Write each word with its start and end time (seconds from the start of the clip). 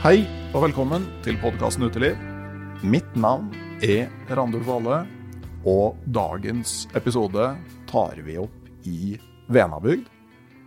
Hei 0.00 0.22
og 0.56 0.62
velkommen 0.62 1.02
til 1.20 1.36
podkasten 1.42 1.82
Uteliv. 1.84 2.14
Mitt 2.88 3.10
navn 3.20 3.50
er 3.84 4.06
Randulf 4.32 4.64
Valle, 4.64 5.02
og 5.68 5.98
dagens 6.08 6.86
episode 6.96 7.50
tar 7.90 8.22
vi 8.24 8.38
opp 8.40 8.86
i 8.88 9.18
Venabygd. 9.52 10.06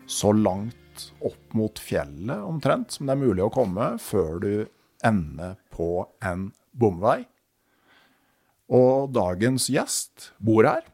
Så 0.05 0.35
langt 0.37 1.07
opp 1.25 1.57
mot 1.57 1.81
fjellet 1.81 2.45
omtrent 2.45 2.93
som 2.93 3.09
det 3.09 3.15
er 3.15 3.23
mulig 3.23 3.41
å 3.47 3.49
komme 3.57 3.89
før 3.97 4.37
du 4.45 4.51
ender 5.01 5.57
på 5.73 5.89
en 6.21 6.51
bomvei. 6.69 7.23
Og 8.69 9.09
dagens 9.17 9.65
gjest 9.73 10.29
bor 10.37 10.69
her. 10.69 10.85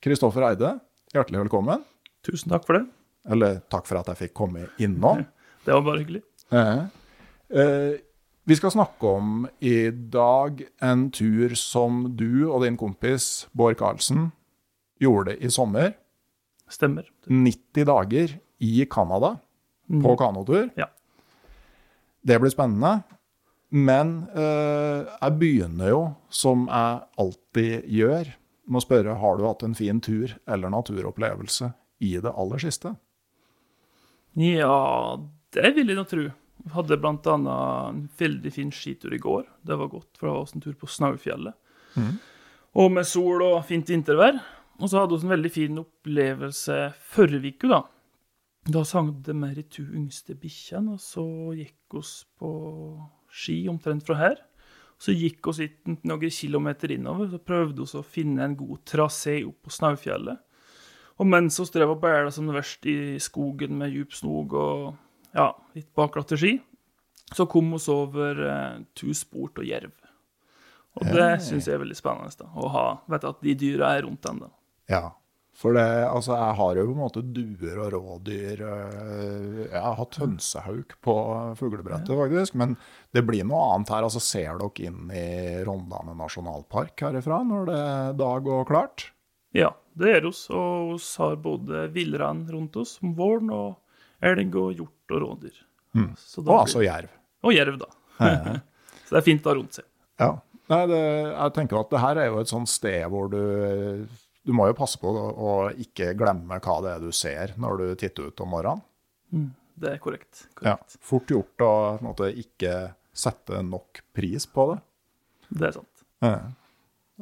Kristoffer 0.00 0.48
Eide, 0.54 0.78
hjertelig 1.12 1.44
velkommen. 1.44 1.84
Tusen 2.24 2.56
takk 2.56 2.64
for 2.64 2.80
det. 2.80 2.86
Eller 3.28 3.60
takk 3.68 3.84
for 3.92 4.00
at 4.00 4.14
jeg 4.14 4.24
fikk 4.24 4.38
komme 4.40 4.70
innom. 4.80 5.26
Det 5.68 5.76
var 5.76 5.84
bare 5.84 6.00
hyggelig. 6.00 6.24
Eh, 6.48 6.60
eh, 6.78 7.03
vi 7.54 8.56
skal 8.58 8.72
snakke 8.74 9.06
om 9.06 9.44
i 9.62 9.90
dag 9.90 10.64
en 10.82 11.04
tur 11.14 11.54
som 11.56 12.02
du 12.18 12.48
og 12.48 12.64
din 12.64 12.76
kompis 12.80 13.46
Bård 13.54 13.78
Karlsen 13.78 14.32
gjorde 15.00 15.36
i 15.38 15.50
sommer. 15.52 15.94
Stemmer. 16.70 17.06
90 17.30 17.86
dager 17.88 18.34
i 18.58 18.84
Canada 18.90 19.36
på 19.88 20.16
kanotur. 20.18 20.68
Ja. 20.76 20.88
Det 22.24 22.40
blir 22.40 22.52
spennende. 22.52 23.02
Men 23.74 24.28
eh, 24.38 25.08
jeg 25.08 25.38
begynner 25.40 25.90
jo, 25.90 26.02
som 26.30 26.68
jeg 26.68 27.00
alltid 27.20 27.88
gjør, 27.90 28.30
med 28.64 28.80
å 28.80 28.84
spørre 28.84 29.16
har 29.20 29.36
du 29.36 29.44
hatt 29.44 29.64
en 29.66 29.74
fin 29.76 29.98
tur 30.00 30.30
eller 30.48 30.72
naturopplevelse 30.72 31.72
i 32.06 32.14
det 32.22 32.32
aller 32.32 32.62
siste. 32.62 32.94
Ja, 34.38 35.18
det 35.54 35.74
vil 35.76 35.90
jeg 35.90 35.98
nå 35.98 36.06
tro. 36.08 36.28
Hadde 36.72 36.96
annet 36.96 37.26
en 37.28 38.04
veldig 38.18 38.52
fin 38.52 38.70
skitur 38.72 39.12
i 39.12 39.20
går. 39.20 39.44
Det 39.62 39.76
var 39.76 39.90
godt, 39.92 40.16
for 40.16 40.26
det 40.26 40.32
var 40.32 40.44
også 40.44 40.56
en 40.56 40.64
tur 40.64 40.76
på 40.80 40.88
Snaufjellet. 40.88 41.54
Og 42.74 42.92
med 42.92 43.06
sol 43.06 43.42
og 43.44 43.64
fint 43.68 43.90
vintervær. 43.90 44.40
Og 44.80 44.90
så 44.90 45.02
hadde 45.02 45.18
vi 45.18 45.28
en 45.28 45.34
veldig 45.36 45.50
fin 45.54 45.76
opplevelse 45.78 46.78
forrige 47.14 47.52
uke, 47.54 47.68
da. 47.70 47.84
Da 48.64 48.80
sang 48.88 49.12
det 49.22 49.36
med 49.36 49.58
de 49.58 49.62
to 49.68 49.84
yngste 49.84 50.34
bikkjene, 50.40 50.96
og 50.96 51.02
så 51.04 51.24
gikk 51.54 51.94
vi 51.94 52.02
på 52.40 52.50
ski 53.28 53.58
omtrent 53.68 54.06
fra 54.06 54.16
her. 54.18 54.40
Så 54.98 55.12
gikk 55.12 55.44
vi 55.52 55.68
ikke 55.68 55.98
noen 56.08 56.32
kilometer 56.32 56.94
innover, 56.94 57.28
så 57.28 57.38
prøvde 57.38 57.84
vi 57.84 58.00
å 58.00 58.02
finne 58.02 58.46
en 58.46 58.56
god 58.56 58.82
trasé 58.88 59.42
opp 59.44 59.66
på 59.66 59.74
Snaufjellet. 59.74 60.40
Og 61.20 61.28
mens 61.30 61.60
vi 61.60 61.68
drev 61.76 61.92
og 61.94 62.00
bæla 62.02 62.32
som 62.34 62.48
det 62.48 62.56
verste 62.56 62.90
i 62.90 63.18
skogen 63.22 63.76
med 63.78 63.92
djup 63.94 64.16
snog 64.16 64.56
og 64.58 64.94
ja, 65.34 65.48
litt 65.74 65.90
baklatte 65.96 66.38
ski, 66.40 66.56
så 67.34 67.46
kom 67.50 67.72
vi 67.74 67.82
over 67.92 68.40
eh, 68.46 68.80
tusport 68.96 69.58
og 69.62 69.68
jerv. 69.68 69.92
Og 70.94 71.10
det 71.10 71.42
syns 71.42 71.66
jeg 71.66 71.74
er 71.74 71.82
veldig 71.82 71.98
spennende, 71.98 72.30
da, 72.38 72.46
å 72.54 72.70
ha, 72.70 72.86
vet 73.10 73.26
at 73.26 73.40
de 73.42 73.54
dyra 73.58 73.96
er 73.96 74.04
rundt 74.06 74.22
da. 74.22 74.50
Ja, 74.90 75.04
for 75.54 75.74
det, 75.76 75.86
altså, 76.10 76.34
jeg 76.34 76.54
har 76.58 76.78
jo 76.78 76.84
på 76.88 76.92
en 76.94 76.98
måte 76.98 77.22
duer 77.34 77.80
og 77.84 77.92
rådyr. 77.94 78.62
øh, 78.66 79.58
Jeg 79.68 79.82
har 79.84 79.94
hatt 80.00 80.18
hønsehauk 80.18 80.96
på 81.04 81.14
fuglebrettet, 81.60 82.10
faktisk. 82.10 82.56
Men 82.58 82.74
det 83.14 83.22
blir 83.26 83.46
noe 83.46 83.68
annet 83.76 83.92
her. 83.94 84.06
altså 84.06 84.22
Ser 84.22 84.58
dere 84.58 84.88
inn 84.88 85.12
i 85.14 85.62
Rondane 85.66 86.16
nasjonalpark 86.18 87.06
herifra 87.06 87.38
når 87.46 87.70
det 87.70 87.84
da 88.18 88.32
går 88.48 88.66
klart? 88.70 89.08
Ja, 89.54 89.70
det 89.94 90.16
gjør 90.16 90.28
oss, 90.32 90.42
og 90.50 90.96
vi 90.98 91.22
har 91.22 91.38
både 91.46 91.84
villrein 91.94 92.42
rundt 92.50 92.74
oss 92.82 92.96
om 93.02 93.14
våren, 93.14 93.54
og 93.54 93.78
elg 94.26 94.58
og 94.58 94.74
hjort 94.74 94.93
og 95.12 95.20
rådyr. 95.22 95.58
Mm. 95.94 96.10
Og 96.14 96.44
blir- 96.44 96.58
altså 96.60 96.82
jerv. 96.84 97.08
Og 97.44 97.52
jerv, 97.54 97.78
da. 97.78 97.88
Så 99.04 99.10
det 99.12 99.18
er 99.20 99.26
fint 99.26 99.44
å 99.46 99.50
ha 99.50 99.56
rundt 99.58 99.76
seg. 99.76 99.84
Ja. 100.22 100.30
Nei, 100.72 100.78
det, 100.88 100.98
jeg 101.34 101.52
tenker 101.58 101.76
at 101.82 101.90
det 101.92 102.00
her 102.00 102.16
er 102.22 102.26
jo 102.30 102.38
et 102.40 102.48
sånt 102.48 102.70
sted 102.72 103.02
hvor 103.12 103.26
du 103.28 104.06
Du 104.44 104.52
må 104.56 104.66
jo 104.68 104.74
passe 104.76 104.96
på 105.00 105.08
å, 105.08 105.50
ikke 105.80 106.14
glemme 106.20 106.56
hva 106.60 106.74
det 106.84 106.90
er 106.94 107.00
du 107.04 107.10
ser 107.16 107.52
når 107.60 107.78
du 107.80 107.84
titter 108.00 108.26
ut 108.28 108.40
om 108.44 108.50
morgenen. 108.52 108.82
Det 109.74 109.88
er 109.94 109.98
korrekt. 109.98 110.46
Ja. 110.62 110.76
Fort 111.00 111.30
gjort 111.32 111.64
å 111.64 111.68
på 111.96 111.98
en 111.98 112.04
måte, 112.10 112.28
ikke 112.36 112.74
sette 113.12 113.62
nok 113.64 114.02
pris 114.14 114.44
på 114.46 114.66
det. 114.72 114.76
Det 115.48 115.68
er 115.70 115.72
sant. 115.78 116.04
Ja. 116.24 116.34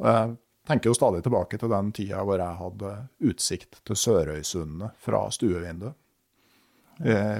Jeg 0.02 0.34
tenker 0.66 0.90
jo 0.90 0.96
stadig 0.98 1.22
tilbake 1.22 1.58
til 1.62 1.70
den 1.70 1.92
tida 1.94 2.22
hvor 2.26 2.42
jeg 2.42 2.58
hadde 2.58 2.92
utsikt 3.30 3.80
til 3.86 3.98
Sørøysundet 4.02 4.98
fra 5.02 5.24
stuevinduet 5.34 5.94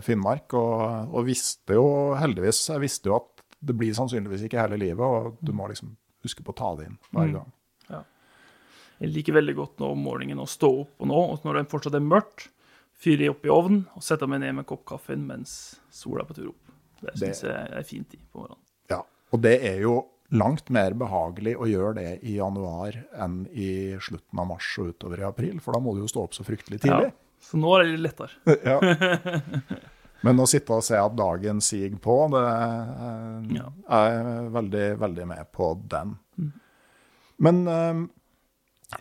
Finnmark, 0.02 0.54
og, 0.58 1.12
og 1.12 1.26
visste 1.26 1.76
jo 1.76 1.84
heldigvis 2.18 2.64
jeg 2.70 2.82
visste 2.82 3.10
jo 3.10 3.18
at 3.20 3.42
det 3.62 3.76
blir 3.78 3.94
sannsynligvis 3.94 4.46
ikke 4.48 4.62
hele 4.62 4.78
livet, 4.80 5.02
og 5.02 5.36
du 5.44 5.52
må 5.54 5.68
liksom 5.70 5.92
huske 6.24 6.42
på 6.42 6.54
å 6.54 6.58
ta 6.58 6.70
det 6.78 6.88
inn 6.88 6.96
hver 7.14 7.30
gang. 7.36 7.52
Ja. 7.90 8.00
Jeg 9.02 9.12
liker 9.16 9.36
veldig 9.38 9.54
godt 9.58 9.82
nå 9.82 9.92
om 9.94 10.02
morgenen 10.06 10.42
å 10.42 10.48
stå 10.50 10.70
opp 10.82 11.02
og 11.02 11.10
nå, 11.10 11.20
og 11.34 11.46
når 11.46 11.60
det 11.60 11.68
fortsatt 11.70 11.98
er 11.98 12.04
mørkt, 12.06 12.48
fyre 13.02 13.32
opp 13.32 13.46
i 13.46 13.52
ovnen 13.52 13.84
og 13.98 14.04
sette 14.06 14.28
meg 14.30 14.42
ned 14.42 14.56
med 14.56 14.64
en 14.64 14.70
kopp 14.72 14.84
kaffe 14.92 15.16
mens 15.18 15.54
sola 15.94 16.22
er 16.22 16.30
på 16.30 16.38
tur 16.38 16.50
opp. 16.52 16.74
Det 17.02 17.16
syns 17.18 17.42
jeg 17.46 17.70
er 17.78 17.86
fin 17.86 18.04
tid 18.06 18.22
på 18.30 18.42
morgenen. 18.44 18.62
Ja, 18.92 19.00
og 19.34 19.42
det 19.42 19.56
er 19.66 19.80
jo 19.82 19.96
langt 20.32 20.70
mer 20.72 20.94
behagelig 20.96 21.56
å 21.60 21.66
gjøre 21.68 21.96
det 21.98 22.12
i 22.28 22.36
januar 22.38 22.96
enn 23.20 23.42
i 23.52 23.98
slutten 24.00 24.38
av 24.40 24.48
mars 24.48 24.70
og 24.80 24.94
utover 24.94 25.22
i 25.22 25.26
april, 25.28 25.58
for 25.60 25.76
da 25.76 25.82
må 25.82 25.94
du 25.96 26.02
jo 26.04 26.10
stå 26.10 26.22
opp 26.24 26.38
så 26.38 26.46
fryktelig 26.46 26.80
tidlig. 26.84 27.10
Ja, 27.10 27.21
så 27.42 27.58
nå 27.60 27.74
er 27.76 27.84
det 27.84 27.92
litt 27.96 28.06
lettere. 28.06 28.32
Ja. 28.70 28.78
Men 30.22 30.38
å 30.38 30.46
sitte 30.46 30.76
og 30.76 30.84
se 30.86 30.94
at 30.94 31.14
dagen 31.18 31.58
siger 31.64 31.96
på, 31.98 32.16
det 32.30 32.42
er, 32.46 33.46
Ja. 33.56 33.64
jeg 33.90 34.18
er 34.20 34.50
veldig, 34.54 34.84
veldig 35.02 35.24
med 35.32 35.48
på 35.56 35.72
den. 35.90 36.12
Men 37.42 37.62
um, 37.66 38.04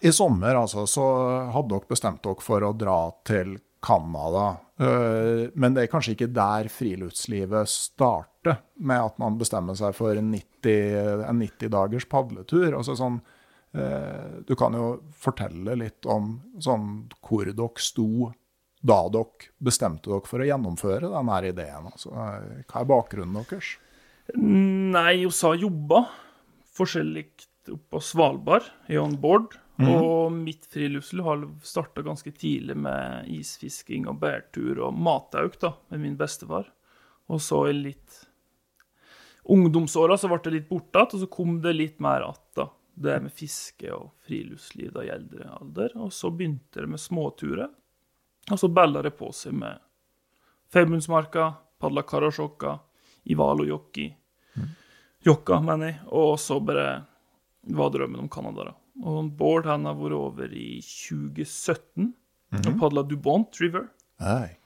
i 0.01 0.09
sommer 0.15 0.57
altså, 0.63 0.87
så 0.89 1.05
hadde 1.53 1.75
dere 1.75 1.91
bestemt 1.91 2.23
dere 2.25 2.41
for 2.41 2.65
å 2.65 2.71
dra 2.73 2.97
til 3.27 3.59
Canada. 3.85 4.47
Eh, 4.81 5.49
men 5.57 5.73
det 5.75 5.83
er 5.83 5.91
kanskje 5.91 6.13
ikke 6.15 6.31
der 6.33 6.69
friluftslivet 6.73 7.69
starter, 7.69 8.59
med 8.81 9.01
at 9.11 9.17
man 9.21 9.37
bestemmer 9.37 9.77
seg 9.77 9.93
for 9.97 10.17
en 10.17 10.31
90, 10.33 11.25
en 11.27 11.41
90 11.41 11.69
dagers 11.73 12.05
padletur. 12.09 12.71
Altså 12.77 12.95
sånn, 12.97 13.19
eh, 13.77 14.41
du 14.47 14.53
kan 14.57 14.73
jo 14.77 14.87
fortelle 15.17 15.75
litt 15.81 16.05
om 16.09 16.35
sånn, 16.61 17.09
hvor 17.25 17.49
dere 17.49 17.81
sto 17.83 18.31
da 18.81 18.97
dere 19.13 19.51
bestemte 19.61 20.09
dere 20.09 20.27
for 20.27 20.41
å 20.41 20.47
gjennomføre 20.49 21.11
denne 21.13 21.39
ideen? 21.47 21.89
Altså, 21.91 22.11
hva 22.11 22.81
er 22.81 22.89
bakgrunnen 22.89 23.45
deres? 23.45 23.75
Nei, 24.37 25.23
vi 25.25 25.31
har 25.31 25.59
jobba 25.59 26.05
forskjellig 26.77 27.27
oppe 27.71 27.97
på 27.97 28.01
Svalbard, 28.01 28.65
i 28.89 28.97
on 28.97 29.17
board. 29.21 29.57
Og 29.81 30.33
mitt 30.33 30.67
friluftsliv 30.69 31.25
har 31.25 31.45
starta 31.65 32.03
ganske 32.05 32.31
tidlig 32.31 32.75
med 32.77 33.29
isfisking 33.33 34.05
og 34.09 34.19
bærtur 34.21 34.81
og 34.85 34.93
matauk 34.93 35.57
da, 35.61 35.73
med 35.89 36.03
min 36.03 36.17
bestefar. 36.19 36.67
Og 37.31 37.41
så 37.41 37.63
i 37.69 37.73
litt 37.77 38.19
ungdomsåra 39.49 40.19
så 40.19 40.29
ble 40.29 40.41
det 40.45 40.53
litt 40.57 40.69
borte 40.69 41.01
igjen, 41.01 41.15
og 41.15 41.23
så 41.23 41.31
kom 41.33 41.57
det 41.63 41.73
litt 41.73 41.99
mer 41.99 42.21
att. 42.29 42.55
da. 42.55 42.69
Det 42.93 43.21
med 43.23 43.33
fiske 43.33 43.89
og 43.95 44.11
friluftsliv 44.27 44.91
da 44.93 45.05
i 45.05 45.13
eldre 45.13 45.47
alder. 45.49 45.95
Og 45.97 46.11
så 46.13 46.29
begynte 46.29 46.83
det 46.83 46.91
med 46.91 46.99
småturer. 46.99 47.71
Og 48.49 48.57
så 48.59 48.69
balla 48.73 49.03
det 49.05 49.13
på 49.19 49.29
seg 49.35 49.53
med 49.53 49.77
Femundsmarka, 50.73 51.51
padla 51.81 52.01
Karasjokka, 52.07 52.77
Ivalo-jokki. 53.29 54.07
Jokka, 55.25 55.59
mener 55.61 55.91
jeg. 55.91 55.99
Og 56.17 56.39
så 56.41 56.57
bare 56.63 57.03
var 57.69 57.91
drømmen 57.93 58.23
om 58.23 58.29
Canada, 58.31 58.71
da. 58.71 58.77
Og 59.05 59.29
Bård 59.37 59.67
han 59.69 59.85
har 59.87 59.97
vært 59.99 60.17
over 60.17 60.55
i 60.57 60.79
2017 60.83 62.09
og 62.57 62.73
padla 62.81 63.03
Dubont 63.07 63.61
River. 63.61 63.85
Nei. 64.21 64.57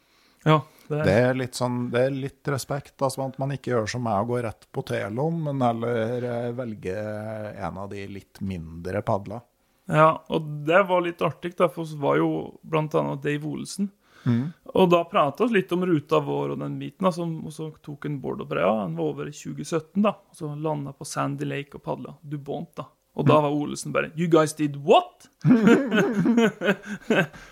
Ja, 0.45 0.59
det, 0.87 1.01
Det 1.07 1.13
er 1.17 1.37
litt 1.37 1.57
sånn, 1.57 1.87
det 1.93 2.01
er 2.07 2.13
litt 2.13 2.47
respekt, 2.53 2.93
altså 3.01 3.23
at 3.25 3.37
man 3.41 3.53
ikke 3.55 3.71
gjør 3.73 3.87
som 3.95 4.03
meg 4.05 4.21
og 4.21 4.35
går 4.35 4.43
rett 4.45 4.67
på 4.73 4.83
teloen, 4.85 5.39
men 5.47 5.63
heller 5.65 6.27
eh, 6.29 6.51
velger 6.53 7.55
en 7.65 7.79
av 7.81 7.89
de 7.89 8.03
litt 8.13 8.41
mindre 8.45 9.01
padla. 9.05 9.39
Ja, 9.85 10.09
og 10.33 10.47
det 10.65 10.81
var 10.89 11.03
litt 11.05 11.21
artig, 11.21 11.53
da, 11.59 11.69
for 11.69 11.85
vi 11.85 11.99
var 12.01 12.17
jo 12.17 12.29
annet 12.73 13.23
Dave 13.23 13.47
Olsen. 13.47 13.91
Og 14.73 14.89
da 14.89 15.03
prata 15.05 15.45
vi 15.45 15.59
litt 15.59 15.71
om 15.71 15.85
ruta 15.85 16.19
vår 16.19 16.55
og 16.55 16.59
den 16.63 16.79
biten, 16.79 17.05
da, 17.05 17.11
som, 17.13 17.37
og 17.45 17.53
så 17.53 17.69
tok 17.85 18.07
en 18.09 18.19
Bård 18.23 18.41
og 18.41 18.49
Brea. 18.49 18.71
han 18.81 18.95
var 18.97 19.11
over 19.11 19.29
i 19.29 19.33
2017, 19.35 20.01
da, 20.01 20.15
og 20.17 20.35
så 20.39 20.49
landa 20.55 20.93
på 20.97 21.05
Sandy 21.05 21.45
Lake 21.45 21.77
og 21.77 21.83
padla 21.85 22.15
Dubont, 22.21 22.73
da. 22.75 22.89
Og 23.15 23.23
da 23.29 23.37
var 23.39 23.53
Olesen 23.55 23.93
bare 23.95 24.09
You 24.19 24.27
guys 24.27 24.53
did 24.53 24.75
what?! 24.75 25.29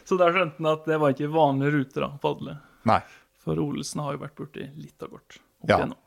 så 0.03 0.17
der 0.19 0.33
skjønte 0.35 0.59
han 0.59 0.71
at 0.73 0.89
det 0.89 0.97
var 0.99 1.13
ikke 1.13 1.29
vanlige 1.31 1.71
ruter 1.77 2.07
å 2.09 2.09
padle. 2.19 2.57
Nei. 2.89 2.99
For 3.43 3.59
Olesen 3.59 4.01
har 4.03 4.17
jo 4.17 4.23
vært 4.25 4.35
borti 4.41 4.67
litt 4.75 5.05
av 5.05 5.13
hvert. 5.13 5.37
Ja. 5.63 5.77
igjennom. 5.77 5.99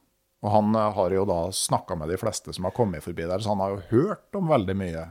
Og 0.45 0.53
han 0.53 0.77
eh, 0.77 0.91
har 0.99 1.15
jo 1.17 1.25
da 1.29 1.39
snakka 1.53 1.97
med 1.97 2.13
de 2.13 2.19
fleste 2.21 2.53
som 2.53 2.69
har 2.69 2.75
kommet 2.77 3.05
forbi 3.05 3.25
der, 3.25 3.41
så 3.41 3.55
han 3.55 3.65
har 3.65 3.73
jo 3.73 3.81
hørt 3.95 4.37
om 4.37 4.53
veldig 4.53 4.77
mye. 4.77 5.07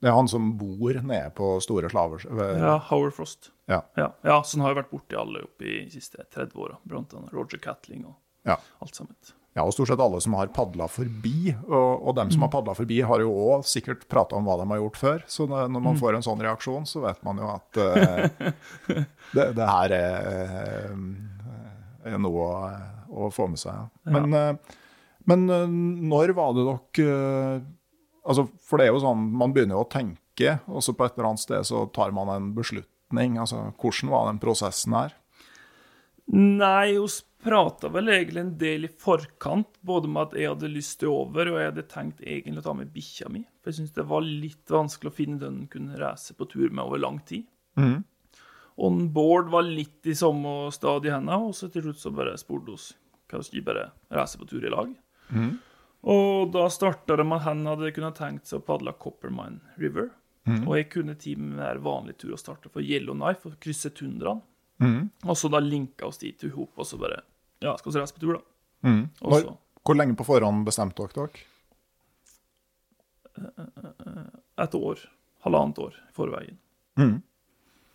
Det 0.00 0.08
er 0.08 0.14
han 0.16 0.28
som 0.32 0.52
bor 0.56 0.96
nede 1.04 1.28
på 1.36 1.50
Store 1.60 1.90
Slaver... 1.92 2.22
Ja, 2.56 2.78
Howard 2.88 3.12
Frost. 3.16 3.50
Ja. 3.68 3.82
Ja, 4.00 4.06
ja, 4.24 4.38
så 4.42 4.56
han 4.56 4.64
har 4.64 4.72
jo 4.72 4.78
vært 4.80 4.94
borti 4.94 5.18
alle 5.20 5.42
opp 5.44 5.60
i 5.62 5.74
de 5.84 5.90
siste 5.92 6.24
30 6.32 6.56
åra. 6.56 6.78
Blant 6.88 7.12
annet 7.18 7.34
Roger 7.36 7.60
Catling 7.62 8.06
og 8.08 8.16
Ja. 8.48 8.56
alt 8.80 8.96
sammen. 8.96 9.14
Ja, 9.58 9.64
og 9.66 9.74
stort 9.74 9.90
sett 9.90 10.00
alle 10.00 10.20
som 10.22 10.32
har 10.38 10.48
padla 10.54 10.86
forbi. 10.88 11.50
Og, 11.66 12.06
og 12.06 12.14
dem 12.16 12.30
som 12.32 12.44
har 12.46 12.52
padla 12.54 12.72
forbi, 12.78 13.00
har 13.04 13.20
jo 13.20 13.32
òg 13.34 13.64
sikkert 13.68 14.04
prata 14.08 14.38
om 14.38 14.46
hva 14.48 14.56
de 14.60 14.66
har 14.70 14.78
gjort 14.80 15.00
før. 15.00 15.24
Så 15.28 15.46
når 15.50 15.68
man 15.74 15.82
man 15.90 15.98
får 16.00 16.16
en 16.16 16.24
sånn 16.24 16.44
reaksjon, 16.46 16.86
så 16.88 17.02
vet 17.04 17.20
man 17.26 17.42
jo 17.42 17.50
at 17.50 17.80
uh, 17.82 18.52
det, 19.36 19.48
det 19.58 19.66
her 19.74 19.96
er, 19.96 20.30
eh, 20.94 22.12
er 22.14 22.22
noe 22.22 22.46
å, 22.46 22.70
å 23.26 23.30
få 23.34 23.50
med 23.50 23.60
seg. 23.60 23.74
ja. 23.74 24.14
Men, 24.16 24.32
uh, 24.32 24.78
men 25.28 25.44
uh, 25.50 25.66
når 26.14 26.32
var 26.38 26.54
det 26.56 26.64
dere 26.70 27.60
altså, 28.30 28.46
For 28.66 28.80
det 28.80 28.88
er 28.88 28.94
jo 28.94 29.02
sånn, 29.02 29.26
man 29.42 29.54
begynner 29.54 29.78
jo 29.78 29.84
å 29.84 29.90
tenke, 29.90 30.58
og 30.70 30.84
så 30.84 30.94
på 30.96 31.06
et 31.06 31.18
eller 31.18 31.32
annet 31.32 31.42
sted 31.42 31.66
så 31.68 31.84
tar 31.94 32.14
man 32.16 32.30
en 32.32 32.52
beslutning. 32.56 33.36
Altså, 33.42 33.66
hvordan 33.80 34.12
var 34.14 34.30
den 34.30 34.40
prosessen 34.42 34.96
her? 34.96 35.16
Nei, 36.30 36.94
vi 36.94 37.08
prata 37.42 37.88
vel 37.90 38.10
egentlig 38.12 38.42
en 38.44 38.52
del 38.60 38.86
i 38.86 38.92
forkant, 39.00 39.68
både 39.80 40.10
med 40.12 40.28
at 40.28 40.36
jeg 40.38 40.52
hadde 40.52 40.70
lyst 40.70 40.98
til 41.00 41.10
over, 41.12 41.50
og 41.50 41.58
jeg 41.58 41.70
hadde 41.72 41.86
tenkt 41.90 42.20
egentlig 42.22 42.62
å 42.62 42.66
ta 42.68 42.74
med 42.76 42.92
bikkja 42.94 43.30
mi. 43.32 43.42
For 43.60 43.72
jeg 43.72 43.80
syntes 43.80 43.96
det 43.96 44.06
var 44.10 44.26
litt 44.26 44.72
vanskelig 44.72 45.10
å 45.10 45.16
finne 45.16 45.40
den 45.40 45.62
hun 45.62 45.70
kunne 45.72 45.98
reise 46.00 46.36
på 46.36 46.46
tur 46.52 46.68
med 46.70 46.84
over 46.84 47.00
lang 47.02 47.18
tid. 47.26 47.48
Og 48.80 49.00
Bård 49.12 49.50
var 49.52 49.66
litt 49.66 50.06
i 50.08 50.14
samme 50.16 50.70
stadie 50.72 51.12
henne, 51.12 51.36
og 51.36 51.56
så 51.56 51.68
til 51.72 51.88
slutt 51.88 52.00
så 52.00 52.12
bare 52.14 52.38
spurte 52.40 52.76
oss 52.76 52.92
hva 53.30 53.42
vi 53.52 53.60
bare 53.62 53.90
reise 54.10 54.38
på 54.40 54.46
tur 54.50 54.64
i 54.64 54.72
lag. 54.72 54.92
Og 56.08 56.52
da 56.54 56.64
starta 56.72 57.16
det 57.20 57.26
med 57.28 57.40
at 57.42 57.48
han 57.50 57.66
hadde 57.68 57.92
kunnet 57.92 58.16
tenkt 58.16 58.48
seg 58.48 58.62
å 58.62 58.66
padle 58.70 58.94
Coppermine 59.00 59.60
River. 59.80 60.10
Og 60.64 60.72
jeg 60.78 60.88
kunne 60.90 61.14
ti 61.20 61.34
med 61.36 61.82
vanlig 61.84 62.16
tur 62.18 62.32
å 62.34 62.38
starte 62.40 62.70
for 62.72 62.82
Yellowknife 62.82 63.46
og 63.50 63.58
krysse 63.62 63.92
tundraen. 63.94 64.40
Og 64.80 65.36
så 65.36 65.50
da 65.52 65.60
linka 65.60 66.08
oss 66.08 66.18
de 66.22 66.32
i 66.32 66.52
hop, 66.54 66.72
og 66.80 66.86
så 66.88 66.96
bare 67.00 67.20
Ja, 67.60 67.74
skal 67.76 67.92
vi 67.92 68.00
reise 68.00 68.16
på 68.16 68.22
tur, 68.22 68.38
da? 68.38 68.40
Og 69.20 69.28
Når, 69.34 69.42
så 69.44 69.56
hvor 69.84 69.96
lenge 69.96 70.16
på 70.16 70.24
forhånd 70.24 70.64
bestemte 70.64 71.04
dere 71.04 71.26
dere? 71.28 71.46
et 74.60 74.74
år, 74.76 75.00
halvannet 75.46 75.78
år 75.80 75.94
i 75.96 76.12
forveien. 76.12 76.58
Mm. 77.00 77.14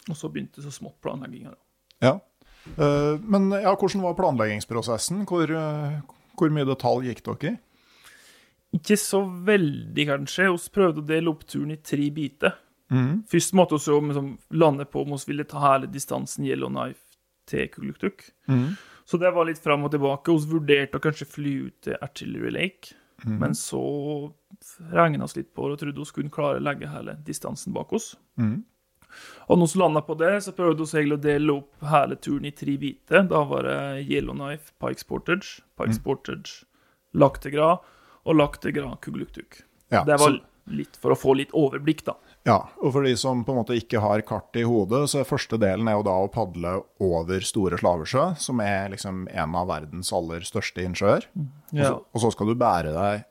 Og 0.09 0.17
så 0.17 0.29
begynte 0.33 0.63
så 0.63 0.71
smått 0.73 0.97
planlegginga. 1.05 1.53
da. 1.53 1.59
Ja. 2.01 2.13
Eh, 2.77 3.21
men 3.21 3.51
ja, 3.53 3.75
hvordan 3.75 4.01
var 4.01 4.17
planleggingsprosessen? 4.17 5.25
Hvor, 5.29 5.45
eh, 5.49 5.99
hvor 6.37 6.53
mye 6.53 6.65
detalj 6.65 7.11
gikk 7.11 7.21
dere 7.27 7.51
i? 7.51 7.57
Ikke 8.75 8.97
så 8.99 9.21
veldig, 9.47 10.05
kanskje. 10.09 10.49
Vi 10.51 10.71
prøvde 10.75 11.01
å 11.03 11.07
dele 11.07 11.31
opp 11.31 11.45
turen 11.47 11.71
i 11.75 11.77
tre 11.79 12.09
biter. 12.11 12.57
Først 13.31 13.53
måtte 13.57 13.77
vi 13.79 13.95
liksom 14.09 14.37
lande 14.51 14.85
på 14.85 15.01
om 15.01 15.15
vi 15.15 15.23
ville 15.31 15.43
ta 15.49 15.61
hele 15.63 15.87
distansen 15.87 16.45
Yellowknife 16.45 17.15
til 17.49 17.67
Kugluktuk. 17.71 18.27
Så 19.05 19.17
det 19.21 19.31
var 19.33 19.45
litt 19.45 19.61
fram 19.61 19.83
og 19.85 19.91
tilbake. 19.93 20.33
Vi 20.33 20.51
vurderte 20.51 20.97
å 20.97 21.01
kanskje 21.03 21.27
fly 21.29 21.55
ut 21.67 21.75
til 21.85 21.97
Artillery 22.01 22.51
Lake, 22.51 22.93
men 23.25 23.53
så 23.55 23.81
regna 24.91 25.23
oss 25.23 25.35
litt 25.37 25.53
på 25.55 25.67
det 25.69 25.73
og 25.73 25.79
trodde 25.79 25.99
vi 26.03 26.15
kunne 26.17 26.33
klare 26.33 26.57
å 26.59 26.63
legge 26.65 26.89
hele 26.89 27.15
distansen 27.25 27.73
bak 27.73 27.93
oss. 27.93 28.15
Og 29.47 29.57
når 29.57 29.71
vi 29.73 29.79
landa 29.79 30.01
på 30.01 30.17
det, 30.19 30.43
så 30.43 30.51
prøvde 30.51 30.83
vi 30.83 30.97
egentlig 30.99 31.17
å 31.17 31.23
dele 31.23 31.53
opp 31.53 31.85
hele 31.89 32.15
turen 32.17 32.45
i 32.45 32.51
tre 32.51 32.77
biter. 32.77 33.23
Da 33.29 33.43
var 33.47 33.63
det 33.63 34.03
Yellowknife, 34.09 34.73
Pikes 34.81 35.03
Portage, 35.07 35.61
Pikes 35.77 35.99
Portage, 36.03 36.65
Lac 37.13 37.39
de 37.41 37.51
Gras 37.53 37.79
og 38.25 38.35
lagt 38.39 38.61
til 38.61 38.73
Gras 38.75 38.97
Kugluktuk. 39.01 39.61
Ja, 39.91 40.03
det 40.03 40.19
var 40.19 40.31
så- 40.31 40.41
litt 40.67 40.95
for 40.97 41.11
å 41.13 41.17
få 41.17 41.35
litt 41.37 41.51
overblikk, 41.53 42.03
da. 42.03 42.15
Ja, 42.45 42.69
og 42.81 42.91
for 42.93 43.03
de 43.03 43.15
som 43.17 43.43
på 43.45 43.51
en 43.53 43.57
måte 43.63 43.75
ikke 43.77 43.99
har 44.01 44.21
kartet 44.21 44.61
i 44.61 44.63
hodet, 44.65 45.03
så 45.09 45.19
er 45.19 45.23
første 45.29 45.59
delen 45.59 45.87
er 45.87 45.93
jo 45.97 46.03
da 46.03 46.11
å 46.11 46.31
padle 46.31 46.83
over 46.99 47.39
Store 47.41 47.77
Slavesjø, 47.77 48.35
som 48.37 48.59
er 48.61 48.89
liksom 48.89 49.27
en 49.31 49.55
av 49.55 49.67
verdens 49.67 50.11
aller 50.13 50.39
største 50.41 50.83
innsjøer. 50.83 51.25
Og, 51.37 51.47
Ja. 51.73 51.83
så, 51.91 52.03
og 52.13 52.21
så 52.21 52.31
skal 52.31 52.47
du 52.47 52.55
bære 52.55 52.93
deg 52.93 53.25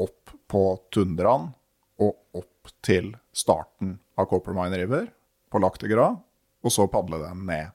opp 0.00 0.30
på 0.48 0.80
tundraen 0.90 1.52
og 2.00 2.16
opp 2.34 2.68
til 2.82 3.14
starten 3.32 3.98
av 4.16 4.26
Coppermine 4.28 4.76
River 4.76 5.08
på 5.50 5.60
Lac 5.60 5.78
de 5.78 5.88
Gras, 5.88 6.16
og 6.64 6.70
så 6.70 6.88
padle 6.90 7.18
den 7.26 7.44
ned 7.46 7.72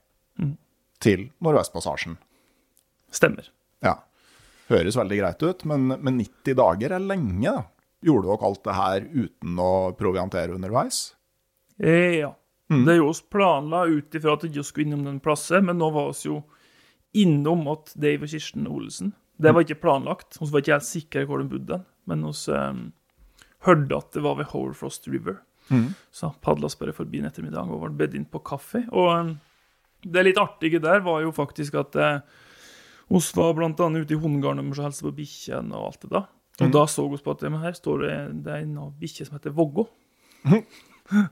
til 0.99 1.29
Nordvestpassasjen. 1.41 2.17
Stemmer. 3.11 3.49
Ja. 3.83 3.95
Høres 4.73 4.97
veldig 4.97 5.19
greit 5.19 5.43
ut, 5.45 5.65
men, 5.69 5.93
men 5.95 6.19
90 6.19 6.57
dager 6.59 6.95
er 6.97 7.03
lenge, 7.03 7.51
da. 7.51 7.67
Gjorde 8.03 8.27
dere 8.27 8.47
alt 8.49 8.63
det 8.65 8.73
her 8.75 9.03
uten 9.13 9.59
å 9.63 9.73
proviantere 9.95 10.57
underveis? 10.57 11.13
Eh, 11.79 12.19
ja. 12.19 12.33
Det 12.73 12.95
er 12.95 12.97
jo 12.97 13.11
oss 13.11 13.21
planla 13.21 13.83
ut 13.85 14.15
ifra 14.17 14.33
at 14.33 14.43
vi 14.47 14.63
skulle 14.65 14.89
innom 14.89 15.05
den 15.05 15.21
plassen, 15.23 15.67
men 15.67 15.77
nå 15.79 15.91
var 15.93 16.09
vi 16.09 16.29
jo 16.31 16.41
innom 17.23 17.67
at 17.71 17.93
Dave 17.93 18.25
og 18.25 18.31
Kirsten 18.31 18.65
Olsen 18.65 19.11
Det 19.37 19.53
var 19.53 19.65
ikke 19.65 19.81
planlagt. 19.83 20.39
Vi 20.39 20.49
var 20.49 20.63
ikke 20.63 20.77
helt 20.77 20.87
sikre 20.87 21.25
hvor 21.29 21.41
de 21.41 21.49
bodde, 21.51 21.79
men 22.09 22.25
vi 22.25 22.55
eh, 22.57 22.83
hørte 23.67 23.99
at 23.99 24.15
det 24.17 24.23
var 24.25 24.39
ved 24.39 24.49
Hoverfrost 24.51 25.07
River. 25.11 25.41
Så 26.11 26.33
padla 26.41 26.67
oss 26.67 26.79
bare 26.79 26.95
forbi 26.95 27.21
en 27.21 27.29
ettermiddag 27.29 27.71
og 27.71 27.85
ble 27.85 27.93
bedt 28.03 28.17
inn 28.17 28.27
på 28.29 28.41
kaffe. 28.45 28.83
Og 28.91 29.11
eh, 29.13 29.33
det 30.03 30.25
litt 30.27 30.41
artige 30.41 30.81
der 30.83 31.03
var 31.05 31.21
jo 31.23 31.31
faktisk 31.35 31.77
at 31.79 31.95
eh, 31.95 32.17
oss 33.09 33.31
var 33.35 33.59
annet 33.59 33.79
ute 33.79 34.15
i 34.15 34.19
hundegarden 34.19 34.63
og 34.71 34.79
hilste 34.79 35.07
på 35.07 35.15
bikkjene 35.17 35.75
og 35.75 35.91
alt 35.91 36.05
det 36.05 36.11
da. 36.13 36.23
Og 36.61 36.73
da 36.73 36.83
så 36.89 37.05
vi 37.09 37.17
på 37.17 37.33
at 37.33 37.41
ja, 37.43 37.51
her 37.63 37.73
står 37.77 38.03
det, 38.03 38.15
det 38.45 38.53
er 38.53 38.65
en 38.65 38.77
bikkje 38.99 39.27
som 39.27 39.39
heter 39.39 39.55
Vågå. 39.57 39.87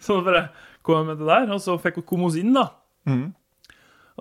Så 0.04 0.18
bare 0.26 0.50
kom 0.84 0.98
jeg 0.98 1.08
med 1.08 1.22
det 1.22 1.28
der, 1.30 1.52
og 1.56 1.62
så 1.64 1.78
fikk 1.80 2.02
vi 2.02 2.10
komme 2.10 2.28
oss 2.28 2.36
inn, 2.36 2.52
da. 2.52 2.66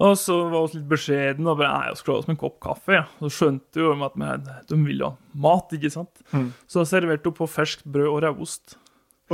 Og 0.00 0.12
så 0.16 0.36
var 0.48 0.68
vi 0.68 0.78
litt 0.78 0.86
beskjedne 0.92 1.50
og 1.50 1.58
bare 1.58 1.90
vi 1.90 1.98
skulle 1.98 2.14
ha 2.14 2.22
oss 2.22 2.28
med 2.28 2.36
en 2.36 2.40
kopp 2.40 2.60
kaffe. 2.62 2.94
Ja. 2.94 3.02
Så 3.18 3.30
skjønte 3.34 3.82
jo 3.82 3.90
at 4.06 4.14
vi, 4.14 4.28
de 4.70 4.78
ville 4.84 5.08
ha 5.10 5.40
mat, 5.42 5.74
ikke 5.76 5.90
sant. 5.92 6.22
Så 6.70 6.84
jeg 6.84 6.90
serverte 6.92 7.32
opp 7.32 7.40
på 7.42 7.48
ferskt 7.50 7.82
brød 7.84 8.12
og 8.12 8.20
rødost. 8.24 8.76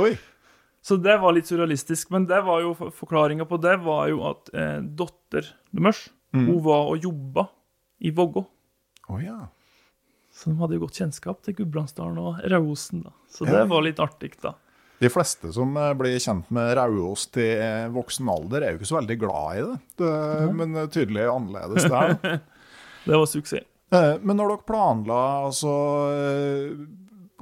Oi! 0.01 0.15
Så 0.83 0.97
det 1.03 1.17
var 1.21 1.35
litt 1.35 1.47
surrealistisk. 1.49 2.09
Men 2.15 2.25
det 2.27 2.41
var 2.47 2.65
jo 2.65 2.73
forklaringa 2.75 3.47
på 3.47 3.61
det 3.61 3.77
var 3.85 4.09
jo 4.11 4.23
at 4.31 4.51
eh, 4.55 4.79
datter 4.81 5.53
deres 5.71 6.07
hun 6.35 6.59
var 6.65 6.89
og 6.91 7.05
jobba 7.05 7.47
i 7.99 8.11
Vågå. 8.11 8.45
Oh, 9.09 9.19
ja. 9.23 9.47
Så 10.33 10.51
de 10.51 10.57
hadde 10.59 10.77
jo 10.77 10.83
godt 10.85 10.97
kjennskap 10.99 11.39
til 11.45 11.55
Gudbrandsdalen 11.57 12.17
og 12.21 12.41
Rauosen, 12.51 13.03
da. 13.07 13.13
Så 13.31 13.45
det 13.47 13.55
Ja. 13.57 13.65
var 13.65 13.81
litt 13.85 13.99
artig, 14.03 14.33
da. 14.41 14.53
De 14.99 15.09
fleste 15.13 15.51
som 15.53 15.75
eh, 15.77 15.93
blir 15.93 16.17
kjent 16.17 16.49
med 16.53 16.71
rauost 16.77 17.37
i 17.37 17.47
eh, 17.53 17.87
voksen 17.93 18.29
alder, 18.33 18.63
er 18.65 18.71
jo 18.73 18.79
ikke 18.79 18.89
så 18.89 18.97
veldig 18.99 19.17
glad 19.21 19.57
i 19.57 19.61
det. 19.65 19.79
det 20.01 20.53
Men 20.57 20.75
eh, 20.75 20.87
tydelig 20.93 21.25
annerledes 21.29 21.85
der. 21.89 22.15
Det 23.07 23.15
var 23.15 23.25
suksess. 23.29 23.63
Men 23.93 24.35
når 24.35 24.49
dere 24.51 24.65
planla, 24.67 25.19
altså 25.47 25.69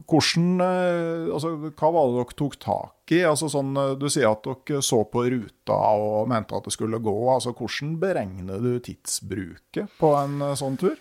Hvordan 0.06 0.60
Altså, 0.62 1.56
hva 1.74 1.90
var 1.96 2.12
det 2.12 2.20
dere 2.20 2.36
tok 2.38 2.58
tak 2.62 2.92
i? 3.12 3.22
Altså 3.28 3.50
sånn, 3.52 3.76
eh, 3.78 3.96
Du 4.00 4.08
sier 4.10 4.30
at 4.32 4.44
dere 4.44 4.82
så 4.82 5.04
på 5.10 5.26
ruta 5.30 5.76
og 5.96 6.30
mente 6.32 6.56
at 6.58 6.64
det 6.64 6.74
skulle 6.74 7.00
gå. 7.00 7.16
altså 7.34 7.54
Hvordan 7.54 7.98
beregner 8.00 8.62
du 8.62 8.80
tidsbruket 8.80 9.98
på 10.00 10.14
en 10.20 10.42
eh, 10.42 10.56
sånn 10.56 10.78
tur? 10.78 10.96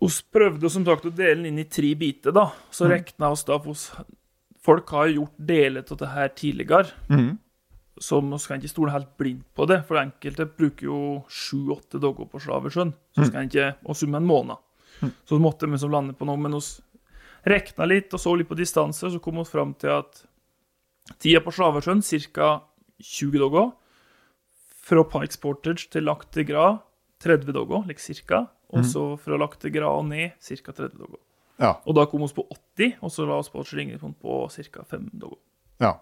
Vi 0.00 0.08
prøvde 0.32 0.70
som 0.70 0.84
sagt 0.84 1.06
å 1.08 1.10
dele 1.10 1.40
den 1.40 1.46
inn 1.46 1.58
i 1.58 1.64
tre 1.64 1.94
biter, 1.94 2.32
da. 2.32 2.50
Så 2.70 2.88
rekna 2.90 3.30
oss 3.32 3.44
da 3.44 3.58
for 3.58 4.04
Folk 4.66 4.88
har 4.90 5.06
gjort 5.06 5.36
deler 5.38 5.84
av 5.88 5.96
det 5.96 6.08
her 6.10 6.28
tidligere, 6.28 6.90
Mm. 7.08 7.38
så 8.00 8.20
vi 8.20 8.38
skal 8.38 8.58
ikke 8.58 8.68
stole 8.68 8.90
helt 8.90 9.16
blindt 9.16 9.46
på 9.54 9.64
det. 9.64 9.86
For 9.86 9.96
enkelte 9.96 10.44
bruker 10.44 10.82
jo 10.82 11.24
sju-åtte 11.30 12.00
dager 12.00 12.26
på 12.26 12.40
Slaversjøen. 12.40 12.92
så 13.14 13.26
skal 13.26 13.46
mm. 13.46 13.48
ikke 13.48 13.76
Og 13.86 13.94
summe 13.96 14.16
en 14.16 14.26
måned. 14.26 14.56
Så 15.24 15.38
måtte 15.38 15.70
vi 15.70 15.78
som 15.78 15.90
lande 15.90 16.14
på 16.14 16.26
noe. 16.26 16.36
Men 16.36 16.52
vi 16.52 16.60
rekna 17.46 17.86
litt 17.86 18.12
og 18.12 18.20
så 18.20 18.34
litt 18.36 18.48
på 18.48 18.58
distanse, 18.58 19.06
så 19.06 19.20
kom 19.22 19.36
vi 19.36 19.44
fram 19.44 19.72
til 19.74 19.90
at 19.90 20.25
tida 21.22 21.42
på 21.44 21.54
Slaversjøen, 21.54 22.02
ca. 22.02 22.50
20 23.02 23.42
dager. 23.42 23.72
Fra 24.86 25.02
Pikes 25.02 25.40
Portage 25.42 25.90
til 25.90 26.06
Lac 26.06 26.28
de 26.34 26.44
Gras 26.46 26.82
30 27.24 27.52
dager, 27.52 27.86
like 27.88 28.02
cirka. 28.02 28.46
Og 28.74 28.84
så 28.84 29.02
fra 29.22 29.38
Lac 29.38 29.56
de 29.62 29.70
Gras 29.70 30.00
og 30.00 30.06
ned 30.10 30.36
ca. 30.40 30.72
30 30.72 30.98
dager. 30.98 31.22
Ja. 31.62 31.76
Og 31.86 31.96
da 31.96 32.04
kom 32.08 32.24
vi 32.24 32.32
på 32.36 32.44
80, 32.76 32.98
og 33.00 33.12
så 33.12 33.26
la 33.26 33.38
oss 33.40 33.48
på 33.52 33.64
Ringefonn 33.64 34.16
på 34.20 34.44
ca. 34.52 34.84
5 34.84 35.08
dager. 35.14 35.40
ja. 35.80 35.96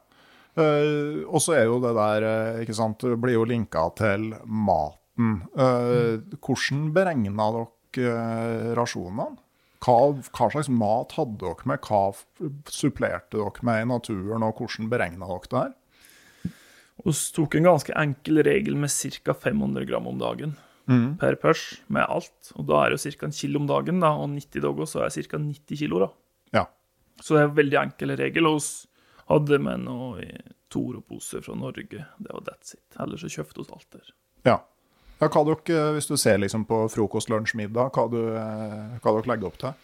Uh, 0.55 1.27
og 1.27 1.41
så 1.43 1.57
er 1.59 1.65
jo 1.67 1.81
det 1.83 1.91
der, 1.97 2.25
eh, 2.29 2.61
ikke 2.63 2.77
sant, 2.79 3.01
det 3.03 3.17
blir 3.19 3.35
jo 3.35 3.47
linka 3.49 3.89
til 3.99 4.29
maten. 4.47 5.41
Eh, 5.51 6.21
hvordan 6.39 6.85
beregna 6.95 7.49
dere 7.57 8.13
uh, 8.15 8.69
rasjonene? 8.79 9.35
Hva, 9.85 9.97
hva 10.17 10.51
slags 10.53 10.71
mat 10.73 11.13
hadde 11.19 11.37
dere 11.43 11.69
med? 11.69 11.85
Hva 11.85 12.15
supplerte 12.73 13.37
dere 13.37 13.67
med 13.67 13.83
i 13.83 13.89
naturen, 13.91 14.47
og 14.47 14.61
hvordan 14.61 14.89
beregna 14.93 15.29
dere 15.29 15.51
det 15.51 15.65
her? 15.65 15.75
Vi 17.05 17.13
tok 17.37 17.57
en 17.59 17.67
ganske 17.67 17.97
enkel 17.99 18.41
regel 18.47 18.79
med 18.81 18.93
ca. 18.93 19.35
500 19.35 19.85
gram 19.91 20.07
om 20.09 20.21
dagen 20.21 20.55
per 21.21 21.37
pers, 21.41 21.81
med 21.89 22.05
alt. 22.05 22.53
Og 22.57 22.67
da 22.69 22.85
er 22.85 22.95
det 22.95 23.01
ca. 23.17 23.27
en 23.27 23.33
kilo 23.33 23.61
om 23.61 23.67
dagen, 23.69 24.01
da, 24.01 24.13
og 24.21 24.29
90 24.31 24.61
dager 24.65 24.89
så 24.89 25.05
er 25.05 25.11
det 25.11 25.27
ca. 25.27 25.39
90 25.41 25.79
kilo. 25.81 25.99
da. 26.05 26.11
Ja. 26.53 26.67
Så 27.21 27.35
det 27.35 27.43
er 27.43 27.49
en 27.49 27.57
veldig 27.57 27.81
enkel 27.81 28.17
regel. 28.17 28.47
Og 28.47 28.61
vi 28.61 29.25
hadde 29.33 29.59
med 29.65 29.85
noe 29.87 30.21
i 30.23 30.31
Toro-pose 30.71 31.41
fra 31.45 31.55
Norge. 31.57 32.05
Det 32.19 32.31
var 32.31 32.45
that's 32.45 32.75
it. 32.77 32.85
Ellers 33.01 33.25
så 33.25 33.33
kjøpte 33.33 33.63
vi 33.63 33.73
alt 33.73 33.91
der. 33.97 34.15
Ja. 34.45 34.59
Ja 35.21 35.31
hva 35.31 35.43
dere, 35.49 35.89
hvis 35.97 36.11
du 36.11 36.17
ser 36.21 36.41
liksom 36.43 36.67
på 36.69 36.85
frokost, 36.93 37.31
lunsj, 37.33 37.57
middag, 37.61 37.95
hva, 37.95 38.07
du, 38.11 38.21
eh, 38.37 38.95
hva 39.01 39.17
dere 39.17 39.31
legger 39.31 39.51
opp 39.51 39.59
til? 39.63 39.75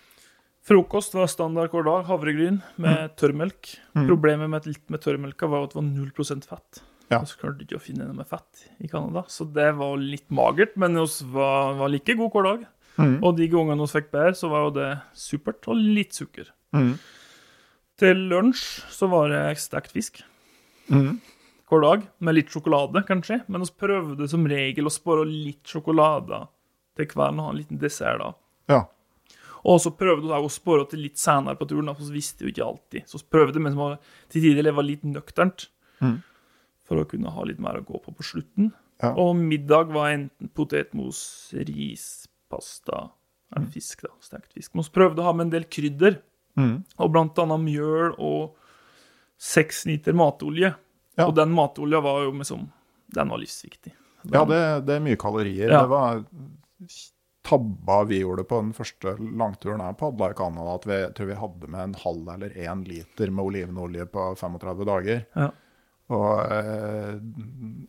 Frokost 0.66 1.16
var 1.16 1.30
standard 1.32 1.72
hver 1.72 1.87
dag. 1.87 2.04
Havregryn 2.10 2.60
med 2.80 3.14
tørrmelk. 3.18 3.72
Problemet 3.96 4.50
med, 4.52 4.68
litt 4.68 4.84
med 4.92 5.00
tørrmelka 5.02 5.49
var 5.50 5.64
at 5.64 5.72
det 5.72 5.80
var 5.80 5.87
0 5.88 6.44
fett. 6.44 6.82
Ja. 7.10 7.22
Og 7.22 7.30
så 7.30 7.40
klarte 7.40 7.58
du 7.58 7.64
ikke 7.64 7.80
å 7.80 7.82
finne 7.82 8.06
noe 8.06 8.18
med 8.20 8.28
fett 8.30 8.66
i 8.78 8.90
Canada. 8.90 9.25
Så 9.26 9.49
det 9.50 9.70
var 9.78 9.96
litt 9.99 10.28
magert, 10.30 10.76
men 10.78 10.94
vi 11.00 11.06
var, 11.32 11.75
var 11.80 11.90
like 11.90 12.14
gode 12.14 12.30
hver 12.37 12.46
dag. 12.46 12.68
Og 13.25 13.34
de 13.38 13.49
gangene 13.50 13.87
vi 13.87 13.94
fikk 13.96 14.10
bær, 14.12 14.37
så 14.37 14.50
var 14.52 14.66
jo 14.66 14.75
det 14.76 14.90
supert. 15.16 15.64
Og 15.72 15.80
litt 15.80 16.16
sukker. 16.16 16.52
Mm. 16.76 16.94
Til 18.00 18.25
lunsj 18.30 18.64
så 18.92 19.08
var 19.12 19.32
det 19.32 19.42
stekt 19.60 19.96
fisk. 19.96 20.22
Hver 21.70 21.84
dag. 21.84 22.06
Med 22.18 22.34
litt 22.34 22.50
sjokolade, 22.50 23.04
kanskje. 23.06 23.44
Men 23.46 23.62
vi 23.62 23.74
prøvde 23.78 24.26
som 24.30 24.46
regel 24.50 24.90
å 24.90 24.92
spare 24.92 25.26
litt 25.28 25.62
sjokolade 25.70 26.40
til 26.98 27.06
hver 27.14 27.30
en 27.30 27.44
liten 27.54 27.78
dessert 27.78 28.18
da. 28.18 28.32
Ja. 28.72 28.80
Og 29.70 29.78
så 29.84 29.92
prøvde 29.94 30.26
vi 30.26 30.34
å 30.34 30.50
spare 30.50 30.86
til 30.90 31.04
litt 31.04 31.20
senere 31.20 31.58
på 31.60 31.68
turen, 31.68 31.92
for 31.94 32.08
vi 32.08 32.18
visste 32.18 32.46
jo 32.46 32.50
ikke 32.50 32.66
alltid. 32.66 33.06
Så 33.06 33.20
vi 33.20 33.30
prøvde, 33.36 33.62
men 33.62 33.76
vi 33.78 33.88
til 34.32 34.48
tider 34.48 34.66
leve 34.66 34.82
litt 34.86 35.06
nøkternt. 35.06 35.68
For 36.88 36.98
å 36.98 37.06
kunne 37.06 37.30
ha 37.30 37.46
litt 37.46 37.60
mer 37.62 37.78
å 37.78 37.86
gå 37.86 38.00
på 38.02 38.16
på 38.16 38.26
slutten. 38.26 38.72
Ja. 39.00 39.12
Og 39.14 39.36
middag 39.38 39.92
var 39.94 40.10
enten 40.10 40.50
potetmos, 40.56 41.22
ris, 41.54 42.26
pasta 42.50 43.10
eller 43.54 43.70
fisk, 43.70 44.02
da. 44.02 44.10
Stekt 44.24 44.52
fisk. 44.56 44.74
Men 44.74 44.86
vi 44.88 44.96
prøvde 44.96 45.22
å 45.22 45.28
ha 45.28 45.36
med 45.36 45.46
en 45.46 45.54
del 45.54 45.70
krydder. 45.70 46.18
Og 46.98 47.12
blant 47.14 47.38
annet 47.38 47.62
mjøl 47.62 48.16
og 48.18 48.56
seks 49.40 49.84
liter 49.88 50.16
matolje. 50.18 50.74
Ja. 51.18 51.26
Og 51.26 51.34
den 51.36 51.54
matolja 51.54 52.00
var 52.04 52.22
jo 52.24 52.34
liksom 52.38 52.68
Den 53.10 53.32
var 53.32 53.40
livsviktig. 53.42 53.90
Ja, 54.30 54.44
det, 54.46 54.60
det 54.86 54.94
er 54.94 55.02
mye 55.02 55.18
kalorier. 55.18 55.72
Ja. 55.72 55.80
Det 55.82 55.90
var 55.90 56.20
tabba 57.42 58.04
vi 58.04 58.20
gjorde 58.20 58.44
på 58.44 58.60
den 58.60 58.72
første 58.76 59.16
langturen 59.18 59.82
jeg 59.82 59.96
padla 59.98 60.28
i 60.30 60.36
Canada, 60.38 60.76
at 60.76 60.86
vi, 60.86 60.98
tror 61.16 61.30
vi 61.30 61.38
hadde 61.40 61.70
med 61.72 61.82
en 61.82 61.96
halv 62.02 62.28
eller 62.34 62.54
én 62.54 62.84
liter 62.86 63.32
med 63.32 63.48
olivenolje 63.48 64.06
på 64.12 64.26
35 64.38 64.86
dager. 64.86 65.22
Ja. 65.34 65.48
Og 66.10 66.52
eh, 66.52 67.14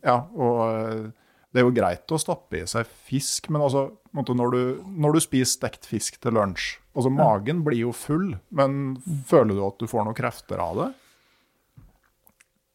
ja, 0.02 0.16
og 0.34 0.60
eh, 0.66 1.10
det 1.52 1.60
er 1.60 1.66
jo 1.66 1.74
greit 1.76 2.14
å 2.14 2.20
stappe 2.20 2.62
i 2.62 2.68
seg 2.70 2.88
fisk, 3.06 3.50
men 3.52 3.64
altså, 3.66 3.90
når, 4.16 4.54
du, 4.54 4.62
når 5.04 5.18
du 5.18 5.24
spiser 5.24 5.52
stekt 5.52 5.88
fisk 5.88 6.16
til 6.22 6.38
lunsj 6.38 6.78
altså 6.92 7.08
Magen 7.12 7.62
blir 7.64 7.86
jo 7.86 7.92
full, 7.96 8.34
men 8.52 8.96
føler 9.28 9.56
du 9.56 9.62
at 9.64 9.78
du 9.80 9.88
får 9.88 10.04
noen 10.04 10.16
krefter 10.16 10.60
av 10.60 10.76
det? 10.76 10.88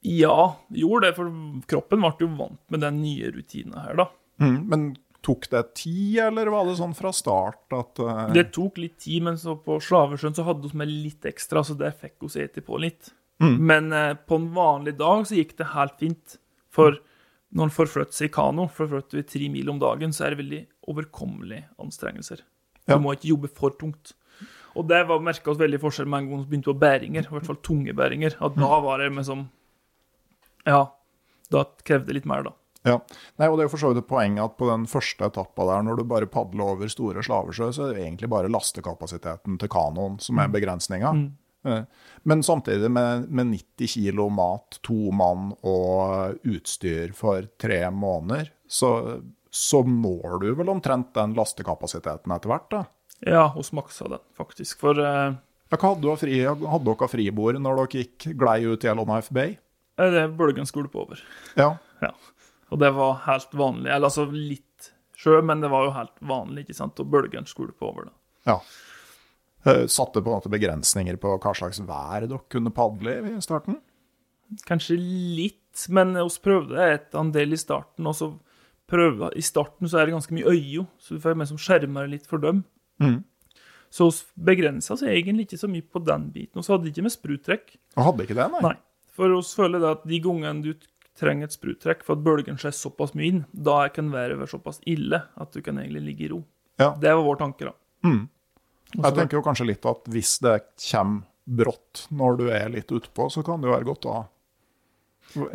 Ja, 0.06 0.56
gjorde 0.70 1.08
det, 1.10 1.16
for 1.18 1.32
kroppen 1.68 2.04
ble 2.04 2.14
jo 2.22 2.30
vant 2.38 2.62
med 2.74 2.84
den 2.86 3.02
nye 3.02 3.32
rutinen 3.34 3.78
her, 3.82 3.96
da. 3.98 4.08
Mm, 4.44 4.58
men 4.70 4.86
tok 5.26 5.50
det 5.52 5.64
tid, 5.82 6.20
eller 6.28 6.52
var 6.54 6.68
det 6.70 6.78
sånn 6.80 6.94
fra 6.96 7.12
start 7.16 7.74
at 7.76 8.00
uh... 8.00 8.28
Det 8.36 8.52
tok 8.56 8.78
litt 8.80 9.00
tid, 9.04 9.26
men 9.26 9.40
så 9.42 9.58
på 9.60 9.80
Slavesjøen 9.84 10.38
så 10.38 10.46
hadde 10.48 10.70
vi 10.70 10.78
med 10.80 10.92
litt 10.92 11.26
ekstra, 11.28 11.64
så 11.66 11.76
det 11.76 11.96
fikk 12.00 12.22
vi 12.28 12.46
ete 12.46 12.64
på 12.64 12.80
litt. 12.80 13.10
Men 13.42 13.92
uh, 13.94 14.14
på 14.16 14.38
en 14.40 14.48
vanlig 14.56 14.96
dag 14.98 15.26
så 15.30 15.36
gikk 15.38 15.58
det 15.60 15.74
helt 15.74 15.98
fint. 16.00 16.38
For 16.74 16.96
når 17.54 17.68
en 17.68 17.74
forflytter 17.76 18.16
seg 18.18 18.30
i 18.30 18.34
kano, 18.38 18.70
forflytter 18.74 19.20
vi 19.20 19.26
tre 19.30 19.50
mil 19.54 19.70
om 19.74 19.82
dagen, 19.82 20.14
så 20.16 20.26
er 20.26 20.34
det 20.34 20.42
veldig 20.44 20.62
overkommelige 20.94 21.68
anstrengelser. 21.82 22.42
Du 22.88 22.94
Ja. 22.96 22.98
må 23.02 23.14
ikke 23.18 23.34
jobbe 23.34 23.52
for 23.52 23.76
tungt. 23.76 24.14
Og 24.78 24.88
det 24.88 25.04
var 25.10 25.20
merka 25.20 25.52
oss 25.52 25.60
veldig 25.60 25.80
forskjell 25.82 26.08
med 26.08 26.24
en 26.24 26.30
gang 26.30 26.42
vi 26.46 26.50
begynte 26.54 26.72
på 26.72 26.80
bæringer, 26.80 27.26
i 27.26 27.34
hvert 27.34 27.46
fall 27.50 27.60
tunge 27.66 27.94
bæringer. 27.98 28.36
At 28.40 28.56
da 28.56 28.80
var 28.86 29.02
det 29.02 29.12
liksom 29.12 29.48
Ja, 30.68 30.84
da 31.54 31.64
krevde 31.88 32.12
det 32.12 32.20
litt 32.20 32.30
mer, 32.30 32.44
da. 32.48 32.56
Ja. 32.88 33.00
Nei, 33.40 33.50
og 33.50 33.58
Det 33.58 33.64
er 33.64 33.68
jo 33.68 33.74
for 33.74 33.82
så 33.82 33.92
vidt 33.92 34.04
et 34.04 34.10
poeng 34.10 34.38
at 34.40 34.56
på 34.60 34.70
den 34.70 34.86
første 34.90 35.28
etappa 35.28 35.66
der, 35.68 35.84
når 35.88 36.00
du 36.00 36.08
bare 36.08 36.30
padler 36.32 36.76
over 36.76 36.92
store 36.92 37.24
slavesjø, 37.26 37.72
så 37.76 37.88
er 37.88 37.96
det 37.96 38.06
egentlig 38.06 38.30
bare 38.32 38.52
lastekapasiteten 38.52 39.58
til 39.60 39.72
kanoen 39.72 40.20
som 40.24 40.40
er 40.40 40.52
begrensninga. 40.54 41.12
Mm. 41.16 41.28
Men 42.24 42.44
samtidig, 42.44 42.92
med, 42.92 43.26
med 43.28 43.50
90 43.52 43.92
kilo 43.92 44.30
mat, 44.32 44.78
to 44.86 45.12
mann 45.12 45.50
og 45.68 46.38
utstyr 46.48 47.12
for 47.18 47.50
tre 47.60 47.82
måneder, 47.92 48.54
så, 48.68 48.92
så 49.52 49.82
når 49.84 50.40
du 50.44 50.48
vel 50.56 50.72
omtrent 50.72 51.12
den 51.18 51.36
lastekapasiteten 51.36 52.36
etter 52.36 52.54
hvert, 52.54 52.70
da? 52.72 52.86
Ja, 53.26 53.48
hos 53.56 53.74
maksa 53.76 54.08
den, 54.14 54.24
faktisk. 54.38 54.80
For 54.84 55.00
uh... 55.02 55.36
Hva 55.68 55.80
hadde 55.84 56.16
dere 56.24 56.54
av 56.56 57.10
fribord 57.12 57.58
når 57.60 57.82
dere 57.82 58.04
gikk 58.04 58.30
glei 58.40 58.62
ut 58.64 58.86
i 58.86 58.88
Yellowknife 58.88 59.36
Bay? 59.36 59.58
Eh, 59.98 60.12
det 60.14 60.26
bølgen 60.40 60.70
skole 60.70 60.90
på 60.94 61.04
over. 61.06 61.22
Ja. 61.60 61.76
Ja. 62.04 62.14
Og 62.72 62.82
det 62.82 62.92
var 62.96 63.22
helt 63.28 63.54
vanlig. 63.58 63.90
Eller 63.92 64.10
altså 64.10 64.28
litt 64.32 64.92
sjø, 65.18 65.40
men 65.42 65.64
det 65.64 65.72
var 65.74 65.88
jo 65.88 65.96
helt 65.96 66.18
vanlig, 66.30 66.66
ikke 66.66 66.78
sant? 66.78 67.00
Og 67.02 67.10
bølgen 67.14 67.48
skole 67.50 67.74
på 67.74 67.90
over, 67.92 68.10
da. 68.12 68.16
ja. 68.54 68.60
Eh, 69.68 69.86
Satte 69.92 70.22
på 70.22 70.30
en 70.30 70.38
måte 70.38 70.52
begrensninger 70.54 71.18
på 71.20 71.34
hva 71.42 71.54
slags 71.58 71.82
vær 71.84 72.28
dere 72.28 72.44
kunne 72.54 72.72
padle 72.72 73.18
i 73.20 73.32
i 73.36 73.44
starten? 73.44 73.80
Kanskje 74.68 74.96
litt, 75.00 75.88
men 75.92 76.14
vi 76.16 76.28
prøvde 76.44 76.78
et 76.94 77.16
en 77.18 77.34
del 77.36 77.52
i 77.56 77.60
starten, 77.60 78.08
og 78.08 78.16
så 78.16 78.30
prøvde 78.88 79.34
I 79.36 79.44
starten 79.44 79.90
så 79.90 80.00
er 80.00 80.08
det 80.08 80.16
ganske 80.16 80.36
mye 80.38 80.54
øye, 80.54 80.86
så 81.04 81.18
du 81.18 81.24
får 81.24 81.36
med 81.36 81.50
som 81.50 81.60
skjermer 81.60 82.08
litt 82.08 82.30
for 82.30 82.40
dem. 82.40 82.62
Mm. 83.04 83.26
Så 83.92 84.08
vi 84.12 84.46
begrensa 84.54 84.94
oss 84.96 85.04
egentlig 85.04 85.48
ikke 85.48 85.60
så 85.60 85.68
mye 85.72 85.84
på 85.84 86.00
den 86.06 86.30
biten. 86.32 86.60
Og 86.60 86.66
så 86.66 86.76
hadde 86.76 86.90
ikke 86.92 87.04
med 87.06 87.14
spruttrekk. 87.14 87.76
Og 87.98 88.08
hadde 88.08 88.28
ikke 88.28 88.38
det, 88.38 88.48
nei? 88.54 88.62
Nei. 88.70 88.76
For 89.18 89.34
oss 89.34 89.56
føler 89.58 89.82
det 89.82 89.90
at 89.98 90.06
de 90.08 90.22
gangene 90.24 90.64
du 90.64 90.88
trenger 91.18 91.50
et 91.50 91.56
spruttrekk 91.56 92.04
for 92.06 92.18
at 92.18 92.26
bølgen 92.26 92.60
skjer 92.62 92.76
såpass 92.78 93.16
mye 93.18 93.32
inn, 93.32 93.44
da 93.52 93.80
kan 93.94 94.12
været 94.14 94.38
være 94.38 94.52
såpass 94.54 94.82
ille 94.90 95.24
at 95.34 95.54
du 95.54 95.64
kan 95.66 95.80
egentlig 95.82 96.04
ligge 96.12 96.28
i 96.28 96.32
ro. 96.36 96.44
Ja. 96.78 96.92
Det 97.02 97.14
var 97.18 97.26
vår 97.26 97.40
tanke, 97.42 97.72
da. 97.72 97.74
Mm. 98.06 98.28
Jeg 98.94 99.18
tenker 99.18 99.40
jo 99.40 99.44
kanskje 99.44 99.68
litt 99.68 99.86
at 99.90 100.06
hvis 100.14 100.38
det 100.46 100.60
kommer 100.86 101.26
brått 101.48 102.06
når 102.12 102.40
du 102.40 102.48
er 102.52 102.70
litt 102.72 102.92
utpå, 102.92 103.30
så 103.32 103.44
kan 103.46 103.62
det 103.62 103.70
jo 103.70 103.76
være 103.76 103.88
godt 103.88 104.08
å 104.08 104.16
ha 104.18 104.24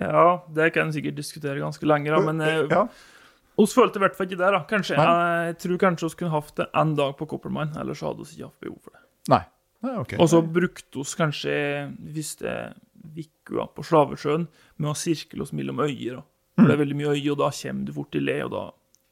Ja, 0.00 0.26
det 0.52 0.70
kan 0.74 0.88
en 0.88 0.94
sikkert 0.94 1.18
diskutere 1.18 1.60
ganske 1.60 1.86
lenge, 1.88 2.10
da, 2.12 2.20
men 2.24 2.40
eh, 2.44 2.62
ja. 2.72 2.86
oss 3.60 3.76
følte 3.76 4.00
i 4.00 4.04
hvert 4.04 4.16
fall 4.16 4.28
ikke 4.28 4.40
det, 4.40 4.52
da. 4.56 4.62
Kanskje. 4.68 4.98
Nei. 4.98 5.48
Jeg 5.50 5.58
tror 5.64 5.82
kanskje 5.84 6.10
vi 6.10 6.20
kunne 6.22 6.34
hatt 6.34 6.54
det 6.58 6.68
en 6.82 6.94
dag 6.98 7.16
på 7.18 7.28
Coppermine, 7.30 7.76
ellers 7.80 8.02
hadde 8.04 8.24
vi 8.24 8.38
ikke 8.38 8.50
hatt 8.50 8.66
behov 8.66 8.78
for 8.80 8.96
det. 8.96 9.04
Nei. 9.32 9.42
Nei, 9.82 9.96
ok. 9.98 10.16
Og 10.22 10.30
så 10.30 10.40
brukte 10.46 11.02
vi 11.02 11.18
kanskje 11.18 11.54
hvis 12.14 12.36
det 12.40 12.56
vikua 13.02 13.68
på 13.74 13.84
Slavesjøen 13.86 14.46
med 14.76 14.90
å 14.92 14.98
sirkle 14.98 15.44
oss 15.44 15.54
mellom 15.56 15.82
øyer. 15.82 16.22
For 16.56 16.68
det 16.68 16.76
er 16.76 16.82
veldig 16.82 16.98
mye 16.98 17.14
øy, 17.16 17.24
og 17.32 17.40
da 17.40 17.48
kommer 17.56 17.88
du 17.88 17.94
fort 17.96 18.18
i 18.18 18.22
le, 18.22 18.36
og 18.44 18.52
da 18.52 18.66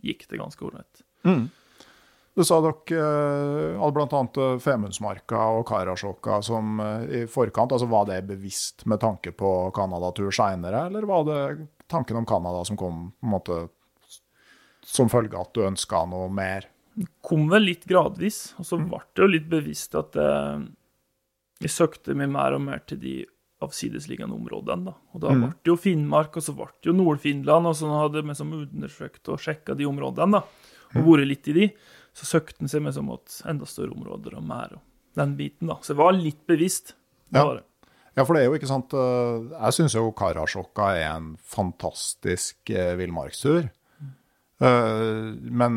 gikk 0.05 0.27
det 0.31 0.41
ganske 0.41 0.65
ålreit. 0.67 1.03
Mm. 1.27 1.49
Du 2.37 2.45
sa 2.47 2.61
dere 2.63 3.01
eh, 3.01 3.81
hadde 3.81 3.97
bl.a. 3.97 4.45
Femundsmarka 4.63 5.41
og 5.57 5.65
Karasjokka 5.69 6.39
som 6.47 6.79
eh, 6.81 7.03
i 7.19 7.23
forkant. 7.29 7.75
altså 7.75 7.89
Var 7.91 8.07
det 8.09 8.21
bevisst 8.29 8.87
med 8.89 9.03
tanke 9.03 9.35
på 9.37 9.51
Canada-tur 9.77 10.31
seinere, 10.35 10.87
eller 10.87 11.09
var 11.11 11.27
det 11.29 11.41
tanken 11.91 12.21
om 12.23 12.27
Canada 12.29 12.65
som 12.65 12.79
kom 12.81 13.09
på 13.19 13.27
en 13.27 13.35
måte 13.35 13.61
som 14.87 15.11
følge 15.11 15.37
av 15.37 15.49
at 15.49 15.57
du 15.57 15.67
ønska 15.67 16.05
noe 16.09 16.31
mer? 16.33 16.69
Det 16.95 17.09
Kom 17.25 17.49
vel 17.51 17.67
litt 17.69 17.85
gradvis, 17.89 18.55
og 18.59 18.67
så 18.67 18.79
ble 18.79 19.03
det 19.15 19.25
jo 19.25 19.31
litt 19.31 19.51
bevisst 19.51 19.95
at 19.99 20.17
eh, 20.21 20.65
jeg 21.61 21.75
søkte 21.75 22.17
meg 22.17 22.31
mer 22.33 22.57
og 22.57 22.65
mer 22.65 22.83
til 22.89 23.03
de 23.03 23.15
avsidesliggende 23.63 24.35
områdene. 24.35 24.85
da. 24.85 24.95
Og 25.15 25.21
da 25.21 25.29
Mm. 25.31 25.41
ble 25.43 25.51
det 25.63 25.71
jo 25.73 25.77
Finnmark, 25.77 26.37
og 26.37 26.43
så 26.43 26.55
ble 26.57 26.67
det 26.83 26.91
jo 26.91 26.93
Nord-Finland, 26.93 27.67
og 27.67 27.75
så 27.77 27.87
hadde 28.01 28.23
vi 28.23 28.29
liksom 28.29 28.53
undersøkt 28.73 29.29
og 29.29 29.39
sjekka 29.39 29.77
de 29.77 29.85
områdene, 29.85 30.33
da, 30.33 30.43
og 30.97 31.05
vært 31.07 31.29
litt 31.29 31.49
i 31.49 31.53
de, 31.53 31.73
så 32.15 32.25
søkte 32.41 32.59
han 32.61 32.69
seg 32.69 32.83
med 32.83 32.95
som 32.95 33.09
enda 33.47 33.67
større 33.67 33.93
områder 33.95 34.37
og 34.37 34.43
mer, 34.45 34.73
og 34.75 34.81
den 35.17 35.37
biten, 35.37 35.69
da. 35.69 35.75
Så 35.83 35.89
jeg 35.95 35.97
var 35.97 36.13
litt 36.13 36.47
bevisst. 36.47 36.95
Ja. 37.33 37.61
Ja, 38.17 38.25
for 38.25 38.35
det 38.35 38.43
er 38.43 38.47
jo 38.51 38.57
ikke 38.59 38.67
sant 38.67 38.93
eh, 38.93 39.57
Jeg 39.63 39.73
syns 39.73 39.95
jo 39.95 40.11
Karasjokka 40.11 40.97
er 40.99 41.15
en 41.17 41.37
fantastisk 41.47 42.69
eh, 42.75 42.97
villmarkstur. 42.99 43.71
Eh, 44.61 45.31
men 45.41 45.77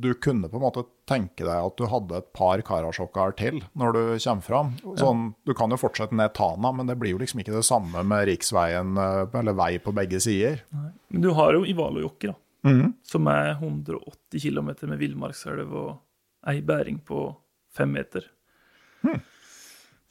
du 0.00 0.14
kunne 0.14 0.48
på 0.48 0.56
en 0.56 0.62
måte 0.64 0.86
tenke 1.06 1.44
deg 1.44 1.52
at 1.52 1.76
du 1.76 1.84
hadde 1.90 2.16
et 2.16 2.30
par 2.32 2.62
karasjokker 2.64 3.34
til 3.36 3.58
når 3.76 3.92
du 3.92 4.00
kommer 4.24 4.46
fram. 4.46 4.70
Sånn, 4.96 5.34
Du 5.44 5.52
kan 5.58 5.68
jo 5.70 5.76
fortsette 5.76 6.16
ned 6.16 6.32
Tana, 6.34 6.72
men 6.72 6.86
det 6.88 6.96
blir 6.98 7.12
jo 7.12 7.18
liksom 7.20 7.42
ikke 7.42 7.52
det 7.58 7.64
samme 7.68 8.02
med 8.08 8.26
riksveien 8.30 8.96
eh, 8.96 9.38
eller 9.38 9.52
vei 9.58 9.74
på 9.84 9.92
begge 9.92 10.20
sider. 10.24 10.62
Nei. 10.72 10.90
Men 11.12 11.26
du 11.26 11.30
har 11.36 11.52
jo 11.58 11.64
Ivalojoki, 11.68 12.32
da, 12.32 12.34
Mhm. 12.64 12.94
som 13.02 13.26
er 13.26 13.54
180 13.60 14.40
km 14.40 14.70
med 14.88 14.98
villmarkselv 14.98 15.72
og 15.74 15.98
ei 16.46 16.60
bæring 16.62 17.02
på 17.04 17.34
fem 17.74 17.92
meter. 17.92 18.22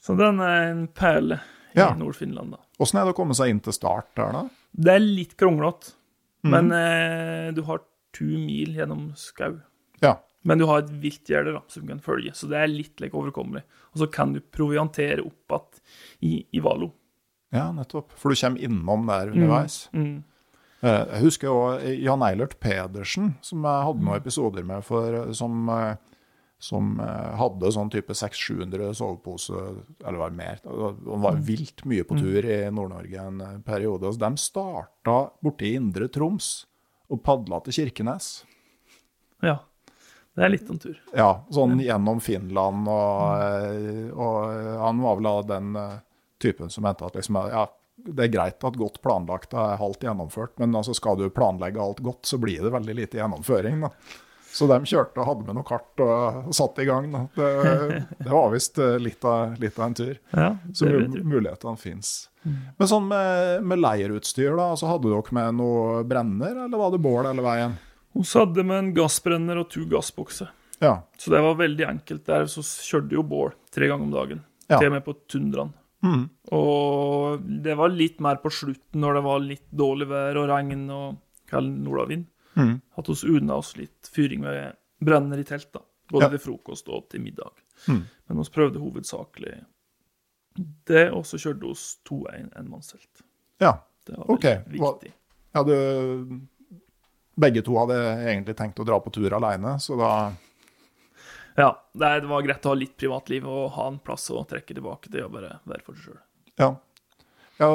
Så 0.02 0.16
den 0.18 0.40
er 0.42 0.70
en 0.72 0.86
perle 0.88 1.40
i 1.74 1.78
Ja. 1.78 1.94
Nord-Finland, 1.94 2.50
da. 2.52 2.58
Åssen 2.80 3.00
er 3.00 3.04
det 3.06 3.14
å 3.14 3.16
komme 3.16 3.34
seg 3.34 3.48
inn 3.50 3.60
til 3.60 3.72
start 3.72 4.14
der, 4.16 4.32
da? 4.32 4.42
Det 4.74 4.92
er 4.94 5.00
litt 5.00 5.36
kronglete, 5.36 5.92
men 6.44 6.70
eh, 6.72 7.50
du 7.52 7.62
har 7.62 7.80
to 8.16 8.24
mil 8.24 8.74
gjennom 8.76 9.10
skau. 9.18 9.56
Ja. 10.02 10.16
Men 10.42 10.58
du 10.58 10.66
har 10.66 10.82
et 10.82 10.90
vilt 11.02 11.30
gjerde 11.30 11.54
som 11.70 11.86
kan 11.86 12.02
følge, 12.02 12.34
så 12.34 12.48
det 12.50 12.58
er 12.58 12.70
litt 12.70 13.02
like, 13.02 13.14
overkommelig. 13.16 13.62
Og 13.94 14.02
så 14.02 14.08
kan 14.10 14.34
du 14.34 14.40
proviantere 14.42 15.22
opp 15.22 15.54
igjen 15.54 15.80
i, 16.20 16.34
i 16.50 16.62
Valo. 16.62 16.92
ja, 17.52 17.70
nettopp. 17.74 18.14
For 18.18 18.32
du 18.32 18.38
kommer 18.38 18.62
innom 18.64 19.06
der 19.06 19.30
underveis. 19.30 19.84
Mm. 19.92 20.06
Mm. 20.06 20.22
Jeg 20.82 21.20
husker 21.22 21.46
jo 21.46 21.58
Jan 22.02 22.24
Eilert 22.26 22.56
Pedersen, 22.58 23.36
som 23.44 23.62
jeg 23.62 23.86
hadde 23.86 24.02
noen 24.02 24.18
episoder 24.18 24.64
med, 24.66 24.82
for, 24.82 25.28
som, 25.36 25.68
eh, 25.70 25.92
som 26.58 26.96
eh, 27.04 27.28
hadde 27.38 27.70
sånn 27.76 27.92
type 27.92 28.16
600-700 28.18 28.88
sovepose, 28.98 29.62
eller 30.02 30.18
var 30.24 30.34
mer. 30.34 30.58
Han 30.66 31.22
var 31.22 31.38
vilt 31.46 31.84
mye 31.86 32.06
på 32.08 32.18
tur 32.18 32.42
i 32.42 32.58
Nord-Norge 32.74 33.28
en 33.28 33.44
eh, 33.46 33.60
periode. 33.62 34.10
Så 34.10 34.24
de 34.24 34.32
starta 34.42 35.18
borte 35.44 35.68
i 35.68 35.76
Indre 35.78 36.10
Troms 36.10 36.64
og 37.12 37.20
padla 37.24 37.60
til 37.66 37.76
Kirkenes. 37.76 38.32
Ja. 39.44 39.60
Det 40.32 40.46
er 40.46 40.52
litt 40.54 40.70
en 40.72 40.80
tur. 40.80 40.96
Ja, 41.12 41.44
sånn 41.52 41.76
gjennom 41.82 42.22
Finland, 42.24 42.88
og, 42.88 43.42
eh, 43.44 44.08
og 44.16 44.78
han 44.80 45.02
var 45.04 45.18
vel 45.18 45.28
av 45.28 45.42
den 45.50 45.76
eh, 45.76 45.98
typen 46.40 46.72
som 46.72 46.86
mente 46.86 47.04
at 47.04 47.18
liksom, 47.18 47.36
ja, 47.52 47.66
det 48.02 48.24
er 48.26 48.32
greit 48.32 48.64
at 48.64 48.78
godt 48.80 49.02
planlagt 49.04 49.52
er 49.52 49.76
halvt 49.80 50.06
gjennomført, 50.08 50.54
men 50.62 50.72
altså 50.78 50.94
skal 50.96 51.20
du 51.20 51.26
planlegge 51.30 51.82
alt 51.84 52.00
godt, 52.00 52.24
så 52.26 52.40
blir 52.40 52.64
det 52.64 52.72
veldig 52.72 52.96
lite 52.96 53.20
gjennomføring. 53.20 53.84
Da. 53.84 53.92
Så 54.52 54.68
de 54.68 54.76
kjørte 54.84 55.22
og 55.22 55.28
hadde 55.30 55.46
med 55.48 55.56
noe 55.56 55.66
kart 55.66 56.02
og, 56.04 56.42
og 56.50 56.56
satte 56.56 56.84
i 56.84 56.88
gang. 56.88 57.08
Det, 57.36 57.48
det 58.24 58.28
var 58.28 58.50
visst 58.52 58.78
eh, 58.82 58.98
litt 59.00 59.24
litt 59.62 59.78
av 59.78 59.86
en 59.86 59.96
tur. 59.96 60.12
Ja, 60.34 60.50
Så 60.76 60.90
mulighetene 60.92 61.80
fins. 61.80 62.12
Men 62.42 62.90
sånn 62.90 63.06
med, 63.08 63.62
med 63.70 63.80
leirutstyr, 63.80 64.50
da, 64.58 64.72
altså 64.74 64.90
hadde 64.90 65.08
dere 65.12 65.36
med 65.36 65.60
noe 65.60 66.02
brenner, 66.08 66.64
eller 66.66 66.80
var 66.80 66.92
det 66.92 67.00
bål 67.04 67.28
hele 67.30 67.44
veien? 67.44 67.76
Hun 68.12 68.26
hadde 68.28 68.64
med 68.66 68.78
en 68.78 68.90
gassbrenner 68.96 69.62
og 69.62 69.70
to 69.72 69.86
gassbokser. 69.88 70.50
Ja. 70.82 70.96
Så 71.16 71.30
det 71.32 71.40
var 71.44 71.54
veldig 71.60 71.86
enkelt. 71.86 72.26
Der 72.26 72.48
så 72.50 72.64
kjørte 72.64 73.16
jo 73.16 73.22
bål 73.24 73.54
tre 73.72 73.88
ganger 73.88 74.08
om 74.08 74.16
dagen. 74.16 74.42
Ja. 74.66 74.80
Til 74.80 74.90
og 74.90 74.96
med 74.96 75.06
på 75.06 75.14
tundraen. 75.30 75.72
Mm. 76.02 76.24
Og 76.58 77.44
det 77.62 77.76
var 77.78 77.94
litt 77.94 78.18
mer 78.24 78.40
på 78.42 78.50
slutten, 78.52 79.00
når 79.00 79.18
det 79.18 79.24
var 79.28 79.44
litt 79.44 79.66
dårlig 79.70 80.08
vær 80.10 80.40
og 80.42 80.48
regn 80.50 80.88
og 80.90 81.20
kald 81.52 81.70
nordavind. 81.84 82.26
Mhm. 82.54 82.80
Hatt 82.96 83.08
oss 83.08 83.24
unna 83.24 83.54
oss 83.54 83.76
litt 83.76 84.10
fyring 84.12 84.40
med 84.40 84.76
brenner 85.00 85.38
i 85.38 85.44
telt, 85.44 85.70
da. 85.72 85.80
Både 86.12 86.24
Ja. 86.24 86.28
til 86.34 86.38
frokost 86.38 86.88
og 86.88 87.08
til 87.08 87.20
middag. 87.24 87.52
Mm. 87.88 88.02
Men 88.28 88.38
vi 88.42 88.50
prøvde 88.52 88.78
hovedsakelig 88.82 89.64
det, 90.84 91.10
og 91.12 91.24
så 91.24 91.38
kjørte 91.40 91.64
vi 91.64 91.74
to 92.04 92.26
en, 92.32 92.50
enmannstelt. 92.56 93.22
ja. 93.60 93.78
Det 94.04 94.16
var 94.18 94.30
Ok, 94.34 94.44
viktig. 94.66 95.12
Ja, 95.54 95.62
du, 95.62 96.40
begge 97.38 97.62
to 97.62 97.76
hadde 97.78 97.94
egentlig 98.26 98.56
tenkt 98.58 98.80
å 98.82 98.84
dra 98.84 98.98
på 99.00 99.12
tur 99.14 99.30
alene, 99.32 99.76
så 99.78 99.96
da 99.96 100.08
Ja, 101.56 101.68
det, 101.94 102.26
var 102.26 102.42
greit 102.42 102.64
å 102.66 102.72
ha 102.72 102.74
litt 102.74 102.96
privatliv 102.96 103.46
og 103.46 103.70
ha 103.76 103.86
en 103.86 104.00
plass 104.00 104.30
å 104.30 104.42
trekke 104.48 104.74
tilbake 104.74 105.08
til 105.08 105.22
og 105.28 105.32
bare 105.36 105.60
være 105.64 105.84
for 105.84 105.94
seg 105.94 106.04
sjøl. 106.08 106.20
Ja. 106.58 106.70
ja 107.60 107.70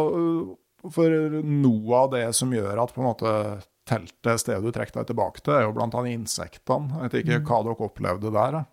for 0.92 1.10
noe 1.44 1.96
av 1.96 2.12
det 2.12 2.26
som 2.36 2.52
gjør 2.52 2.84
at 2.84 2.94
på 2.94 3.02
en 3.02 3.08
måte 3.08 3.34
teltet 3.88 4.42
stedet 4.44 4.64
du 4.66 4.72
trekker 4.76 5.00
deg 5.02 5.08
tilbake 5.12 5.42
til, 5.44 5.54
er 5.58 5.64
jo 5.68 5.74
blant 5.78 5.96
annet 5.98 6.18
insektene. 6.20 7.02
Jeg 7.02 7.12
vet 7.14 7.22
ikke 7.24 7.40
hva 7.48 7.62
dere 7.68 7.88
opplevde 7.88 8.32
der. 8.36 8.58
Da. 8.58 8.66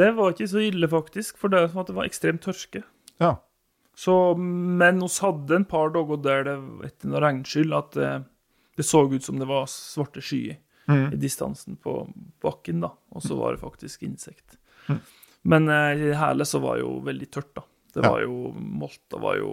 Det 0.00 0.08
var 0.16 0.32
ikke 0.34 0.48
så 0.50 0.62
ille, 0.64 0.88
faktisk, 0.92 1.36
for 1.40 1.52
det, 1.52 1.66
var 1.74 1.84
det 1.88 1.94
var 1.96 2.08
ekstremt 2.08 2.42
tørke. 2.44 2.82
Ja. 3.20 3.36
Så, 3.98 4.14
men 4.38 5.00
vi 5.02 5.08
hadde 5.20 5.56
en 5.56 5.64
par 5.66 5.90
dager 5.94 6.20
der 6.22 6.44
det 6.46 6.56
etter 6.86 7.10
noe 7.10 7.22
regnskyll 7.24 7.72
at 7.74 7.96
det, 7.98 8.10
det 8.78 8.84
så 8.86 9.00
ut 9.10 9.24
som 9.26 9.40
det 9.40 9.48
var 9.50 9.66
svarte 9.72 10.22
skyer 10.24 10.58
Mm. 10.88 11.10
i 11.12 11.16
distansen 11.20 11.74
på 11.76 11.92
bakken, 12.40 12.78
da. 12.80 12.88
Og 13.12 13.20
så 13.20 13.36
var 13.36 13.52
det 13.52 13.60
faktisk 13.60 14.06
insekt. 14.06 14.54
Men 15.44 15.68
eh, 15.68 16.00
i 16.00 16.14
hele 16.16 16.46
så 16.48 16.62
var 16.64 16.78
det 16.78 16.86
jo 16.86 16.94
veldig 17.04 17.26
tørt, 17.34 17.50
da. 17.58 17.64
Det 17.92 18.04
Ja. 18.06 18.10
var 18.14 18.22
jo 18.22 18.52
Molta 18.56 19.20
var 19.20 19.36
jo 19.36 19.50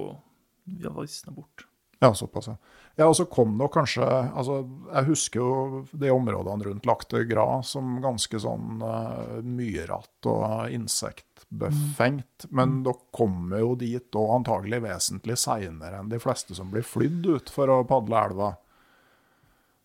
Ja, 0.79 0.93
visna 0.95 1.34
bort. 1.36 1.65
Ja, 1.99 2.13
såpass, 2.15 2.47
ja. 2.47 2.55
Ja, 2.95 3.10
og 3.10 3.15
så 3.17 3.25
kom 3.27 3.58
det 3.60 3.67
kanskje 3.73 4.05
altså, 4.08 4.62
Jeg 4.88 5.08
husker 5.10 5.41
jo 5.41 5.81
de 5.91 6.12
områdene 6.13 6.69
rundt 6.69 6.86
Lacte 6.88 7.25
Gra 7.27 7.60
som 7.67 7.97
ganske 8.03 8.39
sånn 8.39 8.79
uh, 8.79 9.41
myrete 9.43 10.31
og 10.31 10.71
insektbefengt. 10.71 12.47
Men 12.55 12.77
dere 12.86 13.10
kommer 13.15 13.65
jo 13.65 13.73
dit 13.79 14.15
og 14.15 14.38
antagelig 14.38 14.79
vesentlig 14.86 15.38
seinere 15.41 15.99
enn 15.99 16.13
de 16.13 16.21
fleste 16.23 16.55
som 16.55 16.71
blir 16.71 16.88
flydd 16.88 17.27
ut 17.27 17.51
for 17.51 17.73
å 17.73 17.81
padle 17.89 18.23
elva. 18.29 18.53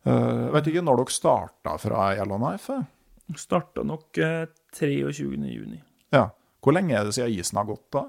Uh, 0.07 0.47
vet 0.55 0.71
ikke 0.71 0.87
når 0.87 1.03
dere 1.03 1.19
starta 1.19 1.77
fra 1.83 2.13
Yellowknife? 2.15 2.79
Starta 3.39 3.83
nok 3.87 4.23
uh, 4.23 4.47
23. 4.79 5.35
juni. 5.51 5.83
Ja. 6.15 6.29
Hvor 6.63 6.79
lenge 6.79 6.95
er 6.95 7.11
det 7.11 7.19
siden 7.19 7.35
isen 7.35 7.59
har 7.59 7.67
gått, 7.67 7.89
da? 7.91 8.07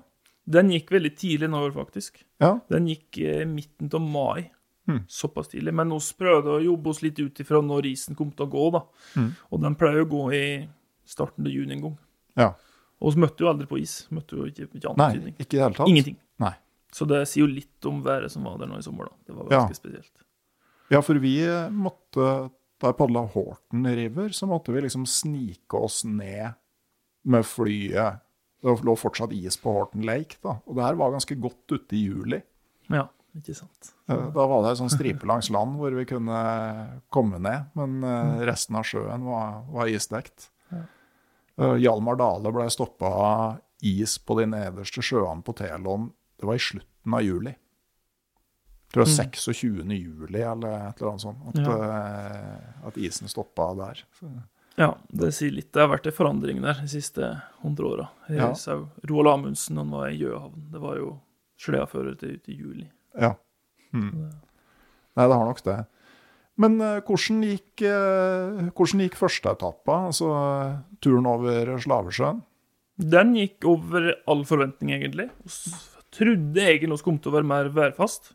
Den 0.52 0.70
gikk 0.74 0.94
veldig 0.94 1.12
tidlig 1.18 1.50
nå, 1.50 1.66
faktisk. 1.74 2.22
Ja. 2.42 2.60
Den 2.70 2.86
gikk 2.92 3.18
uh, 3.18 3.48
midten 3.50 3.90
av 3.98 4.06
mai. 4.06 4.52
Mm. 4.92 5.00
Såpass 5.08 5.48
tidlig. 5.54 5.74
Men 5.80 5.90
vi 5.96 6.00
prøvde 6.20 6.56
å 6.58 6.64
jobbe 6.64 6.90
oss 6.92 7.02
litt 7.06 7.20
ut 7.20 7.40
ifra 7.44 7.62
når 7.64 7.88
isen 7.92 8.16
kom 8.20 8.32
til 8.36 8.46
å 8.48 8.52
gå, 8.52 8.66
da. 8.76 8.82
Mm. 9.16 9.30
Og 9.52 9.62
den 9.64 9.76
pleier 9.80 10.04
å 10.04 10.10
gå 10.12 10.24
i 10.36 10.44
starten 11.06 11.48
av 11.48 11.52
juni 11.56 11.78
en 11.78 11.82
gang. 11.88 11.98
ja. 12.38 12.52
Og 13.02 13.16
vi 13.16 13.22
møtte 13.24 13.42
jo 13.42 13.48
aldri 13.50 13.66
på 13.66 13.80
is. 13.82 13.94
Møtte 14.14 14.36
jo 14.38 14.44
ikke, 14.46 14.68
ikke 14.78 14.92
Nei, 14.96 15.08
tydning. 15.16 15.34
ikke 15.40 15.56
i 15.56 15.58
det 15.58 15.62
hele 15.64 15.74
tatt? 15.74 15.88
Ingenting. 15.90 16.18
Nei. 16.44 16.52
Så 16.94 17.08
det 17.10 17.24
sier 17.28 17.48
jo 17.48 17.48
litt 17.50 17.88
om 17.90 18.04
været 18.06 18.30
som 18.30 18.44
var 18.46 18.60
der 18.62 18.68
nå 18.70 18.78
i 18.78 18.84
sommer, 18.86 19.06
da. 19.10 19.16
Det 19.26 19.34
var 19.40 19.48
Ja. 19.50 19.62
spesielt. 19.74 20.12
Ja, 20.92 21.02
for 21.02 21.16
vi 21.16 21.40
måtte 21.72 22.52
Da 22.80 22.88
jeg 22.92 22.98
padla 22.98 23.28
Horten 23.30 23.86
River, 23.96 24.30
så 24.30 24.48
måtte 24.48 24.74
vi 24.74 24.82
liksom 24.82 25.06
snike 25.08 25.74
oss 25.82 26.04
ned 26.06 26.54
med 27.26 27.44
flyet. 27.46 28.20
Det 28.62 28.82
lå 28.86 28.96
fortsatt 28.98 29.32
is 29.34 29.58
på 29.58 29.72
Horten 29.74 30.04
Lake, 30.06 30.38
da. 30.44 30.60
Og 30.68 30.76
det 30.76 30.84
her 30.84 30.96
var 30.96 31.12
ganske 31.12 31.36
godt 31.42 31.68
ute 31.74 31.94
i 31.98 32.06
juli. 32.08 32.42
Ja, 32.90 33.08
ikke 33.38 33.56
sant. 33.56 33.94
Eh, 34.10 34.26
Da 34.36 34.46
var 34.48 34.63
det 34.65 34.74
en 34.74 34.80
sånn 34.84 34.91
stripe 34.94 35.28
langs 35.30 35.50
land 35.54 35.78
hvor 35.80 35.94
vi 35.96 36.06
kunne 36.10 36.41
komme 37.13 37.39
ned, 37.39 37.70
men 37.80 38.04
eh, 38.04 38.46
resten 38.50 38.76
av 38.76 38.84
sjøen 38.88 39.24
var, 39.28 39.62
var 39.72 39.88
isdekt. 39.91 40.50
Eh, 40.72 41.76
Hjalmar 41.84 42.17
Dale 42.20 42.52
ble 42.56 42.67
stoppa 42.74 43.06
av 43.06 43.60
is 43.86 44.17
på 44.20 44.38
de 44.39 44.46
nederste 44.52 45.02
sjøene 45.06 45.44
på 45.46 45.56
Telon. 45.58 46.12
Det 46.39 46.48
var 46.50 46.56
i 46.58 46.63
slutten 46.63 47.13
av 47.17 47.24
juli. 47.26 47.56
Jeg 47.56 48.94
tror 48.94 49.06
det 49.06 49.12
var 49.15 49.26
26. 49.32 49.91
juli 49.96 50.41
eller 50.44 50.89
et 50.89 51.00
eller 51.02 51.12
annet 51.13 51.24
sånt. 51.24 51.44
At, 51.48 51.60
ja. 51.63 52.88
at 52.89 52.98
isen 53.00 53.30
stoppa 53.32 53.70
der. 53.80 54.02
Så, 54.20 54.32
Ja, 54.80 54.94
det 55.12 55.34
sier 55.36 55.52
litt. 55.52 55.72
Det 55.76 55.82
har 55.84 55.89
vært 55.91 56.08
en 56.08 56.15
forandring 56.15 56.62
der 56.63 56.80
de 56.80 56.88
siste 56.91 57.28
hundre 57.62 57.88
åra. 57.91 58.08
Ja. 58.32 58.52
Roald 59.08 59.28
Amundsen 59.32 59.78
han 59.80 59.91
var 59.91 60.10
i 60.10 60.17
Gjøhavn. 60.20 60.70
Det 60.72 60.80
var 60.82 60.98
jo 61.00 61.13
sleafører 61.62 62.15
til 62.20 62.38
i 62.48 62.56
juli. 62.58 62.88
Ja. 63.19 63.34
Hmm. 63.91 64.30
Nei, 65.17 65.26
det 65.28 65.36
har 65.36 65.45
nok 65.47 65.63
det. 65.65 65.80
Men 66.62 66.78
uh, 66.84 67.00
hvordan 67.04 67.41
gikk, 67.47 67.84
uh, 67.88 68.69
hvordan 68.76 69.04
gikk 69.06 69.17
første 69.19 69.52
etappa, 69.56 69.97
altså 70.12 70.30
uh, 70.32 70.76
turen 71.04 71.28
over 71.28 71.74
Slavesjøen? 71.82 72.41
Den 73.02 73.34
gikk 73.36 73.65
over 73.65 74.12
all 74.30 74.43
forventning, 74.45 74.91
egentlig. 74.93 75.30
Vi 75.47 75.74
trodde 76.13 76.62
egentlig 76.62 77.00
vi 77.00 77.06
kom 77.08 77.17
til 77.24 77.32
å 77.32 77.38
være 77.39 77.50
mer 77.50 77.69
værfast. 77.74 78.34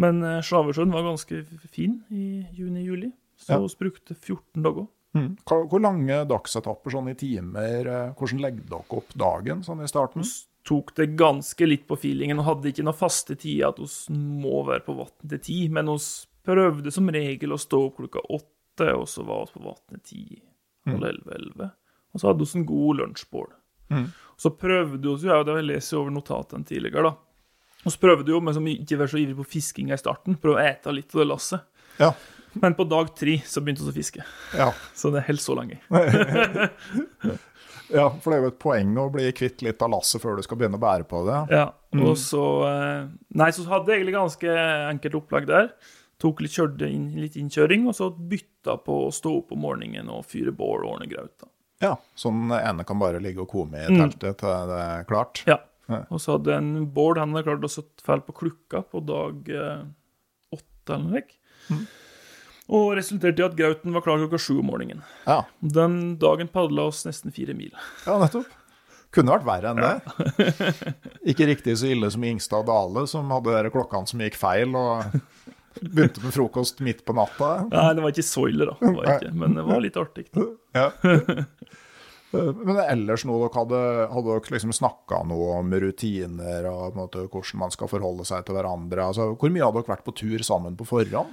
Men 0.00 0.22
eh, 0.24 0.40
Slavesjøen 0.42 0.90
var 0.90 1.04
ganske 1.04 1.42
fin 1.70 1.98
i 2.10 2.46
juni-juli, 2.56 3.10
så 3.38 3.52
Ja. 3.52 3.58
vi 3.60 3.76
brukte 3.84 4.16
14 4.16 4.64
dager. 4.64 4.86
Mm. 5.14 5.36
Hvor 5.46 5.82
lange 5.84 6.16
dagsetapper 6.26 6.90
sånn 6.90 7.12
i 7.12 7.14
timer? 7.14 7.90
Hvordan 8.18 8.40
legger 8.42 8.64
dere 8.72 8.98
opp 8.98 9.12
dagen 9.14 9.62
sånn 9.62 9.84
i 9.84 9.86
starten? 9.92 10.24
Vi 10.24 10.32
tok 10.64 10.94
det 10.96 11.12
ganske 11.18 11.66
litt 11.66 11.84
på 11.88 11.96
feelingen 12.00 12.40
og 12.40 12.48
hadde 12.48 12.70
ikke 12.70 12.84
noen 12.86 12.96
faste 12.96 13.36
tider 13.36 13.68
at 13.68 13.80
vi 13.82 14.16
må 14.16 14.62
være 14.66 14.84
på 14.86 14.96
vann 14.96 15.28
til 15.28 15.42
ti, 15.44 15.58
men 15.72 15.90
vi 15.92 15.98
prøvde 16.44 16.92
som 16.94 17.10
regel 17.12 17.54
å 17.54 17.60
stå 17.60 17.80
opp 17.88 18.00
klokka 18.00 18.24
åtte, 18.32 18.90
og 18.96 19.04
så 19.08 19.24
var 19.26 19.46
vi 19.46 19.58
på 19.58 19.64
vannet 19.68 20.04
ti, 20.08 20.24
halv 20.88 21.04
elleve, 21.10 21.36
elleve. 21.36 21.68
Og 22.14 22.20
så 22.20 22.30
hadde 22.30 22.46
vi 22.46 22.58
en 22.60 22.66
god 22.68 23.00
lunsjbål. 23.00 23.52
Mm. 23.94 24.08
Så 24.40 24.50
prøvde 24.58 25.14
vi, 25.14 25.28
ja, 25.28 25.40
det 25.44 25.54
har 25.54 25.60
jeg 25.60 25.70
lest 25.70 25.96
over 25.96 26.14
notatene 26.14 26.68
tidligere, 26.68 27.10
da. 27.10 27.14
Så 27.84 28.00
prøvde 28.00 28.24
vi 28.24 28.32
jo, 28.32 28.40
men 28.40 28.56
som 28.56 28.66
ikke 28.68 28.98
var 29.02 29.10
så 29.12 29.20
ivrig 29.20 29.36
på 29.36 29.50
fiskinga 29.58 29.96
i 29.96 30.00
starten, 30.00 30.38
prøve 30.40 30.60
å 30.62 30.64
ete 30.64 30.94
litt 30.94 31.12
av 31.14 31.20
det 31.20 31.28
lasset. 31.28 31.66
Ja. 32.00 32.14
Men 32.62 32.76
på 32.78 32.86
dag 32.86 33.10
tre 33.18 33.40
så 33.46 33.60
begynte 33.60 33.84
vi 33.84 33.92
å 33.92 33.96
fiske, 33.96 34.24
Ja. 34.56 34.70
så 34.98 35.10
det 35.14 35.26
holdt 35.28 35.44
så 35.44 35.56
lenge. 35.58 35.80
ja, 37.94 38.08
for 38.20 38.30
det 38.32 38.38
er 38.38 38.42
jo 38.44 38.52
et 38.52 38.58
poeng 38.62 38.94
å 39.00 39.08
bli 39.14 39.30
kvitt 39.36 39.62
litt 39.64 39.82
av 39.86 39.90
lasset 39.94 40.22
før 40.22 40.36
du 40.36 40.42
skal 40.46 40.58
begynne 40.60 40.78
å 40.80 40.82
bære 40.84 41.06
på 41.08 41.22
det. 41.28 41.40
Ja, 41.54 41.66
og 42.00 42.16
så 42.20 42.42
eh, 42.68 43.08
Nei, 43.38 43.50
så 43.54 43.64
hadde 43.70 43.92
jeg 43.94 44.02
egentlig 44.02 44.16
ganske 44.18 44.56
enkelt 44.90 45.18
opplag 45.22 45.46
der. 45.50 45.70
Tok 46.22 46.40
litt, 46.44 46.54
inn, 46.86 47.08
litt 47.18 47.34
innkjøring, 47.36 47.88
og 47.90 47.96
så 47.98 48.10
bytta 48.14 48.76
på 48.84 49.00
å 49.08 49.12
stå 49.12 49.32
opp 49.40 49.52
om 49.56 49.64
morgenen 49.66 50.08
og 50.14 50.24
fyre 50.30 50.52
bål 50.54 50.84
og 50.86 50.92
ordne 50.96 51.08
graut. 51.10 51.32
da. 51.42 51.48
Ja, 51.82 51.96
Så 52.14 52.30
den 52.30 52.52
ene 52.54 52.84
kan 52.86 52.98
bare 53.02 53.20
ligge 53.20 53.42
og 53.42 53.48
komme 53.50 53.82
i 53.82 53.88
Mm. 53.90 53.98
teltet 54.10 54.38
til 54.38 54.68
det 54.70 54.78
er 54.80 55.04
klart? 55.04 55.42
Ja. 55.46 55.58
Og 56.08 56.16
så 56.22 56.38
hadde 56.38 56.54
en 56.56 56.86
Bård 56.86 57.18
han 57.18 57.34
hadde 57.34 57.44
klart 57.44 57.66
å 57.66 57.68
sette 57.68 58.00
fell 58.06 58.22
på 58.24 58.32
klukka 58.32 58.84
på 58.88 59.02
dag 59.04 59.50
eh, 59.50 59.82
åtte 60.54 60.94
eller 60.94 61.04
noe 61.04 61.18
slikt. 61.18 61.36
Mm. 61.68 61.82
Og 62.72 62.94
resulterte 62.96 63.42
i 63.42 63.44
at 63.44 63.56
grauten 63.58 63.92
var 63.92 64.00
klar 64.06 64.20
klokka 64.22 64.38
sju 64.40 64.58
om 64.62 64.70
morgenen. 64.70 65.02
Ja, 65.28 65.42
Den 65.60 66.16
dagen 66.22 66.48
padla 66.48 66.86
oss 66.88 67.02
nesten 67.04 67.32
fire 67.34 67.52
mil. 67.56 67.72
ja 68.06 68.18
nettopp. 68.22 68.46
Kunne 69.14 69.30
vært 69.36 69.44
verre 69.46 69.70
enn 69.70 69.78
det. 69.78 70.94
Ikke 71.30 71.46
riktig 71.46 71.76
så 71.78 71.86
ille 71.92 72.08
som 72.10 72.24
Ingstad 72.26 72.66
Dale, 72.66 73.04
som 73.06 73.28
hadde 73.30 73.60
de 73.66 73.70
klokkene 73.70 74.10
som 74.10 74.22
gikk 74.24 74.34
feil, 74.40 74.72
og 74.74 75.04
begynte 75.84 76.22
med 76.24 76.34
frokost 76.34 76.80
midt 76.82 77.04
på 77.06 77.14
natta. 77.14 77.52
Nei, 77.70 77.84
det 77.94 78.02
var 78.02 78.10
ikke 78.16 78.26
så 78.26 78.48
ille, 78.50 78.66
da. 78.72 78.74
Det 78.80 79.04
ikke, 79.20 79.30
men 79.38 79.54
det 79.60 79.66
var 79.68 79.84
litt 79.84 80.00
artig. 80.00 80.26
Ja. 80.74 80.88
Men 82.34 82.80
ellers 82.82 83.22
noe 83.28 83.44
dere 83.44 83.54
hadde, 83.60 83.80
hadde 84.10 84.26
dere 84.32 84.54
liksom 84.56 84.72
snakka 84.74 85.20
noe 85.30 85.52
om 85.60 85.70
rutiner 85.84 86.66
og 86.66 86.96
måte, 86.98 87.28
hvordan 87.30 87.60
man 87.62 87.70
skal 87.74 87.90
forholde 87.92 88.26
seg 88.26 88.42
til 88.48 88.56
hverandre? 88.58 89.04
Altså, 89.12 89.28
hvor 89.38 89.52
mye 89.54 89.62
hadde 89.62 89.78
dere 89.84 89.92
vært 89.94 90.06
på 90.08 90.16
tur 90.18 90.42
sammen 90.46 90.74
på 90.80 90.88
forhånd? 90.88 91.30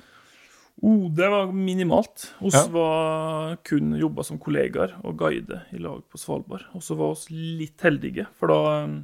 Oh, 0.82 1.12
det 1.13 1.28
var 1.30 1.52
minimalt. 1.54 2.32
Vi 2.39 2.50
Ja. 2.50 2.65
var 2.67 3.56
kun 3.63 3.94
jobba 4.00 4.24
som 4.24 4.39
kollegaer 4.39 4.96
og 5.04 5.17
guide 5.17 5.62
i 5.72 5.78
lag 5.78 6.02
på 6.10 6.17
Svalbard. 6.17 6.65
Og 6.74 6.82
så 6.82 6.98
var 6.98 7.13
vi 7.13 7.58
litt 7.60 7.82
heldige, 7.82 8.26
for 8.34 8.48
da 8.48 8.84
um, 8.86 8.96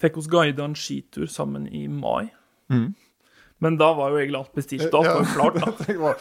fikk 0.00 0.16
vi 0.16 0.26
guida 0.28 0.64
en 0.64 0.74
skitur 0.74 1.28
sammen 1.30 1.68
i 1.68 1.86
mai. 1.86 2.30
Mm. 2.70 2.94
Men 3.60 3.76
da 3.76 3.92
var 3.92 4.10
jo 4.10 4.16
egentlig 4.16 4.38
alt 4.38 4.54
bestilt. 4.56 4.90
Da 4.90 5.02
jo 5.04 5.24
klart, 5.34 5.58
da. 5.60 5.72
det 5.86 5.96
var, 6.00 6.16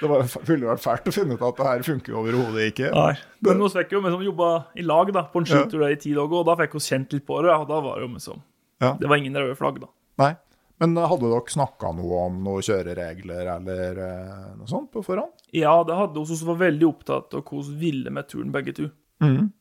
det 0.00 0.08
var, 0.10 0.24
ville 0.48 0.66
vært 0.66 0.82
fælt 0.82 1.06
å 1.06 1.14
finne 1.14 1.36
ut 1.38 1.44
at 1.46 1.60
det 1.60 1.66
her 1.68 1.84
funker 1.86 2.16
overhodet 2.18 2.72
ikke. 2.72 2.90
Nei. 2.92 3.12
Men 3.46 3.62
vi 3.62 3.68
fikk 3.76 3.94
jo 3.94 4.00
liksom 4.02 4.24
jobba 4.26 4.48
i 4.74 4.82
lag 4.82 5.12
da, 5.14 5.22
på 5.30 5.42
en 5.42 5.46
skitur 5.46 5.84
ja. 5.86 5.92
i 5.94 6.00
ti 6.02 6.16
dager, 6.16 6.42
og 6.42 6.48
da 6.50 6.58
fikk 6.58 6.74
vi 6.74 6.82
kjent 6.88 7.14
litt 7.14 7.26
på 7.28 7.38
det. 7.46 7.54
Og 7.54 7.68
da 7.70 7.78
var 7.80 8.00
det 8.00 8.08
jo 8.08 8.12
liksom 8.18 8.42
Ja. 8.82 8.90
Det 9.00 9.08
var 9.08 9.16
ingen 9.16 9.38
røde 9.38 9.54
flagg, 9.56 9.78
da. 9.80 9.88
Nei. 10.20 10.34
Men 10.82 10.96
hadde 11.00 11.30
dere 11.30 11.52
snakka 11.52 11.92
noe 11.96 12.22
om 12.26 12.40
noen 12.44 12.64
kjøreregler 12.66 13.48
eller 13.56 14.00
eh, 14.04 14.48
noe 14.58 14.68
sånt 14.68 14.90
på 14.92 15.02
forhånd? 15.06 15.32
Ja, 15.56 15.78
det 15.88 15.96
hadde 15.96 16.20
vi 16.20 16.36
Vi 16.36 16.48
var 16.50 16.58
veldig 16.60 16.88
opptatt 16.88 17.36
av 17.36 17.44
hvordan 17.46 17.70
vi 17.78 17.90
ville 17.90 18.12
med 18.12 18.28
turen, 18.28 18.52
begge 18.52 18.74
to. 18.76 18.90
Mm. 19.24 19.52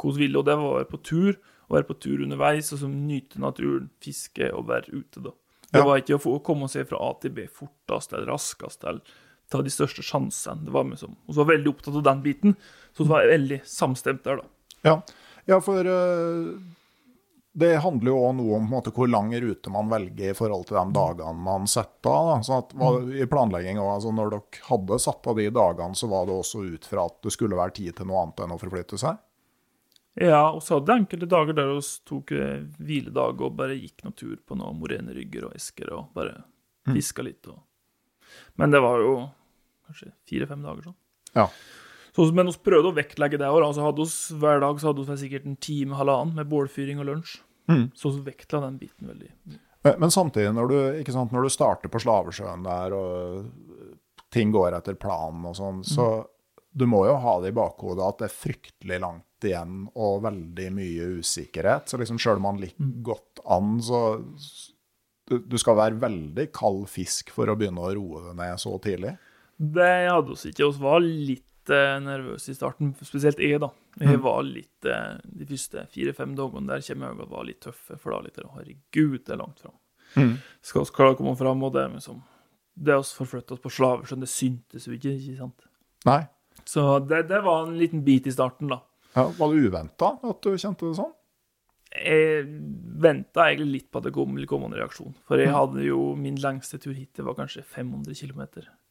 Hvordan 0.00 0.18
ville, 0.22 0.38
og 0.40 0.46
det 0.48 0.56
var 0.56 0.70
å 0.70 0.78
være 0.78 0.90
på 0.90 1.02
tur, 1.04 1.36
å 1.68 1.76
være 1.76 1.88
på 1.90 1.98
tur 2.00 2.22
underveis, 2.24 2.72
og 2.72 2.80
så 2.80 2.88
nyte 2.88 3.40
naturen, 3.42 3.90
fiske 4.04 4.48
og 4.52 4.68
være 4.70 4.88
ute, 4.92 5.20
da. 5.20 5.34
Det 5.74 5.80
Ja. 5.80 5.84
var 5.84 5.98
ikke 5.98 6.16
å 6.16 6.22
få 6.22 6.38
å 6.38 6.42
komme 6.44 6.68
seg 6.70 6.86
fra 6.88 6.98
A 7.02 7.12
til 7.20 7.30
B 7.34 7.46
fortest 7.50 8.12
eller 8.12 8.26
raskest, 8.32 8.84
eller 8.84 9.00
ta 9.50 9.60
de 9.60 9.70
største 9.70 10.02
sjansene. 10.02 10.64
Det 10.64 10.72
var 10.72 10.84
liksom, 10.84 11.16
og 11.28 11.34
var 11.34 11.50
veldig 11.50 11.68
opptatt 11.74 11.96
av 11.96 12.02
den 12.06 12.22
biten, 12.22 12.56
så 12.94 13.04
vi 13.04 13.10
var 13.10 13.26
veldig 13.28 13.60
samstemt 13.68 14.22
der, 14.24 14.36
da. 14.36 14.44
Ja, 14.84 15.02
ja 15.46 15.60
for 15.60 15.84
eh, 15.84 16.54
det 17.56 17.76
handler 17.84 18.10
jo 18.10 18.16
òg 18.18 18.32
noe 18.34 18.56
om 18.56 18.64
måte, 18.66 18.90
hvor 18.90 19.06
lang 19.06 19.28
rute 19.30 19.70
man 19.70 19.86
velger 19.90 20.32
i 20.32 20.34
forhold 20.34 20.64
til 20.66 20.74
de 20.74 20.96
dagene 20.96 21.44
man 21.46 21.68
setter 21.70 22.10
av. 22.10 22.32
Sånn 22.42 22.64
at 22.64 22.72
I 23.14 23.28
planlegging 23.30 23.78
òg, 23.78 23.92
altså 23.92 24.10
Når 24.14 24.32
dere 24.32 24.64
hadde 24.66 24.98
satt 25.04 25.28
av 25.30 25.38
de 25.38 25.46
dagene, 25.54 25.94
så 25.94 26.08
var 26.10 26.26
det 26.26 26.34
også 26.34 26.64
ut 26.66 26.88
fra 26.90 27.04
at 27.06 27.20
det 27.22 27.34
skulle 27.36 27.58
være 27.60 27.76
tid 27.76 27.94
til 27.94 28.10
noe 28.10 28.24
annet 28.24 28.42
enn 28.42 28.56
å 28.56 28.58
forflytte 28.58 28.98
seg? 28.98 29.22
Ja, 30.18 30.42
og 30.50 30.64
så 30.66 30.80
hadde 30.80 30.94
jeg 30.94 31.04
enkelte 31.04 31.30
dager 31.30 31.56
der 31.58 31.70
vi 31.70 31.78
tok 32.10 32.34
eh, 32.34 32.66
hviledag 32.78 33.40
og 33.42 33.56
bare 33.58 33.78
gikk 33.78 34.02
noen 34.02 34.18
tur 34.18 34.34
på 34.46 34.58
noen 34.58 34.82
morenerygger 34.82 35.48
og 35.48 35.54
esker 35.54 35.94
og 35.94 36.10
bare 36.14 36.36
fiska 36.90 37.22
litt. 37.26 37.46
Og... 37.50 37.62
Men 38.58 38.74
det 38.74 38.82
var 38.82 38.98
jo 39.02 39.16
kanskje 39.86 40.10
fire-fem 40.26 40.62
dager 40.66 40.90
sånn. 40.90 41.00
Ja. 41.38 41.48
Så, 42.14 42.28
men 42.34 42.46
vi 42.46 42.54
prøvde 42.62 42.92
å 42.92 42.96
vektlegge 42.96 43.40
det 43.40 43.50
òg. 43.50 43.62
Altså 43.64 43.84
hadde 43.84 44.04
oss, 44.04 44.18
hver 44.38 44.62
dag 44.62 44.78
så 44.78 44.92
hadde 44.92 45.06
vi 45.08 45.18
sikkert 45.24 45.48
en 45.48 45.58
time, 45.58 45.96
halvannen 45.98 46.36
med 46.38 46.50
bålfyring 46.50 47.02
og 47.02 47.08
lunsj. 47.10 47.40
Mm. 47.70 47.88
Så 47.96 48.12
vi 48.14 48.26
vektla 48.28 48.60
den 48.62 48.76
biten 48.78 49.08
veldig. 49.08 49.32
Men, 49.84 49.96
men 49.98 50.12
samtidig, 50.14 50.52
når 50.54 50.70
du, 50.70 50.76
ikke 51.00 51.14
sant, 51.16 51.32
når 51.34 51.46
du 51.46 51.52
starter 51.52 51.90
på 51.92 52.00
Slavesjøen 52.04 52.66
der, 52.66 52.94
og 52.94 53.96
ting 54.34 54.54
går 54.54 54.78
etter 54.78 54.98
planen 55.00 55.48
og 55.50 55.56
sånn, 55.58 55.82
så 55.86 56.08
du 56.74 56.86
må 56.90 57.04
jo 57.06 57.16
ha 57.22 57.34
det 57.42 57.52
i 57.52 57.56
bakhodet 57.56 58.02
at 58.02 58.22
det 58.22 58.28
er 58.28 58.34
fryktelig 58.34 59.00
langt 59.02 59.46
igjen 59.46 59.84
og 59.92 60.24
veldig 60.24 60.68
mye 60.74 61.10
usikkerhet. 61.20 61.90
Så 61.90 62.00
liksom 62.00 62.18
sjøl 62.22 62.40
om 62.40 62.48
man 62.48 62.62
ligger 62.62 62.94
godt 63.10 63.42
an, 63.54 63.76
så 63.84 64.00
du, 65.30 65.38
du 65.38 65.56
skal 65.60 65.78
være 65.78 66.00
veldig 66.02 66.48
kald 66.54 66.84
fisk 66.90 67.30
for 67.34 67.50
å 67.50 67.56
begynne 67.58 67.84
å 67.84 67.92
roe 67.96 68.24
det 68.28 68.36
ned 68.40 68.60
så 68.60 68.74
tidlig. 68.82 69.14
Det 69.54 69.92
hadde 70.10 70.34
vi 70.34 70.50
ikke. 70.50 70.66
Vi 70.66 70.82
var 70.82 71.04
litt 71.04 71.46
eh, 71.72 71.96
nervøs 72.02 72.48
i 72.50 72.56
starten, 72.56 72.92
spesielt 73.04 73.40
jeg, 73.42 73.60
da. 73.62 73.70
Jeg 74.00 74.20
var 74.24 74.42
litt 74.46 74.88
eh, 74.90 75.16
De 75.24 75.46
første 75.48 75.86
fire-fem 75.94 76.34
dagene 76.38 76.72
der 76.72 76.84
kommer 76.86 77.10
jeg 77.10 77.24
og 77.24 77.32
var 77.32 77.48
litt 77.48 77.60
tøffe, 77.64 77.98
for 78.00 78.14
da 78.14 78.20
litt 78.24 78.40
Herregud, 78.42 79.20
det 79.22 79.34
er 79.34 79.40
langt 79.40 79.64
fram. 79.64 79.76
Skal 80.62 80.84
vi 80.84 80.94
klare 80.94 81.16
å 81.16 81.18
komme 81.18 81.34
fram, 81.38 81.62
og 81.66 81.74
det 81.74 81.82
er 81.82 81.94
liksom 81.96 82.22
Det 82.74 82.96
å 82.98 83.02
forflytta 83.06 83.56
oss 83.56 83.62
på 83.62 83.72
Slavesjøen, 83.72 84.22
det 84.22 84.30
syntes 84.30 84.88
jo 84.88 84.94
ikke, 84.96 85.14
ikke 85.14 85.38
sant? 85.38 85.68
Nei. 86.08 86.22
Så 86.68 86.84
det, 87.04 87.26
det 87.30 87.40
var 87.44 87.66
en 87.66 87.76
liten 87.78 88.02
bit 88.06 88.26
i 88.26 88.34
starten, 88.34 88.70
da. 88.72 88.80
Ja, 89.14 89.28
var 89.38 89.52
det 89.52 89.68
uventa 89.68 90.16
at 90.26 90.40
du 90.42 90.56
kjente 90.58 90.88
det 90.88 90.96
sånn? 90.98 91.12
Jeg 91.94 92.48
venta 93.04 93.44
egentlig 93.46 93.76
litt 93.76 93.90
på 93.92 94.00
at 94.00 94.08
det 94.08 94.14
kom, 94.16 94.32
ville 94.34 94.48
komme 94.50 94.66
en 94.66 94.74
reaksjon. 94.74 95.14
For 95.28 95.38
jeg 95.38 95.52
hadde 95.54 95.84
jo 95.86 96.08
min 96.18 96.40
lengste 96.42 96.80
tur 96.82 96.96
hit, 96.96 97.12
det 97.14 97.26
var 97.26 97.36
kanskje 97.38 97.62
500 97.62 98.16
km. 98.18 98.42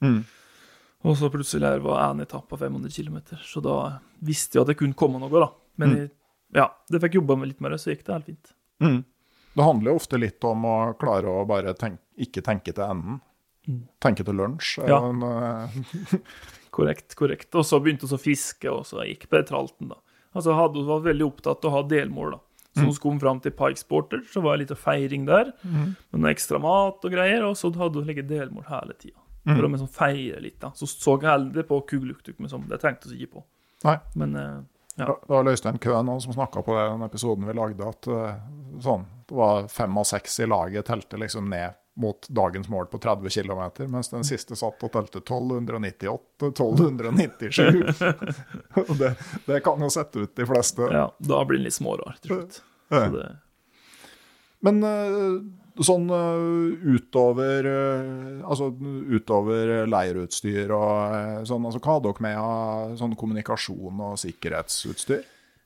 Mm. 0.05 0.21
Og 1.03 1.17
så 1.19 1.29
plutselig 1.31 1.67
her 1.67 1.81
var 1.83 1.99
en 2.05 2.23
etappe 2.23 2.47
på 2.53 2.59
500 2.61 2.93
km, 2.95 3.17
så 3.43 3.63
da 3.63 3.77
visste 4.23 4.57
jeg 4.57 4.63
at 4.63 4.71
det 4.71 4.77
kunne 4.79 4.97
komme 4.97 5.19
noe, 5.19 5.31
da. 5.35 5.49
Men 5.81 5.97
jeg, 5.97 6.11
ja, 6.55 6.69
det 6.89 7.01
fikk 7.03 7.17
jobba 7.19 7.35
med 7.39 7.51
litt 7.51 7.63
mer, 7.63 7.75
så 7.81 7.91
gikk 7.91 8.05
det 8.07 8.15
helt 8.15 8.29
fint. 8.29 8.53
Mm. 8.83 9.01
Det 9.53 9.67
handler 9.67 9.91
jo 9.91 9.99
ofte 9.99 10.19
litt 10.21 10.47
om 10.47 10.65
å 10.65 10.77
klare 10.99 11.29
å 11.29 11.43
bare 11.49 11.75
tenk, 11.77 11.99
ikke 12.23 12.43
tenke 12.45 12.71
til 12.71 12.85
enden. 12.87 13.19
Tenke 14.03 14.25
til 14.27 14.37
lunsj. 14.39 14.77
Ja. 14.87 14.99
En, 15.09 15.23
eh, 15.23 16.17
Korrekt, 16.73 17.13
korrekt. 17.15 17.51
Og 17.53 17.67
så 17.69 17.77
begynte 17.83 18.07
vi 18.09 18.17
å 18.17 18.21
fiske, 18.21 18.71
og 18.71 18.87
så 18.89 19.03
gikk 19.05 19.27
det 19.29 19.43
tralten, 19.51 19.91
da. 19.91 19.99
Altså, 20.33 20.55
hadde, 20.57 20.81
var 20.87 21.03
veldig 21.05 21.27
opptatt 21.27 21.67
av 21.67 21.69
å 21.69 21.75
ha 21.75 21.83
delmål, 21.85 22.37
da. 22.37 22.41
Så 22.73 22.81
når 22.81 22.95
vi 22.95 23.01
kom 23.03 23.19
fram 23.21 23.39
til 23.43 23.53
Pikes 23.53 23.85
Porter, 23.85 24.23
så 24.25 24.41
var 24.41 24.57
det 24.57 24.63
litt 24.63 24.79
feiring 24.81 25.27
der, 25.27 25.51
med 25.61 26.23
noe 26.23 26.31
ekstra 26.33 26.57
mat 26.57 27.05
og 27.05 27.13
greier, 27.13 27.45
og 27.45 27.53
så 27.59 27.69
hadde 27.77 28.01
vi 28.01 28.09
ligget 28.09 28.31
delmål 28.31 28.65
hele 28.65 28.95
tida. 28.97 29.19
For 29.43 29.65
å 29.67 29.71
liksom 29.73 29.89
feire 29.91 30.39
litt, 30.39 30.59
da. 30.61 30.71
Så 30.75 30.87
så 30.87 31.17
jeg 31.19 31.27
heller 31.27 31.65
på 31.67 31.81
Kugeluktuk, 31.89 32.37
men 32.39 32.51
sånn, 32.51 32.67
det 32.69 32.79
trengte 32.79 33.11
vi 33.11 33.23
ikke 33.23 33.39
på. 33.39 33.45
nei. 33.83 33.97
Men 34.19 34.35
uh, 34.39 34.61
ja. 34.95 35.07
Det 35.09 35.33
var 35.33 35.49
Øystein 35.49 35.79
Køhn 35.81 36.09
også 36.09 36.29
som 36.29 36.37
snakka 36.37 36.61
på 36.63 36.75
det, 36.77 36.83
den 36.91 37.05
episoden 37.07 37.47
vi 37.49 37.55
lagde, 37.57 37.87
at 37.89 38.07
uh, 38.07 38.35
sånn, 38.83 39.07
det 39.27 39.35
var 39.35 39.67
fem 39.73 39.97
av 39.97 40.05
seks 40.07 40.39
i 40.39 40.47
laget 40.47 40.87
telte 40.87 41.19
liksom 41.19 41.49
ned 41.49 41.79
mot 41.95 42.27
dagens 42.29 42.69
mål 42.69 42.87
på 42.89 42.97
30 42.97 43.29
km, 43.29 43.63
mens 43.91 44.09
den 44.09 44.23
siste 44.25 44.55
satt 44.57 44.81
og 44.81 44.91
telte 44.93 45.19
1298, 45.21 46.47
1297. 46.47 47.83
Det, 48.99 49.11
det 49.45 49.59
kan 49.65 49.81
jo 49.81 49.89
sette 49.93 50.23
ut 50.25 50.35
de 50.35 50.45
fleste. 50.49 50.87
ja, 50.89 51.05
da 51.17 51.43
blir 51.45 51.59
den 51.59 51.67
litt 51.67 51.77
smårar 51.77 52.17
til 52.21 52.33
slutt. 52.33 52.63
Ja. 52.89 53.05
Men 54.65 54.81
eh, 54.87 55.37
sånn 55.81 56.05
eh, 56.13 56.85
utover 56.95 57.65
eh, 57.65 58.41
Altså 58.45 58.67
utover 59.15 59.87
leirutstyr 59.89 60.69
og 60.75 61.15
eh, 61.15 61.43
sånn, 61.49 61.65
altså 61.65 61.79
hva 61.81 61.95
hadde 61.97 62.11
dere 62.11 62.25
med 62.25 62.37
av 62.37 62.93
sånn 62.99 63.15
kommunikasjon 63.17 64.01
og 64.05 64.17
sikkerhetsutstyr? 64.21 65.23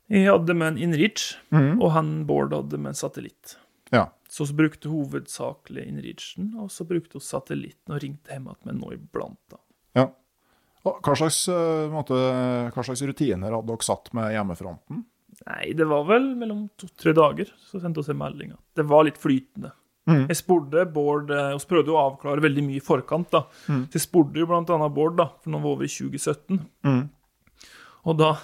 Jeg 0.08 0.30
hadde 0.30 0.54
med 0.56 0.68
en 0.76 0.78
Inreach, 0.86 1.34
Mhm. 1.52 1.82
og 1.84 1.92
han 1.92 2.14
Bård 2.26 2.54
hadde 2.56 2.78
med 2.80 2.94
en 2.94 3.00
satellitt. 3.02 3.58
Ja. 3.92 4.06
Så 4.30 4.46
vi 4.48 4.54
brukte 4.62 4.88
hovedsakelig 4.88 5.84
Inreachen, 5.88 6.54
og 6.60 6.70
så 6.72 6.86
brukte 6.88 7.20
hun 7.20 7.22
satellitten 7.28 7.92
og 7.96 8.02
ringte 8.02 8.32
hjem 8.32 8.48
igjen 8.54 8.80
noe 8.80 8.96
iblant. 8.96 9.40
da. 9.52 9.58
ja. 9.96 10.08
Hva 10.88 11.18
slags, 11.20 11.42
måte, 11.92 12.16
hva 12.72 12.84
slags 12.86 13.02
rutiner 13.04 13.52
hadde 13.52 13.68
dere 13.68 13.84
satt 13.84 14.14
med 14.16 14.32
hjemmefronten? 14.32 15.04
Nei, 15.46 15.74
det 15.76 15.86
var 15.86 16.06
vel 16.08 16.30
mellom 16.40 16.70
to-tre 16.80 17.12
dager, 17.14 17.52
så 17.60 17.82
sendte 17.82 18.02
vi 18.06 18.12
en 18.14 18.18
melding. 18.22 18.54
Det 18.74 18.86
var 18.88 19.04
litt 19.04 19.18
flytende. 19.20 19.74
Mhm. 20.08 20.28
Jeg 20.32 20.40
spurte 20.40 20.86
Bård 20.88 21.32
eh, 21.36 21.50
Vi 21.58 21.68
prøvde 21.68 21.92
å 21.92 22.00
avklare 22.06 22.44
veldig 22.44 22.64
mye 22.64 22.80
i 22.80 22.84
forkant. 22.84 23.30
da. 23.34 23.44
Mm. 23.68 23.82
Så 23.92 24.00
jeg 24.00 24.06
spurte 24.06 24.40
jo 24.40 24.48
annet 24.56 24.96
Bård, 24.96 25.18
da, 25.20 25.30
for 25.44 25.52
nå 25.52 25.60
var 25.64 25.82
vi 25.82 25.90
i 25.90 25.96
2017. 25.98 26.62
Mm. 26.88 27.04
Og 28.08 28.18
da 28.18 28.38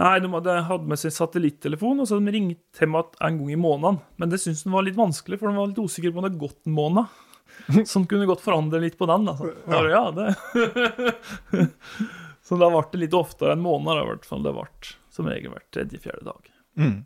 Nei, 0.00 0.20
de 0.22 0.28
hadde 0.30 0.52
hatt 0.68 0.84
med 0.86 1.00
seg 1.00 1.12
satellittelefon, 1.12 1.98
og 2.00 2.06
så 2.06 2.16
hadde 2.16 2.30
de 2.30 2.36
ringt 2.38 2.78
hjem 2.78 2.94
en 2.94 3.40
gang 3.40 3.48
i 3.50 3.58
måneden. 3.58 3.98
Men 4.22 4.30
det 4.30 4.38
syntes 4.40 4.62
de 4.62 4.70
var 4.72 4.86
litt 4.86 4.96
vanskelig, 4.96 5.40
for 5.40 5.50
de 5.50 5.58
var 5.58 5.72
litt 5.72 5.82
usikre 5.82 6.12
på 6.12 6.20
om 6.20 6.24
det 6.24 6.30
hadde 6.30 6.44
gått 6.44 6.70
en 6.70 6.76
måned. 6.76 7.18
Så 7.90 7.98
de 7.98 8.06
kunne 8.08 8.28
godt 8.30 8.44
forandre 8.44 8.80
litt 8.80 8.96
på 8.96 9.08
den. 9.10 9.26
da. 9.26 9.34
Så, 9.36 9.50
ja. 9.66 9.82
ja, 9.90 10.04
det. 10.14 11.66
så 12.46 12.56
da 12.56 12.70
ble 12.70 12.84
det 12.92 13.02
litt 13.02 13.16
oftere 13.18 13.56
enn 13.56 13.64
måned, 13.66 13.90
da, 13.90 14.04
i 14.06 14.08
hvert 14.12 14.30
fall. 14.30 14.46
Det 14.46 14.54
ble 14.56 14.94
som 15.12 15.28
regel 15.28 15.52
hver 15.52 15.66
tredje-fjerde 15.74 16.24
dag. 16.30 16.52
Mm. 16.78 16.96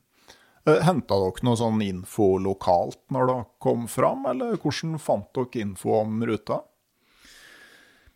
Henta 0.64 1.16
dere 1.20 1.44
noe 1.44 1.58
sånn 1.60 1.82
info 1.84 2.34
lokalt 2.40 3.02
når 3.12 3.26
dere 3.28 3.48
kom 3.60 3.88
fram, 3.90 4.24
eller 4.30 4.56
hvordan 4.56 4.96
fant 5.02 5.28
dere 5.36 5.64
info 5.64 5.98
om 5.98 6.22
ruta? 6.24 6.62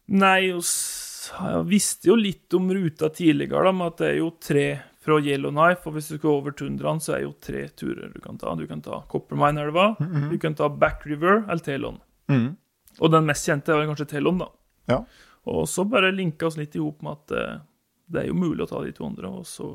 Nei, 0.08 0.48
jeg 0.48 1.64
visste 1.68 2.08
jo 2.08 2.16
litt 2.16 2.54
om 2.56 2.70
ruta 2.72 3.10
tidligere, 3.12 3.66
da, 3.68 3.74
med 3.76 3.92
at 3.92 4.00
det 4.00 4.08
er 4.08 4.16
jo 4.22 4.30
tre 4.40 4.68
fra 5.08 5.18
Yellowknife, 5.20 5.84
og 5.88 5.96
hvis 5.96 6.08
du 6.10 6.16
skal 6.16 6.30
over 6.38 6.56
tundraen, 6.56 7.00
så 7.04 7.14
er 7.14 7.20
det 7.20 7.26
jo 7.26 7.34
tre 7.44 7.62
turer 7.80 8.12
du 8.12 8.18
kan 8.24 8.40
ta. 8.40 8.54
Du 8.56 8.64
kan 8.68 8.80
ta 8.84 9.02
Coppermine-elva, 9.12 9.90
du 10.32 10.36
kan 10.40 10.56
ta 10.56 10.68
Back 10.72 11.04
River 11.08 11.44
eller 11.46 11.64
Telon. 11.64 12.00
Mm. 12.32 12.50
Og 12.98 13.12
den 13.12 13.28
mest 13.28 13.48
kjente 13.48 13.76
er 13.76 13.88
kanskje 13.88 14.08
Telon, 14.16 14.40
da. 14.42 14.48
Ja. 14.88 15.02
Og 15.48 15.68
så 15.68 15.84
bare 15.88 16.12
linka 16.12 16.48
oss 16.48 16.58
litt 16.60 16.76
i 16.76 16.82
hop 16.82 17.04
med 17.04 17.20
at 17.20 17.36
eh, 17.36 17.60
det 18.08 18.22
er 18.22 18.30
jo 18.30 18.36
mulig 18.36 18.64
å 18.64 18.68
ta 18.68 18.82
de 18.84 18.92
to 18.96 19.06
andre, 19.06 19.30
og 19.30 19.46
så 19.48 19.70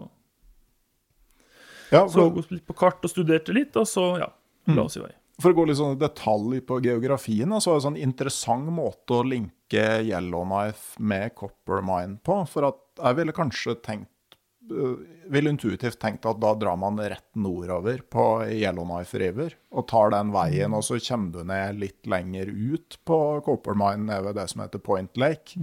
ja 1.93 2.05
så 2.09 2.25
for, 2.25 2.39
gikk 2.41 2.55
litt 2.57 2.69
på 2.69 2.77
kart 2.77 3.03
og 3.05 3.11
studerte 3.11 3.55
litt, 3.55 3.75
og 3.79 3.87
så, 3.89 4.07
ja, 4.21 4.29
la 4.73 4.87
oss 4.87 4.97
i 4.99 5.03
vei. 5.03 5.11
for 5.41 5.53
å 5.53 5.57
gå 5.57 5.67
litt 5.69 5.79
sånn 5.79 5.97
i 5.97 6.01
detalj 6.01 6.61
på 6.67 6.79
geografien, 6.85 7.53
så 7.57 7.71
er 7.71 7.75
det 7.75 7.81
en 7.81 7.87
sånn 7.89 8.01
interessant 8.05 8.71
måte 8.73 9.19
å 9.19 9.27
linke 9.27 9.85
Yellowknife 10.05 11.01
med 11.01 11.33
Coppermine 11.39 12.19
på. 12.23 12.43
For 12.49 12.69
jeg 12.69 13.17
ville 13.17 13.35
kanskje 13.35 13.79
tenkt 13.81 14.37
øh, 14.71 14.99
ville 15.33 15.49
intuitivt 15.49 15.99
tenkt 16.01 16.27
at 16.29 16.39
da 16.41 16.53
drar 16.59 16.77
man 16.79 16.99
rett 16.99 17.29
nordover 17.39 18.03
på 18.11 18.25
Yellowknife 18.51 19.19
River 19.19 19.55
og 19.73 19.87
tar 19.89 20.13
den 20.13 20.33
veien, 20.35 20.75
og 20.75 20.85
så 20.85 20.99
kommer 21.01 21.33
du 21.33 21.49
ned 21.49 21.81
litt 21.81 22.09
lenger 22.09 22.51
ut 22.51 22.99
på 23.07 23.19
Coppermine, 23.45 24.05
nede 24.09 24.29
ved 24.29 24.37
det 24.39 24.47
som 24.51 24.63
heter 24.63 24.83
Point 24.83 25.17
Lake. 25.17 25.57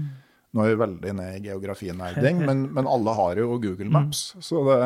Nå 0.50 0.64
er 0.64 0.72
vi 0.72 0.80
veldig 0.80 1.14
ned 1.14 1.36
i 1.38 1.44
geografinerding, 1.46 2.42
men, 2.48 2.66
men 2.74 2.90
alle 2.90 3.14
har 3.14 3.38
jo 3.38 3.60
Google 3.62 3.90
Maps. 3.92 4.32
Så 4.42 4.64
det, 4.66 4.80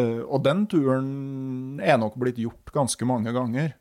og 0.00 0.42
den 0.46 0.66
turen 0.72 1.80
er 1.84 1.98
nok 2.00 2.14
blitt 2.20 2.40
gjort 2.40 2.72
ganske 2.72 3.04
mange 3.08 3.34
ganger. 3.36 3.74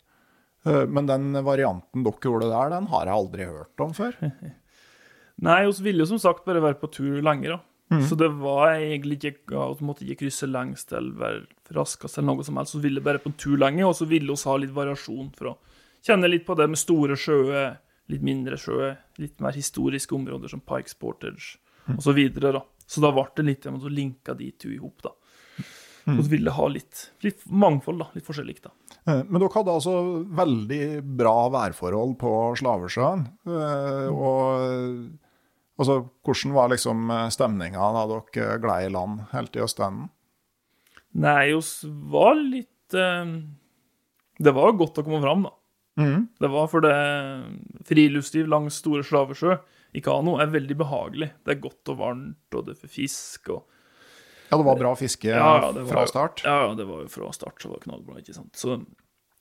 Eh, 0.65 0.85
men 0.87 1.09
den 1.09 1.33
varianten 1.45 2.05
dere 2.05 2.21
gjorde 2.21 2.51
der, 2.51 2.71
den 2.75 2.89
har 2.91 3.07
jeg 3.07 3.17
aldri 3.17 3.49
hørt 3.49 3.83
om 3.83 3.93
før. 3.97 4.17
Nei, 5.47 5.59
vi 5.65 5.87
ville 5.87 6.03
jo 6.03 6.11
som 6.11 6.21
sagt 6.21 6.45
bare 6.45 6.61
være 6.61 6.79
på 6.81 6.91
tur 6.93 7.21
lenger, 7.25 7.57
da. 7.57 7.65
Så 8.07 8.15
det 8.15 8.29
var 8.39 8.77
egentlig 8.77 9.17
ikke 9.19 9.57
at 9.59 9.81
Vi 9.81 9.83
måtte 9.83 10.05
ikke 10.05 10.21
krysse 10.21 10.47
lengst 10.47 10.93
eller 10.95 11.11
være 11.19 11.73
raskest 11.75 12.15
eller 12.17 12.29
noe 12.29 12.45
som 12.47 12.55
helst. 12.55 12.77
Vi 12.77 12.85
ville 12.85 13.03
bare 13.03 13.19
på 13.19 13.27
en 13.27 13.35
tur 13.35 13.57
lenger, 13.59 13.89
og 13.89 13.97
så 13.97 14.07
ville 14.07 14.31
vi 14.31 14.47
ha 14.47 14.53
litt 14.61 14.71
variasjon 14.71 15.33
for 15.35 15.49
å 15.51 15.57
kjenne 15.99 16.29
litt 16.31 16.45
på 16.47 16.55
det 16.55 16.69
med 16.71 16.79
store 16.79 17.17
sjøer, 17.19 17.73
litt 18.07 18.23
mindre 18.23 18.55
sjøer, 18.55 18.95
litt 19.19 19.43
mer 19.43 19.57
historiske 19.59 20.15
områder 20.15 20.53
som 20.53 20.63
Pikes 20.63 20.95
Portage 20.95 21.57
og 21.91 21.99
så 22.05 22.15
videre, 22.15 22.53
da. 22.55 22.63
Så 22.87 23.03
da 23.03 23.11
ble 23.11 23.25
det 23.35 23.47
litt 23.49 23.67
om 23.67 23.81
å 23.81 23.91
linke 23.91 24.37
de 24.39 24.53
to 24.55 24.71
i 24.71 24.79
hop, 24.79 25.03
da. 25.03 25.11
Så 26.05 26.15
vi 26.23 26.29
ville 26.37 26.51
ha 26.55 26.67
litt, 26.67 27.11
litt 27.21 27.43
mangfold, 27.45 27.99
da. 28.01 28.07
Litt 28.15 28.25
forskjellig, 28.25 28.55
da. 28.63 28.71
Eh, 29.05 29.21
Men 29.29 29.41
dere 29.41 29.53
hadde 29.53 29.75
altså 29.75 29.93
veldig 30.39 30.79
bra 31.19 31.35
værforhold 31.53 32.15
på 32.21 32.31
Slavesjøen. 32.57 33.27
eh, 33.45 34.07
Og 34.09 35.11
altså, 35.77 35.99
hvordan 36.25 36.53
var 36.57 36.69
liksom 36.73 37.11
stemninga 37.33 37.91
da 37.97 38.05
dere 38.33 38.57
gled 38.63 38.87
i 38.89 38.93
land 38.93 39.21
helt 39.31 39.55
i 39.55 39.61
Østenden? 39.65 40.09
Nei, 41.21 41.51
vi 41.53 41.89
var 42.13 42.35
litt 42.39 42.93
eh, 42.95 43.33
Det 44.39 44.53
var 44.55 44.71
godt 44.79 44.97
å 45.01 45.03
komme 45.05 45.21
fram, 45.21 45.43
da. 45.49 45.53
Det 46.41 46.49
var 46.49 46.67
for 46.71 46.81
det 46.81 46.95
friluftsliv 47.85 48.47
langs 48.49 48.79
Store 48.81 49.03
Slavesjø 49.05 49.57
i 49.93 50.01
kano 50.01 50.37
er 50.39 50.47
veldig 50.47 50.77
behagelig. 50.79 51.27
Det 51.43 51.51
er 51.57 51.61
godt 51.61 51.89
og 51.91 51.97
varmt, 51.99 52.55
og 52.55 52.65
det 52.65 52.73
er 52.77 52.79
for 52.79 52.93
fisk 52.93 53.49
og 53.51 53.65
Ja, 54.51 54.57
det 54.59 54.67
var 54.67 54.79
bra 54.79 54.91
fiske 54.99 55.29
Ja, 55.31 55.71
var 55.71 55.85
fra 55.87 56.03
start? 56.09 56.41
Ja, 56.43 56.73
det 56.75 56.83
var 56.89 57.05
jo 57.05 57.11
fra 57.11 57.31
start 57.31 57.63
så 57.63 57.71
var 57.71 57.79
det 57.79 57.87
knallbra, 57.87 58.19
ikke 58.19 58.35
sant. 58.35 58.51
Så 58.59 58.81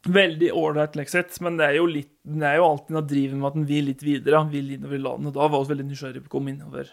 veldig 0.07 0.53
ålreit 0.57 0.95
leksett, 0.97 1.35
men 1.45 1.59
det 1.59 1.67
er 1.67 1.79
jo 1.81 1.89
litt 1.91 2.13
Det 2.23 2.47
er 2.47 2.61
jo 2.61 2.69
alltid 2.69 2.95
noe 2.97 3.09
driver 3.11 3.41
med 3.41 3.49
at 3.51 3.59
en 3.59 3.67
vil 3.69 3.89
litt 3.91 4.05
videre, 4.07 4.39
han 4.39 4.53
vil 4.53 4.71
innover 4.77 5.03
landet. 5.03 5.35
Da 5.37 5.49
var 5.51 5.65
vi 5.65 5.73
veldig 5.75 5.89
nysgjerrige 5.91 6.25
på 6.25 6.31
å 6.31 6.37
komme 6.39 6.55
innover. 6.55 6.93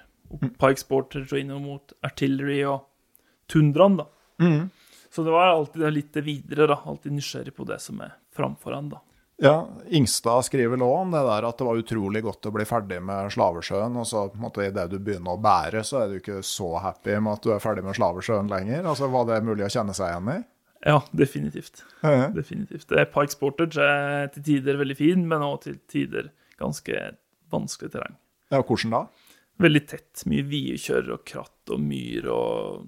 Pike 0.60 0.88
Portage 0.90 1.30
og 1.30 1.40
innover 1.40 1.64
mot 1.64 1.94
Artillery 2.04 2.60
og 2.68 2.88
Tundraen, 3.52 4.00
da. 4.02 4.08
Mm. 4.44 4.70
Så 5.14 5.24
det 5.24 5.32
var 5.32 5.54
alltid 5.54 5.86
litt 5.94 6.18
videre, 6.26 6.68
da. 6.74 6.82
Alltid 6.90 7.16
nysgjerrig 7.16 7.54
på 7.56 7.68
det 7.70 7.80
som 7.84 8.02
er 8.04 8.18
framfor 8.36 8.76
han, 8.76 8.90
da. 8.96 9.04
Ja, 9.38 9.70
Ingstad 9.94 10.46
skriver 10.48 10.80
nå 10.82 10.88
om 10.98 11.12
det 11.14 11.22
der 11.22 11.46
at 11.46 11.60
det 11.60 11.66
var 11.68 11.78
utrolig 11.78 12.24
godt 12.26 12.48
å 12.50 12.52
bli 12.56 12.66
ferdig 12.66 12.98
med 13.06 13.30
Slavesjøen, 13.36 14.00
og 14.02 14.08
så 14.10 14.24
på 14.32 14.40
en 14.40 14.46
måte 14.48 14.66
idet 14.66 14.88
du 14.90 14.98
begynner 14.98 15.36
å 15.36 15.42
bære, 15.42 15.84
så 15.86 16.02
er 16.02 16.10
du 16.10 16.18
ikke 16.18 16.40
så 16.46 16.72
happy 16.82 17.20
med 17.22 17.36
at 17.36 17.46
du 17.46 17.52
er 17.54 17.62
ferdig 17.62 17.86
med 17.86 17.98
Slavesjøen 18.00 18.50
lenger. 18.50 18.88
Altså, 18.90 19.12
Var 19.14 19.30
det 19.30 19.44
mulig 19.46 19.68
å 19.68 19.72
kjenne 19.76 19.94
seg 19.98 20.10
igjen 20.10 20.34
i? 20.34 20.40
Ja, 20.88 20.98
definitivt. 21.12 21.84
Ja. 22.02 22.32
Definitivt. 22.34 22.88
Det 22.90 23.00
er 23.02 23.10
Pikes 23.14 23.38
Portage 23.38 23.82
er 23.86 24.30
til 24.34 24.46
tider 24.50 24.82
veldig 24.82 24.98
fin, 24.98 25.26
men 25.30 25.46
også 25.46 25.68
til 25.70 25.80
tider 25.92 26.30
ganske 26.58 27.02
vanskelig 27.54 27.94
terreng. 27.94 28.18
Ja, 28.50 28.62
hvordan 28.64 28.94
da? 28.94 29.06
Veldig 29.62 29.86
tett. 29.90 30.26
Mye 30.30 30.46
videkjør 30.50 31.14
og 31.18 31.26
kratt 31.30 31.74
og 31.74 31.82
myr 31.82 32.30
og 32.34 32.88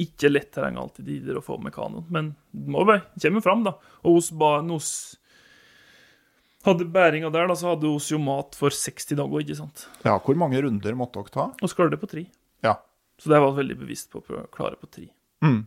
ikke 0.00 0.28
lett 0.28 0.50
terreng 0.52 0.76
alltid 0.80 1.08
tider 1.08 1.38
å 1.38 1.44
få 1.44 1.56
med 1.62 1.72
kanoen, 1.72 2.04
men 2.12 2.34
det 2.52 2.72
må 2.72 2.84
være. 2.84 3.06
kommer 3.22 3.44
fram, 3.44 3.64
da. 3.64 3.78
Og 4.04 4.18
hos 4.18 4.28
hos 4.28 4.90
hadde 6.66 6.88
bæringa 6.92 7.30
der, 7.32 7.48
da, 7.50 7.56
så 7.58 7.72
hadde 7.72 7.88
vi 7.88 8.14
jo 8.14 8.20
mat 8.22 8.56
for 8.58 8.74
60 8.74 9.16
dager, 9.18 9.42
ikke 9.42 9.58
sant. 9.58 9.86
Ja, 10.06 10.18
Hvor 10.18 10.38
mange 10.38 10.60
runder 10.62 10.98
måtte 10.98 11.22
dere 11.22 11.34
ta? 11.34 11.48
Og 11.62 11.74
klarte 11.74 11.96
det 11.96 12.02
på 12.02 12.10
tre. 12.10 12.26
Ja. 12.66 12.76
Så 13.18 13.32
det 13.32 13.40
var 13.40 13.56
veldig 13.56 13.78
bevisst 13.80 14.10
på 14.12 14.20
å 14.20 14.46
klare 14.52 14.78
på 14.80 14.90
tre. 14.92 15.08
Mm. 15.44 15.62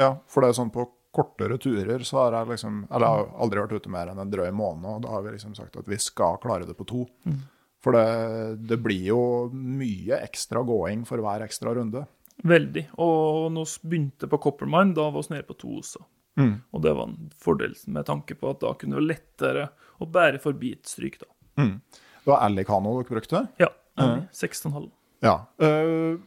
Ja, 0.00 0.16
for 0.30 0.42
det 0.42 0.52
er 0.52 0.60
sånn 0.60 0.74
på 0.74 0.86
kortere 1.12 1.58
turer 1.60 2.00
så 2.08 2.22
har 2.22 2.36
jeg 2.38 2.54
liksom 2.54 2.86
Eller 2.88 3.04
jeg 3.04 3.18
har 3.18 3.42
aldri 3.44 3.60
vært 3.60 3.74
ute 3.76 3.90
mer 3.92 4.08
enn 4.08 4.20
en 4.22 4.30
drøy 4.32 4.48
måned, 4.56 4.86
og 4.88 5.02
da 5.04 5.10
har 5.12 5.26
vi 5.26 5.34
liksom 5.34 5.56
sagt 5.58 5.76
at 5.76 5.90
vi 5.90 5.98
skal 6.00 6.40
klare 6.42 6.68
det 6.68 6.76
på 6.78 6.88
to. 6.88 7.04
For 7.82 7.96
det, 7.96 8.62
det 8.70 8.78
blir 8.80 9.08
jo 9.10 9.22
mye 9.52 10.22
ekstra 10.22 10.62
gåing 10.64 11.02
for 11.08 11.20
hver 11.22 11.44
ekstra 11.44 11.74
runde. 11.74 12.04
Veldig. 12.46 12.86
Og 13.02 13.50
når 13.52 13.68
vi 13.68 13.90
begynte 13.92 14.28
på 14.30 14.38
Coppermine, 14.42 14.94
da 14.96 15.08
var 15.10 15.26
vi 15.26 15.34
nede 15.34 15.48
på 15.48 15.58
to 15.58 15.76
også. 15.80 16.04
Mm. 16.40 16.54
Og 16.72 16.82
det 16.84 16.94
var 16.96 17.10
en 17.10 17.32
fordel 17.36 17.74
med 17.92 18.06
tanke 18.08 18.38
på 18.38 18.54
at 18.54 18.62
da 18.62 18.72
kunne 18.78 19.00
vi 19.00 19.10
lettere 19.10 19.66
å 20.00 20.08
bare 20.08 20.40
for 20.42 20.56
bitstryk, 20.56 21.16
stryk, 21.16 21.22
da. 21.22 21.62
Mm. 21.62 21.80
Det 22.24 22.30
var 22.30 22.44
Alley-kano 22.46 22.96
dere 22.98 23.08
brukte? 23.18 23.46
Ja. 23.60 23.68
Uh, 24.00 24.22
16,5. 24.32 24.90
Ja. 25.20 25.34
Uh, 25.62 26.20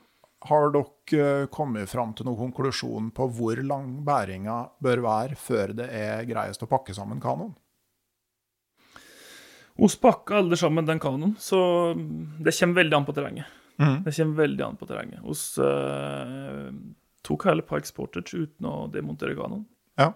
har 0.46 0.72
dere 0.76 1.48
kommet 1.54 1.90
fram 1.90 2.14
til 2.14 2.28
noen 2.28 2.52
konklusjon 2.52 3.12
på 3.16 3.28
hvor 3.34 3.62
lang 3.66 4.02
bæringa 4.06 4.60
bør 4.84 5.02
være 5.06 5.38
før 5.40 5.74
det 5.78 5.88
er 5.90 6.28
greiest 6.30 6.66
å 6.66 6.70
pakke 6.70 6.94
sammen 6.94 7.22
kanoen? 7.24 7.56
Vi 9.76 9.88
pakker 10.02 10.40
alle 10.40 10.58
sammen 10.60 10.86
den 10.88 11.02
kanoen, 11.04 11.34
så 11.40 11.58
det 12.40 12.54
kommer 12.56 12.84
veldig 12.84 12.96
an 12.96 13.08
på 13.08 13.16
terrenget. 13.16 13.56
Mm. 13.82 14.04
Det 14.06 14.14
kommer 14.16 14.44
veldig 14.44 14.64
an 14.64 14.78
på 14.80 14.88
terrenget. 14.88 15.24
Vi 15.26 15.66
uh, 15.66 16.70
tok 17.28 17.48
hele 17.50 17.66
Pikes 17.66 17.92
Portage 17.96 18.38
uten 18.46 18.70
å 18.70 18.76
demontere 18.92 19.36
kanoen. 19.36 19.66
Ja. 20.00 20.14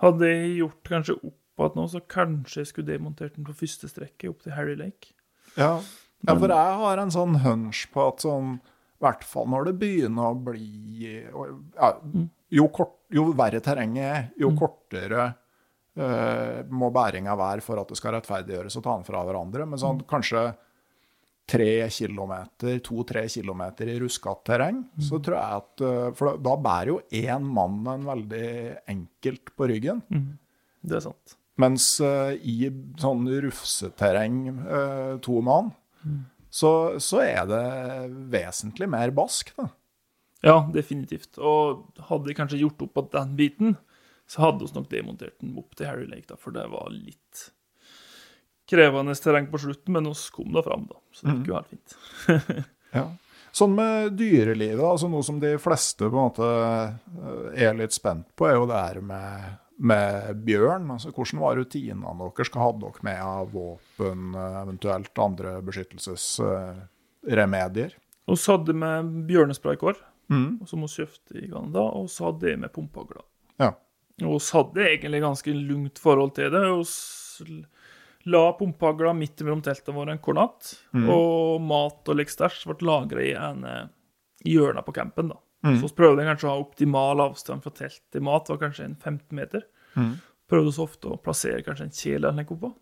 Hadde 0.00 0.30
jeg 0.30 0.54
gjort 0.60 0.80
kanskje 0.88 1.18
opp 1.18 1.40
igjen 1.56 1.78
nå, 1.78 1.86
så 1.88 2.02
kanskje 2.12 2.62
jeg 2.62 2.70
skulle 2.72 2.90
demontert 2.90 3.36
den 3.36 3.46
på 3.46 3.54
første 3.56 3.88
strekket 3.90 4.30
opp 4.30 4.44
til 4.44 4.56
Harry 4.56 4.76
Lake. 4.78 5.14
Ja. 5.56 5.78
ja, 6.26 6.34
for 6.34 6.52
jeg 6.52 6.80
har 6.82 7.00
en 7.00 7.14
sånn 7.14 7.38
hunch 7.44 7.86
på 7.94 8.02
at 8.10 8.24
sånn 8.24 8.58
I 8.58 9.04
hvert 9.06 9.24
fall 9.24 9.48
når 9.48 9.70
det 9.70 9.74
begynner 9.80 10.34
å 10.34 10.38
bli 10.48 11.14
ja, 11.14 11.90
jo, 12.52 12.68
kort, 12.74 12.98
jo 13.12 13.30
verre 13.36 13.62
terrenget 13.64 14.04
er, 14.04 14.28
jo 14.40 14.52
kortere 14.56 15.26
uh, 15.96 16.60
må 16.68 16.90
bæringa 16.92 17.36
være 17.38 17.64
for 17.64 17.80
at 17.80 17.92
det 17.92 17.98
skal 18.00 18.16
rettferdiggjøres 18.16 18.78
å 18.78 18.84
ta 18.84 18.96
den 18.98 19.08
fra 19.08 19.24
hverandre. 19.24 19.68
Men 19.68 19.80
sånn 19.80 20.04
kanskje 20.08 20.48
tre 21.46 21.86
kilometer, 21.94 22.80
to-tre 22.82 23.26
kilometer 23.30 23.90
i 23.92 23.98
ruskete 24.02 24.50
terreng, 24.50 24.80
så 24.98 25.20
tror 25.22 25.36
jeg 25.38 25.60
at 25.60 25.82
eh, 25.86 26.08
For 26.18 26.40
da, 26.42 26.56
bærer 26.58 26.90
jo 26.90 26.96
én 27.14 27.46
mann 27.46 27.86
en 27.92 28.06
veldig 28.08 28.48
enkelt 28.90 29.52
på 29.54 29.68
ryggen. 29.70 30.02
Det 30.82 30.98
er 30.98 31.04
sant. 31.04 31.36
Mens 31.60 31.88
eh, 32.04 32.34
i 32.44 32.68
sånn 33.00 33.24
rufseterreng, 33.46 34.40
eh, 34.60 35.12
to 35.24 35.40
mann, 35.44 35.72
så, 36.52 36.70
så 37.02 37.22
er 37.24 37.48
det 37.48 37.64
vesentlig 38.32 38.88
mer 38.92 39.12
bask, 39.16 39.54
da. 39.56 39.70
Ja, 40.44 40.58
definitivt. 40.72 41.38
Og 41.40 41.86
hadde 42.10 42.28
de 42.28 42.36
kanskje 42.36 42.60
gjort 42.60 42.84
opp 42.84 42.94
på 42.96 43.06
den 43.16 43.34
biten, 43.38 43.76
så 44.28 44.46
hadde 44.46 44.66
vi 44.66 44.76
nok 44.76 44.88
demontert 44.92 45.36
den 45.40 45.56
opp 45.58 45.76
til 45.78 45.88
Harry 45.88 46.06
Lake, 46.10 46.28
da, 46.30 46.38
for 46.40 46.54
det 46.54 46.66
var 46.70 46.90
litt 46.92 47.48
krevende 48.70 49.14
terreng 49.14 49.48
på 49.50 49.60
slutten, 49.62 49.94
men 49.94 50.08
vi 50.10 50.14
kom 50.34 50.52
da 50.54 50.62
fram, 50.66 50.88
da. 50.90 50.98
Så 51.14 51.26
det 51.26 51.36
gikk 51.38 51.52
jo 51.52 51.60
helt 51.60 51.74
fint. 51.74 52.66
Ja. 52.94 53.02
Sånn 53.52 53.74
med 53.76 54.14
dyrelivet, 54.16 54.80
altså 54.84 55.08
noe 55.10 55.24
som 55.26 55.40
de 55.42 55.50
fleste 55.60 56.06
på 56.06 56.14
en 56.14 56.28
måte 56.30 56.46
eh, 56.46 57.66
er 57.66 57.74
litt 57.76 57.92
spent 57.92 58.28
på, 58.38 58.46
er 58.48 58.54
jo 58.56 58.68
det 58.70 58.78
her 58.78 59.00
med, 59.04 59.56
med 59.78 60.44
bjørn. 60.46 60.90
Altså, 60.90 61.10
hvordan 61.12 61.40
var 61.42 61.56
rutinene 61.56 62.30
deres? 62.34 62.50
Hva 62.50 62.60
hadde 62.66 62.80
dere 62.86 63.02
med 63.02 63.20
av 63.20 63.50
våpen, 63.52 64.34
eventuelt 64.62 65.18
andre 65.18 65.62
beskyttelsesremedier? 65.62 67.90
Så 68.34 68.52
hadde 68.56 68.72
vi 68.74 68.80
bjørnespraykår, 69.32 69.94
Mm. 70.30 70.66
som 70.66 70.80
vi 70.80 70.86
kjøpte 70.90 71.36
i 71.44 71.48
Canada, 71.48 71.80
og 71.94 72.08
så 72.10 72.24
hadde 72.32 72.48
jeg 72.50 72.58
med 72.58 72.72
pumpehagla. 72.72 73.20
Ja. 73.60 73.68
Og 74.26 74.40
vi 74.40 74.58
hadde 74.58 74.86
egentlig 74.88 75.20
ganske 75.22 75.52
lungt 75.54 75.98
forhold 75.98 76.34
til 76.34 76.50
det. 76.50 76.86
s- 76.86 77.42
la 78.26 78.52
pumpehagla 78.58 79.12
midt 79.14 79.36
mellom 79.44 79.62
teltene 79.62 79.94
våre 79.94 80.10
en 80.10 80.18
kornatt, 80.18 80.80
og 80.94 81.60
mat 81.60 82.08
og 82.08 82.16
lekstæsj 82.16 82.66
ble 82.66 82.86
lagra 82.88 83.20
i 83.22 83.32
en 83.34 83.64
i 84.44 84.50
hjørnet 84.56 84.84
på 84.84 84.92
campen. 84.94 85.28
da. 85.28 85.34
Så 85.80 85.88
vi 85.88 85.94
prøvde 85.98 86.24
kanskje 86.28 86.48
å 86.48 86.52
ha 86.54 86.60
optimal 86.62 87.20
avstand 87.20 87.62
fra 87.64 87.70
telt 87.74 88.00
til 88.12 88.22
mat, 88.22 88.48
var 88.48 88.58
kanskje 88.58 88.84
en 88.84 88.94
15 88.96 89.36
meter. 89.36 89.62
Prøvde 90.46 90.72
så 90.76 90.84
ofte 90.86 91.08
å 91.10 91.16
plassere 91.22 91.62
kanskje 91.66 91.82
en 91.88 91.90
kjele 91.96 92.28
eller 92.28 92.44
noe 92.44 92.58
på. 92.60 92.74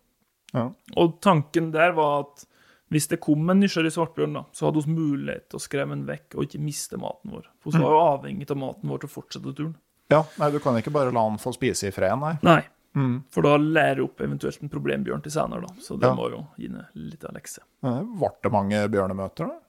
Ja. 0.53 0.67
Og 1.01 1.15
tanken 1.21 1.71
der 1.73 1.91
var 1.97 2.19
at 2.25 2.45
hvis 2.93 3.07
det 3.09 3.17
kom 3.19 3.49
en 3.49 3.59
nysgjerrig 3.59 3.91
svartbjørn, 3.95 4.33
da, 4.37 4.43
så 4.53 4.67
hadde 4.69 4.83
vi 4.85 4.93
mulighet 4.93 5.47
til 5.49 5.57
å 5.57 5.63
skremme 5.63 5.95
den 5.97 6.05
vekk 6.05 6.35
og 6.37 6.43
ikke 6.45 6.61
miste 6.61 6.99
maten 7.01 7.31
vår. 7.33 7.47
For 7.63 7.71
vi 7.73 7.81
var 7.81 7.95
jo 7.95 8.03
avhengig 8.05 8.51
av 8.51 8.57
maten 8.61 8.87
vår 8.91 8.99
til 9.01 9.09
å 9.09 9.13
fortsette 9.15 9.55
turen. 9.57 9.75
ja. 10.13 10.23
Nei, 10.37 10.51
du 10.51 10.59
kan 10.59 10.77
ikke 10.77 10.93
bare 10.93 11.11
la 11.11 11.23
han 11.27 11.39
få 11.41 11.51
spise 11.55 11.87
i 11.89 11.91
fred, 11.91 12.13
nei. 12.19 12.37
Nei, 12.43 12.61
Mm. 12.95 13.23
for 13.29 13.41
da 13.43 13.57
lærer 13.57 14.03
opp 14.05 14.21
eventuelt 14.21 14.61
en 14.63 14.69
problembjørn 14.69 15.21
til 15.23 15.31
senere, 15.33 15.61
da. 15.67 15.73
Så 15.81 15.99
det 15.99 16.07
Ja. 16.07 16.13
må 16.15 16.29
jo 16.31 16.47
gi 16.57 16.69
ned 16.69 16.85
litt 16.95 17.25
av 17.25 17.33
lekse. 17.33 17.59
Ble 17.81 18.29
det 18.43 18.51
mange 18.51 18.87
bjørnemøter, 18.87 19.47
da? 19.49 19.59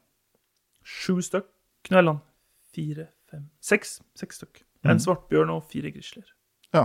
Sju 0.85 1.17
stykk 1.23 1.47
knellene. 1.89 2.21
Fire, 2.77 3.09
fem, 3.31 3.49
seks. 3.65 4.03
Seks 4.19 4.43
stykk. 4.43 4.61
En 4.87 5.01
svartbjørn 5.01 5.51
og 5.55 5.65
fire 5.71 5.91
grisler. 5.95 6.29
Ja. 6.77 6.85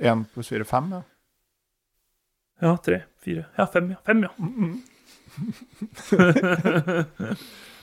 Én 0.00 0.24
pluss 0.32 0.48
fire, 0.48 0.64
fem, 0.64 0.88
ja. 0.96 1.02
Ja, 2.58 2.72
tre, 2.82 3.02
fire 3.22 3.44
Ja, 3.58 3.66
fem, 3.70 3.90
ja. 3.92 3.98
Fem, 4.06 4.24
ja. 4.24 4.32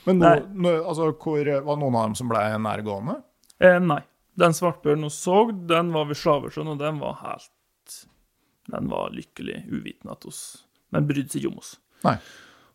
Men 0.06 0.18
nå, 0.20 0.32
nå, 0.52 0.72
altså, 0.82 1.12
hvor, 1.12 1.46
var 1.46 1.76
det 1.76 1.80
noen 1.80 1.96
av 1.96 2.04
dem 2.08 2.16
som 2.18 2.28
ble 2.30 2.42
nærgående? 2.62 3.16
Eh, 3.62 3.78
nei. 3.82 4.02
Den 4.36 4.52
svartbjørnen 4.52 5.08
vi 5.08 5.14
så, 5.14 5.38
den 5.70 5.94
var 5.94 6.10
ved 6.10 6.18
Slaversund, 6.20 6.68
og 6.74 6.78
den 6.82 6.98
var 7.00 7.16
helt 7.22 7.94
Den 8.68 8.90
var 8.92 9.14
lykkelig 9.14 9.62
uvitende 9.70 10.12
at 10.12 10.26
oss 10.28 10.40
Men 10.92 11.06
brydde 11.08 11.32
seg 11.32 11.40
ikke 11.40 11.54
om 11.54 11.62
oss. 11.62 11.72
Nei. 12.04 12.18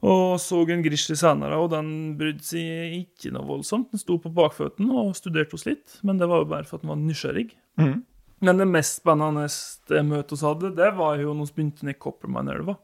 Og 0.01 0.39
så 0.41 0.63
en 0.65 0.81
grizzly 0.81 1.15
senere, 1.19 1.59
og 1.61 1.69
den 1.75 2.15
brydde 2.17 2.45
seg 2.45 2.95
ikke 3.03 3.33
noe 3.35 3.45
voldsomt. 3.45 3.91
Den 3.93 4.01
sto 4.01 4.17
på 4.21 4.31
bakføttene 4.33 4.95
og 4.97 5.13
studerte 5.17 5.57
oss 5.57 5.67
litt, 5.67 5.99
men 6.01 6.17
det 6.17 6.29
var 6.31 6.41
jo 6.41 6.49
bare 6.49 6.65
for 6.65 6.79
at 6.79 6.85
den 6.85 6.93
var 6.93 7.01
nysgjerrig. 7.03 7.51
Mm. 7.77 7.99
Men 8.41 8.57
det 8.57 8.65
mest 8.71 9.03
spennende 9.03 9.45
møtet 10.07 10.39
vi 10.39 10.47
hadde, 10.47 10.75
det 10.79 10.91
var 10.97 11.21
jo 11.21 11.35
når 11.37 11.51
vi 11.51 11.57
begynte 11.59 11.85
ned 11.85 11.99
Coppermine-elva. 12.01 12.79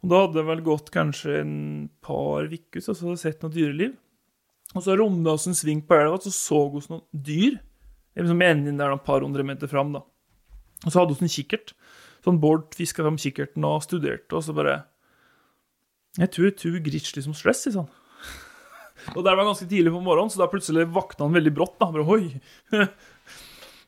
Og 0.00 0.08
da 0.08 0.22
hadde 0.22 0.38
det 0.38 0.46
vel 0.48 0.62
gått 0.64 0.88
kanskje 0.94 1.42
en 1.42 1.56
par 2.00 2.48
uker, 2.48 2.80
så 2.80 2.94
hadde 2.96 3.18
jeg 3.18 3.24
sett 3.26 3.44
noe 3.44 3.52
dyreliv. 3.52 3.98
Og 4.72 4.86
så 4.86 4.94
runda 4.96 5.34
vi 5.36 5.50
en 5.50 5.58
sving 5.58 5.82
på 5.84 5.98
elva, 5.98 6.22
så 6.24 6.32
så 6.32 6.62
vi 6.72 6.80
noen 6.88 7.04
dyr. 7.12 7.58
Liksom 8.16 8.46
enden 8.46 8.80
der 8.80 8.94
et 8.94 9.04
par 9.04 9.20
hundre 9.20 9.44
meter 9.44 9.68
fram, 9.68 9.92
da. 9.92 10.00
Og 10.86 10.88
så 10.88 11.02
hadde 11.02 11.18
vi 11.18 11.26
en 11.26 11.34
kikkert. 11.34 11.74
Sånn 12.24 12.40
Bård 12.40 12.72
fiska 12.76 13.04
fram 13.04 13.20
kikkerten 13.20 13.64
og 13.68 13.84
studerte, 13.84 14.32
og 14.36 14.44
så 14.44 14.56
bare 14.56 14.80
Jeg 16.18 16.32
tror 16.34 16.50
det 16.50 16.70
er 16.70 16.82
grizzly 16.84 17.22
som 17.22 17.36
stress, 17.36 17.62
sier 17.66 17.78
han. 17.82 17.90
Og 19.16 19.22
der 19.24 19.36
var 19.38 19.46
ganske 19.46 19.68
tidlig 19.70 19.92
på 19.94 20.02
morgenen, 20.02 20.32
så 20.32 20.42
da 20.42 20.50
plutselig 20.50 20.88
vakna 20.92 21.28
han 21.28 21.36
veldig 21.36 21.52
brått. 21.54 21.76
da, 21.80 21.90
bare. 21.94 22.84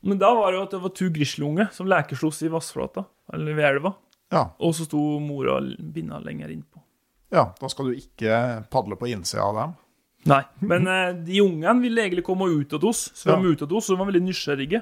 Men 0.06 0.18
da 0.18 0.32
var 0.34 0.50
det 0.50 0.58
jo 0.58 0.64
at 0.66 0.72
det 0.74 0.80
var 0.82 0.94
to 0.98 1.10
grizzlyunge 1.14 1.68
som 1.74 1.90
lekeslos 1.90 2.40
i 2.42 2.50
vassflata, 2.50 3.04
eller 3.34 3.58
ved 3.58 3.68
elva. 3.68 3.92
Ja. 4.32 4.46
Og 4.64 4.74
så 4.74 4.86
sto 4.88 4.98
mora 5.22 5.58
binda 5.62 6.18
lenger 6.24 6.50
innpå. 6.54 6.80
ja. 7.34 7.50
Da 7.60 7.68
skal 7.70 7.90
du 7.90 7.98
ikke 8.00 8.64
padle 8.72 8.96
på 8.98 9.10
innsida 9.12 9.44
av 9.44 9.58
dem. 9.58 9.74
Nei, 10.30 10.42
men 10.62 10.86
eh, 10.86 11.14
de 11.26 11.40
ungene 11.42 11.80
ville 11.82 12.02
egentlig 12.04 12.22
komme 12.26 12.46
ut 12.46 12.72
av 12.78 12.84
oss, 12.86 13.08
svømme 13.18 13.50
ut 13.50 13.62
av 13.64 13.72
oss, 13.74 13.88
så 13.88 13.94
de 13.96 13.98
var 13.98 14.06
veldig 14.12 14.22
nysgjerrige. 14.28 14.80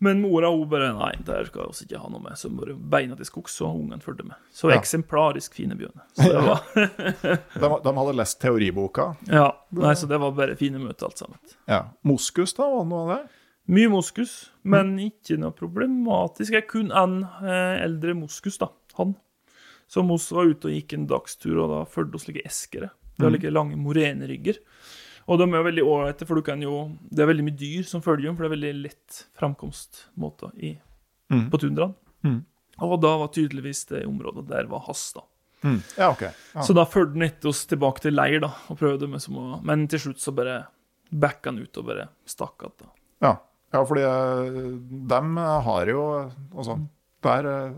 Men 0.00 0.20
mora 0.22 0.48
hun 0.48 0.68
bare 0.70 0.92
Nei, 0.96 1.10
der 1.26 1.44
skal 1.44 1.68
vi 1.74 1.84
ikke 1.84 1.98
ha 2.00 2.08
noe 2.08 2.22
med. 2.24 2.38
Så 2.40 2.48
bare 2.56 2.72
beina 2.74 3.16
til 3.18 3.28
skogs, 3.28 3.58
og 3.60 3.74
ungene 3.82 4.00
fulgte 4.00 4.24
med. 4.24 4.36
Så 4.52 4.70
Ja. 4.70 4.78
eksemplarisk 4.80 5.54
fine 5.58 5.76
bjørner. 5.76 6.06
De, 7.60 7.68
de 7.84 7.92
hadde 7.98 8.14
lest 8.16 8.40
teoriboka. 8.40 9.10
ja, 9.28 9.50
nei, 9.76 9.92
så 9.94 10.08
det 10.08 10.18
var 10.22 10.32
bare 10.36 10.56
fine 10.56 10.80
møter, 10.80 11.10
alt 11.10 11.20
sammen. 11.20 11.38
Ja. 11.68 11.82
Moskus, 12.08 12.54
da? 12.56 12.64
Var 12.70 12.84
det 12.86 12.90
noe 12.94 13.02
av 13.04 13.12
det? 13.12 13.20
Mye 13.70 13.90
moskus, 13.92 14.32
men 14.66 14.96
ikke 15.04 15.36
noe 15.38 15.52
problematisk. 15.54 16.56
Jeg 16.56 16.66
kun 16.72 16.88
en 16.96 17.20
eh, 17.44 17.76
eldre 17.84 18.16
moskus, 18.18 18.56
da. 18.58 18.70
Han. 18.98 19.12
Som 19.90 20.10
oss 20.14 20.30
var 20.34 20.48
ute 20.50 20.70
og 20.70 20.74
gikk 20.74 20.96
en 20.96 21.04
dagstur, 21.10 21.60
og 21.64 21.70
da 21.74 21.84
fulgte 21.90 22.18
oss 22.18 22.26
like 22.30 22.42
eskere. 22.48 22.88
Det 23.18 23.26
var 23.26 23.34
like 23.36 23.50
lange 23.52 23.76
morenerygger. 23.76 24.58
Og 25.30 25.38
de 25.38 25.46
er 25.46 25.62
veldig 25.62 25.82
ålreite, 25.86 26.26
for 26.26 26.34
du 26.40 26.42
kan 26.42 26.62
jo 26.62 26.90
Det 27.10 27.22
er 27.22 27.28
veldig 27.30 27.44
mye 27.46 27.58
dyr 27.58 27.84
som 27.86 28.02
følger 28.02 28.26
dem, 28.28 28.36
for 28.36 28.44
det 28.44 28.50
er 28.50 28.56
veldig 28.56 28.72
lett 28.82 29.24
framkomstmåter 29.38 30.54
i, 30.58 30.76
Mm. 31.30 31.44
på 31.50 31.58
tundraen. 31.62 31.94
Mm. 32.26 32.40
Og 32.82 33.00
da 33.00 33.12
var 33.20 33.28
tydeligvis 33.30 33.84
det 33.86 34.00
området 34.08 34.48
der 34.48 34.66
var 34.66 34.80
hans, 34.88 35.12
da. 35.14 35.22
Mm. 35.62 35.82
Ja, 35.98 36.08
okay. 36.10 36.32
Ja. 36.54 36.64
Så 36.66 36.74
da 36.74 36.84
fulgte 36.88 37.18
han 37.18 37.22
etter 37.28 37.48
oss 37.52 37.66
tilbake 37.70 38.00
til 38.02 38.16
leir, 38.16 38.40
da, 38.42 38.50
og 38.72 38.78
prøvde 38.80 39.08
med 39.08 39.22
som 39.22 39.36
å 39.38 39.60
Men 39.62 39.86
til 39.86 40.00
slutt 40.00 40.18
så 40.18 40.34
bare 40.34 40.66
backa 41.12 41.50
han 41.52 41.60
ut 41.60 41.78
og 41.78 41.86
bare 41.86 42.08
stakk 42.26 42.64
av, 42.66 42.72
da. 42.80 42.90
Ja, 43.22 43.32
ja 43.74 43.84
fordi 43.84 44.02
eh, 44.08 44.70
dem 45.12 45.36
har 45.36 45.86
jo 45.92 46.04
Altså, 46.56 46.78
der 47.22 47.46
eh, 47.46 47.72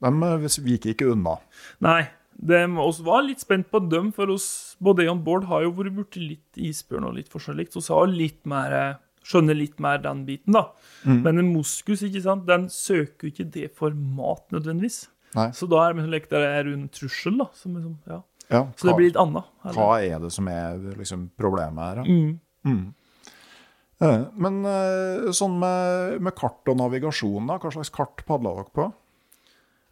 De 0.00 0.62
viker 0.64 0.94
ikke 0.94 1.12
unna. 1.12 1.36
Nei, 1.84 2.08
oss 2.80 3.00
var 3.04 3.22
litt 3.26 3.42
spent 3.42 3.68
på 3.70 3.82
dem, 3.90 4.12
for 4.16 4.30
oss, 4.32 4.76
både 4.80 5.04
jeg 5.04 5.12
og 5.12 5.24
Bård 5.26 5.44
har 5.50 5.66
jo 5.66 5.74
vært 5.76 5.96
borti 5.98 6.22
litt 6.24 6.56
isbjørn 6.56 7.10
og 7.10 7.18
litt 7.18 7.28
forskjellig, 7.28 7.68
så 7.74 7.82
vi 7.84 7.96
har 7.98 8.12
litt 8.14 8.46
mer 8.48 8.76
eh, 8.76 8.98
skjønner 9.26 9.56
litt 9.58 9.80
mer 9.82 10.00
den 10.02 10.24
biten, 10.28 10.56
da. 10.56 10.70
Men 11.04 11.38
en 11.42 11.52
moskus, 11.52 12.02
ikke 12.06 12.22
sant, 12.24 12.46
den 12.48 12.68
søker 12.72 13.28
jo 13.28 13.32
ikke 13.34 13.50
det 13.52 13.68
for 13.76 13.92
mat 13.94 14.46
nødvendigvis. 14.54 15.04
Nei. 15.36 15.50
Så 15.54 15.68
da 15.70 15.84
er 15.86 15.94
det 16.00 16.40
er 16.40 16.70
en 16.72 16.88
trussel, 16.88 17.36
da. 17.38 17.46
Som 17.54 17.76
liksom, 17.76 17.98
ja. 18.08 18.22
Ja, 18.50 18.64
Så 18.74 18.88
det 18.88 18.96
blir 18.98 19.10
litt 19.12 19.20
annet. 19.20 19.46
eller? 19.62 19.76
hva 19.78 20.00
er 20.02 20.18
det 20.24 20.32
som 20.34 20.48
er 20.50 20.80
liksom, 20.98 21.28
problemet 21.38 21.84
her? 21.84 22.00
da? 22.00 22.04
Mm. 22.08 22.40
Mm. 22.66 22.94
Eh, 24.02 24.24
Men 24.34 24.56
eh, 24.66 25.28
sånn 25.36 25.54
med, 25.60 26.16
med 26.24 26.34
kart 26.34 26.66
og 26.66 26.80
navigasjon, 26.80 27.46
da, 27.46 27.60
hva 27.62 27.70
slags 27.70 27.92
kart 27.94 28.24
padla 28.26 28.56
dere 28.56 28.74
på? 28.74 28.88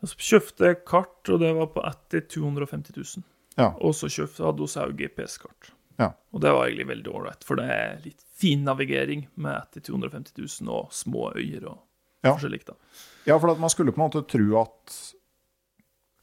Så 0.05 0.15
kjøpte 0.23 0.69
jeg 0.69 0.85
kart, 0.87 1.29
og 1.33 1.41
det 1.43 1.51
var 1.57 1.67
på 1.75 1.83
etter 1.89 2.21
250 2.31 2.95
000. 3.19 3.25
Ja. 3.59 3.73
Og 3.83 3.95
så 3.99 4.07
kjøpte, 4.07 4.45
hadde 4.47 4.63
hun 4.63 4.85
òg 4.85 4.93
GPS-kart. 5.01 5.73
Ja. 5.99 6.13
Og 6.31 6.41
det 6.45 6.53
var 6.55 6.69
egentlig 6.69 6.87
veldig 6.93 7.11
ålreit, 7.19 7.43
for 7.43 7.59
det 7.59 7.65
er 7.75 7.97
litt 8.05 8.21
fin 8.39 8.63
navigering 8.69 9.25
med 9.35 9.57
etter 9.59 9.83
250 9.89 10.37
000 10.63 10.71
og 10.71 10.93
små 10.95 11.33
øyer 11.35 11.65
og 11.73 11.79
Ja. 12.23 12.33
forskjellig. 12.37 12.65
da. 12.67 12.75
Ja, 13.27 13.39
for 13.39 13.51
at 13.51 13.59
man 13.59 13.71
skulle 13.71 13.91
på 13.93 13.99
en 14.03 14.11
måte 14.11 14.23
tro 14.31 14.61
at 14.63 14.95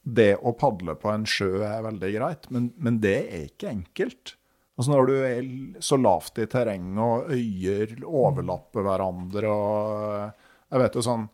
det 0.05 0.35
å 0.37 0.53
padle 0.57 0.95
på 0.95 1.09
en 1.11 1.25
sjø 1.25 1.63
er 1.65 1.83
veldig 1.83 2.11
greit, 2.15 2.49
men, 2.53 2.69
men 2.77 2.99
det 3.03 3.15
er 3.33 3.45
ikke 3.49 3.71
enkelt. 3.71 4.35
Altså 4.77 4.91
Når 4.91 5.07
du 5.07 5.13
er 5.23 5.81
så 5.81 5.97
lavt 5.97 6.37
i 6.43 6.45
terrenget, 6.51 6.99
og 6.99 7.31
øyer 7.31 7.95
overlapper 8.05 8.83
hverandre 8.83 9.47
og 9.51 10.33
Jeg 10.71 10.81
vet 10.81 10.95
jo 10.99 11.03
sånn 11.05 11.27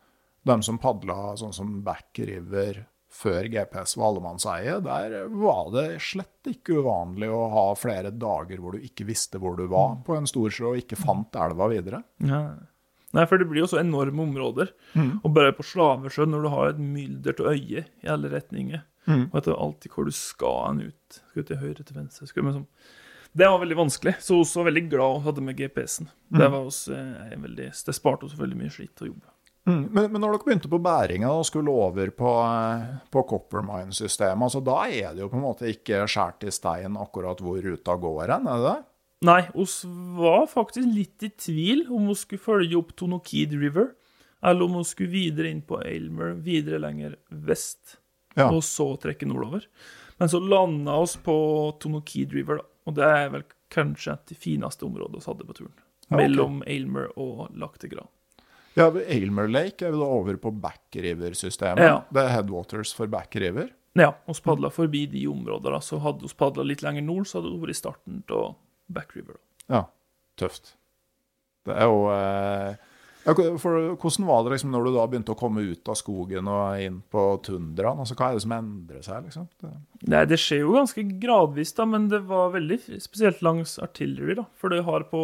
De 0.44 0.56
som 0.66 0.78
padla 0.82 1.36
sånn 1.38 1.54
som 1.54 1.82
Back 1.86 2.18
River 2.18 2.86
før 3.12 3.44
GPS 3.52 3.98
var 4.00 4.08
allemannseie, 4.14 4.78
der 4.82 5.28
var 5.28 5.68
det 5.74 6.00
slett 6.02 6.48
ikke 6.48 6.80
uvanlig 6.82 7.28
å 7.30 7.42
ha 7.52 7.66
flere 7.76 8.10
dager 8.16 8.58
hvor 8.64 8.78
du 8.78 8.86
ikke 8.88 9.06
visste 9.06 9.38
hvor 9.42 9.58
du 9.60 9.66
var 9.68 9.98
på 10.08 10.16
en 10.16 10.26
stor 10.30 10.50
sjø 10.50 10.72
og 10.72 10.78
ikke 10.80 10.98
fant 10.98 11.36
elva 11.36 11.68
videre. 11.70 12.04
Ja. 12.24 12.56
Nei, 13.12 13.26
for 13.28 13.38
det 13.38 13.50
blir 13.50 13.66
jo 13.66 13.68
så 13.68 13.82
enorme 13.82 14.24
områder. 14.24 14.70
Mm. 14.96 15.20
Og 15.26 15.34
bare 15.36 15.52
på 15.52 15.66
Slavesjø, 15.68 16.24
når 16.32 16.46
du 16.46 16.50
har 16.54 16.70
et 16.72 16.80
mylder 16.80 17.36
av 17.44 17.52
øye 17.52 17.84
i 18.04 18.08
alle 18.08 18.32
retninger, 18.32 18.86
Mm. 19.10 19.32
og 19.34 19.42
det 19.42 19.50
er 19.50 19.58
alltid 19.58 19.92
hvor 19.92 20.06
du 20.06 20.12
skal 20.14 20.58
hen 20.68 20.82
ut 20.92 21.16
Skal 21.32 21.44
til 21.44 21.58
høyre, 21.58 21.84
til 21.84 21.96
venstre 21.98 22.28
skal, 22.30 22.44
sånn. 22.54 22.68
Det 23.36 23.48
var 23.50 23.58
veldig 23.60 23.78
vanskelig, 23.80 24.14
så 24.22 24.38
hun 24.38 24.46
var 24.64 24.68
veldig 24.72 24.84
glad 24.92 25.16
hun 25.16 25.24
hadde 25.26 25.42
med 25.42 25.58
GPS-en. 25.58 26.06
Det, 26.30 26.40
Mm. 26.46 26.52
var 26.52 26.66
oss, 26.70 26.88
eh, 26.88 27.36
veldig, 27.36 27.84
det 27.86 27.96
sparte 27.96 28.24
oss 28.26 28.36
veldig 28.38 28.56
mye 28.56 28.70
slit 28.70 29.02
og 29.02 29.08
jobb. 29.08 29.22
Mm. 29.70 29.84
Men, 29.94 30.08
men 30.10 30.22
når 30.24 30.34
dere 30.34 30.46
begynte 30.48 30.70
på 30.72 30.80
bæringa 30.82 31.30
og 31.38 31.46
skulle 31.46 31.70
over 31.70 32.10
på, 32.18 32.30
eh, 32.48 32.86
på 33.14 33.22
Coppermine-systemet, 33.30 34.48
altså 34.48 34.62
da 34.66 34.78
er 34.90 35.14
det 35.14 35.22
jo 35.22 35.30
på 35.30 35.38
en 35.38 35.46
måte 35.46 35.70
ikke 35.70 36.00
skåret 36.10 36.48
i 36.50 36.54
stein 36.56 36.98
akkurat 36.98 37.44
hvor 37.44 37.62
ruta 37.62 37.96
går 38.02 38.34
hen, 38.34 38.50
er 38.50 38.64
det 38.64 38.72
det? 38.72 38.80
Nei, 39.30 39.42
oss 39.54 39.84
var 40.18 40.48
faktisk 40.50 40.88
litt 40.96 41.22
i 41.28 41.30
tvil 41.38 41.84
om 41.94 42.08
vi 42.10 42.16
skulle 42.18 42.42
følge 42.42 42.80
opp 42.80 42.96
Tonokid 42.98 43.54
River, 43.54 43.92
eller 44.42 44.66
om 44.66 44.80
vi 44.80 44.88
skulle 44.90 45.14
videre 45.14 45.52
inn 45.54 45.62
på 45.62 45.78
Aylmer, 45.86 46.34
videre 46.42 46.80
lenger 46.82 47.20
vest, 47.30 48.00
Ja. 48.34 48.48
og 48.50 48.64
så 48.66 48.96
trekke 48.98 49.28
nordover. 49.30 49.68
Men 50.18 50.30
så 50.30 50.40
landa 50.42 50.96
oss 51.04 51.18
på 51.22 51.36
Tonokid 51.80 52.34
River, 52.34 52.64
da. 52.64 52.68
Og 52.90 52.96
det 52.98 53.04
er 53.06 53.30
vel 53.30 53.44
kanskje 53.70 54.14
et 54.14 54.24
av 54.24 54.32
de 54.32 54.36
fineste 54.42 54.86
områdene 54.88 55.22
vi 55.22 55.30
hadde 55.30 55.46
på 55.46 55.54
turen. 55.54 55.74
Ja, 55.78 56.16
okay. 56.16 56.18
Mellom 56.24 56.64
Aylmer 56.66 57.12
og 57.16 57.52
Lactegran. 57.54 58.10
Ja, 58.78 58.88
Aylmer 58.88 59.50
Lake 59.52 59.86
er 59.86 59.96
jo 59.96 60.02
da 60.02 60.10
over 60.20 60.38
på 60.40 60.52
Back 60.64 60.96
River-systemet. 60.96 61.84
Ja. 61.84 62.02
Det 62.14 62.24
er 62.24 62.36
headwaters 62.38 62.94
for 62.96 63.12
Back 63.12 63.36
River. 63.36 63.72
Ja, 64.00 64.14
vi 64.28 64.36
padla 64.44 64.70
forbi 64.72 65.06
de 65.12 65.26
områdene. 65.28 65.82
Så 65.84 66.00
hadde 66.00 66.24
vi 66.24 66.38
padla 66.40 66.64
litt 66.64 66.84
lenger 66.86 67.04
nord, 67.04 67.28
så 67.28 67.40
hadde 67.40 67.52
det 67.52 67.64
vært 67.66 67.76
i 67.76 67.82
starten 67.82 68.22
av 68.32 68.54
Back 68.92 69.18
River. 69.18 69.42
Ja, 69.68 69.86
tøft. 70.40 70.78
Det 71.68 71.76
er 71.76 71.92
jo 71.92 72.06
eh, 72.10 72.80
ja, 73.22 73.36
for 73.62 73.92
Hvordan 74.02 74.26
var 74.26 74.46
det 74.46 74.56
liksom 74.56 74.72
når 74.74 74.88
du 74.88 74.92
da 74.96 75.04
begynte 75.10 75.34
å 75.36 75.38
komme 75.38 75.62
ut 75.62 75.92
av 75.92 75.98
skogen 76.00 76.48
og 76.50 76.82
inn 76.82 77.02
på 77.12 77.26
tundraen? 77.46 78.00
Altså, 78.02 78.16
hva 78.18 78.32
er 78.32 78.38
det 78.40 78.46
som 78.46 78.56
endrer 78.56 79.04
seg? 79.06 79.28
liksom? 79.28 79.50
Det, 79.62 79.74
Nei, 80.10 80.24
det 80.30 80.40
skjer 80.42 80.64
jo 80.64 80.78
ganske 80.80 81.04
gradvis, 81.22 81.76
da, 81.78 81.86
men 81.92 82.08
det 82.12 82.24
var 82.32 82.56
veldig 82.56 82.80
spesielt 83.04 83.44
langs 83.46 83.76
artillery, 83.84 84.40
da. 84.40 84.48
For 84.58 84.74
det 84.74 84.82
har 84.88 85.06
på 85.12 85.22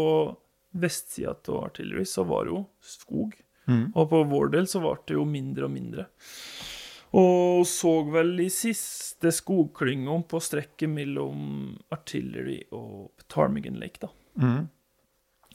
vestsida 0.81 1.33
til 1.43 1.59
artillery 1.63 2.05
så 2.07 2.23
var 2.27 2.45
det 2.47 2.53
jo 2.55 2.63
skog. 2.81 3.35
Mm. 3.67 3.85
Og 3.95 4.09
på 4.09 4.23
vår 4.31 4.51
del 4.53 4.67
så 4.71 4.79
ble 4.83 4.95
det 5.09 5.17
jo 5.17 5.25
mindre 5.27 5.67
og 5.67 5.73
mindre. 5.73 6.05
Og 7.17 7.63
så 7.67 7.91
vel 8.11 8.33
i 8.43 8.49
siste 8.51 9.31
skogklynga 9.33 10.17
på 10.29 10.39
strekket 10.43 10.91
mellom 10.91 11.77
artillery 11.95 12.59
og 12.75 13.09
Ptarmigan 13.27 13.79
Lake, 13.79 14.01
da. 14.03 14.09
mm. 14.41 14.65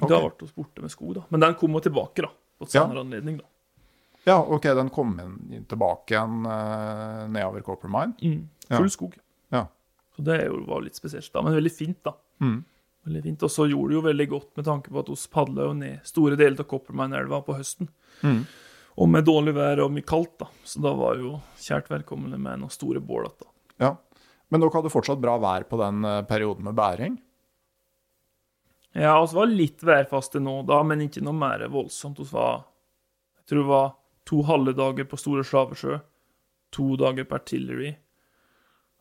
Okay. 0.03 0.17
Da 0.17 0.19
ble 0.25 0.47
vi 0.49 0.55
borte 0.57 0.83
med 0.83 0.91
skog, 0.91 1.13
da. 1.15 1.21
Men 1.31 1.41
den 1.45 1.55
kom 1.61 1.77
jo 1.77 1.81
tilbake, 1.85 2.25
da. 2.25 2.31
På 2.59 2.67
et 2.67 2.75
Ja. 2.75 2.83
anledning, 2.89 3.37
da. 3.39 3.45
Ja, 4.27 4.39
OK, 4.43 4.63
den 4.75 4.89
kom 4.91 5.13
tilbake 5.69 6.15
igjen 6.17 6.47
uh, 6.47 7.29
nedover 7.31 7.61
Coppermine. 7.63 8.15
Mm. 8.23 8.49
Ja. 8.69 8.77
Full 8.81 8.91
skog. 8.91 9.15
Ja. 9.55 9.67
Så 10.17 10.23
det 10.27 10.41
var 10.67 10.83
litt 10.83 10.97
spesielt, 10.99 11.31
da. 11.33 11.43
Men 11.43 11.55
veldig 11.55 11.73
fint, 11.77 12.01
da. 12.03 12.17
Mm. 12.41 12.65
Veldig 13.07 13.23
fint. 13.25 13.47
Og 13.47 13.51
så 13.51 13.67
gjorde 13.71 13.91
det 13.91 13.97
jo 13.99 14.05
veldig 14.07 14.29
godt 14.31 14.51
med 14.59 14.69
tanke 14.69 14.93
på 14.93 15.01
at 15.03 15.11
vi 15.11 15.17
padla 15.33 15.67
jo 15.69 15.79
ned 15.79 16.07
store 16.07 16.39
deler 16.39 16.63
av 16.63 16.69
Coppermine-elva 16.71 17.43
på 17.47 17.57
høsten. 17.59 17.91
Mm. 18.23 18.45
Og 19.03 19.09
med 19.09 19.27
dårlig 19.27 19.57
vær 19.57 19.83
og 19.87 19.93
mye 19.95 20.07
kaldt, 20.07 20.37
da. 20.43 20.49
Så 20.69 20.83
da 20.85 20.93
var 20.97 21.19
jo 21.19 21.39
kjært 21.59 21.91
velkomne 21.91 22.39
med 22.39 22.63
noen 22.63 22.73
store 22.73 23.03
bål. 23.03 23.31
Da. 23.41 23.53
Ja. 23.83 23.93
Men 24.53 24.61
dere 24.61 24.77
hadde 24.77 24.93
fortsatt 24.93 25.23
bra 25.23 25.39
vær 25.41 25.65
på 25.67 25.81
den 25.81 26.05
eh, 26.05 26.23
perioden 26.29 26.69
med 26.69 26.77
bæring? 26.77 27.17
Ja, 28.93 29.17
vi 29.25 29.37
var 29.39 29.49
litt 29.49 29.83
værfaste 29.83 30.43
nå 30.43 30.59
da, 30.69 30.83
men 30.85 31.07
ikke 31.07 31.23
noe 31.25 31.37
mer 31.37 31.65
voldsomt. 31.73 32.21
Vi 32.21 32.29
var 32.35 32.67
Jeg 33.41 33.49
tror 33.49 33.63
det 33.63 33.71
var 33.71 33.95
to 34.29 34.43
halve 34.47 34.75
dager 34.77 35.09
på 35.09 35.19
Store 35.19 35.45
Slavesjø, 35.45 35.97
to 36.71 36.97
dager 37.01 37.25
på 37.27 37.39
Artillery, 37.41 37.95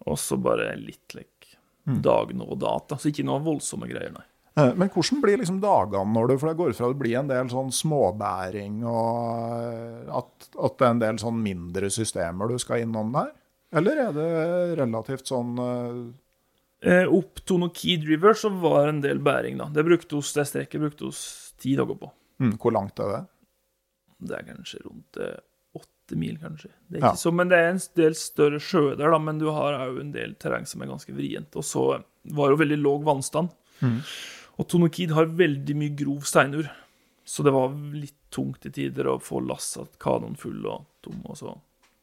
og 0.08 0.18
så 0.18 0.40
bare 0.42 0.72
litt 0.80 1.14
like, 1.14 1.41
Mm. 1.88 2.02
dag 2.06 2.34
og 2.46 2.60
da. 2.62 2.76
da. 2.90 2.96
Så 3.02 3.10
ikke 3.10 3.26
noe 3.26 3.42
voldsomme 3.42 3.88
greier, 3.90 4.12
nei. 4.14 4.26
Eh, 4.60 4.74
Men 4.76 4.90
hvordan 4.94 5.22
blir 5.24 5.40
liksom 5.42 5.62
dagene 5.64 6.14
når 6.14 6.28
du 6.28 6.38
For 6.38 6.52
det 6.52 6.58
går 6.60 6.74
fra 6.78 6.90
det 6.92 7.00
blir 7.00 7.18
en 7.18 7.30
del 7.32 7.50
sånn 7.50 7.72
småbæring, 7.72 8.82
og 8.86 9.62
eh, 9.64 10.18
at, 10.20 10.50
at 10.60 10.78
det 10.78 10.88
er 10.88 10.92
en 10.96 11.06
del 11.06 11.22
sånn 11.24 11.40
mindre 11.42 11.90
systemer 11.90 12.52
du 12.52 12.60
skal 12.62 12.84
innom 12.84 13.14
der? 13.16 13.32
Eller 13.72 14.02
er 14.04 14.12
det 14.14 14.30
relativt 14.82 15.32
sånn 15.32 15.56
eh, 15.64 16.02
Eh, 16.82 17.06
noen 17.06 17.44
Tonokid 17.46 18.08
River 18.10 18.34
så 18.34 18.50
var 18.50 18.88
det 18.88 18.90
en 18.96 19.02
del 19.04 19.20
bæring, 19.22 19.60
da. 19.60 19.68
Det 19.70 19.84
brukte 19.86 20.18
oss, 20.18 20.32
det 20.34 20.48
strekket 20.50 20.82
brukte 20.82 21.06
oss 21.12 21.54
ti 21.62 21.76
dager 21.78 21.94
på. 21.94 22.10
mm, 22.42 22.56
Hvor 22.58 22.74
langt 22.74 22.98
er 23.00 23.12
det? 23.12 23.20
Det 24.26 24.38
er 24.40 24.48
kanskje 24.48 24.80
rundt 24.88 25.20
åtte 25.76 26.18
mil, 26.20 26.38
kanskje. 26.42 26.70
Det 26.90 26.98
er 27.00 27.02
Ja. 27.06 27.12
ikke 27.14 27.22
så, 27.24 27.34
men 27.34 27.48
det 27.50 27.58
er 27.58 27.70
en 27.70 27.80
del 27.96 28.14
større 28.16 28.60
sjø 28.60 28.96
der, 28.98 29.12
da, 29.12 29.18
men 29.20 29.38
du 29.40 29.50
har 29.52 29.74
òg 29.88 30.00
en 30.02 30.12
del 30.12 30.34
terreng 30.36 30.66
som 30.68 30.82
er 30.82 30.88
ganske 30.88 31.14
vrient. 31.16 31.56
Og 31.56 31.64
så 31.64 31.86
var 32.26 32.50
det 32.50 32.58
jo 32.58 32.64
veldig 32.66 32.82
låg 32.84 33.04
vannstand. 33.08 33.50
Mm. 33.82 34.02
Og 34.60 34.68
Tonokid 34.68 35.12
har 35.16 35.26
veldig 35.26 35.76
mye 35.76 35.96
grov 35.96 36.22
steinur, 36.28 36.70
så 37.26 37.44
det 37.44 37.54
var 37.54 37.70
litt 37.96 38.18
tungt 38.32 38.66
i 38.66 38.70
tider 38.70 39.06
å 39.08 39.20
få 39.22 39.40
lassa 39.46 39.86
kanoen 40.00 40.36
full 40.38 40.66
og 40.68 40.86
tom, 41.02 41.22
og 41.26 41.36
så 41.38 41.58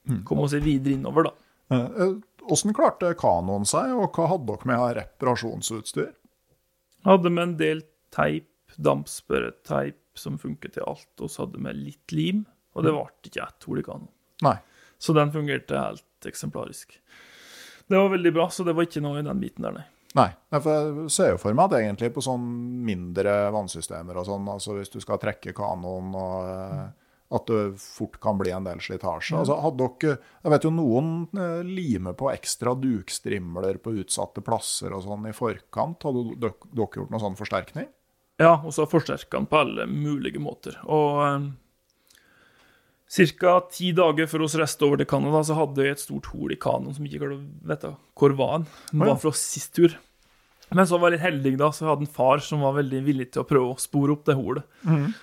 Mm. 0.09 0.25
komme 0.25 0.43
oss 0.45 0.53
videre 0.55 0.95
innover, 0.95 1.25
da. 1.25 1.31
Eh, 1.71 1.85
eh, 2.03 2.15
Hvordan 2.49 2.73
klarte 2.73 3.15
kanoen 3.15 3.67
seg, 3.67 3.91
og 3.93 4.11
hva 4.17 4.27
hadde 4.29 4.47
dere 4.47 4.65
med 4.65 4.77
av 4.79 4.95
reparasjonsutstyr? 4.97 6.15
Hadde 7.05 7.31
med 7.31 7.43
en 7.43 7.57
del 7.59 7.83
teip, 8.11 8.47
dampsperreteip, 8.81 9.97
som 10.19 10.39
funket 10.39 10.73
til 10.75 10.83
alt, 10.87 11.07
og 11.21 11.29
så 11.31 11.45
hadde 11.47 11.61
vi 11.63 11.73
litt 11.75 12.13
lim, 12.17 12.47
og 12.79 12.87
det 12.87 12.95
ble 12.95 13.05
ikke 13.29 13.45
ett 13.45 13.69
i. 13.69 14.01
Nei. 14.47 14.57
Så 14.99 15.15
den 15.15 15.35
fungerte 15.35 15.79
helt 15.79 16.27
eksemplarisk. 16.29 16.97
Det 17.89 17.97
var 17.97 18.11
veldig 18.13 18.33
bra, 18.37 18.49
så 18.51 18.67
det 18.67 18.75
var 18.77 18.87
ikke 18.87 19.03
noe 19.03 19.21
i 19.21 19.27
den 19.27 19.41
biten 19.41 19.67
der, 19.67 19.79
nei. 19.79 19.87
Nei, 20.17 20.31
for 20.57 20.71
jeg 20.73 21.11
ser 21.13 21.35
jo 21.35 21.41
for 21.43 21.57
meg 21.57 21.69
at 21.69 21.83
egentlig 21.83 22.09
på 22.15 22.23
sånn 22.25 22.45
mindre 22.87 23.35
vannsystemer 23.53 24.17
og 24.17 24.25
sånn, 24.27 24.49
altså 24.49 24.79
hvis 24.79 24.91
du 24.93 24.97
skal 25.05 25.21
trekke 25.21 25.53
kanoen 25.57 26.15
og 26.17 26.49
eh, 26.49 26.87
at 27.29 27.51
det 27.51 27.77
fort 27.83 28.17
kan 28.25 28.39
bli 28.41 28.53
en 28.57 28.65
del 28.65 28.81
slitasje. 28.81 29.37
Altså 29.37 29.59
hadde 29.61 29.89
dere, 30.01 30.17
Jeg 30.43 30.53
vet 30.55 30.65
jo 30.65 30.73
noen 30.73 31.11
eh, 31.37 31.61
limer 31.67 32.17
på 32.17 32.31
ekstra 32.33 32.73
dukstrimler 32.79 33.81
på 33.85 33.99
utsatte 34.01 34.41
plasser 34.45 34.97
og 34.97 35.05
sånn 35.05 35.29
i 35.29 35.37
forkant. 35.37 36.09
Hadde 36.09 36.25
dere, 36.41 36.57
dere 36.73 37.03
gjort 37.03 37.13
noen 37.13 37.25
sånn 37.27 37.39
forsterkning? 37.39 37.91
Ja, 38.41 38.55
og 38.63 38.73
så 38.73 38.87
forsterka 38.89 39.37
den 39.37 39.49
på 39.51 39.61
alle 39.61 39.85
mulige 39.91 40.41
måter. 40.41 40.79
Og 40.89 41.21
eh, 41.27 41.49
ca. 43.09 43.55
ti 43.73 43.93
dager 43.97 44.29
før 44.29 44.45
vi 44.45 44.61
reiste 44.61 44.85
over 44.85 45.01
til 45.01 45.09
Canada, 45.09 45.41
så 45.45 45.57
hadde 45.57 45.81
vi 45.81 45.95
et 45.95 46.03
stort 46.03 46.29
hull 46.35 46.53
i 46.53 46.61
kanoen 46.61 46.97
som 46.97 47.07
ikke 47.07 47.23
klarte 47.23 47.39
å 47.39 47.73
vite 47.73 47.95
hvor 48.19 48.37
var 48.37 48.59
den. 48.59 48.69
Den 48.93 49.07
var 49.07 49.19
fra 49.23 49.33
sist 49.37 49.75
tur. 49.79 49.97
Men 50.69 50.85
så 50.85 50.99
var 51.01 51.09
jeg 51.09 51.17
litt 51.17 51.25
heldig, 51.25 51.55
da, 51.63 51.71
så 51.73 51.85
jeg 51.85 51.91
hadde 51.95 52.05
en 52.05 52.17
far 52.19 52.43
som 52.45 52.65
var 52.67 52.75
veldig 52.77 52.99
villig 53.07 53.31
til 53.33 53.41
å 53.41 53.49
prøve 53.49 53.73
å 53.73 53.81
spore 53.81 54.13
opp 54.13 54.27
det 54.29 54.37
hullet. 54.37 54.67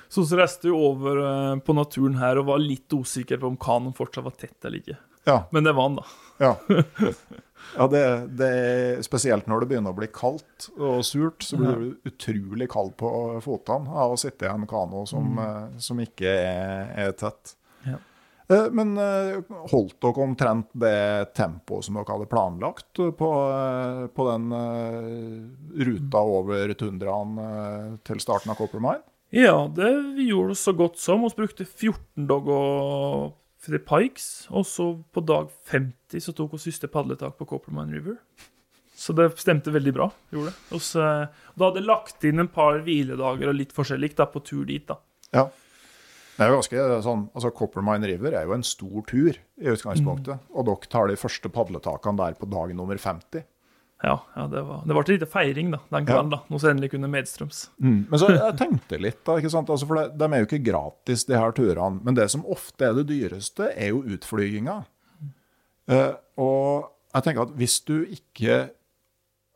Så 0.10 0.26
så 0.26 0.40
reiste 0.40 0.72
vi 0.72 0.74
over 0.74 1.22
eh, 1.22 1.58
på 1.62 1.76
naturen 1.78 2.18
her 2.18 2.42
og 2.42 2.48
var 2.50 2.64
litt 2.64 2.90
usikker 2.90 3.42
på 3.42 3.52
om 3.52 3.60
kanoen 3.62 3.94
fortsatt 3.98 4.26
var 4.26 4.38
tett 4.40 4.58
eller 4.66 4.82
ikke. 4.82 4.98
Ja. 5.30 5.44
Men 5.54 5.68
det 5.68 5.74
var 5.78 5.90
den, 5.90 6.00
da. 6.00 6.06
ja. 6.42 7.12
ja 7.78 7.88
det, 7.90 8.02
det 8.38 8.50
er 8.50 9.04
Spesielt 9.06 9.48
når 9.50 9.64
det 9.64 9.70
begynner 9.72 9.94
å 9.94 9.98
bli 9.98 10.10
kaldt 10.14 10.68
og 10.78 11.06
surt, 11.06 11.46
så 11.46 11.58
blir 11.62 11.82
du 11.82 12.10
utrolig 12.10 12.70
kald 12.74 12.96
på 12.98 13.10
fotene 13.46 13.94
av 13.94 14.16
å 14.16 14.20
sitte 14.22 14.48
i 14.48 14.52
en 14.52 14.66
kano 14.70 15.06
som, 15.10 15.34
mm. 15.38 15.78
som 15.82 16.02
ikke 16.02 16.30
er, 16.30 16.92
er 17.06 17.16
tett. 17.18 17.54
Eh, 18.50 18.68
Men 18.72 18.98
eh, 19.02 19.40
holdt 19.72 19.98
dere 20.04 20.26
omtrent 20.26 20.70
det 20.78 21.34
tempoet 21.38 21.88
som 21.88 21.98
dere 21.98 22.14
hadde 22.14 22.30
planlagt 22.30 23.02
på, 23.18 23.30
eh, 23.50 24.06
på 24.14 24.28
den 24.30 24.50
ruta 25.86 26.22
over 26.22 26.74
tundraen 26.78 27.40
til 28.06 28.22
starten 28.22 28.54
av 28.54 28.60
Coppermine? 28.60 29.02
Ja, 29.36 29.66
det 29.68 29.90
vi 30.16 30.30
gjorde 30.30 30.56
så 30.56 30.72
godt 30.78 31.02
som. 31.02 31.26
Vi 31.26 31.34
brukte 31.36 31.66
14 31.66 32.28
dager 32.30 33.34
til 33.66 33.80
Pikes, 33.82 34.46
og 34.54 34.68
så 34.70 34.92
på 35.12 35.24
dag 35.26 35.50
50 35.72 36.22
så 36.22 36.34
tok 36.38 36.54
vi 36.54 36.68
siste 36.68 36.88
padletak 36.92 37.34
på 37.40 37.48
Coppermine 37.50 37.98
River. 37.98 38.20
Så 38.96 39.12
det 39.18 39.34
stemte 39.42 39.74
veldig 39.74 39.92
bra. 39.92 40.08
gjorde 40.32 40.54
det. 40.54 40.56
Og 40.78 40.82
så, 40.86 41.02
da 41.58 41.66
hadde 41.68 41.82
jeg 41.82 41.90
lagt 41.90 42.24
inn 42.30 42.40
en 42.40 42.48
par 42.48 42.78
hviledager 42.86 43.50
og 43.52 43.58
litt 43.58 43.74
forskjellig 43.76 44.14
da, 44.16 44.30
på 44.32 44.40
tur 44.46 44.64
dit. 44.70 44.86
da. 44.88 45.02
Ja. 45.36 45.50
Det 46.36 46.44
er 46.44 46.52
jo 46.52 46.60
ganske 46.60 46.86
sånn, 47.06 47.26
altså 47.32 47.52
Coppermine 47.56 48.10
River 48.10 48.36
er 48.36 48.48
jo 48.48 48.56
en 48.58 48.66
stor 48.68 49.04
tur 49.08 49.38
i 49.38 49.70
utgangspunktet, 49.72 50.48
og 50.52 50.66
dere 50.68 50.90
tar 50.92 51.08
de 51.08 51.20
første 51.20 51.52
padletakene 51.54 52.20
der 52.20 52.40
på 52.40 52.50
dag 52.52 52.74
nummer 52.76 53.00
50. 53.00 53.46
Ja, 54.04 54.18
ja 54.36 54.46
det 54.52 54.64
var 54.68 54.82
det 54.84 54.92
ble 54.92 55.04
en 55.06 55.14
liten 55.14 55.32
feiring 55.32 55.70
da, 55.72 55.80
den 55.94 56.08
kvelden, 56.10 56.34
da, 56.34 56.42
når 56.52 56.62
vi 56.62 56.72
endelig 56.72 56.90
kunne 56.92 57.12
medstrøms. 57.14 57.62
Men 57.80 58.20
så 58.22 58.32
jeg 58.34 58.58
tenkte 58.60 59.00
litt, 59.00 59.22
da, 59.28 59.38
ikke 59.40 59.54
sant? 59.54 59.72
Altså, 59.72 59.88
for 59.88 60.02
det, 60.02 60.10
de 60.20 60.28
er 60.28 60.44
jo 60.44 60.50
ikke 60.50 60.66
gratis, 60.68 61.24
de 61.30 61.38
her 61.40 61.56
turene. 61.56 62.02
Men 62.04 62.18
det 62.20 62.28
som 62.34 62.44
ofte 62.52 62.90
er 62.90 62.98
det 63.00 63.08
dyreste, 63.14 63.72
er 63.72 63.94
jo 63.94 64.04
utflyginga. 64.18 64.82
Uh, 65.86 66.14
og 66.42 66.92
jeg 67.16 67.28
tenker 67.28 67.46
at 67.46 67.56
hvis 67.56 67.78
du 67.88 67.96
ikke 68.04 68.60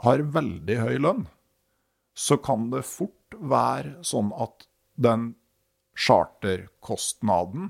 har 0.05 0.23
veldig 0.37 0.79
høy 0.79 0.95
lønn, 1.03 1.27
så 2.15 2.39
kan 2.39 2.69
det 2.71 2.85
fort 2.87 3.35
være 3.35 3.99
sånn 4.07 4.31
at 4.39 4.67
den 4.99 5.33
charterkostnaden 5.99 7.69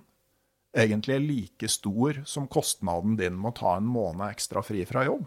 egentlig 0.77 1.15
er 1.15 1.25
like 1.25 1.69
stor 1.71 2.21
som 2.29 2.47
kostnaden 2.47 3.17
din 3.17 3.37
med 3.39 3.53
å 3.53 3.57
ta 3.57 3.75
en 3.77 3.89
måned 3.89 4.27
ekstra 4.29 4.61
fri 4.65 4.85
fra 4.85 5.05
jobb. 5.07 5.25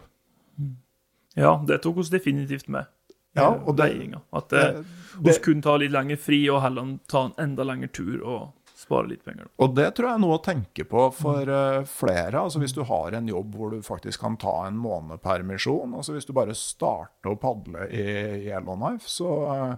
Ja, 1.35 1.57
det 1.67 1.81
tok 1.83 2.03
oss 2.03 2.13
definitivt 2.13 2.67
med. 2.71 2.85
Ja, 3.33 3.49
og 3.49 3.75
det- 3.75 3.89
veiinga. 3.89 4.21
At 4.31 4.49
det, 4.49 4.63
det- 4.73 4.85
vi 5.19 5.39
kunne 5.39 5.61
ta 5.61 5.77
litt 5.77 5.91
lengre 5.91 6.17
fri 6.17 6.49
og 6.49 6.61
heller 6.61 6.99
ta 7.07 7.25
en 7.25 7.33
enda 7.37 7.63
lengre 7.63 7.91
tur 7.91 8.21
og 8.23 8.53
spare 8.75 9.07
litt 9.07 9.25
penger. 9.25 9.47
Og 9.57 9.75
det 9.75 9.95
tror 9.95 10.09
jeg 10.09 10.17
er 10.17 10.23
noe 10.23 10.37
å 10.37 10.43
tenke 10.43 10.85
på 10.89 11.05
for 11.15 11.45
mm. 11.45 11.87
flere. 11.87 12.39
altså 12.39 12.59
Hvis 12.59 12.75
du 12.75 12.83
har 12.83 13.11
en 13.11 13.27
jobb 13.27 13.55
hvor 13.55 13.71
du 13.71 13.81
faktisk 13.81 14.19
kan 14.19 14.37
ta 14.37 14.67
en 14.67 14.77
måned 14.77 15.21
permisjon, 15.21 15.93
altså 15.93 16.13
hvis 16.13 16.27
du 16.27 16.33
bare 16.33 16.55
starter 16.57 17.31
å 17.31 17.39
padle 17.39 17.87
i 17.89 18.05
Yellowknife, 18.49 19.07
så, 19.09 19.31
eh, 19.55 19.75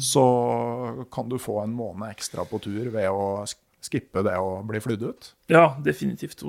så 0.00 1.06
kan 1.12 1.28
du 1.28 1.36
få 1.40 1.58
en 1.62 1.74
måned 1.76 2.08
ekstra 2.12 2.46
på 2.48 2.60
tur 2.64 2.88
ved 2.94 3.10
å 3.10 3.44
skippe 3.82 4.22
det 4.24 4.36
å 4.38 4.62
bli 4.66 4.80
flydd 4.80 5.02
ut. 5.04 5.28
Ja, 5.52 5.74
definitivt. 5.84 6.44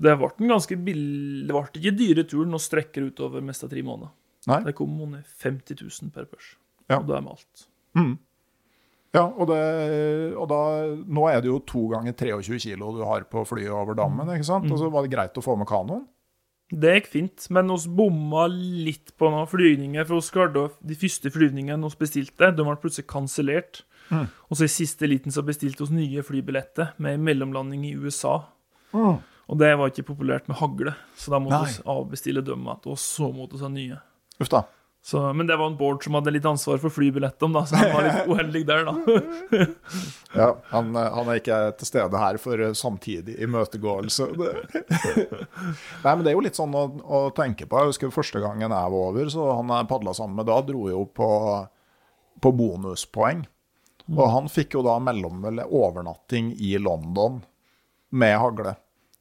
Det 0.00 0.14
ble 0.16 0.30
en 0.30 0.52
ganske 0.54 0.78
billig 0.80 1.48
Det 1.48 1.52
ble 1.56 1.82
ikke 1.82 1.96
dyre 1.98 2.24
turen 2.30 2.56
å 2.56 2.62
strekke 2.62 3.02
utover 3.10 3.44
mest 3.44 3.66
av 3.66 3.72
tre 3.72 3.82
måneder. 3.84 4.14
Nei? 4.48 4.62
Det 4.64 4.76
kom 4.78 4.94
under 5.04 5.24
50 5.42 5.82
000 5.82 6.12
per 6.14 6.28
pers. 6.30 6.54
Ja. 6.88 7.02
Og 7.02 7.08
da 7.10 7.18
er 7.18 7.24
med 7.26 7.36
alt. 7.36 7.66
Ja, 9.10 9.24
og, 9.26 9.48
det, 9.50 9.58
og 10.38 10.46
da, 10.52 10.60
nå 11.10 11.26
er 11.26 11.42
det 11.42 11.50
jo 11.50 11.58
to 11.66 11.88
ganger 11.90 12.14
23 12.14 12.60
kilo 12.62 12.92
du 12.94 13.02
har 13.02 13.24
på 13.26 13.42
flyet 13.48 13.72
over 13.74 13.98
dammen, 13.98 14.28
ikke 14.36 14.46
sant? 14.46 14.70
Og 14.70 14.78
så 14.78 14.90
var 14.94 15.02
det 15.02 15.10
greit 15.12 15.38
å 15.38 15.42
få 15.42 15.56
med 15.58 15.68
kanoen. 15.68 16.04
Det 16.70 16.92
gikk 16.94 17.08
fint, 17.10 17.46
men 17.50 17.70
vi 17.74 17.90
bomma 17.98 18.44
litt 18.50 19.10
på 19.18 19.30
noen 19.32 19.48
flygninger. 19.50 20.06
For 20.06 20.20
oss 20.20 20.30
de 20.86 20.94
første 20.98 21.32
flygningene 21.34 21.90
vi 21.90 21.98
bestilte, 22.04 22.52
de 22.54 22.66
ble 22.66 22.76
plutselig 22.78 23.08
kansellert. 23.10 23.82
Og 24.48 24.58
så 24.58 24.66
i 24.66 24.72
siste 24.72 25.06
liten 25.06 25.34
så 25.34 25.42
bestilte 25.46 25.86
vi 25.86 26.00
nye 26.04 26.22
flybilletter 26.26 26.94
med 27.02 27.22
mellomlanding 27.26 27.84
i 27.90 27.96
USA. 27.98 28.36
Og 29.50 29.58
det 29.58 29.72
var 29.78 29.90
ikke 29.90 30.06
populært 30.12 30.46
med 30.46 30.60
hagle, 30.60 30.94
så 31.18 31.32
da 31.34 31.40
måtte 31.42 31.64
vi 31.66 31.82
avbestille 31.90 32.42
dem 32.46 32.62
igjen. 32.66 32.84
Og 32.86 32.98
så 33.02 33.32
måtte 33.34 33.58
vi 33.58 33.64
ha 33.66 33.70
nye. 33.74 33.98
Uff 34.40 34.50
da. 34.52 34.62
Så, 35.02 35.32
men 35.32 35.46
det 35.48 35.56
var 35.56 35.70
en 35.70 35.76
Bård 35.80 36.04
som 36.04 36.14
hadde 36.18 36.32
litt 36.34 36.44
ansvar 36.44 36.76
for 36.82 36.92
flybillettene, 36.92 37.54
da, 37.56 37.62
så 37.64 37.78
han 37.80 37.92
var 37.94 38.04
litt 38.04 38.26
uheldig 38.32 38.60
der, 38.68 38.84
da. 38.84 39.68
Ja, 40.40 40.48
han, 40.70 40.90
eh, 40.94 41.06
han 41.16 41.30
er 41.32 41.40
ikke 41.40 41.60
til 41.80 41.88
stede 41.88 42.20
her 42.20 42.36
for 42.38 42.60
eh, 42.60 42.74
samtidig 42.76 43.38
imøtegåelse. 43.42 44.28
Nei, 46.04 46.12
men 46.12 46.20
det 46.22 46.30
er 46.30 46.36
jo 46.36 46.44
litt 46.44 46.60
sånn 46.60 46.76
å, 46.76 46.84
å 47.00 47.22
tenke 47.34 47.64
på. 47.66 47.80
Jeg 47.80 47.94
husker 47.94 48.12
første 48.14 48.44
gangen 48.44 48.68
jeg 48.68 48.92
var 48.94 49.08
over, 49.08 49.32
så 49.32 49.48
han 49.56 49.72
jeg 49.72 49.88
padla 49.90 50.14
sammen 50.16 50.36
med 50.42 50.50
da, 50.52 50.60
dro 50.68 50.84
jo 50.92 51.06
på, 51.16 51.30
på 52.44 52.54
bonuspoeng. 52.60 53.46
Og 54.10 54.24
han 54.34 54.52
fikk 54.52 54.76
jo 54.76 54.84
da 54.84 54.98
mellom, 55.02 55.40
eller 55.48 55.70
overnatting 55.70 56.52
i 56.60 56.76
London 56.82 57.40
med 58.10 58.36
hagle. 58.42 58.76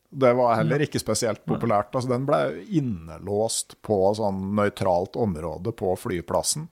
Det 0.10 0.32
var 0.34 0.55
heller 0.57 0.82
ikke 0.82 1.01
spesielt 1.01 1.43
populært. 1.45 1.93
altså 1.93 2.10
Den 2.10 2.26
ble 2.26 2.39
innelåst 2.66 3.76
på 3.86 3.99
sånn 4.18 4.55
nøytralt 4.57 5.20
område 5.20 5.76
på 5.76 5.95
flyplassen. 5.99 6.70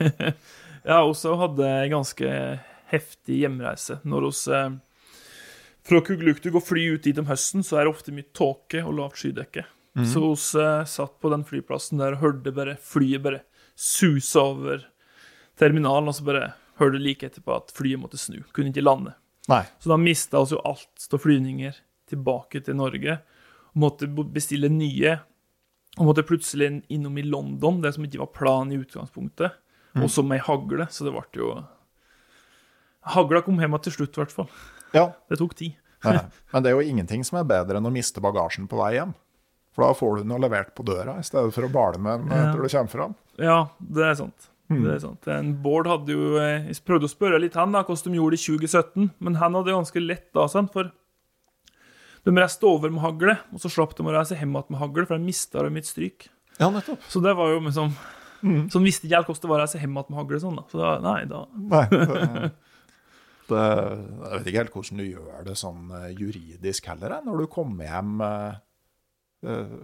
Ja, 0.80 1.02
også 1.04 1.34
hadde 1.36 1.66
ganske 1.92 2.28
heftig 2.88 3.42
hjemreise. 3.42 3.98
Når 4.08 4.30
oss 4.30 4.46
eh, 4.48 4.70
Fra 5.84 6.00
Kugluktu 6.00 6.48
går 6.54 6.62
fly 6.64 6.84
ut 6.94 7.04
dit 7.04 7.18
om 7.20 7.28
høsten, 7.28 7.60
så 7.60 7.76
er 7.76 7.84
det 7.84 7.92
ofte 7.92 8.14
mye 8.16 8.30
tåke 8.32 8.80
og 8.80 8.94
lavt 8.96 9.20
skydekke. 9.20 9.66
Så 10.08 10.22
oss 10.30 10.54
eh, 10.54 10.84
satt 10.88 11.18
på 11.20 11.30
den 11.32 11.44
flyplassen 11.44 12.00
der 12.00 12.16
og 12.16 12.24
hørte 12.24 12.52
bare 12.56 12.78
flyet 12.80 13.24
bare 13.24 13.42
suse 13.76 14.40
over 14.40 14.86
terminalen, 15.60 16.08
og 16.08 16.16
så 16.16 16.24
bare 16.24 16.52
hørte 16.80 17.00
like 17.02 17.26
etterpå 17.28 17.56
at 17.58 17.74
flyet 17.76 18.00
måtte 18.00 18.20
snu. 18.20 18.38
Kunne 18.56 18.72
ikke 18.72 18.84
lande. 18.86 19.12
Nei. 19.50 19.64
Så 19.82 19.90
da 19.90 19.98
mista 20.00 20.40
oss 20.40 20.54
jo 20.54 20.62
alt 20.64 21.10
av 21.12 21.20
flyvninger 21.20 21.76
tilbake 22.10 22.62
til 22.66 22.78
Norge. 22.78 23.18
Og 23.72 23.82
måtte 23.84 24.08
bestille 24.34 24.70
nye. 24.72 25.16
Og 25.98 26.06
måtte 26.10 26.26
plutselig 26.26 26.72
innom 26.92 27.18
i 27.18 27.26
London, 27.26 27.80
det 27.82 27.94
som 27.96 28.06
ikke 28.06 28.22
var 28.22 28.32
planen 28.36 28.74
i 28.74 28.80
utgangspunktet. 28.82 29.56
Og 29.98 30.10
så 30.12 30.22
med 30.22 30.44
hagle, 30.46 30.86
så 30.90 31.06
det 31.06 31.14
ble 31.16 31.24
jo 31.40 31.54
Hagla 33.10 33.40
kom 33.42 33.56
hjem 33.58 33.78
til 33.80 33.94
slutt, 33.94 34.12
i 34.12 34.20
hvert 34.20 34.34
fall. 34.34 34.50
Ja, 34.94 35.06
Det 35.30 35.38
tok 35.40 35.54
tid. 35.56 35.78
Nei, 36.04 36.20
Men 36.52 36.62
det 36.62 36.70
er 36.70 36.78
jo 36.78 36.84
ingenting 36.92 37.24
som 37.26 37.40
er 37.40 37.48
bedre 37.48 37.80
enn 37.80 37.88
å 37.88 37.92
miste 37.92 38.22
bagasjen 38.24 38.68
på 38.70 38.78
vei 38.80 38.94
hjem. 38.98 39.14
For 39.74 39.84
da 39.86 39.96
får 39.96 40.16
du 40.16 40.22
den 40.24 40.32
jo 40.34 40.38
levert 40.42 40.72
på 40.76 40.84
døra, 40.86 41.16
i 41.20 41.26
stedet 41.26 41.52
for 41.54 41.66
å 41.66 41.72
bale 41.72 42.00
med 42.02 42.24
den 42.26 42.32
etter 42.34 42.60
du 42.60 42.68
kommer 42.68 42.92
fram. 42.92 43.12
Ja, 43.40 43.58
det 43.78 44.06
er 44.06 44.16
sant. 44.18 44.48
Det 44.70 44.92
er 44.94 45.00
sant. 45.02 45.26
En 45.32 45.50
Bård 45.64 45.88
hadde 45.90 46.14
jo 46.14 46.36
eh, 46.38 46.68
Jeg 46.68 46.84
prøvde 46.86 47.08
å 47.08 47.10
spørre 47.10 47.40
litt 47.42 47.56
han 47.58 47.72
da, 47.74 47.80
hvordan 47.82 48.12
de 48.14 48.20
gjorde 48.20 48.36
det 48.36 48.42
i 48.42 48.44
2017, 48.46 49.08
men 49.18 49.38
han 49.40 49.56
hadde 49.58 49.74
ganske 49.74 50.02
lett 50.04 50.28
da, 50.36 50.44
sant, 50.50 50.70
for 50.74 50.92
de 52.26 52.34
reiste 52.36 52.66
over 52.68 52.90
med 52.92 53.00
hagle, 53.04 53.34
og 53.54 53.60
så 53.62 53.70
slapp 53.72 53.94
de 53.96 54.04
å 54.04 54.12
reise 54.14 54.36
hjem 54.36 54.52
igjen 54.56 54.74
med 54.74 54.80
hagle, 54.82 55.06
for 55.08 55.16
de 55.16 55.24
mista 55.24 55.62
dem 55.64 55.76
i 55.78 55.82
et 55.82 55.88
stryk. 55.88 56.26
Ja, 56.60 56.68
nettopp. 56.74 57.04
Så 57.08 57.22
det 57.24 57.32
var 57.38 57.52
jo 57.54 57.60
liksom 57.64 57.94
Så 58.40 58.78
de 58.80 58.84
visste 58.84 59.04
ikke 59.08 59.16
helt 59.18 59.28
hvordan 59.28 59.42
det 59.44 59.50
var 59.52 59.58
å 59.58 59.62
reise 59.64 59.80
hjem 59.80 59.94
igjen 59.96 60.10
med 60.12 60.18
hagle. 60.20 60.40
Sånn, 60.40 60.56
da. 60.60 60.64
Så 60.72 60.80
da, 60.80 60.90
nei, 61.04 61.18
da 61.28 61.40
Nei, 61.56 61.82
det, 61.92 62.50
det, 63.50 63.62
jeg 63.62 64.32
vet 64.38 64.50
ikke 64.50 64.62
helt 64.62 64.74
hvordan 64.76 65.00
du 65.02 65.06
gjør 65.08 65.44
det 65.48 65.56
sånn 65.60 65.90
eh, 65.98 66.08
juridisk 66.16 66.90
heller, 66.92 67.16
når 67.26 67.42
du 67.44 67.46
kommer 67.52 67.88
hjem. 67.88 68.14
eh, 68.24 68.60
eh, 69.48 69.74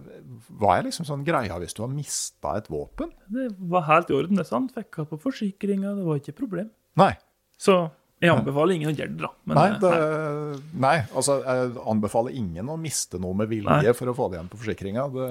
Hva 0.61 0.77
er 0.77 0.87
liksom 0.87 1.05
sånn 1.09 1.25
greia 1.27 1.57
hvis 1.61 1.75
du 1.77 1.83
har 1.85 1.91
mista 1.93 2.55
et 2.61 2.69
våpen? 2.71 3.11
Det 3.33 3.49
var 3.73 3.87
helt 3.89 4.09
i 4.13 4.17
orden, 4.17 4.37
det. 4.39 4.47
sant? 4.49 4.73
Fikk 4.77 5.01
på 5.11 5.19
forsikringa, 5.27 5.95
det 5.97 6.05
var 6.07 6.21
ikke 6.21 6.33
et 6.35 6.41
problem. 6.41 6.69
Nei. 7.01 7.13
Så 7.57 7.87
jeg 8.17 8.33
anbefaler 8.33 8.73
ingen 8.73 8.89
å 8.89 8.95
gjøre 8.95 9.13
det, 9.13 9.21
da. 9.21 9.29
Men, 9.45 9.57
Nei, 9.57 9.67
eh, 9.69 9.79
det, 9.83 10.61
nei, 10.81 10.97
altså 11.13 11.37
jeg 11.43 11.73
anbefaler 11.93 12.37
ingen 12.39 12.71
å 12.73 12.77
miste 12.81 13.19
noe 13.21 13.37
med 13.37 13.51
vilje 13.51 13.69
Nei. 13.69 13.93
for 13.97 14.09
å 14.09 14.15
få 14.17 14.29
det 14.31 14.39
igjen 14.39 14.49
på 14.49 14.61
forsikringa. 14.63 15.03
Det, 15.13 15.27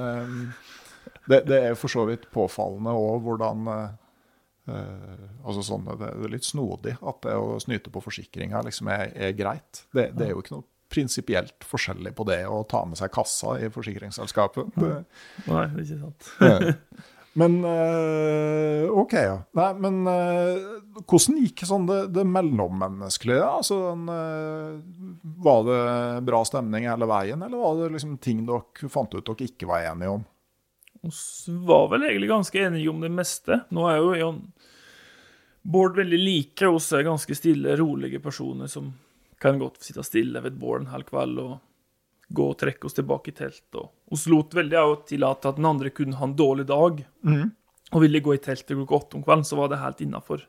det, 1.27 1.41
det 1.51 1.59
er 1.71 1.79
for 1.79 1.91
så 1.91 2.07
vidt 2.07 2.29
påfallende 2.35 2.95
òg 2.95 3.27
hvordan 3.27 3.67
eh, 3.73 5.27
altså 5.43 5.67
sånn, 5.67 5.91
det, 5.99 6.13
er 6.13 6.33
litt 6.37 6.47
snodig 6.47 6.95
at 7.03 7.21
det 7.27 7.35
å 7.35 7.59
snyte 7.63 7.91
på 7.91 8.05
forsikringa 8.05 8.63
liksom 8.69 8.93
er, 8.95 9.11
er 9.19 9.37
greit. 9.39 9.83
Det, 9.91 10.13
det 10.15 10.29
er 10.29 10.35
jo 10.37 10.45
ikke 10.45 10.59
noe 10.61 10.69
prinsipielt 10.93 11.67
forskjellig 11.67 12.15
på 12.15 12.25
det 12.29 12.45
å 12.47 12.63
ta 12.71 12.85
med 12.87 12.99
seg 12.99 13.11
kassa 13.11 13.57
i 13.59 13.71
forsikringsselskapet. 13.75 14.79
Nei, 14.79 15.03
det 15.51 15.59
er 15.67 15.83
ikke 15.83 16.03
sant. 16.05 16.33
Men 17.37 17.65
eh, 17.65 18.91
OK, 18.91 19.13
ja. 19.13 19.37
Nei, 19.59 19.69
men 19.85 19.99
eh, 20.09 20.63
hvordan 21.03 21.43
gikk 21.43 21.67
sånn 21.69 21.85
det, 21.89 21.99
det 22.17 22.25
mellommenneskelige? 22.25 23.43
Ja? 23.43 23.51
Altså, 23.59 23.77
eh, 23.93 24.79
var 25.45 25.67
det 25.67 25.83
bra 26.31 26.41
stemning 26.49 26.89
hele 26.89 27.09
veien, 27.11 27.45
eller 27.45 27.61
var 27.61 27.77
det 27.83 27.91
liksom 27.99 28.17
ting 28.25 28.47
dere 28.49 28.89
fant 28.93 29.13
ut 29.13 29.21
dere 29.27 29.51
ikke 29.51 29.69
var 29.69 29.85
enige 29.91 30.15
om? 30.15 30.25
Vi 31.05 31.59
var 31.69 31.91
vel 31.93 32.09
egentlig 32.09 32.33
ganske 32.33 32.63
enige 32.71 32.89
om 32.91 33.05
det 33.05 33.13
meste. 33.13 33.61
Nå 33.69 33.85
er 33.91 34.01
jo 34.01 34.17
Jan 34.17 34.41
Bård 35.67 35.97
veldig 35.99 36.19
like 36.23 36.69
oss, 36.71 36.93
er 36.95 37.03
ganske 37.03 37.35
stille, 37.35 37.77
rolige 37.77 38.21
personer 38.23 38.71
som 38.71 38.93
kan 39.43 39.59
godt 39.59 39.83
sitte 39.83 40.05
stille 40.07 40.41
ved 40.41 40.55
et 40.55 40.61
bål 40.61 40.85
en 40.85 40.93
hel 40.93 41.05
kveld 41.05 41.41
og 41.43 41.57
gå 42.29 42.49
og 42.51 42.59
trekke 42.59 42.89
oss 42.89 42.97
tilbake 42.97 43.31
i 43.31 43.37
teltet. 43.37 43.77
Og 43.79 44.19
vi 44.19 44.33
lot 44.33 44.55
veldig 44.57 44.79
av 44.81 44.95
tillate 45.07 45.49
at 45.53 45.61
den 45.61 45.69
andre 45.69 45.91
kunne 45.95 46.17
ha 46.19 46.27
en 46.27 46.37
dårlig 46.39 46.67
dag, 46.67 47.05
og 47.93 48.03
ville 48.03 48.21
gå 48.21 48.35
i 48.35 48.43
teltet 48.43 48.75
klokka 48.75 48.97
åtte 48.99 49.17
om 49.17 49.23
kvelden, 49.23 49.45
så 49.47 49.57
var 49.61 49.71
det 49.71 49.79
helt 49.79 50.01
innafor. 50.03 50.43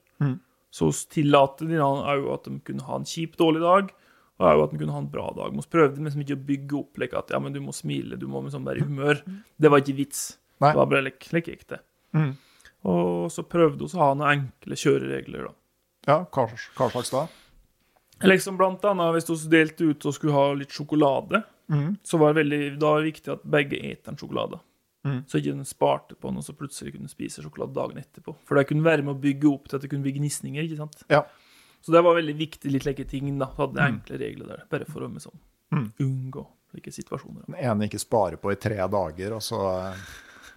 Så 0.74 0.90
vi 0.90 1.22
tillater 1.22 1.70
òg 1.80 2.26
at 2.34 2.50
de 2.50 2.60
kunne 2.66 2.84
ha 2.88 2.98
en 2.98 3.06
kjip, 3.08 3.38
dårlig 3.38 3.62
dag, 3.62 3.94
og 4.38 4.48
òg 4.52 4.64
at 4.66 4.74
de 4.74 4.82
kunne 4.82 4.94
ha 4.94 5.04
en 5.04 5.12
bra 5.14 5.28
dag. 5.38 5.54
Vi 5.54 5.66
prøvde 5.70 6.04
liksom 6.04 6.22
ikke 6.26 6.38
å 6.38 6.46
bygge 6.50 6.78
opp 6.82 6.98
like 7.02 7.18
at 7.18 7.32
ja, 7.34 7.40
men 7.40 7.54
du 7.54 7.62
må 7.62 7.74
smile, 7.74 8.18
du 8.18 8.28
må 8.30 8.42
liksom 8.46 8.66
være 8.68 8.82
i 8.82 8.88
humør. 8.90 9.22
Det 9.58 9.72
var 9.72 9.82
ikke 9.82 9.98
vits. 9.98 10.38
Nei. 10.62 10.74
Det 10.74 10.82
var 10.82 10.90
bare 10.92 11.06
like, 11.06 11.30
like 11.34 11.54
gikk 11.54 11.68
det. 11.70 11.82
Og 12.88 13.32
så 13.34 13.44
prøvde 13.46 13.86
vi 13.86 13.98
å 13.98 14.02
ha 14.02 14.14
noen 14.16 14.30
enkle 14.32 14.78
kjøreregler, 14.78 15.50
da. 15.50 15.54
Ja, 16.08 16.18
hva, 16.24 16.46
hva 16.78 16.90
slags 16.94 17.12
da? 17.12 17.28
Liksom 18.26 18.58
blant 18.58 18.86
annet 18.88 19.14
hvis 19.14 19.30
vi 19.30 19.52
delte 19.52 19.90
ut 19.92 20.06
og 20.08 20.16
skulle 20.16 20.34
ha 20.34 20.54
litt 20.58 20.74
sjokolade, 20.74 21.44
så 22.04 22.18
var 22.22 22.34
det 22.34 22.42
veldig, 22.44 22.60
da 22.80 22.94
var 22.94 23.04
det 23.04 23.12
viktig 23.12 23.32
at 23.34 23.46
begge 23.58 23.80
eter 23.92 24.14
en 24.14 24.20
sjokolade. 24.20 24.60
Så 25.28 25.40
ikke 25.40 25.54
den 25.56 25.68
sparte 25.68 26.18
på 26.20 26.28
og 26.28 26.44
så 26.44 26.52
plutselig 26.58 26.94
kunne 26.98 27.08
spise 27.08 27.40
sjokolade 27.44 27.76
dagen 27.78 28.00
etterpå. 28.02 28.34
For 28.48 28.60
det 28.60 28.66
kunne 28.68 28.84
være 28.84 29.06
med 29.08 29.16
å 29.16 29.22
bygge 29.24 29.48
opp 29.48 29.70
til 29.70 29.78
at 29.78 29.86
det 29.86 29.92
kunne 29.92 30.04
bli 30.04 30.18
gnisninger, 30.18 30.66
ikke 30.68 30.82
sant. 30.82 31.04
Ja. 31.12 31.22
Så 31.80 31.94
det 31.96 32.02
var 32.04 32.18
veldig 32.18 32.36
viktig, 32.36 32.72
litt 32.74 32.88
like 32.88 33.06
ting, 33.08 33.30
da. 33.40 33.48
Hadde 33.56 33.84
enkle 33.86 34.20
regler 34.20 34.50
der, 34.52 34.66
bare 34.72 34.88
for 34.90 35.06
å 35.06 35.12
liksom 35.12 35.38
unngå 36.04 36.44
slike 36.74 36.92
situasjoner. 36.92 37.46
Da. 37.46 37.54
Den 37.54 37.60
ene 37.72 37.88
ikke 37.88 38.02
sparer 38.02 38.40
på 38.42 38.52
i 38.52 38.60
tre 38.60 38.80
dager, 38.92 39.38
og 39.38 39.44
så, 39.46 39.62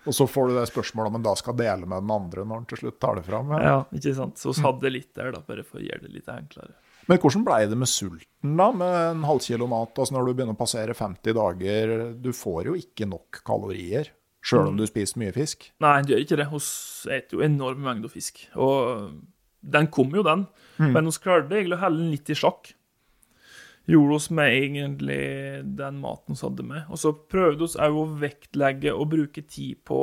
og 0.03 0.17
så 0.17 0.27
får 0.27 0.51
du 0.51 0.59
det 0.59 0.67
spørsmålet 0.73 1.13
om 1.13 1.21
en 1.21 1.27
da 1.29 1.37
skal 1.39 1.55
dele 1.59 1.87
med 1.87 2.03
den 2.03 2.15
andre 2.17 2.43
når 2.43 2.65
den 2.65 2.71
til 2.73 2.83
slutt 2.85 2.99
tar 3.03 3.21
det 3.21 3.27
fram. 3.29 3.55
Ja. 3.55 3.61
Ja, 3.69 3.79
ikke 3.95 4.17
sant. 4.19 4.41
Så 4.43 4.57
vi 4.57 4.67
hadde 4.67 4.95
litt 4.97 5.13
der, 5.15 5.31
da, 5.37 5.45
bare 5.47 5.67
for 5.67 5.79
å 5.79 5.87
gjøre 5.87 6.09
det 6.09 6.15
litt 6.17 6.33
enklere. 6.33 6.75
Men 7.11 7.19
hvordan 7.19 7.43
blei 7.43 7.65
det 7.67 7.77
med 7.79 7.91
sulten, 7.91 8.55
da, 8.55 8.69
med 8.71 8.97
en 9.09 9.27
halv 9.27 9.43
kilo 9.43 9.67
mat? 9.71 9.97
Altså 9.99 10.15
Når 10.15 10.29
du 10.29 10.33
begynner 10.39 10.55
å 10.55 10.61
passere 10.61 10.95
50 10.95 11.35
dager, 11.35 11.95
du 12.15 12.31
får 12.37 12.71
jo 12.71 12.77
ikke 12.79 13.09
nok 13.11 13.41
kalorier, 13.47 14.13
sjøl 14.47 14.71
om 14.71 14.79
du 14.79 14.87
spiser 14.87 15.19
mye 15.21 15.35
fisk. 15.35 15.67
Nei, 15.83 15.97
du 16.07 16.15
gjør 16.15 16.23
ikke 16.23 16.39
det. 16.39 16.47
Vi 16.53 16.61
spiser 16.65 17.35
jo 17.35 17.43
enorme 17.45 17.83
mengder 17.89 18.13
fisk. 18.13 18.45
Og 18.55 19.11
Den 19.61 19.91
kom 19.93 20.15
jo, 20.17 20.23
den. 20.25 20.47
Men 20.79 21.11
vi 21.11 21.19
klarte 21.21 21.59
egentlig 21.59 21.77
å 21.77 21.83
holde 21.83 22.01
den 22.01 22.15
litt 22.15 22.31
i 22.31 22.39
sjakk. 22.39 22.71
Gjorde 23.91 24.17
oss 24.17 24.31
med 24.31 24.55
egentlig 24.55 25.21
den 25.77 25.99
maten 26.01 26.39
vi 26.39 26.47
hadde 26.47 26.65
med. 26.71 26.87
Og 26.89 27.03
så 27.03 27.13
prøvde 27.13 27.67
vi 27.67 27.83
òg 27.85 27.99
å 27.99 28.07
vektlegge 28.23 28.95
og 28.95 29.11
bruke 29.17 29.43
tid 29.43 29.83
på 29.85 30.01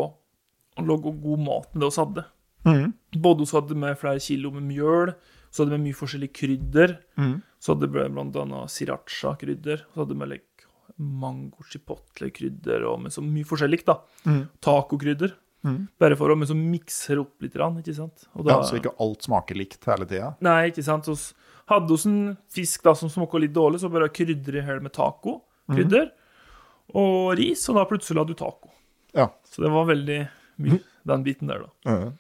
å 0.78 0.86
lage 0.86 1.16
god 1.24 1.46
mat 1.48 1.72
med 1.72 1.86
det 1.86 1.90
vi 1.90 2.02
hadde. 2.04 2.28
Mm. 2.68 2.94
Både 3.24 3.48
vi 3.48 3.56
hadde 3.56 3.80
med 3.80 4.00
flere 4.02 4.22
kilo 4.28 4.52
med 4.54 4.68
mjøl, 4.68 5.14
så 5.52 5.64
hadde 5.64 5.78
vi 5.78 5.84
mye 5.88 5.98
forskjellige 5.98 6.36
krydder. 6.42 6.98
Mm. 7.18 7.40
Så 7.60 7.74
hadde 7.74 7.90
vi 7.94 8.06
blant 8.14 8.38
annet 8.44 8.74
sriracha-krydder. 8.74 9.84
Så 9.94 10.04
hadde 10.04 10.18
vi 10.20 10.30
like, 10.34 10.68
mango 10.98 11.66
chipotle-krydder 11.72 12.86
og 12.90 13.04
med 13.04 13.14
så 13.14 13.22
mye 13.26 13.48
forskjellig, 13.48 13.84
da. 13.88 14.00
Mm. 14.26 14.48
Tacokrydder. 14.64 15.36
Mm. 15.66 15.88
Bare 16.00 16.16
for 16.18 16.32
å 16.32 16.38
men 16.38 16.48
så 16.50 16.56
mikser 16.58 17.20
opp 17.22 17.42
litt, 17.44 17.56
ikke 17.58 17.96
sant? 17.96 18.28
Da- 18.36 18.58
Ja, 18.58 18.62
så 18.64 18.78
ikke 18.80 18.96
alt 19.00 19.24
smaker 19.24 19.56
likt 19.56 19.84
hele 19.86 20.06
tida. 20.06 20.36
Nei, 20.42 20.70
ikke 20.72 20.84
sant. 20.84 21.06
Så 21.06 21.34
hadde 21.68 21.88
vi 21.88 22.10
en 22.10 22.38
fisk 22.50 22.84
da 22.84 22.94
som 22.96 23.10
smakte 23.10 23.40
litt 23.40 23.54
dårlig, 23.54 23.82
så 23.82 23.92
bare 23.92 24.10
krydre 24.10 24.62
i 24.62 24.66
hjel 24.66 24.82
med 24.82 24.94
tacokrydder 24.94 26.12
mm. 26.12 26.96
og 26.96 27.38
ris, 27.38 27.68
og 27.70 27.76
da 27.76 27.86
plutselig 27.86 28.22
hadde 28.22 28.36
du 28.36 28.40
taco. 28.40 28.72
Ja. 29.14 29.30
Så 29.44 29.64
det 29.64 29.72
var 29.72 29.86
veldig 29.90 30.30
mye, 30.64 30.80
den 31.04 31.24
biten 31.24 31.48
der, 31.48 31.66
da. 31.66 32.14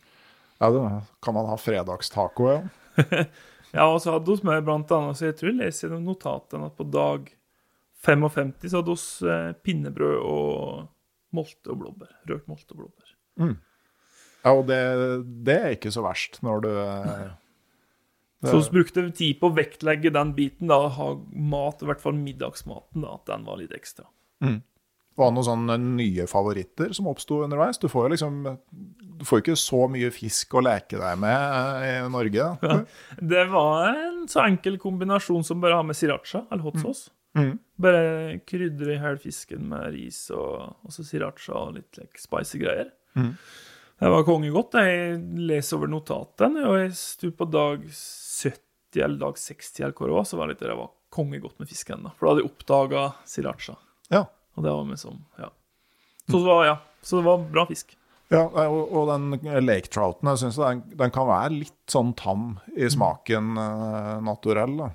Ja, 0.59 0.69
det 0.73 0.81
kan 1.21 1.33
man 1.33 1.45
ha 1.45 1.55
fredagstaco, 1.55 2.49
ja. 2.49 2.61
Ja, 3.75 3.83
og 3.91 3.99
så 4.01 4.13
hadde 4.15 4.31
vi 4.31 4.47
med 4.47 4.63
blant 4.65 4.91
annet, 4.95 5.17
så 5.19 5.27
jeg 5.27 5.35
tror 5.37 5.51
jeg 5.51 5.59
leser 5.59 5.87
gjennom 5.87 6.07
notatene 6.07 6.69
at 6.69 6.77
på 6.77 6.85
dag 6.87 7.27
55 8.05 8.53
så 8.71 8.79
hadde 8.79 8.93
vi 8.95 9.31
eh, 9.33 9.49
pinnebrød 9.65 10.19
og 10.21 11.35
molte 11.35 11.73
og 11.73 11.81
blåbær. 11.81 12.13
Rørt 12.29 12.47
molte 12.49 12.71
og 12.73 12.83
blåbær. 12.83 13.11
Ja, 14.45 14.53
og 14.53 14.63
det, 14.69 14.79
det 15.45 15.57
er 15.57 15.75
ikke 15.75 15.91
så 15.93 16.05
verst 16.05 16.39
når 16.45 16.63
du 16.63 16.69
eh, 16.71 17.27
det, 18.39 18.53
Så 18.53 18.61
vi 18.61 18.77
brukte 18.79 19.03
tid 19.17 19.39
på 19.41 19.49
å 19.49 19.57
vektlegge 19.57 20.13
den 20.13 20.31
biten, 20.37 20.71
da, 20.71 20.79
ha 20.93 21.09
mat, 21.33 21.83
i 21.83 21.89
hvert 21.89 22.03
fall 22.03 22.15
middagsmaten, 22.17 23.03
da, 23.03 23.17
at 23.17 23.27
den 23.29 23.45
var 23.49 23.59
litt 23.59 23.75
ekstra. 23.75 24.07
Var 25.17 25.31
noen 25.33 25.45
sånne 25.47 25.75
nye 25.81 26.27
favoritter 26.29 26.91
som 26.93 27.07
oppsto 27.09 27.39
underveis? 27.45 27.79
Du 27.81 27.87
får 27.89 28.05
jo 28.05 28.13
liksom 28.13 28.35
Du 29.17 29.25
får 29.25 29.41
ikke 29.41 29.55
så 29.57 29.79
mye 29.89 30.11
fisk 30.13 30.53
å 30.53 30.61
leke 30.61 30.99
deg 31.01 31.15
med 31.17 31.37
eh, 31.81 32.03
i 32.05 32.09
Norge. 32.13 32.49
da. 32.61 32.75
Det 33.17 33.45
var 33.49 33.87
en 33.95 34.27
så 34.29 34.43
enkel 34.45 34.77
kombinasjon 34.77 35.43
som 35.47 35.61
bare 35.63 35.73
å 35.73 35.81
ha 35.81 35.87
med 35.89 35.97
sriracha, 35.97 36.43
eller 36.51 36.61
hot 36.67 36.77
sauce. 36.83 37.09
Mhm. 37.37 37.55
Bare 37.81 38.03
krydre 38.49 38.93
i 38.93 38.99
hele 39.01 39.17
fisken 39.21 39.65
med 39.69 39.91
ris 39.93 40.19
og, 40.33 40.77
og 40.85 40.93
så 40.93 41.03
sriracha 41.05 41.53
og 41.53 41.75
litt 41.79 41.97
like, 41.97 42.17
spicy 42.21 42.61
greier. 42.61 42.91
Mm. 43.17 43.31
Det 43.97 44.09
var 44.13 44.23
kongegodt. 44.25 44.77
Jeg 44.77 45.17
leser 45.49 45.77
over 45.79 45.89
notatene, 45.89 46.63
og 46.69 46.77
jeg 46.83 46.93
sto 46.97 47.31
på 47.33 47.45
dag 47.49 47.85
70 47.89 49.01
eller 49.03 49.17
dag 49.21 49.37
60 49.41 49.83
eller 49.83 49.97
hvor 49.97 50.09
det 50.11 50.17
var, 50.17 50.25
så 50.29 50.37
var 50.39 50.47
det 50.49 50.55
litt 50.57 50.65
det 50.69 50.77
var 50.77 50.91
kongegodt 51.13 51.57
med 51.61 51.69
fisken. 51.69 52.05
da. 52.05 52.13
For 52.17 52.25
da 52.27 52.33
hadde 52.35 52.43
jeg 52.45 52.51
oppdaga 52.53 53.03
sriracha. 53.25 53.77
Ja. 54.13 54.23
Og 54.57 54.65
det 54.65 54.73
var 54.73 54.89
liksom, 54.89 55.21
ja. 55.37 55.51
Så 56.27 56.41
det 56.41 56.47
var, 56.49 56.65
ja, 56.65 56.77
så 57.05 57.19
det 57.19 57.27
var 57.29 57.47
bra 57.53 57.65
fisk. 57.69 57.93
Ja, 58.33 58.43
og, 58.43 58.89
og 58.91 59.07
den 59.07 59.37
lake 59.63 59.87
trouten, 59.93 60.27
jeg 60.33 60.41
synes 60.41 60.57
den, 60.59 60.81
den 60.99 61.13
kan 61.15 61.29
være 61.29 61.61
litt 61.61 61.77
sånn 61.87 62.11
tam 62.19 62.57
i 62.75 62.89
smaken 62.91 63.53
uh, 63.55 64.17
naturell. 64.25 64.73
da. 64.81 64.89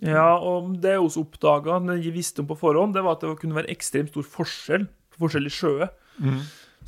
Ja, 0.00 0.30
og 0.38 0.78
det 0.80 0.94
jeg 0.94 1.02
også 1.04 1.26
oppdaga, 1.26 1.76
det 1.84 1.98
jeg 2.00 2.14
visste 2.14 2.40
om 2.40 2.48
på 2.48 2.56
forhånd, 2.62 2.96
det 2.96 3.04
var 3.04 3.18
at 3.18 3.26
det 3.26 3.34
kunne 3.42 3.58
være 3.58 3.72
ekstremt 3.74 4.14
stor 4.14 4.24
forskjell 4.24 4.86
på 5.12 5.26
forskjellige 5.26 5.58
sjøer. 5.58 5.92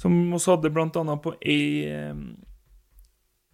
Som 0.01 0.17
vi 0.33 0.41
hadde 0.47 0.73
blant 0.73 0.97
annet 0.97 1.21
på 1.25 1.35
ei 1.45 1.85
eh, 1.93 2.17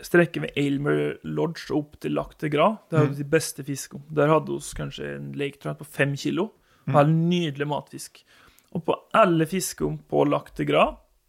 strekke 0.07 0.45
ved 0.45 0.59
Aylmer 0.59 1.17
Lodge 1.27 1.73
og 1.73 1.81
opp 1.81 1.99
til 2.03 2.15
Lac 2.15 2.37
de 2.39 2.51
Gras. 2.53 2.79
Det 2.87 3.01
er 3.01 3.09
jo 3.09 3.17
de 3.19 3.27
beste 3.35 3.65
fiskene. 3.67 4.07
Der 4.15 4.31
hadde 4.31 4.55
vi 4.55 4.79
kanskje 4.79 5.11
en 5.17 5.33
lake 5.39 5.59
trout 5.59 5.81
på 5.83 5.89
fem 5.99 6.15
kilo. 6.19 6.53
Og 6.89 7.01
en 7.03 7.17
nydelig 7.29 7.67
matfisk. 7.69 8.23
Og 8.77 8.85
på 8.85 8.97
alle 9.17 9.47
fiskene 9.49 10.01
på 10.11 10.25
Lac 10.29 10.51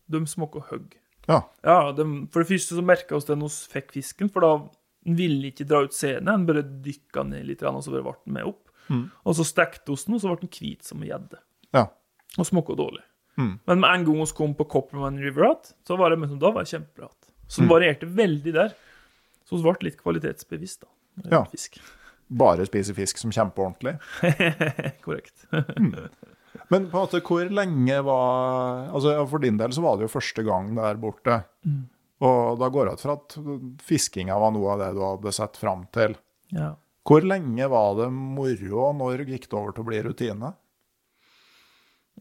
de 0.10 0.20
smaker 0.26 0.66
høgg. 0.72 0.96
Ja. 1.30 1.44
Ja, 1.62 1.92
de, 1.94 2.06
for 2.34 2.42
det 2.42 2.50
første 2.50 2.76
så 2.76 2.84
merka 2.86 3.18
vi 3.20 3.28
den 3.28 3.46
hos 3.46 3.62
fikk 3.70 3.94
fisken, 3.94 4.32
for 4.34 4.42
da 4.42 4.54
den 5.06 5.18
ville 5.20 5.52
ikke 5.52 5.68
dra 5.70 5.84
ut 5.86 5.94
seende. 5.96 6.34
Den 6.34 6.48
bare 6.50 6.64
dykka 6.66 7.24
ned 7.30 7.46
litt, 7.48 7.62
og 7.64 7.84
så 7.86 7.94
bare 7.94 8.08
ble 8.08 8.16
den 8.26 8.36
med 8.40 8.50
opp. 8.50 8.66
Og 8.90 9.38
så 9.38 9.46
stekte 9.46 9.94
vi 9.94 10.02
den, 10.02 10.18
og 10.18 10.24
så 10.24 10.32
ble 10.32 10.42
den 10.42 10.54
hvit 10.56 10.90
som 10.90 11.04
en 11.04 11.10
gjedde. 11.12 11.42
Ja. 11.78 11.86
Og 12.38 12.50
smakte 12.50 12.78
dårlig. 12.80 13.04
Mm. 13.40 13.54
Men 13.70 13.80
med 13.80 13.90
en 13.90 14.06
gang 14.08 14.20
vi 14.24 14.36
kom 14.36 14.56
på 14.58 14.68
Copperman 14.74 15.22
River 15.22 15.46
igjen, 15.46 15.76
så 15.88 15.98
var 16.00 16.12
det, 16.12 16.20
men 16.20 16.42
da 16.42 16.52
var 16.52 16.66
det 16.66 16.74
kjempebra. 16.74 17.12
Så 17.50 17.64
det 17.64 17.70
varierte 17.70 18.10
veldig 18.10 18.54
der. 18.54 18.74
Så 19.48 19.58
vi 19.58 19.66
ble 19.66 19.88
litt 19.88 20.02
kvalitetsbevisst, 20.02 20.84
da. 20.84 21.30
Ja. 21.32 21.46
Fisk. 21.50 21.80
Bare 22.30 22.66
spise 22.70 22.94
fisk 22.94 23.18
som 23.18 23.32
kjempeordentlig. 23.34 23.96
Korrekt. 25.06 25.48
Men 26.70 26.90
på 26.90 26.98
en 26.98 27.06
måte, 27.08 27.22
hvor 27.26 27.50
lenge 27.50 27.96
var 28.06 28.92
altså 28.94 29.16
For 29.30 29.42
din 29.42 29.58
del 29.58 29.74
så 29.74 29.82
var 29.82 29.98
det 29.98 30.06
jo 30.06 30.14
første 30.14 30.44
gang 30.46 30.76
der 30.78 31.00
borte. 31.02 31.40
Og 32.26 32.60
da 32.60 32.70
går 32.70 32.90
jeg 32.90 33.00
ut 33.00 33.04
fra 33.06 33.16
at 33.18 33.38
fiskinga 33.88 34.38
var 34.38 34.54
noe 34.54 34.74
av 34.76 34.84
det 34.84 34.90
du 34.98 35.04
hadde 35.06 35.34
sett 35.36 35.58
fram 35.58 35.86
til. 35.96 36.18
Ja. 36.54 36.74
Hvor 37.10 37.26
lenge 37.26 37.70
var 37.72 37.96
det 37.98 38.10
moro, 38.14 38.82
og 38.84 38.98
når 39.00 39.24
gikk 39.26 39.48
det 39.48 39.58
over 39.58 39.74
til 39.74 39.86
å 39.86 39.88
bli 39.88 40.02
rutine? 40.06 40.52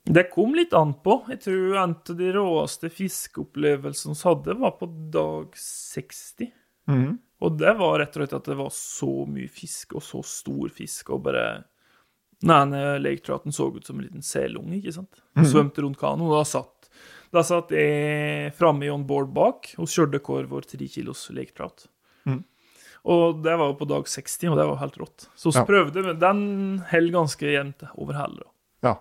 Det 0.09 0.29
kom 0.33 0.55
litt 0.57 0.73
an 0.77 0.95
på. 1.05 1.19
Jeg 1.33 1.43
tror 1.45 1.81
en 1.83 1.97
av 1.99 2.19
de 2.21 2.29
råeste 2.33 2.89
fiskeopplevelsene 2.95 4.15
vi 4.15 4.29
hadde, 4.31 4.55
var 4.63 4.77
på 4.79 4.89
dag 5.13 5.59
60. 5.61 6.53
Mm. 6.89 7.19
Og 7.45 7.59
det 7.59 7.75
var 7.79 7.99
rett 8.01 8.15
og 8.15 8.23
slett 8.23 8.37
at 8.39 8.49
det 8.49 8.59
var 8.59 8.71
så 8.75 9.11
mye 9.29 9.51
fisk, 9.53 9.99
og 9.99 10.07
så 10.07 10.23
stor 10.25 10.73
fisk, 10.75 11.13
og 11.15 11.27
bare 11.27 11.45
Den 12.41 12.51
ene 12.55 12.99
lake 13.03 13.25
trouten 13.27 13.53
så 13.53 13.67
ut 13.75 13.87
som 13.87 13.99
en 13.99 14.05
liten 14.07 14.23
selunge, 14.23 14.77
ikke 14.79 14.93
sant? 14.95 15.21
Mm. 15.37 15.45
svømte 15.51 15.83
rundt 15.83 15.99
kanoen, 15.99 16.31
da 16.31 16.45
satt, 16.47 16.89
da 17.35 17.43
satt 17.43 17.73
jeg 17.75 18.53
framme 18.55 18.87
i 18.87 18.91
on 18.95 19.03
board 19.09 19.33
bak 19.35 19.73
og 19.79 19.89
kjørte 19.91 20.21
hver 20.23 20.47
vår 20.51 20.69
tre 20.71 20.87
kilos 20.89 21.25
lake 21.35 21.53
trout. 21.57 21.89
Mm. 22.27 22.45
Og 23.11 23.43
det 23.43 23.57
var 23.59 23.73
jo 23.73 23.77
på 23.81 23.89
dag 23.91 24.07
60, 24.07 24.49
og 24.53 24.57
det 24.59 24.67
var 24.71 24.79
helt 24.85 24.99
rått. 25.03 25.27
Så 25.35 25.51
vi 25.51 25.59
Ja. 25.59 25.65
prøvde, 25.67 26.05
men 26.05 26.19
den 26.19 26.79
holder 26.91 27.13
ganske 27.19 27.47
jevnt 27.53 27.83
over 27.97 28.15
hele. 28.15 28.43
Ja. 28.83 28.97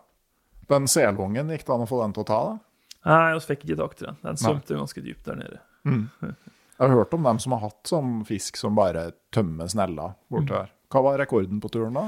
Den 0.70 0.88
selungen, 0.88 1.50
gikk 1.54 1.66
det 1.66 1.74
an 1.76 1.86
å 1.86 1.88
få 1.90 2.02
den 2.04 2.14
til 2.14 2.24
å 2.24 2.28
ta? 2.28 2.40
da? 2.44 2.60
Nei, 3.08 3.34
vi 3.38 3.40
fikk 3.40 3.66
ikke 3.66 3.78
tak 3.78 3.96
til 3.96 4.08
den. 4.08 4.18
Den 4.24 4.36
svømte 4.36 4.76
ganske 4.76 5.04
dypt 5.04 5.24
der 5.24 5.36
nede. 5.36 5.60
Jeg 5.86 6.36
har 6.80 6.90
hørt 6.90 7.14
om 7.14 7.24
dem 7.24 7.40
som 7.40 7.52
har 7.54 7.60
hatt 7.70 7.84
sånn 7.90 8.26
fisk 8.28 8.58
som 8.58 8.76
bare 8.76 9.14
tømmer 9.32 9.70
snella 9.72 10.16
borti 10.30 10.54
her. 10.54 10.70
Hva 10.92 11.02
var 11.04 11.18
rekorden 11.18 11.62
på 11.62 11.70
turen 11.72 11.94
da? 11.94 12.04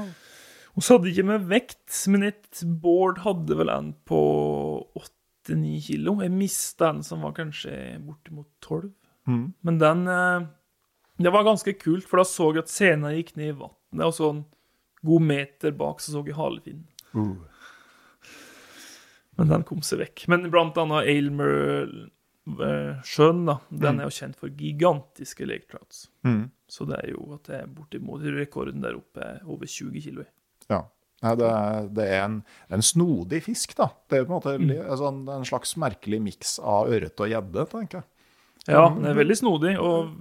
Så 0.78 0.96
hadde 0.96 1.10
ikke 1.10 1.26
med 1.26 1.48
vekt, 1.50 2.06
men 2.12 2.22
et 2.28 2.60
board 2.82 3.18
hadde 3.24 3.56
vel 3.58 3.70
en 3.72 3.88
på 4.06 4.20
8-9 4.96 5.80
kilo. 5.88 6.12
Jeg 6.22 6.30
mista 6.32 6.90
en 6.92 7.02
som 7.06 7.22
var 7.26 7.32
kanskje 7.36 7.72
bortimot 8.04 8.48
12. 8.62 8.90
Mm. 9.28 9.46
Men 9.66 9.74
den 9.80 10.00
eh, 10.08 10.40
Det 11.20 11.30
var 11.34 11.44
ganske 11.44 11.72
kult, 11.76 12.06
for 12.08 12.16
da 12.20 12.24
så 12.24 12.46
jeg 12.54 12.62
at 12.64 12.72
scenen 12.72 13.16
gikk 13.18 13.32
ned 13.36 13.48
i 13.50 13.58
vannet, 13.58 14.06
og 14.06 14.14
så 14.16 14.24
en 14.32 14.44
god 15.04 15.22
meter 15.26 15.70
bak 15.76 15.96
så 16.00 16.08
så 16.14 16.20
jeg 16.24 16.38
halefinnen. 16.38 16.88
Uh. 17.12 17.36
Men 19.36 19.46
den 19.52 19.62
kom 19.68 19.82
seg 19.84 19.98
vekk. 20.00 20.16
Men 20.32 20.50
blant 20.52 20.80
annet 20.80 21.06
Aylmer-sjøen, 21.12 23.40
da, 23.48 23.54
den 23.84 24.00
er 24.00 24.04
jo 24.08 24.16
kjent 24.16 24.36
for 24.40 24.48
gigantiske 24.56 25.44
lake 25.48 25.66
trouts. 25.68 25.96
Mm. 26.24 26.44
Så 26.70 26.80
det 26.88 26.96
er 27.02 27.08
jo 27.14 27.20
at 27.36 27.44
det 27.48 27.56
er 27.62 27.72
bortimot 27.72 28.20
rekorden 28.36 28.84
der 28.84 28.98
oppe 28.98 29.20
er 29.24 29.40
over 29.44 29.66
20 29.66 30.00
kilo. 30.04 30.20
i. 30.24 30.26
Ja. 30.70 30.84
Nei, 31.20 31.34
det, 31.36 31.48
er- 31.52 31.88
det 31.92 32.04
er 32.08 32.22
en, 32.24 32.36
en 32.72 32.84
snodig 32.84 33.42
fisk, 33.44 33.74
da. 33.76 33.90
Det 34.08 34.20
er 34.20 34.24
på 34.24 34.32
en 34.32 34.38
måte 34.38 34.56
mm. 34.56 34.70
altså, 34.86 35.10
en, 35.12 35.48
slags 35.48 35.74
merkelig 35.80 36.20
miks 36.24 36.56
av 36.64 36.88
ørret 36.92 37.20
og 37.20 37.28
gjedde, 37.28 37.66
tenker 37.74 38.00
jeg. 38.00 38.08
Ja, 38.70 38.86
den 38.94 39.08
er 39.08 39.16
veldig 39.16 39.36
snodig, 39.40 39.74
og 39.80 40.14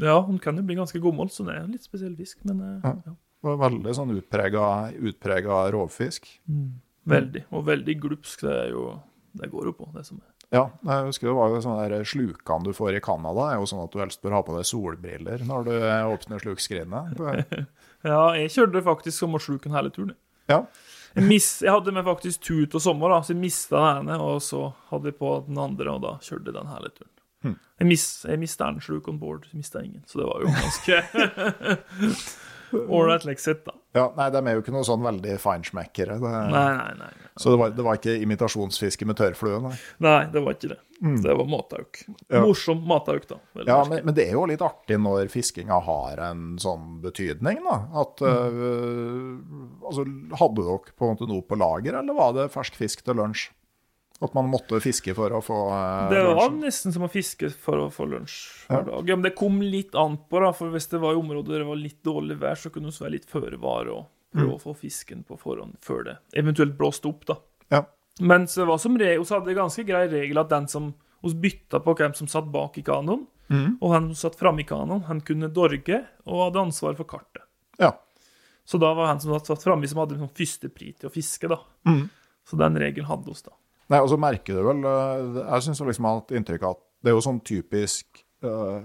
ja, 0.00 0.18
hun 0.24 0.40
kan 0.42 0.58
jo 0.58 0.64
bli 0.66 0.76
ganske 0.76 1.00
gammel, 1.00 1.30
så 1.32 1.46
det 1.46 1.54
er 1.54 1.64
en 1.64 1.72
litt 1.72 1.86
spesiell 1.86 2.14
fisk, 2.18 2.42
men 2.48 2.60
eh, 2.60 2.90
Ja. 2.90 2.96
ja. 3.10 3.18
Veldig 3.44 3.92
sånn 3.92 4.14
utprega, 4.16 5.56
rovfisk. 5.74 6.30
Mm. 6.48 6.78
Veldig, 7.12 7.42
og 7.52 7.66
veldig 7.66 7.96
glupsk. 8.00 8.46
Det 8.46 8.54
er 8.62 8.70
jo 8.72 8.86
Det 9.34 9.50
går 9.50 9.66
jo 9.66 9.72
på, 9.76 9.88
det 9.92 10.04
som 10.06 10.20
er. 10.22 10.30
Ja, 10.54 10.68
jeg 10.86 11.08
husker 11.08 11.26
det 11.26 11.34
var 11.34 11.50
jo 11.50 11.62
sånne 11.64 11.88
der 11.90 12.06
slukene 12.06 12.68
du 12.68 12.70
får 12.76 12.94
i 12.94 13.02
Canada, 13.02 13.48
er 13.50 13.58
jo 13.58 13.66
sånn 13.66 13.82
at 13.82 13.90
du 13.90 13.98
helst 13.98 14.22
bør 14.22 14.36
ha 14.36 14.42
på 14.46 14.54
deg 14.54 14.68
solbriller 14.68 15.42
når 15.48 15.66
du 15.66 15.72
åpner 16.14 16.44
slukskrinet. 16.44 17.18
Ja, 18.04 18.34
jeg 18.36 18.52
kjørte 18.52 18.82
faktisk 18.84 19.18
sommersluken 19.24 19.74
hele 19.74 19.90
turen. 19.94 20.14
Ja. 20.50 20.62
Jeg, 21.14 21.24
mis, 21.30 21.46
jeg 21.62 21.70
hadde 21.72 21.92
med 21.94 22.04
faktisk 22.04 22.42
tut 22.44 22.74
og 22.76 22.82
sommer, 22.82 23.12
da, 23.14 23.20
så 23.24 23.32
jeg 23.32 23.40
mista 23.40 23.80
den 24.00 24.10
ene, 24.12 24.18
og 24.20 24.42
så 24.44 24.66
hadde 24.90 25.12
jeg 25.12 25.18
på 25.20 25.34
den 25.46 25.60
andre, 25.62 25.92
og 25.94 26.02
da 26.04 26.16
kjørte 26.20 26.50
jeg 26.50 26.56
den 26.58 26.72
hele 26.72 26.90
turen. 26.90 27.10
Hmm. 27.44 27.54
Jeg, 27.80 27.88
mis, 27.90 28.06
jeg 28.28 28.40
mista 28.40 28.68
en 28.72 28.80
sluk 28.82 29.08
on 29.12 29.20
board, 29.20 29.46
jeg 29.52 29.60
mista 29.62 29.82
ingen, 29.84 30.02
så 30.10 30.20
det 30.20 30.26
var 30.26 30.42
jo 30.42 30.52
ganske 30.58 30.98
ålreit 32.98 33.24
leksett, 33.28 33.62
da. 33.68 33.74
ja, 33.94 34.06
Nei, 34.16 34.26
de 34.34 34.40
er 34.42 34.56
jo 34.58 34.62
ikke 34.64 34.74
noe 34.74 34.86
sånn 34.88 35.04
veldig 35.04 35.36
feinschmeckere. 35.42 36.16
Det, 36.18 36.32
Nei, 36.50 36.64
nei, 36.80 36.94
nei. 37.04 37.12
så 37.38 37.52
det 37.54 37.60
var, 37.60 37.74
det 37.76 37.84
var 37.86 38.00
ikke 38.00 38.16
imitasjonsfiske 38.24 39.06
med 39.08 39.20
tørrflue, 39.20 39.60
nei. 39.68 39.74
Nei, 40.04 40.18
det 40.34 40.42
var 40.44 40.56
ikke 40.58 40.72
det. 40.74 40.80
Det 41.04 41.34
var 41.36 41.48
matauk. 41.50 41.98
Ja. 42.32 42.40
Morsom 42.46 42.80
matauk, 42.88 43.26
da. 43.28 43.36
Ja, 43.66 43.82
men, 43.88 44.04
men 44.06 44.14
det 44.16 44.24
er 44.28 44.38
jo 44.38 44.46
litt 44.48 44.62
artig 44.64 44.96
når 45.02 45.28
fiskinga 45.32 45.76
har 45.84 46.22
en 46.30 46.54
sånn 46.62 47.02
betydning, 47.04 47.60
da. 47.66 47.76
At 48.04 48.22
øh, 48.24 49.34
Altså, 49.84 50.06
hadde 50.40 50.64
dere 50.64 50.94
på 50.96 51.04
en 51.04 51.12
måte 51.12 51.28
noe 51.28 51.44
på 51.44 51.58
lager, 51.60 51.98
eller 52.00 52.16
var 52.16 52.32
det 52.38 52.48
fersk 52.54 52.78
fisk 52.80 53.04
til 53.04 53.20
lunsj? 53.20 53.50
At 54.24 54.32
man 54.36 54.46
måtte 54.48 54.78
fiske 54.80 55.12
for 55.18 55.34
å 55.34 55.40
få 55.44 55.56
lunsj? 55.68 56.12
Det 56.14 56.22
var 56.24 56.38
lunsjen? 56.38 56.60
nesten 56.62 56.94
som 56.94 57.04
å 57.04 57.10
fiske 57.12 57.50
for 57.66 57.82
å 57.82 57.88
få 57.92 58.06
lunsj 58.08 58.38
hver 58.70 58.86
dag. 58.86 59.10
Ja, 59.10 59.16
men 59.18 59.26
det 59.26 59.34
kom 59.36 59.58
litt 59.60 59.96
an 59.98 60.16
på, 60.30 60.40
da. 60.40 60.52
For 60.56 60.72
hvis 60.72 60.88
det 60.92 61.02
var 61.02 61.16
i 61.16 61.20
områder 61.20 61.58
der 61.58 61.64
det 61.66 61.68
var 61.68 61.80
litt 61.80 62.00
dårlig 62.06 62.38
vær, 62.40 62.56
så 62.56 62.72
kunne 62.72 62.94
vi 62.94 63.04
være 63.04 63.16
litt 63.18 63.28
føre 63.28 63.58
var 63.60 63.90
og 63.92 64.06
prøve 64.34 64.56
å 64.56 64.62
få 64.62 64.72
fisken 64.78 65.20
på 65.26 65.36
forhånd 65.38 65.76
før 65.84 66.06
det 66.08 66.16
eventuelt 66.40 66.78
blåste 66.78 67.10
opp, 67.10 67.26
da. 67.28 67.36
Ja. 67.74 67.82
Men 68.20 68.46
det 68.46 68.66
var 68.68 68.78
som 68.78 68.98
regel, 68.98 69.24
så 69.26 69.38
hadde 69.38 69.50
det 69.50 69.58
ganske 69.58 69.84
grei 69.88 70.04
regel 70.10 70.38
at 70.38 70.50
den 70.52 70.68
som 70.70 70.92
vi 71.24 71.32
bytta 71.46 71.80
på 71.80 71.94
hvem 71.98 72.12
som 72.14 72.28
satt 72.28 72.46
bak 72.52 72.76
i 72.78 72.84
kanoen, 72.84 73.26
og 73.80 73.92
han 73.92 74.10
som 74.12 74.30
satt 74.30 74.38
framme 74.38 74.60
i 74.62 74.66
kanoen, 74.68 75.02
han 75.08 75.20
kunne 75.24 75.48
dorge 75.48 75.98
og 76.26 76.46
hadde 76.46 76.62
ansvar 76.68 76.94
for 76.98 77.04
kartet. 77.04 77.42
ja. 77.78 77.92
Så 78.64 78.78
da 78.80 78.94
var 78.96 79.10
han 79.10 79.20
som 79.20 79.34
satt 79.44 79.60
framme, 79.62 79.84
som 79.88 79.98
hadde 80.00 80.16
sånn 80.16 80.30
førstepri 80.32 80.94
til 80.96 81.10
å 81.10 81.12
fiske, 81.12 81.48
da. 81.52 81.58
Så 82.48 82.56
den 82.56 82.78
regelen 82.80 83.08
hadde 83.08 83.30
oss, 83.32 83.42
da. 83.44 83.52
Nei, 83.92 84.00
og 84.00 84.08
så 84.08 84.16
merker 84.16 84.56
du 84.56 84.62
vel 84.64 84.86
øh, 84.88 85.34
Jeg 85.42 85.64
syns 85.66 85.80
liksom 85.84 86.06
jeg 86.06 86.08
har 86.08 86.20
hatt 86.22 86.32
inntrykk 86.38 86.62
av 86.64 86.76
at 86.76 86.82
det 87.04 87.10
er 87.10 87.16
jo 87.18 87.24
sånn 87.26 87.40
typisk 87.44 88.22
øh, 88.40 88.80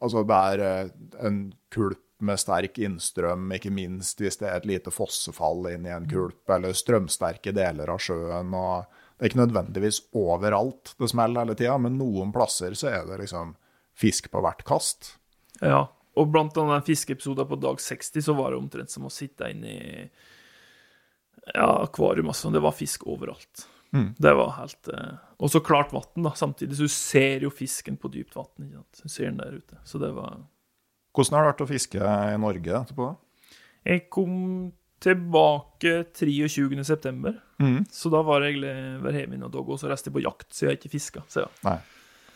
Altså, 0.00 0.24
det 0.28 0.40
er 0.52 0.64
øh, 0.66 0.90
en 1.24 1.38
kulp 1.72 2.02
med 2.24 2.40
sterk 2.40 2.78
innstrøm, 2.82 3.48
ikke 3.56 3.72
minst 3.74 4.20
hvis 4.22 4.40
det 4.40 4.48
er 4.48 4.58
et 4.60 4.68
lite 4.68 4.92
fossefall 4.94 5.70
inn 5.72 5.86
i 5.88 5.94
en 5.94 6.08
kulp, 6.10 6.42
eller 6.50 6.76
strømsterke 6.76 7.54
deler 7.56 7.92
av 7.92 8.02
sjøen. 8.02 8.54
og 8.54 8.84
Det 9.16 9.24
er 9.24 9.32
ikke 9.32 9.42
nødvendigvis 9.42 10.02
overalt 10.16 10.94
det 10.98 11.10
smeller 11.12 11.44
hele 11.44 11.56
tida, 11.58 11.78
men 11.78 11.98
noen 12.00 12.34
plasser 12.34 12.76
så 12.78 12.92
er 12.92 13.08
det 13.08 13.22
liksom 13.24 13.54
fisk 13.96 14.30
på 14.32 14.42
hvert 14.44 14.64
kast. 14.68 15.14
Ja, 15.60 15.88
og 16.16 16.30
blant 16.32 16.56
annet 16.60 16.88
fiskeepisoden 16.88 17.48
på 17.48 17.58
dag 17.60 17.80
60 17.80 18.28
så 18.28 18.36
var 18.36 18.52
det 18.52 18.60
omtrent 18.60 18.92
som 18.92 19.06
å 19.06 19.12
sitte 19.12 19.50
inne 19.52 19.74
i 19.74 19.90
ja, 21.54 21.68
akvarium. 21.82 22.30
Altså. 22.32 22.50
Det 22.50 22.62
var 22.62 22.76
fisk 22.76 23.06
overalt. 23.08 23.66
Det 23.90 24.32
var 24.34 24.54
helt 24.60 24.88
eh... 24.88 25.18
Og 25.42 25.50
så 25.50 25.60
klart 25.60 25.92
vann, 25.92 26.22
da, 26.22 26.32
samtidig. 26.36 26.76
Så 26.76 26.86
du 26.86 26.92
ser 26.92 27.42
jo 27.46 27.50
fisken 27.50 27.96
på 27.96 28.10
dypt 28.12 28.36
vann. 28.36 28.84
Du 29.02 29.08
ser 29.08 29.30
den 29.30 29.40
der 29.40 29.56
ute. 29.56 29.78
Så 29.84 29.98
det 29.98 30.12
var 30.14 30.42
Hvordan 31.16 31.36
har 31.36 31.42
det 31.46 31.52
vært 31.54 31.64
å 31.64 31.70
fiske 31.70 31.98
i 32.34 32.36
Norge 32.40 32.76
etterpå? 32.82 33.08
Jeg 33.88 34.04
kom 34.12 34.34
tilbake 35.00 36.04
23. 36.12 36.84
september, 36.84 37.38
Mm. 37.60 37.84
så 37.92 38.10
da 38.12 38.22
var 38.24 38.40
jeg 38.44 38.60
ved 39.02 39.14
hjemme 39.16 39.42
og 39.44 39.50
dog, 39.52 39.68
og 39.70 39.78
så 39.80 39.88
reiste 39.90 40.08
jeg 40.10 40.14
på 40.14 40.22
jakt, 40.24 40.48
så 40.52 40.64
jeg 40.64 40.70
har 40.70 40.76
ikke 40.78 40.92
fiska. 40.92 41.22
Ja. 41.36 41.78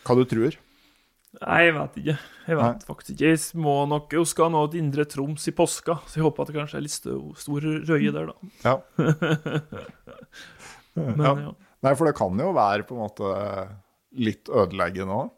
Hva 0.05 0.15
du 0.17 0.25
tror? 0.25 0.57
Nei, 1.41 1.61
jeg 1.65 1.73
vet 1.75 1.95
ikke. 1.99 2.17
Jeg 2.47 2.55
vet 2.57 2.63
Nei. 2.77 2.85
faktisk 2.87 3.11
ikke. 3.15 3.31
Jeg 3.33 3.59
må 3.59 3.73
nok 3.89 4.13
Jeg 4.15 4.25
skal 4.31 4.51
nå 4.53 4.61
til 4.71 4.79
Indre 4.79 5.03
Troms 5.05 5.47
i 5.47 5.51
påska, 5.51 5.97
så 6.07 6.15
jeg 6.15 6.23
håper 6.23 6.41
at 6.41 6.47
det 6.47 6.55
kanskje 6.55 6.77
er 6.77 6.85
litt 6.85 6.95
stor 7.41 7.59
røye 7.89 8.11
der, 8.15 8.29
da. 8.31 8.35
Ja. 8.63 8.75
Men 10.95 11.19
ja. 11.25 11.33
ja. 11.47 11.53
Nei, 11.85 11.93
for 11.99 12.07
det 12.07 12.15
kan 12.17 12.39
jo 12.39 12.53
være 12.55 12.85
på 12.87 12.95
en 12.95 13.03
måte 13.03 13.33
litt 14.25 14.47
ødeleggende 14.49 15.17
òg. 15.25 15.33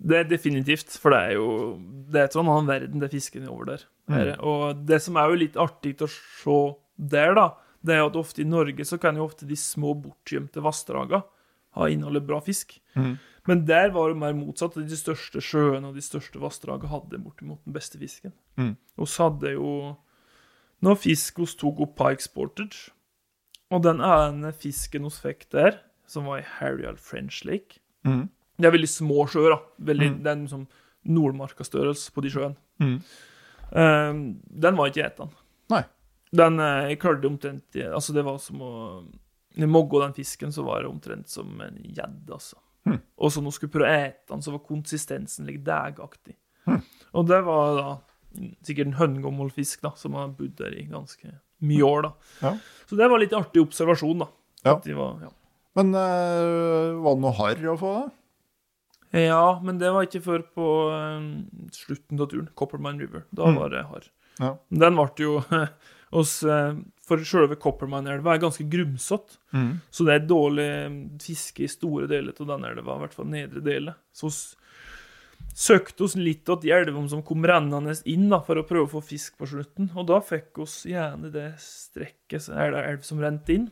Det 0.00 0.16
er 0.16 0.28
definitivt, 0.28 0.94
for 0.96 1.12
det 1.12 1.18
er 1.20 1.32
jo 1.36 1.48
Det 2.10 2.20
er 2.20 2.28
et 2.28 2.34
sånn 2.34 2.48
annen 2.48 2.68
verden, 2.70 3.02
det 3.02 3.10
fisken 3.12 3.48
over 3.48 3.68
der. 3.68 3.82
Her. 4.10 4.30
Og 4.42 4.80
det 4.88 4.98
som 5.04 5.18
er 5.20 5.28
jo 5.30 5.40
litt 5.44 5.58
artig 5.60 5.92
å 6.02 6.08
se 6.10 6.60
der, 6.96 7.34
da, 7.36 7.44
det 7.86 7.94
er 7.94 8.06
at 8.08 8.16
ofte 8.18 8.42
i 8.42 8.48
Norge 8.48 8.84
så 8.84 8.98
kan 9.00 9.16
jo 9.16 9.28
ofte 9.28 9.46
de 9.46 9.56
små 9.56 9.94
bortgjemte 9.94 10.60
vassdraga 10.64 11.22
ha 11.78 11.86
innholdet 11.88 12.26
bra 12.26 12.40
fisk. 12.42 12.80
Men 13.46 13.62
der 13.68 13.92
var 13.94 14.10
det 14.10 14.18
mer 14.20 14.34
motsatt. 14.36 14.74
De 14.74 14.98
største 14.98 15.40
sjøene 15.40 15.88
og 15.88 15.94
de 15.96 16.02
største 16.04 16.40
vassdraga 16.42 16.90
hadde 16.90 17.20
bortimot 17.22 17.62
den 17.64 17.76
beste 17.76 18.00
fisken. 18.00 18.34
Mm. 18.58 18.74
Så 19.06 19.28
hadde 19.28 19.54
jo 19.54 19.70
noe 20.84 20.98
fisk 20.98 21.38
hos 21.44 21.54
tok 21.60 21.80
opp 21.86 21.94
Pike 22.00 22.26
Sportage. 22.26 22.90
Og 23.70 23.84
den 23.86 24.02
ene 24.02 24.50
fisken 24.52 25.06
hos 25.06 25.20
fikk 25.22 25.46
der, 25.54 25.78
som 26.10 26.26
var 26.26 26.42
i 26.42 26.48
Harrial 26.58 26.98
French 26.98 27.44
Lake 27.46 27.78
Mm. 28.00 28.30
Det 28.60 28.68
er 28.68 28.76
veldig 28.76 28.90
små 28.92 29.24
sjøer, 29.30 29.54
da. 29.54 29.60
Veldig, 29.90 30.10
Det 30.20 30.30
er 30.30 30.36
en 30.36 30.44
liksom, 30.46 30.66
Nordmarka-størrelse 31.16 32.12
på 32.12 32.24
de 32.24 32.32
sjøene. 32.34 32.56
Mm. 32.82 32.96
Um, 33.70 34.20
den 34.66 34.78
var 34.78 34.90
ikke 34.90 35.06
etan. 35.06 35.32
Nei. 35.70 35.84
Den 36.34 36.60
eh, 36.62 36.88
Jeg 36.92 37.00
klarte 37.02 37.26
omtrent 37.26 37.76
Altså, 37.86 38.14
det 38.14 38.22
var 38.26 38.36
som 38.42 38.62
å 38.62 38.72
Når 39.02 39.64
jeg 39.64 39.70
mogga 39.70 40.04
den 40.04 40.14
fisken, 40.14 40.52
så 40.54 40.62
var 40.66 40.82
det 40.82 40.90
omtrent 40.90 41.30
som 41.30 41.60
en 41.62 41.78
gjedde, 41.82 42.30
altså. 42.30 42.58
Mm. 42.86 43.00
Og 43.18 43.32
så 43.32 43.42
når 43.42 43.50
hun 43.50 43.56
skulle 43.56 43.74
prøve 43.74 43.88
å 43.88 44.04
ete 44.06 44.32
den, 44.32 44.44
så 44.44 44.54
var 44.54 44.62
konsistensen 44.66 45.48
litt 45.50 45.64
degaktig. 45.66 46.36
Mm. 46.70 46.80
Og 47.18 47.26
det 47.28 47.40
var 47.46 47.74
da 47.76 47.88
sikkert 48.62 48.92
en 48.92 48.98
høngommel 49.00 49.50
fisk, 49.52 49.82
da, 49.82 49.90
som 49.98 50.14
har 50.18 50.30
bodd 50.38 50.54
der 50.60 50.76
i 50.78 50.86
ganske 50.88 51.32
mye 51.66 51.86
år, 51.86 52.06
da. 52.06 52.12
Ja. 52.46 52.54
Så 52.88 52.98
det 52.98 53.10
var 53.10 53.20
litt 53.20 53.34
artig 53.36 53.64
observasjon, 53.64 54.22
da. 54.22 54.30
Ja. 54.64 54.76
Var, 54.78 55.26
ja. 55.26 55.32
Men 55.78 55.92
øh, 55.98 57.00
var 57.02 57.18
det 57.18 57.24
noe 57.24 57.36
harr 57.40 57.68
å 57.74 57.76
få, 57.80 57.92
da? 57.98 58.19
Ja, 59.12 59.58
men 59.64 59.78
det 59.80 59.90
var 59.90 60.06
ikke 60.06 60.22
før 60.22 60.42
på 60.54 60.66
eh, 60.94 61.24
slutten 61.74 62.20
av 62.22 62.28
turen. 62.30 62.48
Coppermine 62.54 63.00
River. 63.02 63.24
Da 63.34 63.48
Mm. 63.50 63.56
var 63.58 63.68
det 63.72 63.84
hard. 63.88 64.06
Ja. 64.38 64.52
Den 64.70 64.94
ble 64.96 65.08
jo 65.18 65.40
hos 66.14 66.42
eh, 66.44 66.76
For 67.06 67.18
selve 67.26 67.56
Coppermine-elva 67.58 68.36
er 68.36 68.42
ganske 68.44 68.68
grumsete. 68.70 69.36
Mm. 69.52 69.80
Så 69.90 70.06
det 70.06 70.14
er 70.14 70.28
dårlig 70.30 70.68
eh, 70.70 70.94
fiske 71.18 71.64
i 71.66 71.68
store 71.68 72.06
deler 72.06 72.32
av 72.38 72.46
den 72.52 72.64
elva, 72.70 72.96
i 72.96 73.02
hvert 73.04 73.14
fall 73.18 73.26
nedre 73.32 73.60
deler. 73.66 73.96
Så 74.14 74.30
oss 74.30 74.40
søkte 75.56 76.04
oss 76.06 76.14
litt 76.14 76.44
til 76.46 76.60
de 76.62 76.70
elvene 76.70 77.10
som 77.10 77.22
kom 77.26 77.42
rennende 77.48 77.96
inn 78.08 78.28
da, 78.30 78.38
for 78.46 78.60
å 78.60 78.64
prøve 78.68 78.86
å 78.86 78.92
få 78.92 79.02
fisk 79.02 79.36
på 79.40 79.48
slutten. 79.50 79.90
Og 79.98 80.06
da 80.06 80.20
fikk 80.22 80.60
oss 80.62 80.84
gjerne 80.86 81.32
det 81.34 81.48
strekket, 81.58 82.46
er 82.54 82.70
det 82.76 82.84
elv 82.92 83.02
som 83.02 83.18
rente 83.20 83.56
inn. 83.56 83.66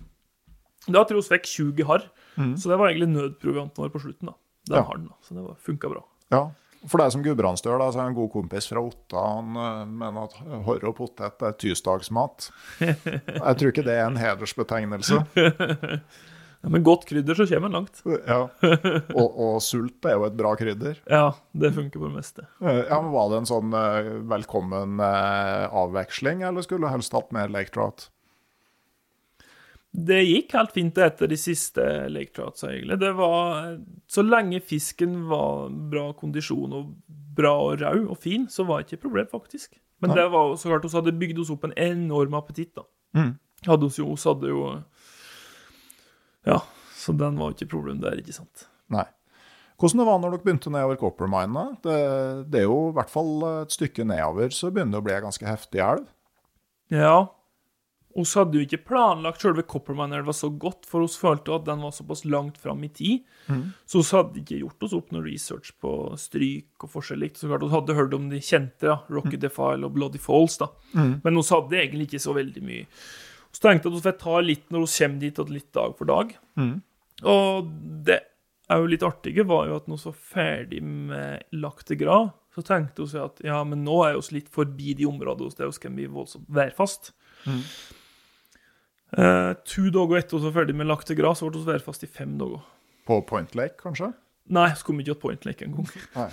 Da 0.89 1.05
tror 1.07 1.21
jeg 1.21 1.29
vi 1.29 1.37
fikk 1.37 1.49
20 1.79 1.87
harr. 1.89 2.05
Mm. 2.41 2.57
Så 2.59 2.71
det 2.73 2.79
var 2.81 2.91
egentlig 2.91 3.13
nødprovianten 3.15 3.85
vår 3.85 3.95
på 3.95 4.03
slutten. 4.03 4.33
da. 4.33 4.37
Den 4.69 4.77
Ja. 4.83 4.83
har 4.89 4.97
den. 5.01 5.11
Så 5.27 5.35
det 5.35 5.43
var- 5.45 5.57
funka 5.65 5.89
bra. 5.93 6.05
Ja. 6.31 6.43
For 6.87 6.99
deg 7.03 7.11
som 7.11 7.23
gudbrandsdøl, 7.25 7.79
da, 7.81 7.89
så 7.91 7.99
er 8.05 8.07
en 8.13 8.15
god 8.15 8.31
kompis 8.31 8.69
fra 8.71 8.79
Otta 8.81 9.19
han 9.35 9.57
øh, 9.57 9.87
mener 9.91 10.29
at 10.29 10.35
hår 10.65 10.85
og 10.87 10.95
potet 10.97 11.43
er 11.43 11.53
tirsdagsmat. 11.59 12.51
Jeg 12.79 13.57
tror 13.59 13.73
ikke 13.73 13.83
det 13.85 13.97
er 13.99 14.07
en 14.07 14.17
hedersbetegnelse. 14.21 15.25
Ja, 16.59 16.69
men 16.75 16.83
godt 16.83 17.05
krydder, 17.07 17.37
så 17.39 17.45
kommer 17.47 17.69
en 17.71 17.77
langt. 17.77 18.01
Ja. 18.27 18.39
Og, 19.15 19.29
og 19.39 19.61
sult 19.63 20.03
er 20.11 20.17
jo 20.17 20.25
et 20.27 20.35
bra 20.35 20.57
krydder. 20.59 20.97
Ja, 21.07 21.29
det 21.55 21.71
funker 21.77 22.01
på 22.03 22.09
det 22.09 22.17
meste. 22.17 22.47
Eh, 22.59 22.81
Ja, 22.89 22.99
men 23.01 23.13
Var 23.15 23.29
det 23.31 23.37
en 23.39 23.47
sånn 23.47 23.77
eh, 23.79 24.09
velkommen 24.27 24.99
eh, 24.99 25.69
avveksling, 25.71 26.43
eller 26.49 26.67
skulle 26.67 26.89
du 26.89 26.91
helst 26.91 27.15
hatt 27.15 27.31
mer 27.31 27.47
lake 27.55 27.71
trout? 27.71 28.09
Det 29.89 30.19
gikk 30.21 30.53
helt 30.53 30.75
fint 30.77 30.99
etter 31.01 31.31
de 31.31 31.37
siste 31.41 31.83
lake 32.13 32.35
troutsa, 32.37 32.69
egentlig. 32.75 32.99
Det 33.01 33.13
var 33.17 33.79
Så 34.07 34.23
lenge 34.23 34.61
fisken 34.61 35.23
var 35.31 35.71
bra 35.71 36.13
kondisjon 36.13 36.75
og 36.77 36.95
bra 37.09 37.55
og 37.71 37.81
rau 37.81 38.11
og 38.13 38.19
fin, 38.21 38.47
så 38.51 38.67
var 38.69 38.81
det 38.83 38.89
ikke 38.89 38.99
et 38.99 39.07
problem, 39.07 39.29
faktisk. 39.33 39.79
Men 40.03 40.13
Nei. 40.13 40.21
det 40.21 40.27
var 40.31 40.55
så 40.57 40.71
klart 40.71 40.87
vi 40.87 40.95
hadde 40.95 41.19
bygd 41.19 41.39
oss 41.43 41.53
opp 41.55 41.65
en 41.67 41.77
enorm 41.77 42.35
appetitt, 42.39 42.75
da. 42.77 42.85
Mm. 43.17 43.33
Hadde 43.67 43.89
oss 43.89 43.99
jo, 43.99 44.11
oss 44.15 44.27
hadde 44.29 44.51
jo 44.53 44.65
Ja, 46.47 46.61
så 46.95 47.15
den 47.17 47.39
var 47.39 47.51
jo 47.51 47.57
ikke 47.57 47.67
et 47.67 47.73
problem 47.73 48.03
der, 48.03 48.21
ikke 48.21 48.37
sant. 48.37 48.69
Nei. 48.93 49.07
Hvordan 49.79 50.03
det 50.03 50.07
var 50.09 50.21
når 50.21 50.33
dere 50.35 50.45
begynte 50.45 50.71
nedover 50.75 50.99
Coppermine? 50.99 51.65
Det, 51.85 51.99
det 52.51 52.63
er 52.63 52.67
jo 52.67 52.79
i 52.89 52.95
hvert 52.97 53.11
fall 53.13 53.35
et 53.63 53.75
stykke 53.75 54.07
nedover, 54.11 54.51
så 54.55 54.73
begynner 54.75 54.97
det 54.97 55.03
å 55.03 55.07
bli 55.07 55.15
ei 55.15 55.23
ganske 55.23 55.47
heftig 55.47 55.83
elv. 55.85 56.09
Ja. 56.91 57.29
Oss 58.19 58.33
hadde 58.35 58.59
jo 58.59 58.65
ikke 58.65 58.81
planlagt 58.89 59.45
selve 59.45 59.63
Coppermine-elva 59.63 60.33
så 60.35 60.49
godt, 60.51 60.87
for 60.91 61.05
oss 61.07 61.15
følte 61.21 61.55
at 61.55 61.67
den 61.69 61.83
var 61.85 61.93
såpass 61.95 62.25
langt 62.27 62.57
fram 62.59 62.83
i 62.83 62.89
tid. 62.91 63.23
Så 63.87 64.03
vi 64.03 64.17
hadde 64.17 64.41
ikke 64.43 64.59
gjort 64.65 64.83
oss 64.89 64.95
opp 64.99 65.13
noe 65.15 65.23
research 65.23 65.71
på 65.81 65.93
stryk 66.19 66.83
og 66.87 66.91
forskjellig. 66.97 67.31
Så 67.39 67.47
klart, 67.49 67.63
Vi 67.63 67.75
hadde 67.77 67.95
hørt 67.95 68.15
om 68.19 68.29
de 68.33 68.41
kjente, 68.43 68.91
ja, 68.91 68.99
Rocky 69.09 69.37
Defile 69.39 69.87
og 69.87 69.95
Bloody 69.95 70.19
Falls, 70.19 70.59
da. 70.59 70.67
Men 71.23 71.39
vi 71.39 71.45
hadde 71.51 71.79
egentlig 71.79 72.09
ikke 72.09 72.23
så 72.27 72.35
veldig 72.35 72.63
mye. 72.67 72.87
Så 73.53 73.63
tenkte 73.65 73.89
at 73.89 73.95
vi 73.95 74.03
får 74.09 74.19
ta 74.21 74.41
litt 74.45 74.67
når 74.71 74.85
vi 74.85 74.91
kommer 74.99 75.21
dit, 75.21 75.39
og 75.39 75.51
litt 75.55 75.73
dag 75.73 75.95
for 75.97 76.05
dag. 76.11 76.35
Og 77.25 77.71
det 78.05 78.19
er 78.69 78.83
jo 78.83 78.87
litt 78.91 79.03
artige 79.07 79.47
var 79.49 79.67
jo 79.71 79.77
at 79.79 79.87
når 79.89 79.97
vi 80.03 80.11
var 80.11 80.19
ferdig 80.35 80.83
med 80.83 81.47
lagt 81.57 81.87
til 81.89 81.97
grad, 82.03 82.35
så 82.55 82.63
tenkte 82.67 83.07
vi 83.07 83.19
at 83.23 83.41
ja, 83.47 83.63
men 83.65 83.85
nå 83.87 84.03
er 84.05 84.19
vi 84.19 84.35
litt 84.41 84.51
forbi 84.53 84.93
de 84.99 85.07
områdene 85.07 85.55
det 85.57 85.71
vi 85.71 85.77
skal 85.79 85.95
bli 85.95 86.07
voldsomt 86.11 86.49
værfast. 86.51 87.13
Eh, 89.17 89.53
to 89.65 89.89
dager 89.95 90.21
etter 90.21 90.37
vi 90.37 90.49
var 90.49 90.57
ferdig 90.61 90.75
med 90.77 90.89
lagt 90.91 91.09
til 91.09 91.17
gras, 91.17 91.41
ble 91.45 91.55
vi 91.55 91.69
værfast 91.71 92.05
i 92.05 92.11
fem 92.11 92.35
dager. 92.41 92.65
På 93.09 93.23
Point 93.25 93.55
Lake, 93.57 93.79
kanskje? 93.81 94.11
Nei, 94.53 94.69
så 94.77 94.85
kom 94.85 94.99
vi 94.99 95.07
ikke 95.07 95.15
til 95.15 95.23
Point 95.23 95.47
Lake 95.49 95.69
engang. 95.69 95.89
Nei. 96.17 96.29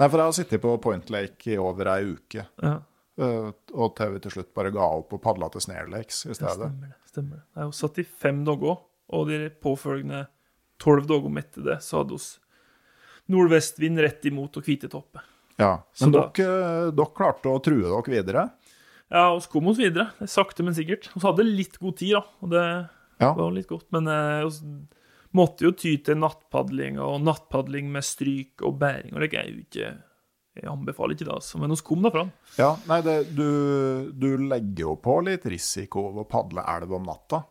Nei, 0.00 0.06
for 0.06 0.16
jeg 0.16 0.28
har 0.28 0.36
sittet 0.36 0.62
på 0.62 0.76
Point 0.82 1.10
Lake 1.12 1.54
i 1.54 1.58
over 1.60 1.90
ei 1.96 2.14
uke, 2.14 2.46
Ja, 2.62 2.78
Uh, 3.20 3.50
og 3.76 3.90
til 3.98 4.14
vi 4.14 4.20
til 4.24 4.32
slutt 4.32 4.52
bare 4.56 4.70
ga 4.72 4.84
opp 4.96 5.10
og 5.12 5.20
padla 5.20 5.50
til 5.52 5.60
Snare 5.60 5.90
Lakes 5.92 6.22
i 6.24 6.32
stedet. 6.32 6.46
Ja, 6.46 6.70
stemmer 6.70 6.86
det. 6.86 7.10
stemmer 7.10 7.34
det. 7.36 7.42
Nei, 7.58 7.66
vi 7.68 7.76
satt 7.76 7.98
i 8.00 8.04
fem 8.22 8.38
dager, 8.46 8.78
og 9.12 9.26
de 9.28 9.40
påfølgende 9.60 10.20
tolv 10.80 11.08
dager 11.10 11.40
etter 11.42 11.66
det, 11.66 11.76
så 11.84 12.00
hadde 12.00 12.16
vi 12.16 13.34
nordvestvind 13.34 14.00
rett 14.00 14.24
imot 14.30 14.56
og 14.56 14.64
hvite 14.64 14.88
topper. 14.88 15.26
Ja. 15.60 15.74
Men 16.00 16.14
dere, 16.16 16.46
dere 16.96 17.16
klarte 17.18 17.52
å 17.52 17.60
true 17.60 17.84
dere 17.84 18.14
videre? 18.14 18.46
Ja, 19.10 19.28
og 19.34 19.40
så 19.42 19.50
kom 19.50 19.66
oss 19.72 19.78
videre. 19.80 20.10
Er 20.22 20.30
Sakte, 20.30 20.62
men 20.62 20.74
sikkert. 20.76 21.08
Vi 21.14 21.20
hadde 21.24 21.46
litt 21.46 21.78
god 21.82 21.96
tid, 21.98 22.12
da, 22.14 22.22
og 22.42 22.50
det 22.50 22.64
Ja. 23.20 23.32
var 23.34 23.50
litt 23.52 23.66
godt. 23.68 23.86
Men 23.92 24.06
eh, 24.08 24.44
vi 24.46 24.86
måtte 25.36 25.66
jo 25.66 25.72
ty 25.72 25.96
til 26.02 26.16
nattpadling, 26.16 26.98
og 27.02 27.20
nattpadling 27.22 27.90
med 27.92 28.02
stryk 28.06 28.62
og 28.62 28.78
bæring, 28.78 29.12
og 29.14 29.20
det 29.20 29.34
er 29.34 29.50
jo 29.50 29.64
ikke 29.64 30.02
Jeg 30.60 30.66
anbefaler 30.66 31.14
ikke 31.14 31.24
det, 31.28 31.32
altså. 31.32 31.58
Men 31.60 31.70
vi 31.70 31.76
kom 31.86 32.02
da 32.02 32.10
fram. 32.10 32.30
Ja, 32.58 32.72
nei, 32.88 33.00
det, 33.06 33.34
du, 33.36 34.10
du 34.18 34.36
legger 34.50 34.80
jo 34.82 34.96
på 34.96 35.14
litt 35.24 35.44
risiko 35.46 36.08
ved 36.10 36.24
å 36.24 36.28
padle 36.28 36.64
elv 36.66 36.90
om 36.98 37.04
natta. 37.06 37.44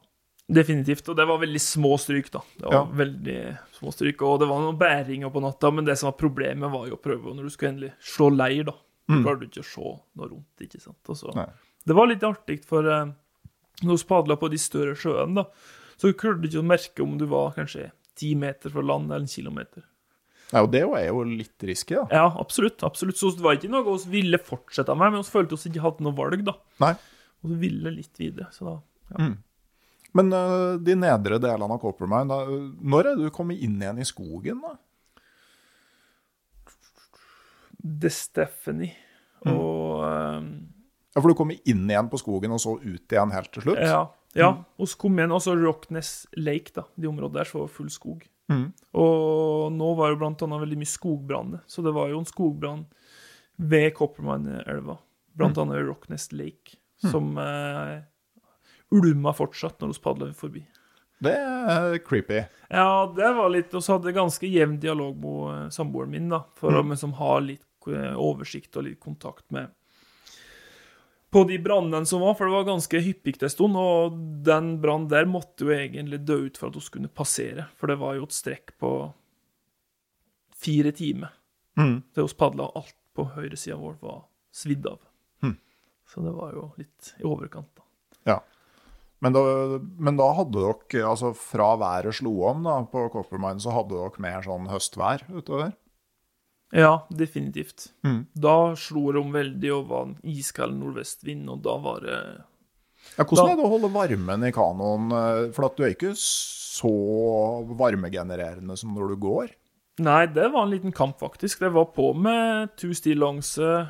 Definitivt. 0.51 1.07
Og 1.09 1.15
det 1.15 1.25
var 1.29 1.39
veldig 1.39 1.61
små 1.63 1.93
stryk, 1.97 2.27
da. 2.33 2.41
Det 2.59 2.65
var 2.67 2.73
Ja. 2.73 2.83
veldig 2.99 3.37
små 3.79 3.93
stryk, 3.95 4.21
Og 4.21 4.39
det 4.41 4.49
var 4.49 4.59
noen 4.59 4.77
bæringer 4.77 5.31
på 5.31 5.41
natta, 5.41 5.71
men 5.71 5.85
det 5.85 5.97
som 5.97 6.11
var 6.11 6.17
problemet, 6.19 6.69
var 6.69 6.87
jo 6.89 6.97
å 6.97 7.01
prøve 7.01 7.33
når 7.33 7.43
du 7.43 7.49
skulle 7.49 7.71
endelig 7.71 7.93
slå 8.03 8.29
leir, 8.35 8.65
da. 8.65 8.73
Du 9.09 9.45
ikke 9.47 9.63
å 9.63 9.67
se 9.67 9.91
noe 10.19 10.29
rundt, 10.29 10.63
ikke 10.65 10.81
sant. 10.81 11.01
Altså, 11.09 11.33
det 11.87 11.95
var 11.97 12.09
litt 12.11 12.25
artig, 12.27 12.59
for 12.67 12.85
eh, 12.85 13.11
når 13.81 14.01
vi 14.01 14.09
padla 14.09 14.37
på 14.39 14.49
de 14.53 14.59
større 14.61 14.97
sjøene, 14.99 15.41
da, 15.41 15.69
så 15.99 16.11
klarte 16.13 16.43
du 16.43 16.49
ikke 16.51 16.61
å 16.61 16.69
merke 16.69 17.05
om 17.05 17.15
du 17.19 17.25
var 17.31 17.55
kanskje 17.57 17.89
ti 18.19 18.33
meter 18.37 18.71
fra 18.73 18.83
land 18.85 19.09
eller 19.09 19.25
en 19.25 19.31
kilometer. 19.31 19.85
Ja, 20.49 20.63
og 20.63 20.71
det 20.73 20.81
er 20.81 21.09
jo 21.11 21.23
litt 21.27 21.65
risky, 21.67 21.95
da. 21.99 22.05
Ja, 22.11 22.27
absolutt. 22.41 22.81
absolutt. 22.83 23.19
Så 23.19 23.31
det 23.37 23.45
var 23.45 23.57
ikke 23.57 23.69
noe 23.69 23.97
vi 24.01 24.19
ville 24.19 24.39
fortsette 24.41 24.95
med, 24.97 25.13
men 25.13 25.21
vi 25.21 25.33
følte 25.33 25.55
oss 25.57 25.67
ikke 25.69 25.83
hadde 25.83 26.05
noe 26.05 26.17
valg, 26.17 26.41
da. 26.47 26.55
Nei. 26.81 26.95
Og 27.43 27.53
vi 27.53 27.59
ville 27.67 27.93
litt 27.93 28.17
videre, 28.19 28.49
så 28.53 28.65
da 28.65 28.77
ja. 29.09 29.29
Men 30.17 30.33
uh, 30.33 30.75
de 30.81 30.95
nedre 30.97 31.37
delene 31.41 31.75
av 31.75 31.81
Coppermine, 31.81 32.29
da, 32.29 32.39
øh, 32.49 32.69
når 32.81 33.11
er 33.11 33.19
du 33.19 33.27
kommet 33.33 33.61
inn 33.61 33.77
igjen 33.81 34.01
i 34.01 34.07
skogen, 34.07 34.61
da? 34.65 34.73
The 37.79 38.11
Stephanie 38.11 38.95
og 39.47 40.03
um, 40.03 40.49
Ja, 41.15 41.21
For 41.21 41.31
du 41.31 41.37
kom 41.37 41.53
inn 41.53 41.85
igjen 41.89 42.09
på 42.11 42.19
skogen, 42.21 42.51
og 42.53 42.61
så 42.61 42.75
ut 42.77 43.13
igjen 43.13 43.31
helt 43.33 43.51
til 43.55 43.65
slutt? 43.65 43.79
Ja. 43.81 44.01
ja. 44.37 44.49
Og 44.77 44.91
så 44.91 44.99
kom 44.99 45.17
igjen 45.17 45.33
også 45.33 45.55
Rockness 45.57 46.27
Lake, 46.37 46.73
da. 46.75 46.83
De 46.99 47.09
områdene 47.09 47.39
der 47.39 47.49
så 47.49 47.63
var 47.63 47.71
full 47.73 47.89
skog. 47.93 48.27
Mm. 48.49 48.67
Og 48.97 49.73
nå 49.73 49.89
var 49.97 50.13
det 50.13 50.19
blant 50.21 50.43
annet 50.45 50.61
veldig 50.63 50.77
mye 50.81 50.89
skogbranner, 50.91 51.63
så 51.69 51.85
det 51.85 51.93
var 51.95 52.11
jo 52.11 52.21
en 52.21 52.29
skogbrann 52.29 52.85
ved 53.59 53.91
Coppermine-elva, 53.97 54.99
blant 55.37 55.57
annet 55.61 55.79
ved 55.79 55.89
Rockness 55.89 56.29
Lake, 56.31 56.77
som 57.03 57.33
uh, 57.37 57.99
ulma 58.95 59.33
fortsatt 59.35 59.81
når 59.81 59.93
vi 59.93 60.03
padla 60.03 60.29
forbi. 60.37 60.63
Det 61.19 61.35
er 61.35 61.97
creepy. 62.05 62.43
Ja, 62.71 63.11
det 63.15 63.29
var 63.35 63.49
litt 63.51 63.73
Og 63.75 63.83
så 63.83 63.97
hadde 63.97 64.07
jeg 64.07 64.15
ganske 64.15 64.47
jevn 64.47 64.77
dialog 64.79 65.17
med 65.19 65.39
eh, 65.51 65.65
samboeren 65.75 66.13
min, 66.13 66.29
da, 66.31 66.45
for 66.55 66.71
å 66.71 66.83
liksom 66.85 67.11
ha 67.17 67.33
litt 67.43 67.59
eh, 67.59 67.68
oversikt 68.19 68.77
og 68.79 68.87
litt 68.87 68.99
kontakt 69.03 69.47
med 69.55 69.73
på 71.29 71.43
de 71.45 71.59
brannene 71.61 72.05
som 72.09 72.23
var, 72.23 72.33
for 72.37 72.49
det 72.49 72.55
var 72.55 72.67
ganske 72.71 73.01
hyppig 73.05 73.35
en 73.43 73.51
stund, 73.53 73.77
og 73.77 74.15
den 74.45 74.75
brannen 74.81 75.09
der 75.11 75.29
måtte 75.29 75.67
jo 75.67 75.73
egentlig 75.75 76.23
dø 76.25 76.39
ut 76.47 76.57
for 76.57 76.69
at 76.69 76.77
hun 76.79 76.85
skulle 76.85 77.11
passere, 77.13 77.67
for 77.77 77.91
det 77.91 77.99
var 78.01 78.17
jo 78.17 78.25
et 78.25 78.35
strekk 78.35 78.73
på 78.81 78.93
fire 80.59 80.91
timer 80.95 81.35
mm. 81.79 81.97
til 82.15 82.25
vi 82.25 82.37
padla, 82.39 82.69
og 82.69 82.81
alt 82.81 82.97
på 83.15 83.27
høyresida 83.35 83.77
vår 83.79 83.99
var 84.01 84.23
svidd 84.55 84.87
av. 84.89 85.03
Mm. 85.45 85.57
Så 86.09 86.23
det 86.25 86.33
var 86.33 86.55
jo 86.57 86.71
litt 86.81 87.13
i 87.19 87.27
overkant, 87.29 87.69
da. 87.77 87.85
Ja. 88.33 88.39
Men 89.19 89.35
da, 89.35 89.41
men 89.99 90.17
da 90.17 90.31
hadde 90.37 90.55
dere, 90.63 91.03
altså 91.05 91.33
fra 91.35 91.73
været 91.79 92.15
slo 92.15 92.33
om 92.47 92.63
da, 92.65 92.79
på 92.89 93.05
Coppermine, 93.13 93.59
så 93.61 93.75
hadde 93.75 93.93
dere 93.93 94.23
mer 94.23 94.41
sånn 94.45 94.69
høstvær 94.71 95.27
utover? 95.29 95.75
Ja, 96.71 97.07
definitivt. 97.09 97.87
Mm. 98.05 98.25
Da 98.37 98.75
slo 98.77 99.11
det 99.11 99.19
om 99.23 99.31
veldig 99.33 99.71
og 99.73 99.87
var 99.89 100.03
en 100.05 100.17
iskald 100.23 100.75
nordvestvind, 100.77 101.49
og 101.49 101.63
da 101.65 101.77
var 101.81 101.99
det 102.05 102.17
Ja, 103.17 103.23
hvordan 103.23 103.45
Da- 103.47 103.51
er 103.53 103.55
det 103.55 103.65
å 103.65 103.71
holde 103.71 103.89
varmen 103.93 104.43
i 104.47 104.51
kanoen? 104.51 105.11
eh, 105.11 105.51
For 105.55 105.65
at 105.65 105.77
du 105.77 105.83
er 105.83 105.95
ikke 105.95 106.11
så 106.13 107.65
varmegenererende 107.77 108.77
som 108.77 108.93
når 108.95 109.09
du 109.09 109.15
går. 109.23 109.49
Nei, 109.99 110.25
det 110.27 110.51
var 110.53 110.63
en 110.63 110.71
liten 110.71 110.93
kamp, 110.95 111.17
faktisk. 111.19 111.59
Det 111.59 111.71
var 111.73 111.85
på 111.95 112.13
med 112.15 112.75
to 112.77 112.93
stillongse, 112.95 113.89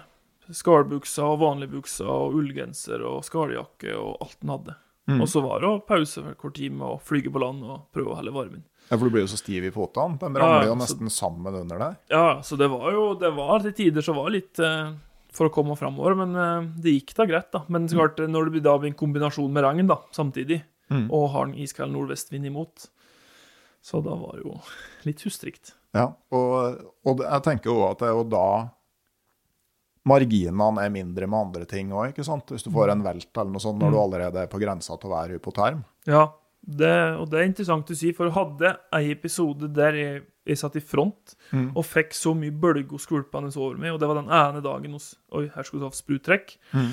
skarbukser 0.49 1.23
og 1.23 1.39
vanlige 1.43 1.73
bukser 1.75 2.07
og 2.09 2.34
ullgenser 2.39 3.03
og 3.05 3.21
skaljakke 3.27 3.93
og 3.97 4.17
alt 4.23 4.39
den 4.41 4.49
hadde. 4.55 4.75
Mm. 5.09 5.21
Og 5.21 5.27
så 5.30 5.41
var 5.45 5.59
det 5.61 5.69
å 5.69 5.86
pause 5.86 6.21
hver 6.23 6.36
kort 6.38 6.55
time 6.57 6.82
og 6.86 7.01
flyge 7.05 7.32
på 7.34 7.41
land 7.41 7.63
og 7.65 7.88
prøve 7.93 8.13
å 8.13 8.17
helle 8.19 8.34
varmen. 8.34 8.63
Ja, 8.90 8.98
For 8.98 9.06
du 9.06 9.12
blir 9.14 9.22
jo 9.22 9.30
så 9.30 9.38
stiv 9.38 9.64
i 9.68 9.72
føttene. 9.72 10.18
De 10.20 10.26
Ja, 10.40 10.46
ramler 10.46 10.66
jo 10.66 10.74
så- 10.76 10.82
nesten 10.82 11.10
sammen 11.14 11.54
under 11.62 11.78
deg. 11.80 11.98
Ja, 12.10 12.42
så 12.42 12.58
det 12.58 12.70
var 12.72 12.92
jo 12.92 13.14
det 13.16 13.30
var 13.36 13.60
til 13.60 13.72
tider 13.74 14.02
så 14.02 14.16
var 14.16 14.30
det 14.32 14.40
litt 14.42 14.60
eh, 14.60 14.94
for 15.32 15.48
å 15.50 15.54
komme 15.54 15.78
framover, 15.78 16.16
men 16.18 16.36
eh, 16.36 16.72
det 16.82 16.96
gikk 17.06 17.14
da 17.16 17.26
greit, 17.26 17.52
da. 17.52 17.62
Men 17.70 17.88
så 17.88 17.98
klart, 18.00 18.20
eh, 18.20 18.28
når 18.28 18.46
det 18.46 18.52
blir 18.58 18.64
da 18.66 18.78
blir 18.80 18.88
en 18.90 18.98
kombinasjon 18.98 19.52
med 19.54 19.64
regn, 19.64 19.88
da, 19.88 19.98
samtidig, 20.12 20.64
Mm. 20.90 21.08
og 21.14 21.30
har 21.30 21.44
en 21.46 21.54
iskald 21.54 21.92
nordvestvind 21.94 22.48
imot, 22.50 22.88
så 23.84 24.02
da 24.04 24.16
var 24.16 24.32
det 24.38 24.44
jo 24.44 24.60
litt 25.06 25.22
hustrikt. 25.22 25.74
Ja, 25.94 26.08
og, 26.32 26.80
og 27.06 27.20
jeg 27.20 27.44
tenker 27.44 27.66
jo 27.70 27.84
at 27.92 28.00
det 28.00 28.08
er 28.10 28.16
jo 28.18 28.24
da 28.28 28.72
marginene 30.10 30.82
er 30.84 30.90
mindre 30.90 31.28
med 31.30 31.40
andre 31.40 31.66
ting 31.70 31.92
òg, 31.94 32.12
ikke 32.14 32.26
sant? 32.26 32.48
Hvis 32.50 32.64
du 32.66 32.72
får 32.74 32.90
en 32.94 33.04
velt 33.06 33.30
eller 33.38 33.52
noe 33.54 33.62
sånt 33.62 33.80
når 33.82 33.92
du 33.94 34.00
allerede 34.02 34.42
er 34.42 34.48
på 34.50 34.60
grensa 34.62 34.98
til 35.00 35.10
å 35.12 35.14
være 35.14 35.38
hypoterm. 35.38 35.84
Ja, 36.10 36.24
det, 36.62 37.16
og 37.18 37.30
det 37.32 37.39
er 37.39 37.47
interessant 37.47 37.89
å 37.89 37.95
si, 37.97 38.12
for 38.14 38.28
jeg 38.28 38.36
hadde 38.36 38.74
ei 38.93 39.12
episode 39.14 39.70
der 39.74 39.95
jeg, 39.97 40.24
jeg 40.49 40.57
satt 40.60 40.76
i 40.76 40.84
front 40.84 41.36
Mm. 41.51 41.72
og 41.76 41.86
fikk 41.86 42.12
så 42.14 42.36
mye 42.38 42.51
bølger 42.53 42.99
skvulpende 43.01 43.49
over 43.57 43.78
meg, 43.82 43.93
og 43.93 43.99
det 43.99 44.07
var 44.10 44.20
den 44.20 44.30
ene 44.30 44.62
dagen 44.62 44.93
hos 44.93 45.16
Oi, 45.34 45.47
her 45.55 45.64
skulle 45.66 45.82
vi 45.82 45.89
ha 45.89 45.97
spruttrekk. 45.97 46.57
Mm. 46.74 46.91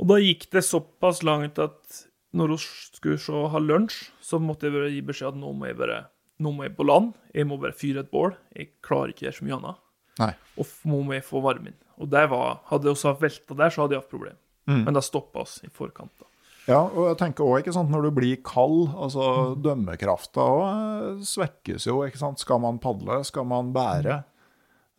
Og 0.00 0.08
da 0.10 0.16
gikk 0.18 0.48
det 0.50 0.64
såpass 0.66 1.22
langt 1.22 1.60
at 1.62 2.00
når 2.34 2.54
vi 2.54 2.58
skulle 2.96 3.20
så 3.20 3.44
ha 3.52 3.60
lunsj, 3.62 4.08
så 4.24 4.40
måtte 4.42 4.66
jeg 4.66 4.74
bare 4.74 4.90
gi 4.90 5.04
beskjed 5.06 5.34
at 5.34 5.38
nå 5.38 5.52
må 5.54 5.68
jeg 5.68 5.78
bare 5.78 6.00
nå 6.42 6.50
må 6.56 6.64
jeg 6.66 6.74
på 6.74 6.86
land, 6.88 7.12
jeg 7.36 7.46
må 7.46 7.58
bare 7.60 7.76
fyre 7.76 8.02
et 8.02 8.10
bål, 8.10 8.32
jeg 8.56 8.72
klarer 8.82 9.12
ikke 9.12 9.22
å 9.22 9.28
gjøre 9.28 9.38
så 9.38 9.46
mye 9.46 9.58
annet, 9.60 9.82
Nei. 10.18 10.32
og 10.58 10.72
nå 10.90 11.02
må 11.06 11.14
jeg 11.14 11.26
få 11.28 11.42
varmen. 11.44 11.76
Og 12.02 12.10
var, 12.10 12.62
hadde 12.72 12.90
også 12.90 13.12
velta 13.20 13.54
der, 13.54 13.70
så 13.70 13.84
hadde 13.84 13.94
jeg 13.94 14.02
hatt 14.02 14.10
problem. 14.10 14.38
Mm. 14.66 14.80
Men 14.86 14.96
det 14.96 15.04
stoppa 15.06 15.44
oss 15.44 15.60
i 15.62 15.70
forkant. 15.70 16.10
da. 16.18 16.26
Ja, 16.68 16.78
og 16.86 17.08
jeg 17.10 17.16
tenker 17.18 17.42
også, 17.44 17.58
ikke 17.64 17.72
sant, 17.74 17.90
når 17.90 18.02
du 18.06 18.10
blir 18.14 18.36
kald, 18.46 18.84
altså 18.94 19.24
dømmekrafta 19.64 20.44
også 20.44 21.26
svekkes 21.32 21.86
jo, 21.88 21.96
ikke 22.06 22.20
sant. 22.20 22.38
Skal 22.38 22.60
man 22.62 22.78
padle, 22.82 23.18
skal 23.26 23.44
man 23.50 23.72
bære? 23.74 24.20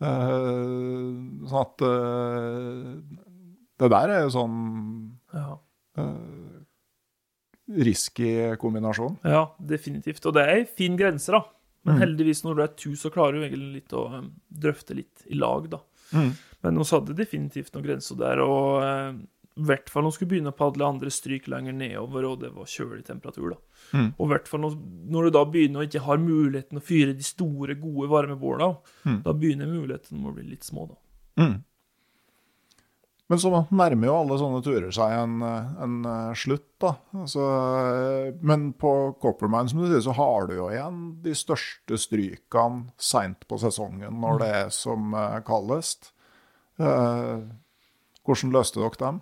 Eh, 0.03 1.47
sånn 1.47 1.61
at 1.61 1.83
uh, 1.87 2.97
Det 3.79 3.89
der 3.93 4.11
er 4.17 4.25
jo 4.25 4.33
sånn 4.35 4.57
Ja. 5.33 5.53
risky 7.69 8.27
kombinasjon. 8.59 9.15
Ja, 9.23 9.45
definitivt. 9.63 10.25
Og 10.27 10.33
det 10.35 10.43
er 10.43 10.57
en 10.59 10.65
fin 10.77 10.97
grense, 10.99 11.31
da. 11.31 11.43
Men 11.85 11.95
Mm. 11.95 11.99
heldigvis, 12.01 12.43
når 12.43 12.55
du 12.55 12.61
er 12.63 12.67
tu, 12.75 12.89
så 12.95 13.09
klarer 13.11 13.33
du 13.33 13.41
egentlig 13.43 13.73
litt 13.73 13.93
å 13.93 14.29
drøfte 14.51 14.95
litt 14.95 15.23
i 15.29 15.35
lag, 15.35 15.69
da. 15.69 15.79
Mm. 16.13 16.33
Men 16.63 16.77
vi 16.77 16.83
hadde 16.83 17.15
definitivt 17.15 17.71
noen 17.73 17.83
grenser 17.85 18.15
der, 18.17 18.39
og 18.39 18.83
eh, 18.83 19.13
i 19.53 19.65
hvert 19.69 19.89
fall 19.93 20.01
når 20.05 20.13
du 20.13 20.15
skulle 20.17 20.31
begynne 20.31 20.49
å 20.53 20.57
padle 20.57 20.87
andre 20.87 21.11
stryk 21.13 21.45
lenger 21.51 21.75
nedover, 21.77 22.25
og 22.25 22.39
det 22.41 22.49
var 22.55 22.65
kjølig 22.69 23.03
temperatur, 23.05 23.53
da. 23.53 23.59
Mm. 23.93 24.07
Og 24.17 24.23
i 24.25 24.31
hvert 24.31 24.47
fall 24.49 24.63
når, 24.63 24.77
når 25.13 25.27
du 25.27 25.35
da 25.35 25.43
begynner 25.45 25.83
å 25.83 25.85
ikke 25.87 26.01
har 26.07 26.17
muligheten 26.23 26.79
å 26.79 26.83
fyre 26.83 27.13
de 27.13 27.27
store, 27.27 27.75
gode 27.77 28.09
varmebåla, 28.09 28.71
Mm. 29.05 29.21
da 29.25 29.33
begynner 29.37 29.69
muligheten 29.69 30.25
å 30.25 30.33
bli 30.33 30.47
litt 30.49 30.63
små, 30.65 30.87
da. 30.89 30.97
Mm. 31.43 31.61
Men 33.31 33.39
så 33.39 33.49
nærmer 33.71 34.09
jo 34.09 34.15
alle 34.19 34.35
sånne 34.37 34.59
turer 34.65 34.91
seg 34.93 35.13
en, 35.15 35.37
en 35.41 35.93
eh, 36.05 36.33
slutt, 36.37 36.65
da. 36.83 36.91
Altså, 37.15 37.45
eh, 37.79 38.33
men 38.45 38.73
på 38.77 38.91
Coppermine, 39.23 39.69
som 39.71 39.79
du 39.79 39.87
sier, 39.87 40.03
så 40.03 40.13
har 40.17 40.49
du 40.49 40.57
jo 40.57 40.67
igjen 40.73 40.99
de 41.23 41.33
største 41.37 41.97
strykene 41.97 42.91
seint 43.01 43.45
på 43.49 43.57
sesongen 43.61 44.19
når 44.21 44.41
det 44.43 44.49
er 44.59 44.73
som 44.75 45.13
eh, 45.17 45.39
kaldest. 45.47 46.11
Eh, 46.81 47.45
hvordan 48.27 48.53
løste 48.53 48.81
dere 48.83 48.99
dem? 48.99 49.21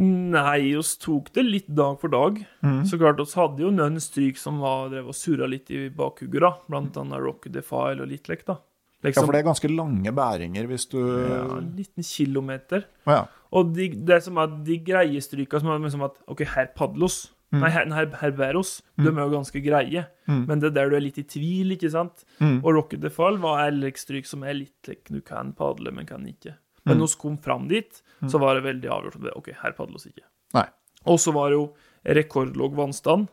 Nei, 0.00 0.72
oss 0.78 0.94
tok 0.96 1.28
det 1.36 1.44
litt 1.44 1.68
dag 1.68 1.98
for 2.00 2.12
dag. 2.12 2.38
Mm. 2.64 2.80
Så 2.88 2.96
klart, 3.00 3.20
oss 3.20 3.34
hadde 3.36 3.60
jo 3.64 3.72
noen 3.74 4.00
stryk 4.00 4.40
som 4.40 4.62
var, 4.64 4.88
drev 4.92 5.10
og 5.12 5.16
surra 5.16 5.48
litt 5.50 5.68
i 5.74 5.88
bakhugget. 5.92 6.64
Blant 6.72 6.96
annet 7.00 7.20
Rock 7.20 7.50
Defile 7.52 8.04
og 8.04 8.08
Litlek, 8.08 8.46
da. 8.48 8.56
Liksom, 8.56 9.02
Ja, 9.02 9.08
Liksom, 9.10 9.26
for 9.26 9.34
det 9.34 9.40
er 9.42 9.50
ganske 9.50 9.68
lange 9.74 10.10
bæringer 10.14 10.66
hvis 10.70 10.84
du 10.86 11.00
ja, 11.02 11.42
en 11.58 11.72
liten 11.76 12.06
kilometer. 12.06 12.84
Ja. 13.04 13.24
Og 13.52 13.72
de, 13.74 13.88
det 13.98 14.20
som 14.22 14.38
er 14.38 14.52
de 14.64 14.78
greie 14.78 15.20
stryka 15.20 15.58
som 15.60 15.72
er 15.74 15.82
liksom 15.82 16.06
at 16.06 16.20
OK, 16.30 16.44
her 16.54 16.70
padlos. 16.76 17.24
Nei, 17.52 17.68
her, 17.68 17.84
her, 17.92 18.06
her 18.16 18.30
bæros. 18.32 18.78
De 18.96 19.10
er 19.10 19.18
jo 19.20 19.32
ganske 19.34 19.60
greie. 19.60 20.06
Mm. 20.24 20.44
Men 20.48 20.60
det 20.62 20.70
er 20.70 20.76
der 20.78 20.92
du 20.92 20.96
er 20.96 21.04
litt 21.04 21.18
i 21.20 21.26
tvil, 21.28 21.74
ikke 21.74 21.90
sant? 21.92 22.22
Mm. 22.40 22.62
Og 22.62 22.70
Rocket 22.78 23.02
Defile 23.02 23.42
var 23.42 23.66
LX-stryk 23.68 24.28
som 24.28 24.46
er 24.46 24.56
litt 24.56 24.88
like, 24.88 25.12
Du 25.12 25.20
kan 25.20 25.52
padle, 25.58 25.92
men 25.92 26.08
kan 26.08 26.24
ikke. 26.24 26.54
Men 26.84 26.96
Mm. 26.96 27.00
når 27.00 27.08
vi 27.12 27.20
kom 27.22 27.36
fram 27.38 27.68
dit, 27.68 28.02
så 28.26 28.38
var 28.40 28.54
det 28.54 28.64
veldig 28.64 28.88
avgjort. 28.90 29.16
om 29.16 29.22
det, 29.22 29.32
OK, 29.36 29.52
her 29.62 29.72
padles 29.72 30.06
ikke. 30.06 30.24
Nei. 30.54 30.66
Og 31.06 31.18
så 31.18 31.32
var 31.32 31.50
det 31.50 31.56
jo 31.58 31.74
rekordlav 32.06 32.74
vannstand, 32.74 33.28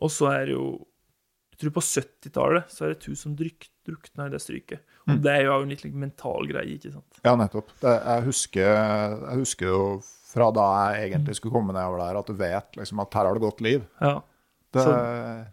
og 0.00 0.10
så 0.10 0.30
er 0.32 0.46
det 0.46 0.54
jo 0.56 0.86
Jeg 1.52 1.70
tror 1.70 1.74
på 1.76 1.82
70-tallet 1.84 2.70
så 2.72 2.84
er 2.84 2.88
det 2.94 3.00
to 3.04 3.14
som 3.14 3.36
dryk, 3.36 3.68
drukna 3.86 4.24
i 4.26 4.30
det 4.30 4.40
stryket. 4.40 4.80
Og 5.06 5.20
det 5.22 5.30
er 5.30 5.44
jo 5.44 5.60
en 5.62 5.68
litt 5.68 5.84
like, 5.84 5.94
mental 5.94 6.46
greie, 6.48 6.78
ikke 6.78 6.90
sant? 6.92 7.20
Ja, 7.24 7.36
nettopp. 7.36 7.68
Det, 7.78 7.92
jeg, 8.02 8.22
husker, 8.24 8.70
jeg 9.28 9.38
husker 9.38 9.66
jo 9.68 10.00
fra 10.32 10.50
da 10.50 10.94
jeg 10.96 11.12
egentlig 11.12 11.36
skulle 11.36 11.52
komme 11.54 11.72
nedover 11.76 11.98
der, 12.02 12.18
at 12.18 12.26
du 12.26 12.32
vet 12.32 12.72
liksom 12.80 12.98
at 13.04 13.14
her 13.14 13.26
har 13.28 13.34
det 13.34 13.42
gått 13.44 13.60
liv. 13.60 13.84
Ja. 14.00 14.14
Det, 14.72 14.82
Så- 14.82 15.46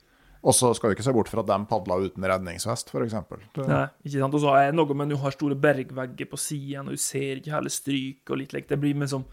og 0.43 0.53
så 0.55 0.69
skal 0.75 0.89
du 0.89 0.95
ikke 0.95 1.03
se 1.03 1.13
bort 1.13 1.27
fra 1.31 1.41
at 1.43 1.47
de 1.51 1.59
padla 1.67 1.97
uten 1.99 2.23
redningsvest, 2.23 2.89
f.eks. 2.93 3.13
Nei, 3.59 3.83
ikke 4.05 4.19
sant? 4.21 4.33
Og 4.33 4.41
så 4.45 4.53
er 4.55 4.69
det 4.71 4.77
noe 4.79 4.93
med 4.95 5.09
at 5.09 5.17
du 5.17 5.21
har 5.23 5.31
store 5.35 5.55
bergvegger 5.59 6.29
på 6.31 6.39
siden, 6.39 6.87
og 6.87 6.95
du 6.95 7.01
ser 7.03 7.41
ikke 7.41 7.55
hele 7.57 7.69
stryket 7.73 8.31
og 8.31 8.37
litt 8.43 8.53
like. 8.55 8.67
Det 8.71 8.79
blir 8.79 8.95
liksom 8.95 9.25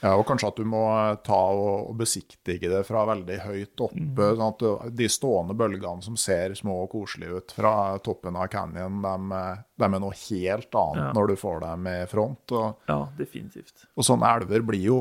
Ja, 0.00 0.12
og 0.14 0.24
kanskje 0.28 0.46
at 0.52 0.56
du 0.60 0.62
må 0.70 0.80
ta 1.26 1.34
og, 1.50 1.88
besiktige 1.98 2.68
det 2.70 2.84
fra 2.86 3.00
veldig 3.08 3.38
høyt 3.42 3.80
oppe. 3.82 4.28
sånn 4.38 4.52
at 4.54 4.94
De 4.94 5.08
stående 5.10 5.56
bølgene 5.58 6.04
som 6.06 6.14
ser 6.16 6.54
små 6.54 6.84
og 6.84 6.90
koselige 6.92 7.40
ut 7.40 7.50
fra 7.56 7.98
toppen 7.98 8.36
av 8.38 8.46
canyon, 8.52 9.02
de, 9.02 9.42
de 9.76 9.84
er 9.88 9.98
noe 9.98 10.14
helt 10.14 10.70
annet 10.78 11.02
Ja. 11.02 11.12
når 11.18 11.26
du 11.32 11.34
får 11.36 11.60
dem 11.66 11.86
i 11.90 11.96
front. 12.06 12.52
Og, 12.52 12.76
Ja, 12.88 13.00
definitivt. 13.18 13.86
og 13.96 14.04
sånne 14.06 14.30
elver 14.38 14.62
blir 14.62 14.84
jo 14.86 15.00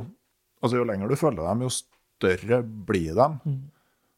altså 0.64 0.78
Jo 0.80 0.84
lenger 0.90 1.08
du 1.08 1.16
følger 1.16 1.46
dem, 1.48 1.62
jo 1.62 1.70
større 1.70 2.64
blir 2.66 3.14
de. 3.14 3.30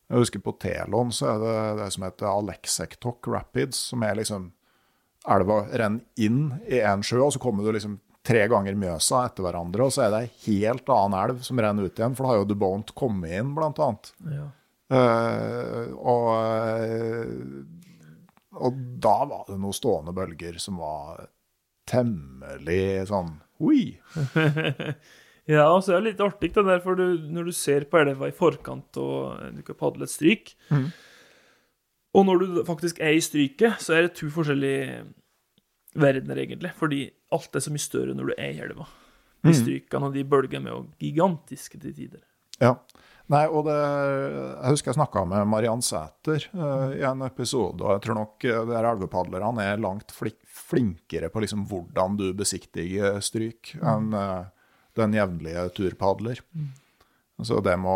Jeg 0.09 0.23
husker 0.23 0.41
på 0.41 0.55
Telon 0.61 1.11
så 1.13 1.35
er 1.35 1.41
det 1.43 1.57
det 1.83 1.89
som 1.93 2.05
heter 2.07 2.29
Alexektok 2.31 3.29
Rapids, 3.29 3.89
som 3.91 4.03
er 4.05 4.17
liksom 4.17 4.51
Elva 5.29 5.61
renner 5.67 6.01
inn 6.17 6.53
i 6.65 6.79
en 6.81 7.03
sjø, 7.05 7.19
og 7.25 7.33
så 7.35 7.41
kommer 7.43 7.65
du 7.65 7.75
liksom 7.75 7.99
tre 8.25 8.45
ganger 8.49 8.77
Mjøsa 8.79 9.25
etter 9.27 9.45
hverandre, 9.45 9.85
og 9.85 9.93
så 9.93 10.05
er 10.05 10.13
det 10.13 10.21
ei 10.23 10.31
helt 10.47 10.89
annen 10.93 11.17
elv 11.19 11.43
som 11.45 11.59
renner 11.61 11.85
ut 11.85 11.99
igjen, 11.99 12.15
for 12.17 12.25
da 12.25 12.31
har 12.31 12.41
jo 12.41 12.47
Dubont 12.49 12.93
kommet 12.97 13.35
inn, 13.37 13.51
blant 13.57 13.81
annet. 13.83 14.11
Ja. 14.31 14.47
Uh, 14.89 15.91
og, 16.01 16.29
eh, 16.41 17.27
og 18.57 18.79
da 19.03 19.17
var 19.29 19.43
det 19.45 19.59
noen 19.59 19.75
stående 19.77 20.15
bølger 20.17 20.57
som 20.61 20.79
var 20.81 21.27
temmelig 21.89 23.05
sånn 23.11 23.35
Oi! 23.59 23.99
Ja, 25.49 25.65
og 25.73 25.81
så 25.81 25.95
er 25.95 26.03
det 26.03 26.11
litt 26.11 26.21
artig 26.21 26.51
det 26.53 26.63
der, 26.67 26.81
for 26.83 26.99
du, 26.99 27.17
når 27.33 27.49
du 27.49 27.55
ser 27.57 27.87
på 27.89 27.97
elva 27.97 28.29
i 28.29 28.35
forkant 28.35 28.99
og 29.01 29.39
du 29.55 29.63
kan 29.65 29.77
padle 29.79 30.05
et 30.05 30.13
stryk 30.13 30.53
Og 32.13 32.25
når 32.27 32.43
du 32.43 32.59
faktisk 32.67 33.01
er 33.01 33.17
i 33.17 33.23
stryket, 33.23 33.81
så 33.81 33.95
er 33.95 34.05
det 34.05 34.15
to 34.17 34.29
forskjellige 34.33 35.03
verdener, 35.99 36.41
egentlig. 36.41 36.71
Fordi 36.77 37.03
alt 37.33 37.55
er 37.55 37.61
så 37.61 37.73
mye 37.73 37.83
større 37.83 38.15
når 38.17 38.31
du 38.31 38.33
er 38.35 38.55
i 38.55 38.63
elva. 38.65 38.87
De 39.45 39.53
strykene 39.55 40.09
og 40.09 40.17
de 40.17 40.25
bølgene 40.27 40.67
er 40.67 40.75
jo 40.75 40.81
gigantiske 40.99 41.79
til 41.79 41.93
tider. 41.95 42.23
Ja. 42.59 42.73
Nei, 43.29 43.43
og 43.45 43.67
det, 43.67 43.75
jeg 43.77 44.73
husker 44.73 44.89
jeg 44.89 44.97
snakka 44.97 45.21
med 45.29 45.45
Mariann 45.51 45.83
Sæter 45.85 46.47
uh, 46.57 46.89
i 46.97 47.03
en 47.05 47.21
episode, 47.27 47.77
og 47.85 47.93
jeg 47.93 48.01
tror 48.07 48.17
nok 48.17 48.45
uh, 48.49 48.63
de 48.65 48.73
her 48.73 48.87
elvepadlerne 48.89 49.67
er 49.69 49.83
langt 49.83 50.15
flinkere 50.17 51.29
på 51.29 51.43
liksom 51.43 51.67
hvordan 51.69 52.17
du 52.17 52.31
besiktiger 52.37 53.21
stryk 53.21 53.75
enn 53.77 54.09
eh, 54.17 54.49
den 54.99 55.15
jevnlige 55.17 55.65
turpadler. 55.77 56.43
Så 57.41 57.61
det 57.63 57.77
må 57.79 57.93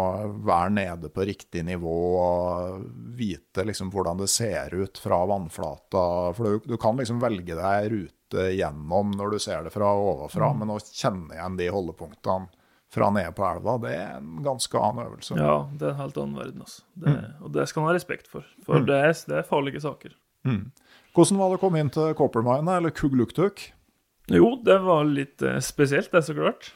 være 0.48 0.72
nede 0.72 1.10
på 1.12 1.26
riktig 1.28 1.66
nivå 1.68 1.96
og 2.16 2.84
vite 3.18 3.66
liksom 3.68 3.90
hvordan 3.92 4.22
det 4.22 4.30
ser 4.32 4.72
ut 4.72 5.00
fra 5.04 5.20
vannflata. 5.28 6.04
For 6.38 6.44
du, 6.48 6.70
du 6.74 6.78
kan 6.80 6.96
liksom 7.00 7.20
velge 7.20 7.58
deg 7.60 7.90
rute 7.92 8.48
gjennom 8.56 9.12
når 9.14 9.36
du 9.36 9.42
ser 9.44 9.66
det 9.68 9.74
fra 9.76 9.92
ovenfra, 10.00 10.54
men 10.58 10.72
å 10.72 10.80
kjenne 10.80 11.36
igjen 11.36 11.60
de 11.60 11.68
holdepunktene 11.76 12.48
fra 12.94 13.10
nede 13.10 13.34
på 13.34 13.44
elva, 13.50 13.76
det 13.82 13.92
er 13.98 14.18
en 14.20 14.42
ganske 14.46 14.78
annen 14.80 15.08
øvelse. 15.08 15.36
Ja, 15.40 15.54
det 15.74 15.88
er 15.88 15.96
en 15.96 16.02
helt 16.04 16.18
annen 16.22 16.38
verden, 16.38 16.62
altså. 16.62 16.84
Det, 16.94 17.14
Og 17.42 17.54
det 17.56 17.68
skal 17.70 17.82
man 17.82 17.90
ha 17.90 17.96
respekt 17.98 18.30
for, 18.30 18.46
for 18.68 18.86
det, 18.86 19.00
er, 19.10 19.16
det 19.30 19.40
er 19.40 19.48
farlige 19.48 19.82
saker. 19.82 20.14
Hvordan 21.14 21.40
var 21.42 21.50
det 21.50 21.58
å 21.58 21.62
komme 21.64 21.82
inn 21.82 21.90
til 21.94 22.14
Coppermine, 22.18 22.78
eller 22.78 22.94
Kugluktuk? 22.94 23.66
Jo, 24.32 24.54
det 24.64 24.78
var 24.80 25.04
litt 25.04 25.42
eh, 25.44 25.60
spesielt, 25.60 26.12
det, 26.12 26.22
så 26.24 26.36
klart. 26.38 26.70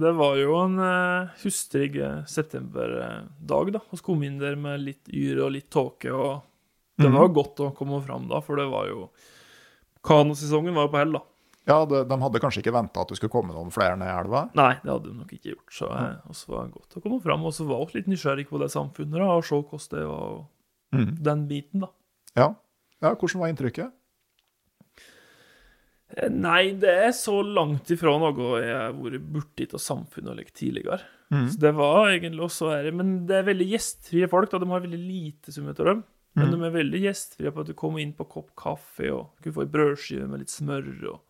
Det 0.00 0.12
var 0.16 0.38
jo 0.40 0.54
en 0.62 0.78
uh, 0.80 1.34
hustrig 1.42 1.98
eh, 2.00 2.22
septemberdag, 2.24 3.72
da. 3.74 3.82
Vi 3.90 4.00
kom 4.04 4.24
inn 4.24 4.38
der 4.40 4.56
med 4.56 4.80
litt 4.86 5.12
yr 5.12 5.42
og 5.44 5.52
litt 5.52 5.68
tåke, 5.72 6.14
og 6.14 6.40
det 6.96 7.10
var 7.12 7.28
godt 7.34 7.60
å 7.60 7.72
komme 7.76 7.98
fram 8.06 8.28
da, 8.30 8.40
for 8.44 8.60
det 8.60 8.68
var 8.70 8.86
jo 8.86 9.08
Kanosesongen 10.04 10.76
var 10.76 10.86
jo 10.86 10.92
på 10.92 11.00
hell, 11.00 11.14
da. 11.16 11.22
Ja, 11.64 11.76
det, 11.88 12.02
De 12.10 12.16
hadde 12.20 12.40
kanskje 12.44 12.60
ikke 12.60 12.74
venta 12.76 13.02
at 13.04 13.12
det 13.12 13.16
skulle 13.16 13.32
komme 13.32 13.54
noen 13.56 13.72
flere 13.72 13.96
ned 13.96 14.08
i 14.08 14.16
elva? 14.20 14.42
Nei, 14.56 14.74
det 14.82 14.92
hadde 14.92 15.08
de 15.08 15.16
nok 15.16 15.32
ikke 15.32 15.54
gjort, 15.54 15.72
så 15.72 15.88
oss 16.28 16.42
var 16.48 16.66
det 16.66 16.76
godt 16.76 16.98
å 17.00 17.02
komme 17.04 17.20
fram. 17.24 17.46
Og 17.48 17.54
så 17.56 17.64
var 17.68 17.86
vi 17.88 17.98
litt 17.98 18.10
nysgjerrig 18.12 18.44
på 18.50 18.60
det 18.60 18.68
samfunnet, 18.72 19.16
da, 19.16 19.30
og 19.32 19.46
se 19.48 19.56
hvordan 19.56 19.96
det 19.96 20.04
var, 20.08 20.34
og 20.36 21.24
den 21.28 21.46
biten, 21.48 21.86
da. 21.86 21.90
Ja. 22.36 22.48
ja. 23.00 23.14
Hvordan 23.14 23.44
var 23.44 23.52
inntrykket? 23.52 23.96
Eh, 26.16 26.28
Nei, 26.30 26.72
det 26.78 26.90
er 27.06 27.12
så 27.16 27.38
langt 27.42 27.88
ifra 27.90 28.12
noe 28.20 28.60
jeg 28.60 28.74
har 28.76 28.92
vært 28.92 29.24
borti 29.32 29.66
av 29.72 29.80
samfunnet 29.80 30.30
og 30.34 30.36
like 30.42 30.52
tidligere. 30.52 31.00
Så 31.50 31.58
det 31.58 31.72
var 31.74 32.10
egentlig 32.12 32.44
også 32.44 32.68
er 32.70 32.90
Men 32.92 33.26
det 33.26 33.34
er 33.40 33.46
veldig 33.48 33.66
gjestfrie 33.72 34.28
folk. 34.30 34.50
da, 34.52 34.58
De 34.62 34.68
har 34.70 34.80
veldig 34.84 35.00
lite 35.00 35.52
som 35.52 35.66
heter 35.66 35.84
dem. 35.84 36.04
Men 36.36 36.50
de 36.50 36.58
er 36.66 36.70
veldig 36.74 37.00
gjestfrie 37.00 37.50
på 37.54 37.60
at 37.62 37.66
du 37.66 37.74
kommer 37.74 38.00
inn 38.02 38.12
på 38.12 38.26
kopp 38.28 38.50
kaffe 38.58 39.06
og 39.10 39.32
kunne 39.42 39.54
få 39.54 39.62
ei 39.64 39.70
brødskive 39.70 40.28
med 40.28 40.40
litt 40.42 40.50
smør 40.50 40.88
og 41.12 41.20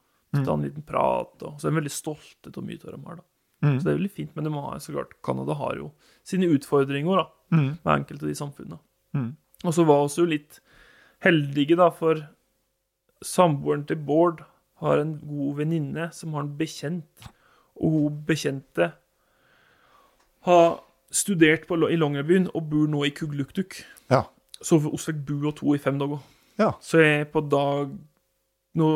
ta 0.44 0.52
en 0.54 0.62
liten 0.64 0.82
prat. 0.82 1.34
Og, 1.42 1.60
så 1.60 1.68
er 1.68 1.76
veldig 1.78 1.92
stolte 1.92 2.50
av 2.56 2.64
mye 2.64 2.80
av 2.84 2.90
dem 2.96 3.04
her. 3.06 3.16
da. 3.16 3.22
Så 3.78 3.84
det 3.84 3.92
er 3.92 3.98
veldig 4.00 4.10
fint. 4.12 4.32
Men 4.36 4.44
de 4.44 4.52
har 4.52 4.78
så 4.80 4.92
klart, 4.92 5.12
Canada 5.22 5.54
har 5.54 5.76
jo 5.76 5.92
sine 6.24 6.48
utfordringer 6.52 7.16
da, 7.22 7.26
med 7.84 7.92
enkelte 7.94 8.24
av 8.24 8.28
de 8.28 8.34
samfunnene. 8.34 8.80
Og 9.64 9.72
så 9.72 9.84
var 9.86 10.02
vi 10.08 10.20
jo 10.20 10.26
litt 10.26 10.60
heldige, 11.24 11.76
da, 11.76 11.88
for 11.90 12.20
samboeren 13.24 13.86
til 13.88 13.96
Bård 14.04 14.42
har 14.84 15.00
en 15.00 15.16
god 15.24 15.56
venninne 15.62 16.10
som 16.14 16.34
har 16.36 16.44
en 16.44 16.54
bekjent, 16.58 17.28
og 17.80 17.96
hun 17.96 18.20
bekjente 18.28 18.92
har 20.46 20.78
studert 21.14 21.66
på, 21.68 21.78
i 21.88 21.96
Longyearbyen 21.98 22.50
og 22.54 22.68
bor 22.70 22.88
nå 22.90 23.04
i 23.08 23.12
Kugluktuk. 23.14 23.80
Ja. 24.12 24.24
Så 24.64 24.78
vi 24.82 24.92
fikk 25.00 25.22
bo 25.28 25.40
og 25.50 25.56
to 25.60 25.74
i 25.74 25.80
fem 25.82 25.98
dager. 26.00 26.22
Ja. 26.60 26.72
Så 26.84 27.00
jeg 27.02 27.30
på 27.32 27.42
dag 27.50 27.94
Nå 28.74 28.86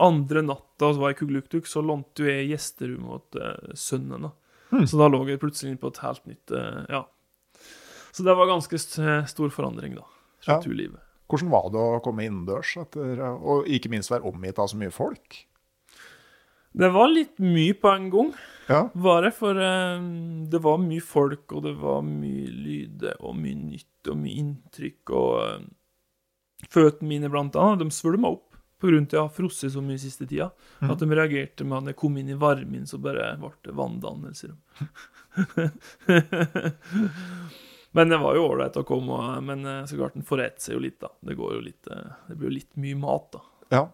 andre 0.00 0.40
natta 0.40 0.88
var 0.96 1.12
i 1.12 1.16
Kugluktuk, 1.18 1.66
så 1.68 1.82
lånte 1.84 2.24
jeg 2.24 2.46
gjesterommet 2.48 3.26
til 3.34 3.42
uh, 3.44 3.74
sønnen. 3.76 4.22
da. 4.24 4.30
Hmm. 4.70 4.86
Så 4.88 4.96
da 4.96 5.08
lå 5.10 5.18
jeg 5.28 5.40
plutselig 5.42 5.74
inne 5.74 5.80
på 5.82 5.90
et 5.92 6.00
helt 6.00 6.24
nytt 6.30 6.52
uh, 6.56 6.86
Ja. 6.88 7.02
Så 8.16 8.24
det 8.24 8.32
var 8.38 8.48
ganske 8.48 8.78
st 8.80 9.04
stor 9.28 9.52
forandring, 9.52 9.98
da. 9.98 10.06
Fra 10.40 10.56
Ja. 10.56 10.62
turlivet. 10.64 11.02
Hvordan 11.28 11.52
var 11.52 11.68
det 11.72 11.84
å 11.84 12.00
komme 12.04 12.24
innendørs, 12.24 12.74
etter, 12.80 13.20
og 13.36 13.68
ikke 13.68 13.92
minst 13.92 14.12
være 14.12 14.28
omgitt 14.28 14.60
av 14.60 14.70
så 14.72 14.80
mye 14.80 14.94
folk? 14.94 15.42
Det 16.78 16.88
var 16.94 17.10
litt 17.10 17.40
mye 17.42 17.74
på 17.76 17.90
en 17.90 18.08
gang. 18.12 18.30
Ja. 18.68 18.82
var 18.92 19.22
det, 19.24 19.30
for 19.32 19.56
eh, 19.56 20.02
det 20.52 20.58
var 20.60 20.76
mye 20.82 21.04
folk, 21.04 21.52
og 21.56 21.62
det 21.64 21.72
var 21.80 22.02
mye 22.04 22.50
lyder, 22.52 23.16
og 23.24 23.38
mye 23.40 23.56
nytt, 23.56 24.10
og 24.10 24.18
mye 24.20 24.42
inntrykk, 24.42 25.12
og 25.16 25.30
uh, 25.40 26.66
føttene 26.68 27.08
mine 27.08 27.30
blant 27.32 27.56
annet, 27.56 27.80
de 27.80 27.96
svulma 27.96 28.34
opp 28.36 28.44
til 28.78 28.94
at 28.94 29.12
jeg 29.12 29.18
har 29.18 29.32
frosset 29.34 29.72
så 29.74 29.80
mye 29.82 29.98
siste 29.98 30.26
tida, 30.28 30.52
at 30.86 31.00
de 31.00 31.06
reagerte 31.10 31.64
med 31.66 31.80
at 31.80 31.90
jeg 31.90 31.98
kom 31.98 32.14
inn 32.20 32.28
i 32.30 32.36
varmen, 32.38 32.86
så 32.86 33.00
bare 33.02 33.32
ble 33.40 33.50
det 33.66 33.74
vanndannelser. 33.74 34.52
men 37.90 38.08
det 38.08 38.18
var 38.20 38.36
jo 38.36 38.46
ålreit 38.50 38.76
å 38.76 38.84
komme, 38.86 39.18
men 39.44 39.64
eh, 39.66 39.84
så 39.88 39.96
klart 39.96 40.16
den 40.18 40.26
forretter 40.26 40.68
seg 40.68 40.76
jo 40.76 40.84
litt, 40.84 40.98
da. 41.00 41.10
Det 41.24 41.36
går 41.38 41.54
jo 41.56 41.60
litt, 41.64 41.90
eh, 41.90 42.16
det 42.28 42.36
blir 42.36 42.50
jo 42.50 42.56
litt 42.58 42.72
mye 42.80 42.98
mat, 43.00 43.28
da. 43.32 43.44
Ja. 43.72 43.84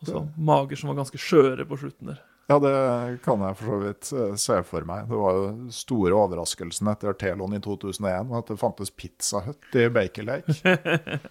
Og 0.00 0.08
så 0.08 0.24
mager 0.40 0.78
som 0.80 0.92
var 0.92 1.00
ganske 1.02 1.20
skjøre 1.20 1.66
på 1.68 1.76
slutten 1.80 2.12
der. 2.12 2.20
ja, 2.50 2.56
det 2.62 2.70
kan 3.22 3.42
jeg 3.44 3.56
for 3.58 3.68
så 3.68 3.80
vidt 3.82 4.12
eh, 4.16 4.36
se 4.42 4.60
for 4.66 4.86
meg. 4.88 5.10
Det 5.10 5.18
var 5.18 5.36
jo 5.36 5.72
store 5.74 6.16
overraskelsen 6.22 6.88
etter 6.94 7.18
Telon 7.20 7.54
i 7.58 7.60
2001 7.62 8.32
at 8.38 8.52
det 8.54 8.58
fantes 8.62 8.94
Pizza 8.94 9.42
Hut 9.44 9.76
i 9.76 9.88
Baker 9.92 10.28
Lake. 10.30 10.56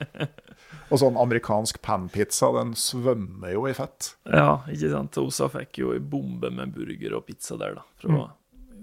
og 0.91 1.01
sånn 1.01 1.19
amerikansk 1.19 1.81
panpizza, 1.85 2.51
den 2.59 2.75
svømmer 2.77 3.55
jo 3.55 3.63
i 3.67 3.73
fett. 3.77 4.13
Ja, 4.27 4.59
ikke 4.69 4.91
sant. 4.93 5.17
Osa 5.23 5.49
fikk 5.55 5.81
jo 5.81 5.95
ei 5.95 6.03
bombe 6.03 6.51
med 6.53 6.75
burger 6.75 7.17
og 7.17 7.25
pizza 7.31 7.57
der, 7.57 7.79
da. 7.79 7.87
Fra, 8.03 8.11
Hva 8.11 8.27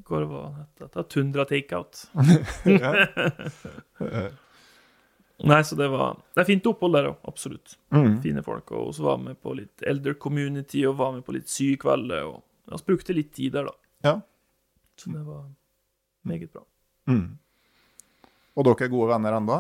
det 0.09 0.27
var 0.31 0.45
det? 0.55 0.65
Det 0.79 0.97
er 1.03 1.07
Tundra 1.11 1.45
Takeout. 1.49 2.05
Nei, 5.47 5.59
så 5.69 5.77
det 5.77 5.89
var 5.93 6.15
Det 6.35 6.41
er 6.41 6.47
fint 6.49 6.65
opphold 6.71 6.95
der 6.97 7.09
òg, 7.11 7.17
absolutt. 7.29 7.75
Fine 8.23 8.43
folk. 8.47 8.71
Og 8.73 8.95
så 8.97 9.03
var 9.05 9.19
vi 9.21 9.35
på 9.37 9.53
litt 9.59 9.83
Elder 9.87 10.15
Community 10.21 10.81
og 10.89 10.97
var 11.01 11.11
med 11.17 11.25
på 11.27 11.35
litt 11.37 11.51
sykvelder. 11.53 12.23
Og 12.31 12.39
vi 12.73 12.79
brukte 12.89 13.13
litt 13.17 13.33
tid 13.37 13.53
der, 13.59 13.65
da. 13.69 13.75
Ja. 14.07 14.15
Så 14.97 15.13
det 15.13 15.23
var 15.27 15.43
meget 16.27 16.53
bra. 16.55 16.63
Og 18.57 18.65
dere 18.65 18.85
er 18.87 18.93
gode 18.95 19.11
venner 19.13 19.33
ennå? 19.37 19.59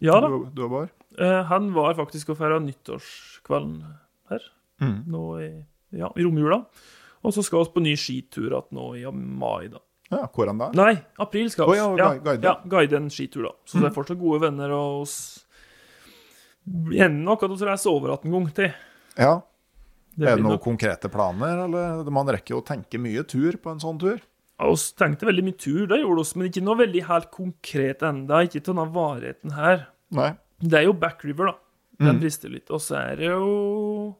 Ja 0.00 0.16
da. 0.22 0.28
Du, 0.32 0.38
du 0.54 0.64
var? 0.72 0.86
Eh, 1.18 1.42
han 1.50 1.64
var 1.74 1.96
faktisk 1.98 2.30
og 2.32 2.38
feira 2.40 2.58
nyttårskvelden 2.62 3.82
her, 4.30 4.42
Mm. 4.78 4.98
nå 5.10 5.20
i, 5.42 5.46
ja, 5.98 6.06
i 6.14 6.22
romjula. 6.22 6.60
Og 7.26 7.32
så 7.34 7.42
skal 7.42 7.64
vi 7.64 7.72
på 7.74 7.82
ny 7.82 7.94
skitur 7.98 8.46
igjen 8.52 8.68
nå 8.78 8.84
i 8.94 9.02
mai, 9.10 9.66
da. 9.72 9.80
Ja, 10.10 10.22
hvor 10.32 10.46
da? 10.58 10.70
Nei, 10.72 10.94
april 11.20 11.50
skal 11.52 11.66
vi. 11.68 11.72
vi. 11.72 11.78
ja, 11.78 11.88
ja, 11.98 12.08
guide. 12.24 12.42
ja, 12.48 12.54
guide 12.64 12.96
en 12.96 13.10
skitur, 13.12 13.42
da. 13.44 13.52
Så 13.68 13.78
det 13.82 13.90
er 13.90 13.94
fortsatt 13.94 14.18
gode 14.20 14.40
venner, 14.46 14.70
og 14.72 15.02
oss 15.02 15.44
ender 16.68 17.10
nok 17.24 17.42
at 17.44 17.50
vi 17.52 17.66
reiser 17.68 17.90
over 17.92 18.14
igjen 18.14 18.24
en 18.28 18.32
gang 18.38 18.48
til. 18.56 18.72
Ja. 19.18 19.34
Det 20.18 20.26
er 20.26 20.36
det 20.36 20.42
noen 20.42 20.56
nok- 20.56 20.64
konkrete 20.64 21.08
planer, 21.12 21.64
eller 21.66 22.10
man 22.10 22.26
rekker 22.26 22.56
jo 22.56 22.60
å 22.62 22.66
tenke 22.66 22.98
mye 22.98 23.22
tur 23.28 23.52
på 23.62 23.70
en 23.70 23.78
sånn 23.78 23.98
tur? 24.00 24.18
Ja, 24.58 24.66
Vi 24.66 24.74
tenkte 24.98 25.26
veldig 25.28 25.44
mye 25.44 25.56
tur, 25.58 25.86
det 25.86 26.00
gjorde 26.00 26.24
vi, 26.24 26.38
men 26.40 26.48
ikke 26.50 26.64
noe 26.66 26.76
veldig 26.80 27.04
helt 27.06 27.30
konkret 27.30 28.02
enda. 28.02 28.40
Ikke 28.42 28.58
til 28.64 28.74
denne 28.74 28.88
varigheten 28.92 29.52
her. 29.54 29.86
Nei. 30.10 30.32
Det 30.60 30.74
er 30.80 30.84
jo 30.88 30.92
Backriver, 30.94 31.52
da. 31.52 31.54
Den 32.00 32.16
Mm. 32.16 32.20
frister 32.20 32.48
litt. 32.50 32.68
Og 32.70 32.80
så 32.80 32.96
er 33.12 33.16
det 33.16 33.26
jo 33.26 34.16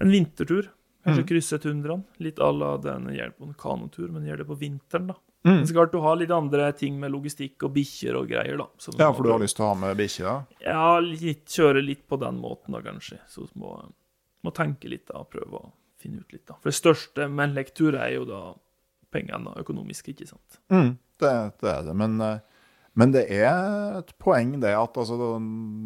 en 0.00 0.08
vintertur. 0.10 0.68
Kanskje 1.04 1.22
Mm. 1.22 1.28
krysse 1.28 1.58
tundraen. 1.62 2.04
Litt 2.18 2.36
à 2.42 2.50
la 2.52 2.76
den 2.76 3.06
gjør 3.14 3.32
på 3.38 3.46
en 3.46 3.54
kanotur, 3.54 4.08
men 4.10 4.24
gjør 4.26 4.38
det 4.38 4.46
på 4.48 4.58
vinteren, 4.58 5.06
da. 5.12 5.14
Mm. 5.46 5.54
Men 5.56 5.66
så 5.66 5.72
klart 5.76 5.92
du 5.92 6.00
har 6.02 6.16
litt 6.16 6.30
andre 6.34 6.72
ting 6.72 6.98
med 7.00 7.12
logistikk 7.12 7.62
og 7.62 7.72
bikkjer 7.76 8.16
og 8.18 8.26
greier, 8.28 8.58
da. 8.58 8.66
Ja, 8.98 9.12
for 9.12 9.22
du 9.22 9.30
har 9.30 9.38
lyst 9.38 9.56
til 9.56 9.64
å 9.64 9.68
ha 9.68 9.74
med 9.78 9.96
bikkje? 9.96 10.24
Ja. 10.26 10.34
Ja, 10.60 10.98
litt, 11.00 11.46
kjøre 11.46 11.84
litt 11.84 12.02
på 12.08 12.18
den 12.18 12.40
måten, 12.42 12.72
da, 12.74 12.80
kanskje. 12.82 13.20
Så 13.30 13.46
må, 13.54 13.76
må 14.44 14.52
tenke 14.52 14.90
litt, 14.90 15.06
da, 15.06 15.22
prøve 15.24 15.60
å 15.62 15.72
finne 16.02 16.20
ut 16.20 16.32
litt, 16.34 16.44
da. 16.46 16.54
For 16.60 16.70
det 16.72 16.78
største 16.80 17.28
med 17.30 17.50
en 17.50 17.54
lektur 17.54 17.94
er 17.94 18.16
jo 18.16 18.24
da 18.28 18.42
pengene, 19.14 19.54
økonomisk, 19.62 20.10
ikke 20.12 20.26
sant. 20.28 20.58
Mm, 20.70 20.98
det, 21.22 21.32
det 21.62 21.70
er 21.72 21.82
det. 21.86 21.94
Men, 21.96 22.20
eh, 22.20 22.40
men 22.98 23.12
det 23.14 23.24
er 23.30 23.98
et 24.02 24.12
poeng 24.18 24.58
det 24.60 24.74
at 24.74 24.98
altså, 24.98 25.16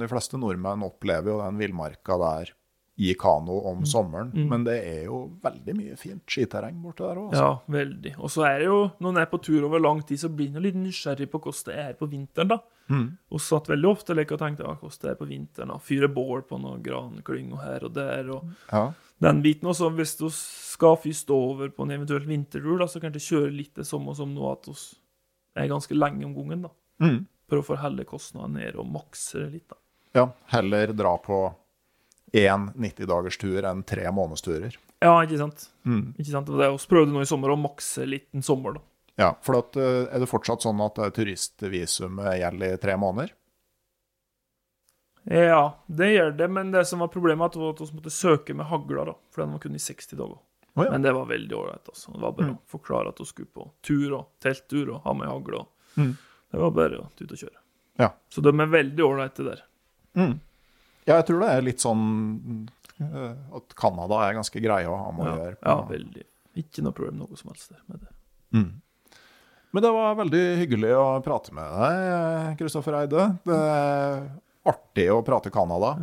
de 0.00 0.08
fleste 0.08 0.40
nordmenn 0.40 0.82
opplever 0.82 1.28
jo 1.34 1.38
den 1.44 1.60
villmarka 1.60 2.16
der 2.18 2.52
i 3.03 3.14
kano 3.18 3.57
om 3.70 3.82
sommeren. 3.88 4.30
Mm. 4.34 4.44
Men 4.50 4.64
det 4.66 4.76
er 4.86 5.05
jo 5.09 5.18
veldig 5.42 5.74
mye 5.78 5.96
fint 5.98 6.22
skiterreng 6.30 6.76
borte 6.84 7.03
der 7.09 7.18
òg. 7.22 7.32
Ja, 7.36 7.48
veldig. 7.74 8.12
Og 8.22 8.30
så 8.30 8.44
er 8.48 8.59
det 8.62 8.68
jo, 8.68 8.78
når 9.03 9.14
en 9.16 9.20
er 9.22 9.30
på 9.32 9.40
tur 9.42 9.64
over 9.66 9.82
lang 9.82 10.03
tid, 10.07 10.20
så 10.22 10.30
blir 10.30 10.53
en 10.55 10.62
litt 10.64 10.78
nysgjerrig 10.78 11.28
på 11.32 11.40
hvordan 11.42 11.68
det 11.70 11.78
er 11.84 11.96
på 11.98 12.09
vinteren, 12.12 12.53
da. 12.55 12.59
Mm. 12.92 13.07
Og 13.32 13.40
satt 13.40 13.70
veldig 13.70 13.88
ofte 13.88 14.14
like 14.18 14.34
og 14.34 14.40
tenkte 14.42 14.66
ja, 14.66 14.74
hvordan 14.78 15.03
det 15.07 15.11
er 15.14 15.18
på 15.22 15.28
vinteren. 15.30 15.72
da. 15.74 15.78
Fyre 15.82 16.09
bål 16.12 16.42
på 16.48 16.59
noen 16.61 16.82
granklynger 16.84 17.62
her 17.64 17.84
og 17.88 17.94
der, 17.96 18.30
og 18.36 18.44
Ja. 18.72 18.84
den 19.22 19.42
biten. 19.42 19.68
Og 19.70 19.74
så 19.78 19.88
hvis 19.94 20.16
du 20.18 20.28
skal 20.34 20.96
først 21.00 21.30
over 21.30 21.68
på 21.70 21.82
en 21.86 21.94
eventuell 21.98 22.26
vintertur, 22.26 22.78
da, 22.78 22.86
så 22.90 23.00
kan 23.00 23.12
du 23.14 23.18
kjøre 23.22 23.50
litt 23.55 23.74
det 23.78 23.86
samme 23.88 24.14
som 24.18 24.34
nå, 24.34 24.53
at 24.53 24.66
vi 24.68 25.62
er 25.62 25.68
ganske 25.70 25.94
lenge 25.96 26.24
om 26.26 26.34
gangen, 26.34 26.62
da. 26.68 26.70
Mm. 27.00 27.24
Prøve 27.48 27.62
å 27.64 27.70
få 27.72 27.80
helle 27.82 28.05
kostnadene 28.09 28.61
ned 28.62 28.76
og 28.80 28.86
makse 28.92 29.38
det 29.42 29.50
litt, 29.53 29.68
da. 29.68 29.76
ja. 30.14 30.26
Heller 30.53 30.92
dra 30.92 31.16
på 31.18 31.40
én 32.33 32.70
90-dagerstur 32.74 33.64
enn 33.68 33.83
tre 33.85 34.07
månedsturer. 34.14 34.76
Ja, 35.03 35.16
ikke 35.24 35.39
sant? 35.41 35.66
Mm. 35.85 36.14
Ikke 36.16 36.30
sant? 36.30 36.47
Det 36.49 36.64
er 36.64 36.72
Vi 36.72 36.89
prøvde 36.89 37.12
nå 37.12 37.20
i 37.24 37.28
sommer 37.28 37.53
å 37.53 37.59
makse 37.61 38.07
litt 38.09 38.28
en 38.35 38.43
sommer, 38.47 38.78
da. 38.78 38.80
Ja, 39.20 39.35
for 39.45 39.59
at, 39.59 39.76
eh, 39.76 40.07
er 40.14 40.18
det 40.22 40.28
fortsatt 40.30 40.62
sånn 40.64 40.80
at 40.80 40.95
Turistvisum 41.14 42.16
turistvisumet 42.16 42.39
gjelder 42.41 42.72
i 42.74 42.80
tre 42.80 42.97
måneder? 42.97 43.33
Ja, 45.24 45.78
det 45.87 46.09
gjør 46.14 46.33
det, 46.37 46.49
men 46.51 46.70
det 46.72 46.87
som 46.89 46.99
var 46.99 47.09
problemet, 47.09 47.55
var 47.57 47.70
at 47.74 47.80
vi 47.80 47.97
måtte 47.99 48.11
søke 48.11 48.55
med 48.55 48.66
hagla, 48.66 49.05
da. 49.05 49.14
For 49.30 49.43
den 49.45 49.53
var 49.53 49.61
kun 49.62 49.74
i 49.76 49.78
60 49.78 50.16
dager. 50.18 50.39
Oh, 50.74 50.85
ja. 50.85 50.91
Men 50.91 51.03
det 51.05 51.12
var 51.12 51.26
veldig 51.28 51.53
ålreit. 51.57 51.89
Altså. 51.89 52.12
Det 52.12 52.20
var 52.20 52.33
bare 52.33 52.47
Mm. 52.49 52.57
å 52.57 52.59
forklare 52.78 53.09
at 53.09 53.18
vi 53.18 53.24
skulle 53.24 53.53
på 53.55 53.70
tur 53.83 54.12
og 54.16 54.26
telttur 54.41 54.95
og 54.95 55.03
ha 55.03 55.12
med 55.12 55.28
hagle. 55.28 55.66
Mm. 55.97 56.16
Det 56.51 56.59
var 56.61 56.70
bare 56.70 56.99
å 56.99 57.09
ut 57.20 57.30
og 57.33 57.39
kjøre. 57.39 57.59
Ja. 57.99 58.09
Så 58.30 58.41
de 58.43 58.49
er 58.49 58.66
veldig 58.66 58.99
ålreite 59.05 59.45
der. 59.45 59.62
Mm. 60.16 60.41
Ja, 61.07 61.16
jeg 61.18 61.26
tror 61.28 61.40
det 61.42 61.50
er 61.57 61.64
litt 61.66 61.82
sånn 61.82 62.03
eh, 63.03 63.34
at 63.59 63.74
Canada 63.78 64.20
er 64.28 64.36
ganske 64.38 64.62
greie 64.62 64.86
å 64.90 64.96
ha 65.00 65.11
med 65.14 65.26
å 65.26 65.30
Ja, 65.32 65.36
gjøre. 65.42 65.57
ja, 65.66 65.76
veldig. 65.88 66.24
Ikke 66.62 66.84
noe 66.84 66.92
problem 66.96 67.18
noe 67.24 67.36
som 67.40 67.50
helst 67.50 67.72
med 67.88 68.03
det. 68.05 68.11
Mm. 68.55 68.68
Men 69.72 69.82
det 69.86 69.90
var 69.96 70.18
veldig 70.18 70.42
hyggelig 70.61 70.90
å 71.00 71.07
prate 71.24 71.55
med 71.57 71.64
deg, 71.80 72.59
Kristoffer 72.61 72.98
Eide. 73.00 73.22
Det 73.48 73.57
er 73.57 74.26
artig 74.68 75.07
å 75.14 75.22
prate 75.24 75.50
Canada. 75.55 75.94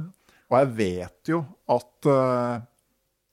Og 0.50 0.58
jeg 0.58 0.72
vet 0.80 1.30
jo 1.30 1.44
at 1.70 2.10
eh, 2.10 2.56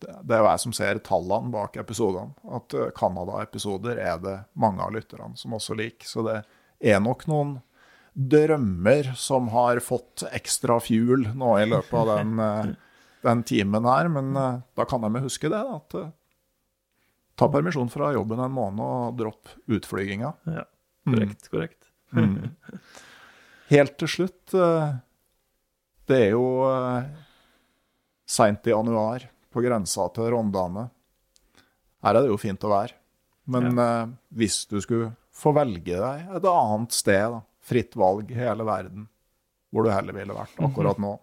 det 0.04 0.12
det 0.28 0.34
er 0.36 0.42
jo 0.42 0.48
jeg 0.50 0.60
som 0.60 0.74
ser 0.76 0.98
tallene 1.00 1.48
bak 1.50 1.78
episodene. 1.80 2.34
At 2.52 2.74
eh, 2.76 2.90
Canada-episoder 2.94 3.96
er 4.04 4.18
det 4.20 4.34
mange 4.60 4.84
av 4.84 4.92
lytterne 4.92 5.32
som 5.40 5.56
også 5.56 5.74
liker. 5.80 6.04
Så 6.06 6.20
det 6.28 6.42
er 6.92 7.00
nok 7.00 7.24
noen 7.32 7.56
drømmer 8.16 9.10
som 9.16 9.50
har 9.52 9.78
fått 9.84 10.24
ekstra 10.32 10.78
fuel 10.80 11.26
nå 11.36 11.50
i 11.60 11.66
løpet 11.68 11.92
av 12.00 12.08
den, 12.14 12.38
eh, 12.40 12.70
den 13.26 13.42
timen 13.44 13.84
her. 13.84 14.08
Men 14.08 14.30
eh, 14.36 14.60
da 14.76 14.86
kan 14.88 15.04
de 15.04 15.10
jo 15.18 15.26
huske 15.26 15.50
det, 15.52 15.60
at 15.60 15.96
eh, 16.00 16.08
ta 17.36 17.48
permisjon 17.52 17.92
fra 17.92 18.14
jobben 18.16 18.40
en 18.40 18.54
måned 18.56 18.80
og 18.80 19.18
dropp 19.20 19.52
utflyginga. 19.68 20.32
Ja, 20.48 20.64
Mm. 21.06 21.14
korrekt, 21.14 21.44
korrekt. 21.52 21.84
Mm. 22.10 22.50
Helt 23.70 23.92
til 24.00 24.08
slutt 24.10 24.50
Det 24.50 26.16
er 26.16 26.32
jo 26.32 26.42
seint 28.26 28.66
i 28.66 28.72
januar, 28.72 29.28
på 29.54 29.62
grensa 29.62 30.08
til 30.14 30.32
Rondane. 30.34 30.88
Her 32.02 32.16
er 32.18 32.24
det 32.26 32.32
jo 32.32 32.40
fint 32.42 32.66
å 32.66 32.72
være. 32.72 32.96
Men 33.46 33.78
ja. 33.78 34.08
hvis 34.34 34.64
du 34.66 34.80
skulle 34.82 35.12
få 35.30 35.54
velge 35.54 35.94
deg 35.94 36.26
et 36.40 36.48
annet 36.50 36.90
sted, 36.98 37.36
da, 37.36 37.40
fritt 37.66 37.96
valg 37.98 38.30
i 38.30 38.38
hele 38.38 38.66
verden, 38.66 39.08
hvor 39.74 39.86
du 39.86 39.92
heller 39.92 40.16
ville 40.16 40.36
vært 40.36 40.58
akkurat 40.62 41.00
nå, 41.02 41.16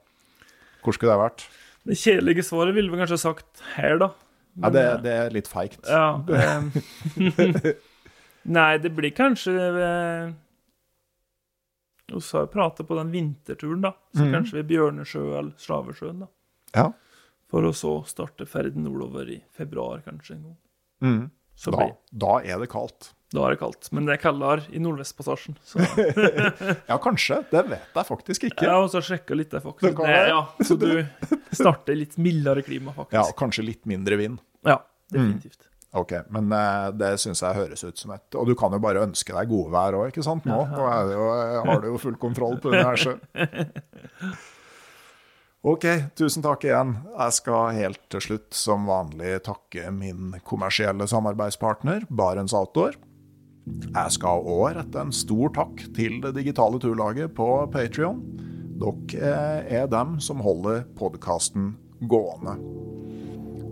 hvor 0.84 0.96
skulle 0.96 1.16
det 1.16 1.24
vært? 1.24 1.46
Det 1.84 1.98
kjedelige 2.00 2.46
svaret 2.48 2.76
ville 2.76 2.92
vi 2.92 3.00
kanskje 3.00 3.20
sagt 3.20 3.64
her, 3.76 3.98
da. 4.00 4.14
Ja, 4.62 4.70
det, 4.70 4.84
det 5.04 5.14
er 5.18 5.34
litt 5.34 5.50
feigt. 5.50 5.82
Ja. 5.90 6.22
Nei, 8.58 8.72
det 8.84 8.92
blir 8.94 9.14
kanskje 9.16 9.54
eh, 9.56 10.34
Vi 12.12 12.20
har 12.20 12.44
jo 12.44 12.52
pratet 12.52 12.88
på 12.88 12.98
den 13.00 13.12
vinterturen, 13.14 13.82
da. 13.88 13.94
Så 14.14 14.28
mm. 14.28 14.34
kanskje 14.36 14.60
ved 14.60 14.70
Bjørnesjø 14.70 15.24
eller 15.32 15.56
Slavesjøen, 15.60 16.26
da. 16.26 16.30
Ja. 16.76 16.90
For 17.52 17.68
å 17.68 17.74
så 17.78 17.96
starte 18.10 18.48
ferden 18.50 18.86
nordover 18.88 19.30
i 19.32 19.40
februar, 19.56 20.04
kanskje 20.06 20.38
en 20.38 20.46
gang. 20.50 20.60
Mm. 21.04 21.24
Så 21.56 21.74
Da, 21.74 21.90
da 22.12 22.38
er 22.42 22.62
det 22.62 22.70
kaldt. 22.72 23.14
Da 23.34 23.44
er 23.48 23.56
det 23.56 23.60
kaldt. 23.64 23.90
Men 23.96 24.08
det 24.08 24.16
er 24.16 24.22
kaldere 24.22 24.68
i 24.70 24.82
Nordvestpassasjen. 24.84 25.58
Så 25.66 25.82
Ja, 26.92 26.98
kanskje. 27.02 27.42
Det 27.52 27.66
vet 27.72 28.00
jeg 28.00 28.08
faktisk 28.10 28.48
ikke. 28.50 28.66
jeg 28.68 28.72
har 28.72 28.86
også 28.86 29.02
sjekka 29.10 29.38
litt 29.38 29.54
der, 29.54 29.64
faktisk. 29.66 30.00
Det 30.06 30.18
ja, 30.30 30.42
så 30.62 30.78
du 30.80 30.90
starter 31.52 31.98
litt 31.98 32.18
mildere 32.22 32.64
klima, 32.66 32.94
faktisk. 32.96 33.18
Ja, 33.18 33.26
kanskje 33.38 33.66
litt 33.68 33.86
mindre 33.90 34.20
vind. 34.22 34.42
Ja, 34.68 34.80
definitivt. 35.12 35.68
Ok, 35.94 36.16
men 36.34 36.48
eh, 36.58 36.88
det 36.98 37.12
syns 37.22 37.44
jeg 37.46 37.54
høres 37.54 37.84
ut 37.86 38.00
som 38.02 38.16
et 38.16 38.34
Og 38.40 38.48
du 38.50 38.56
kan 38.58 38.74
jo 38.74 38.80
bare 38.82 39.04
ønske 39.06 39.30
deg 39.36 39.52
godvær 39.52 39.94
òg, 40.00 40.08
ikke 40.10 40.24
sant? 40.26 40.48
Nå, 40.50 40.64
Nå 40.72 40.88
jo, 41.12 41.28
eh, 41.38 41.60
har 41.68 41.84
du 41.84 41.92
jo 41.92 42.00
full 42.02 42.18
kontroll 42.22 42.58
på 42.64 42.74
universet. 42.74 43.22
Ok, 45.64 45.86
tusen 46.20 46.44
takk 46.44 46.66
igjen. 46.68 46.90
Jeg 47.08 47.34
skal 47.38 47.70
helt 47.78 48.02
til 48.12 48.20
slutt 48.26 48.58
som 48.58 48.84
vanlig 48.84 49.38
takke 49.46 49.94
min 49.96 50.34
kommersielle 50.44 51.08
samarbeidspartner, 51.08 52.04
Barents 52.12 52.52
Outdoor. 52.52 52.98
Jeg 53.64 54.16
skal 54.18 54.44
òg 54.50 54.76
rette 54.78 55.00
en 55.00 55.14
stor 55.16 55.54
takk 55.56 55.86
til 55.96 56.20
det 56.24 56.34
digitale 56.36 56.80
turlaget 56.84 57.36
på 57.38 57.48
Patrion. 57.72 58.20
Dere 58.82 59.64
er 59.70 59.88
dem 59.92 60.18
som 60.24 60.42
holder 60.44 60.84
podkasten 60.98 61.74
gående. 62.10 62.58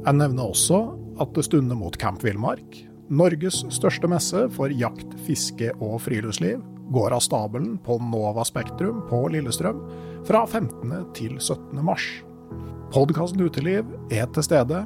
Jeg 0.05 0.17
nevner 0.17 0.53
også 0.53 0.79
at 1.21 1.33
det 1.35 1.45
stunder 1.45 1.77
mot 1.77 1.97
Camp 1.99 2.23
Villmark. 2.23 2.79
Norges 3.11 3.65
største 3.75 4.07
messe 4.07 4.45
for 4.55 4.71
jakt, 4.71 5.17
fiske 5.27 5.73
og 5.83 5.99
friluftsliv 6.05 6.61
går 6.91 7.15
av 7.15 7.23
stabelen 7.23 7.75
på 7.83 7.97
Nova 8.03 8.45
Spektrum 8.47 9.03
på 9.09 9.25
Lillestrøm 9.33 9.83
fra 10.27 10.45
15. 10.47 10.95
til 11.17 11.35
17. 11.39 11.83
mars. 11.83 12.07
Podkasten 12.91 13.43
Uteliv 13.43 13.87
er 14.11 14.27
til 14.31 14.47
stede. 14.47 14.85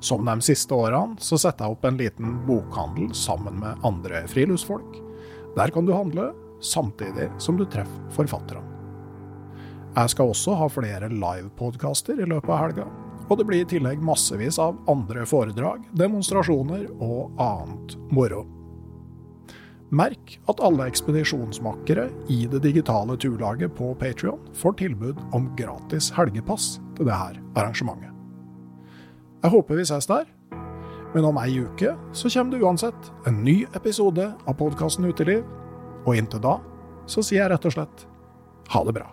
Som 0.00 0.24
de 0.24 0.40
siste 0.40 0.74
årene 0.74 1.20
så 1.20 1.36
setter 1.38 1.66
jeg 1.66 1.76
opp 1.76 1.84
en 1.84 1.98
liten 2.00 2.38
bokhandel 2.46 3.12
sammen 3.16 3.60
med 3.60 3.84
andre 3.84 4.24
friluftsfolk. 4.32 4.96
Der 5.56 5.72
kan 5.74 5.84
du 5.84 5.92
handle, 5.92 6.30
samtidig 6.60 7.28
som 7.38 7.58
du 7.60 7.66
treffer 7.68 8.12
forfatterne. 8.14 8.64
Jeg 9.90 10.12
skal 10.12 10.30
også 10.30 10.54
ha 10.54 10.68
flere 10.70 11.10
livepodkaster 11.10 12.20
i 12.22 12.28
løpet 12.30 12.52
av 12.54 12.62
helga. 12.62 12.86
Og 13.30 13.38
det 13.38 13.46
blir 13.46 13.64
i 13.64 13.68
tillegg 13.68 14.00
massevis 14.02 14.58
av 14.62 14.78
andre 14.90 15.26
foredrag, 15.28 15.84
demonstrasjoner 15.98 16.86
og 17.02 17.34
annet 17.42 17.96
moro. 18.14 18.44
Merk 19.90 20.36
at 20.50 20.62
alle 20.62 20.86
ekspedisjonsmakkere 20.86 22.06
i 22.30 22.44
det 22.50 22.62
digitale 22.62 23.16
turlaget 23.18 23.74
på 23.74 23.90
Patrion 23.98 24.38
får 24.54 24.78
tilbud 24.84 25.18
om 25.34 25.50
gratis 25.58 26.12
helgepass 26.14 26.76
til 26.94 27.10
dette 27.10 27.42
arrangementet. 27.58 28.09
Jeg 29.40 29.54
håper 29.54 29.78
vi 29.78 29.84
ses 29.88 30.04
der, 30.04 30.26
men 31.14 31.24
om 31.24 31.38
ei 31.40 31.62
uke 31.64 31.94
så 32.12 32.28
kommer 32.28 32.52
det 32.52 32.60
uansett 32.60 33.10
en 33.26 33.40
ny 33.44 33.62
episode 33.72 34.26
av 34.44 34.58
podkasten 34.60 35.08
Uteliv, 35.08 35.46
og 36.04 36.16
inntil 36.16 36.44
da 36.44 36.58
så 37.08 37.24
sier 37.24 37.46
jeg 37.46 37.54
rett 37.54 37.70
og 37.70 37.78
slett 37.78 38.04
ha 38.74 38.84
det 38.84 38.98
bra. 39.00 39.08